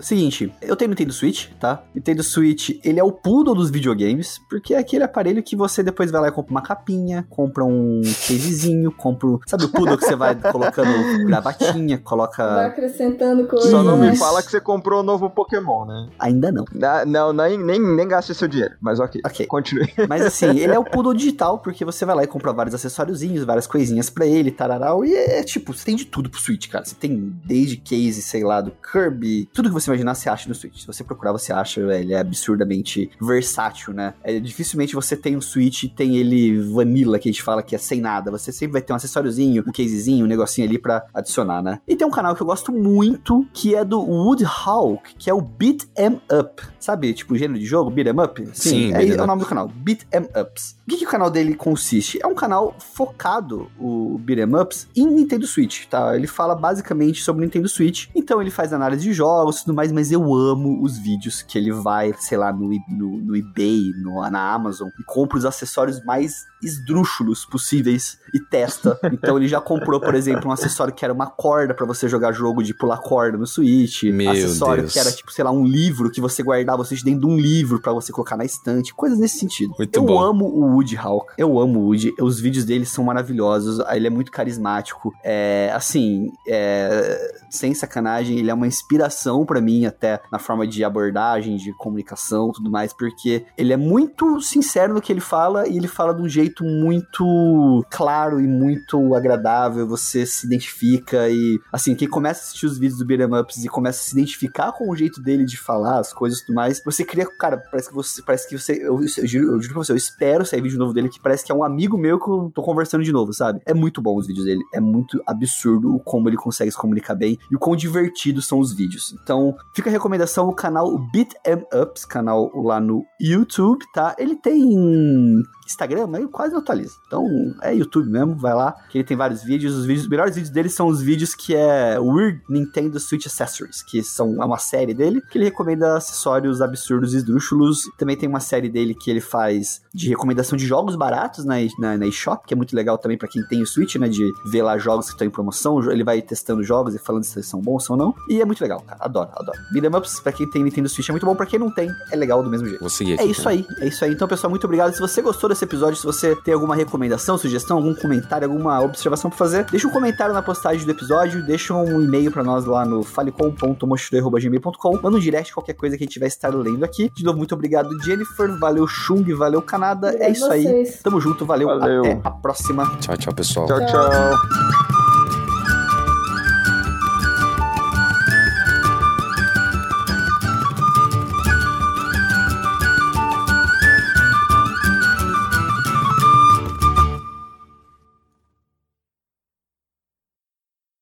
Seguinte, 0.00 0.52
eu 0.62 0.76
tenho 0.76 0.88
Nintendo 0.90 1.12
Switch, 1.12 1.48
tá? 1.60 1.82
Nintendo 1.94 2.15
Switch, 2.22 2.70
ele 2.84 2.98
é 3.00 3.04
o 3.04 3.12
poodle 3.12 3.54
dos 3.54 3.70
videogames, 3.70 4.40
porque 4.48 4.74
é 4.74 4.78
aquele 4.78 5.04
aparelho 5.04 5.42
que 5.42 5.56
você 5.56 5.82
depois 5.82 6.10
vai 6.10 6.20
lá 6.20 6.28
e 6.28 6.32
compra 6.32 6.50
uma 6.52 6.62
capinha, 6.62 7.26
compra 7.30 7.64
um 7.64 8.00
casezinho, 8.26 8.90
compra. 8.92 9.26
um- 9.28 9.38
Sabe 9.46 9.64
o 9.64 9.68
poodle 9.68 9.96
que 9.96 10.04
você 10.04 10.16
vai 10.16 10.34
colocando 10.52 11.24
gravatinha, 11.26 11.96
Vai 11.96 12.04
coloca. 12.04 12.66
acrescentando 12.66 13.46
coisas. 13.46 13.70
Só 13.70 13.82
não 13.82 13.96
me 13.96 14.16
fala 14.16 14.42
que 14.42 14.50
você 14.50 14.60
comprou 14.60 15.00
o 15.00 15.02
novo 15.02 15.28
Pokémon, 15.30 15.84
né? 15.86 16.08
Ainda 16.18 16.50
não. 16.52 16.64
Ah, 16.82 17.04
Não, 17.04 17.32
nem, 17.32 17.58
nem, 17.58 17.80
nem 17.80 18.08
gaste 18.08 18.34
seu 18.34 18.48
dinheiro, 18.48 18.74
mas 18.80 19.00
ok. 19.00 19.20
Ok. 19.24 19.46
Continue. 19.46 19.86
Mas 20.08 20.24
assim, 20.24 20.58
ele 20.58 20.72
é 20.72 20.78
o 20.78 20.84
poodle 20.84 21.14
digital, 21.14 21.58
porque 21.58 21.84
você 21.84 22.04
vai 22.04 22.14
lá 22.16 22.24
e 22.24 22.26
compra 22.26 22.52
vários 22.52 22.74
acessóriozinhos, 22.74 23.44
várias 23.44 23.66
coisinhas 23.66 24.08
pra 24.10 24.26
ele, 24.26 24.50
tararau, 24.50 25.04
e 25.04 25.14
é 25.14 25.42
tipo, 25.42 25.72
você 25.74 25.84
tem 25.84 25.96
de 25.96 26.04
tudo 26.04 26.28
pro 26.30 26.40
Switch, 26.40 26.68
cara. 26.68 26.84
Você 26.84 26.94
tem 26.94 27.32
desde 27.44 27.76
case, 27.76 28.22
sei 28.22 28.44
lá, 28.44 28.60
do 28.60 28.70
Kirby, 28.70 29.48
tudo 29.52 29.68
que 29.68 29.74
você 29.74 29.90
imaginar 29.90 30.14
você 30.14 30.28
acha 30.28 30.48
no 30.48 30.54
Switch. 30.54 30.80
Se 30.80 30.86
você 30.86 31.02
procurar, 31.04 31.32
você 31.32 31.52
acha, 31.52 31.80
ele 32.06 32.14
é 32.14 32.18
absurdamente 32.18 33.10
versátil, 33.20 33.92
né? 33.92 34.14
É, 34.22 34.38
dificilmente 34.40 34.94
você 34.94 35.16
tem 35.16 35.36
um 35.36 35.40
Switch 35.40 35.84
e 35.84 35.88
tem 35.88 36.16
ele 36.16 36.58
vanilla, 36.60 37.18
que 37.18 37.28
a 37.28 37.32
gente 37.32 37.42
fala 37.42 37.62
que 37.62 37.74
é 37.74 37.78
sem 37.78 38.00
nada. 38.00 38.30
Você 38.30 38.52
sempre 38.52 38.72
vai 38.74 38.82
ter 38.82 38.92
um 38.92 38.96
acessóriozinho, 38.96 39.64
um 39.66 39.72
casezinho, 39.72 40.24
um 40.24 40.28
negocinho 40.28 40.66
ali 40.66 40.78
pra 40.78 41.04
adicionar, 41.12 41.62
né? 41.62 41.80
E 41.86 41.96
tem 41.96 42.06
um 42.06 42.10
canal 42.10 42.34
que 42.34 42.42
eu 42.42 42.46
gosto 42.46 42.72
muito, 42.72 43.46
que 43.52 43.74
é 43.74 43.84
do 43.84 44.00
Woodhawk, 44.00 45.14
que 45.18 45.28
é 45.28 45.34
o 45.34 45.40
Beat 45.40 45.86
'em 45.98 46.20
Up. 46.32 46.62
Sabe, 46.78 47.12
tipo, 47.12 47.34
o 47.34 47.36
gênero 47.36 47.58
de 47.58 47.66
jogo, 47.66 47.90
Beat 47.90 48.08
'em 48.08 48.20
Up? 48.20 48.48
Sim, 48.52 48.92
é, 48.92 48.98
beat 48.98 49.10
'em 49.10 49.18
é 49.18 49.22
o 49.22 49.26
nome 49.26 49.42
do 49.42 49.46
canal, 49.46 49.68
Beat 49.68 50.02
'em 50.12 50.40
Ups. 50.40 50.76
O 50.86 50.90
que, 50.90 50.98
que 50.98 51.04
o 51.04 51.08
canal 51.08 51.30
dele 51.30 51.54
consiste? 51.54 52.18
É 52.22 52.26
um 52.26 52.34
canal 52.34 52.76
focado, 52.78 53.68
o 53.78 54.18
Beat 54.18 54.38
'em 54.40 54.54
Ups, 54.54 54.88
em 54.94 55.06
Nintendo 55.06 55.46
Switch, 55.46 55.86
tá? 55.86 56.16
Ele 56.16 56.26
fala 56.26 56.54
basicamente 56.54 57.22
sobre 57.22 57.44
Nintendo 57.44 57.68
Switch. 57.68 58.06
Então 58.14 58.40
ele 58.40 58.50
faz 58.50 58.72
análise 58.72 59.02
de 59.02 59.12
jogos 59.12 59.56
e 59.58 59.64
tudo 59.64 59.74
mais, 59.74 59.90
mas 59.90 60.12
eu 60.12 60.34
amo 60.34 60.82
os 60.82 60.98
vídeos 60.98 61.42
que 61.42 61.58
ele 61.58 61.72
vai, 61.72 61.95
sei 62.18 62.38
lá, 62.38 62.52
no, 62.52 62.70
no, 62.88 63.18
no 63.18 63.36
eBay, 63.36 63.92
no, 64.02 64.28
na 64.30 64.52
Amazon, 64.52 64.88
e 64.98 65.04
compra 65.04 65.38
os 65.38 65.44
acessórios 65.44 66.04
mais 66.04 66.44
esdrúxulos 66.62 67.44
possíveis 67.44 68.18
e 68.34 68.40
testa. 68.40 68.98
Então 69.16 69.38
ele 69.38 69.48
já 69.48 69.60
comprou, 69.60 69.98
por 69.98 70.14
exemplo, 70.14 70.48
um 70.48 70.52
acessório 70.52 70.92
que 70.92 71.04
era 71.04 71.12
uma 71.12 71.26
corda 71.26 71.72
pra 71.72 71.86
você 71.86 72.08
jogar 72.08 72.32
jogo 72.32 72.62
de 72.62 72.74
pular 72.74 72.98
corda 72.98 73.38
no 73.38 73.46
Switch. 73.46 74.04
Meu 74.04 74.30
acessório 74.30 74.82
Deus. 74.82 74.92
que 74.92 74.98
era 74.98 75.10
tipo, 75.10 75.32
sei 75.32 75.42
lá, 75.44 75.50
um 75.50 75.64
livro 75.64 76.10
que 76.10 76.20
você 76.20 76.42
guardava 76.42 76.84
Switch 76.84 77.02
dentro 77.02 77.20
de 77.20 77.26
um 77.26 77.36
livro 77.36 77.80
pra 77.80 77.92
você 77.92 78.12
colocar 78.12 78.36
na 78.36 78.44
estante, 78.44 78.92
coisas 78.94 79.18
nesse 79.18 79.38
sentido. 79.38 79.74
Muito 79.78 79.96
eu 79.96 80.04
bom. 80.04 80.20
amo 80.20 80.44
o 80.44 80.74
Woody 80.74 80.96
Hawk. 80.96 81.32
Eu 81.38 81.58
amo 81.58 81.80
o 81.80 81.84
Woody. 81.86 82.12
Os 82.20 82.38
vídeos 82.38 82.64
dele 82.64 82.84
são 82.84 83.04
maravilhosos. 83.04 83.78
Ele 83.90 84.06
é 84.06 84.10
muito 84.10 84.30
carismático. 84.30 85.14
É, 85.24 85.72
assim, 85.74 86.30
é, 86.46 87.32
sem 87.50 87.74
sacanagem, 87.74 88.38
ele 88.38 88.50
é 88.50 88.54
uma 88.54 88.66
inspiração 88.66 89.46
pra 89.46 89.60
mim 89.60 89.86
até 89.86 90.20
na 90.30 90.38
forma 90.38 90.66
de 90.66 90.84
abordagem, 90.84 91.56
de 91.56 91.72
comunicação, 91.76 92.52
tudo 92.52 92.70
mais, 92.70 92.92
porque 92.92 93.44
ele 93.56 93.72
é 93.72 93.76
muito 93.76 94.40
sincero 94.40 94.94
no 94.94 95.00
que 95.00 95.12
ele 95.12 95.20
fala 95.20 95.66
e 95.68 95.76
ele 95.76 95.88
fala 95.88 96.14
de 96.14 96.22
um 96.22 96.28
jeito 96.28 96.45
muito 96.64 97.84
claro 97.90 98.40
e 98.40 98.46
muito 98.46 99.14
agradável. 99.14 99.86
Você 99.86 100.26
se 100.26 100.46
identifica 100.46 101.28
e, 101.28 101.58
assim, 101.72 101.94
quem 101.94 102.08
começa 102.08 102.40
a 102.40 102.42
assistir 102.44 102.66
os 102.66 102.78
vídeos 102.78 102.98
do 102.98 103.06
Beat'em 103.06 103.40
Ups 103.40 103.64
e 103.64 103.68
começa 103.68 104.00
a 104.00 104.04
se 104.04 104.12
identificar 104.12 104.72
com 104.72 104.90
o 104.90 104.96
jeito 104.96 105.20
dele 105.22 105.44
de 105.44 105.56
falar 105.56 105.98
as 105.98 106.12
coisas 106.12 106.40
e 106.40 106.46
tudo 106.46 106.56
mais, 106.56 106.82
você 106.84 107.04
cria, 107.04 107.26
cara, 107.38 107.56
parece 107.56 107.88
que 107.88 107.94
você, 107.94 108.22
parece 108.22 108.48
que 108.48 108.58
você, 108.58 108.72
eu, 108.74 109.00
eu, 109.00 109.26
juro, 109.26 109.54
eu 109.54 109.60
juro 109.60 109.74
pra 109.74 109.84
você, 109.84 109.92
eu 109.92 109.96
espero 109.96 110.44
sair 110.44 110.60
vídeo 110.60 110.78
novo 110.78 110.92
dele 110.92 111.08
que 111.08 111.20
parece 111.20 111.44
que 111.44 111.52
é 111.52 111.54
um 111.54 111.64
amigo 111.64 111.96
meu 111.96 112.18
que 112.18 112.28
eu 112.28 112.50
tô 112.54 112.62
conversando 112.62 113.04
de 113.04 113.12
novo, 113.12 113.32
sabe? 113.32 113.60
É 113.64 113.74
muito 113.74 114.02
bom 114.02 114.16
os 114.16 114.26
vídeos 114.26 114.46
dele, 114.46 114.62
é 114.72 114.80
muito 114.80 115.22
absurdo 115.26 116.00
como 116.04 116.28
ele 116.28 116.36
consegue 116.36 116.70
se 116.70 116.76
comunicar 116.76 117.14
bem 117.14 117.38
e 117.50 117.56
o 117.56 117.58
quão 117.58 117.76
divertidos 117.76 118.46
são 118.46 118.58
os 118.58 118.72
vídeos. 118.72 119.14
Então, 119.22 119.54
fica 119.74 119.88
a 119.88 119.92
recomendação, 119.92 120.48
o 120.48 120.54
canal 120.54 120.98
Beat 121.12 121.32
'em 121.46 121.64
Ups, 121.80 122.04
canal 122.04 122.50
lá 122.54 122.80
no 122.80 123.04
YouTube, 123.20 123.84
tá? 123.92 124.14
Ele 124.18 124.36
tem 124.36 125.42
Instagram, 125.66 126.06
mas 126.06 126.22
eu 126.22 126.28
quase 126.28 126.52
não 126.52 126.60
atualizo. 126.60 126.96
Então, 127.06 127.26
é 127.62 127.74
YouTube 127.74 128.08
mesmo, 128.08 128.34
vai 128.36 128.54
lá, 128.54 128.72
que 128.90 128.98
ele 128.98 129.04
tem 129.04 129.16
vários 129.16 129.42
vídeos. 129.42 129.74
Os, 129.74 129.84
vídeos, 129.84 130.04
os 130.04 130.10
melhores 130.10 130.34
vídeos 130.34 130.52
dele 130.52 130.68
são 130.68 130.86
os 130.86 131.00
vídeos 131.00 131.34
que 131.34 131.54
é 131.54 131.98
Weird 131.98 132.42
Nintendo 132.48 132.98
Switch 132.98 133.26
Accessories, 133.26 133.82
que 133.82 134.02
são 134.02 134.42
é 134.42 134.44
uma 134.44 134.58
série 134.58 134.94
dele, 134.94 135.20
que 135.30 135.38
ele 135.38 135.46
recomenda 135.46 135.96
acessórios 135.96 136.60
absurdos 136.60 137.14
e 137.14 137.18
esdrúxulos. 137.18 137.82
Também 137.98 138.16
tem 138.16 138.28
uma 138.28 138.40
série 138.40 138.68
dele 138.68 138.94
que 138.94 139.10
ele 139.10 139.20
faz 139.20 139.82
de 139.92 140.08
recomendação 140.08 140.56
de 140.56 140.66
jogos 140.66 140.96
baratos 140.96 141.44
na, 141.44 141.56
na, 141.78 141.96
na 141.96 142.06
eShop, 142.06 142.46
que 142.46 142.54
é 142.54 142.56
muito 142.56 142.74
legal 142.74 142.98
também 142.98 143.18
pra 143.18 143.28
quem 143.28 143.42
tem 143.46 143.62
o 143.62 143.66
Switch, 143.66 143.96
né, 143.96 144.08
de 144.08 144.30
ver 144.50 144.62
lá 144.62 144.78
jogos 144.78 145.06
que 145.06 145.12
estão 145.12 145.26
em 145.26 145.30
promoção. 145.30 145.80
Ele 145.90 146.04
vai 146.04 146.20
testando 146.22 146.62
jogos 146.62 146.94
e 146.94 146.98
falando 146.98 147.24
se 147.24 147.36
eles 147.38 147.48
são 147.48 147.60
bons 147.60 147.88
ou 147.90 147.96
não. 147.96 148.14
E 148.28 148.40
é 148.40 148.44
muito 148.44 148.60
legal, 148.60 148.80
cara. 148.80 148.98
Adoro, 149.00 149.30
adoro. 149.34 149.58
Beat'em 149.72 149.94
Ups, 149.96 150.20
pra 150.20 150.32
quem 150.32 150.48
tem 150.48 150.62
Nintendo 150.62 150.88
Switch 150.88 151.08
é 151.08 151.12
muito 151.12 151.26
bom, 151.26 151.34
pra 151.34 151.46
quem 151.46 151.58
não 151.58 151.70
tem, 151.70 151.88
é 152.10 152.16
legal 152.16 152.42
do 152.42 152.50
mesmo 152.50 152.66
jeito. 152.66 152.80
Vou 152.80 152.90
seguir 152.90 153.14
aqui. 153.14 153.22
É 153.22 153.26
isso 153.26 153.48
aí, 153.48 153.66
é 153.80 153.88
isso 153.88 154.04
aí. 154.04 154.12
Então, 154.12 154.28
pessoal, 154.28 154.50
muito 154.50 154.64
obrigado. 154.64 154.92
Se 154.92 155.00
você 155.00 155.22
gostou 155.22 155.48
desse 155.56 155.64
episódio, 155.64 155.96
se 155.96 156.04
você 156.04 156.36
tem 156.36 156.52
alguma 156.54 156.74
recomendação, 156.76 157.38
sugestão, 157.38 157.78
algum 157.78 157.94
comentário, 157.94 158.46
alguma 158.48 158.80
observação 158.80 159.30
pra 159.30 159.38
fazer, 159.38 159.64
deixa 159.64 159.88
um 159.88 159.90
comentário 159.90 160.34
na 160.34 160.42
postagem 160.42 160.84
do 160.84 160.90
episódio, 160.90 161.44
deixa 161.44 161.74
um 161.74 162.00
e-mail 162.02 162.30
pra 162.30 162.44
nós 162.44 162.64
lá 162.66 162.84
no 162.84 163.02
falecom.mochilei.gmail.com, 163.02 165.00
manda 165.02 165.16
um 165.16 165.20
direct, 165.20 165.52
qualquer 165.52 165.74
coisa 165.74 165.96
que 165.96 166.04
a 166.04 166.06
gente 166.06 166.18
vai 166.18 166.28
estar 166.28 166.54
lendo 166.54 166.84
aqui. 166.84 167.10
De 167.14 167.24
novo, 167.24 167.38
muito 167.38 167.54
obrigado, 167.54 167.88
Jennifer. 168.02 168.58
Valeu, 168.58 168.86
Chung, 168.86 169.24
valeu, 169.34 169.62
Canadá. 169.62 170.12
É 170.14 170.30
isso 170.30 170.46
a 170.46 170.52
aí. 170.52 170.62
vocês. 170.62 171.00
Tamo 171.02 171.20
junto, 171.20 171.44
valeu, 171.46 171.68
Valeu. 171.68 172.00
até 172.00 172.20
a 172.22 172.30
próxima. 172.30 172.86
Tchau, 173.00 173.16
tchau, 173.16 173.34
pessoal. 173.34 173.66
Tchau, 173.66 173.86
tchau. 173.86 174.85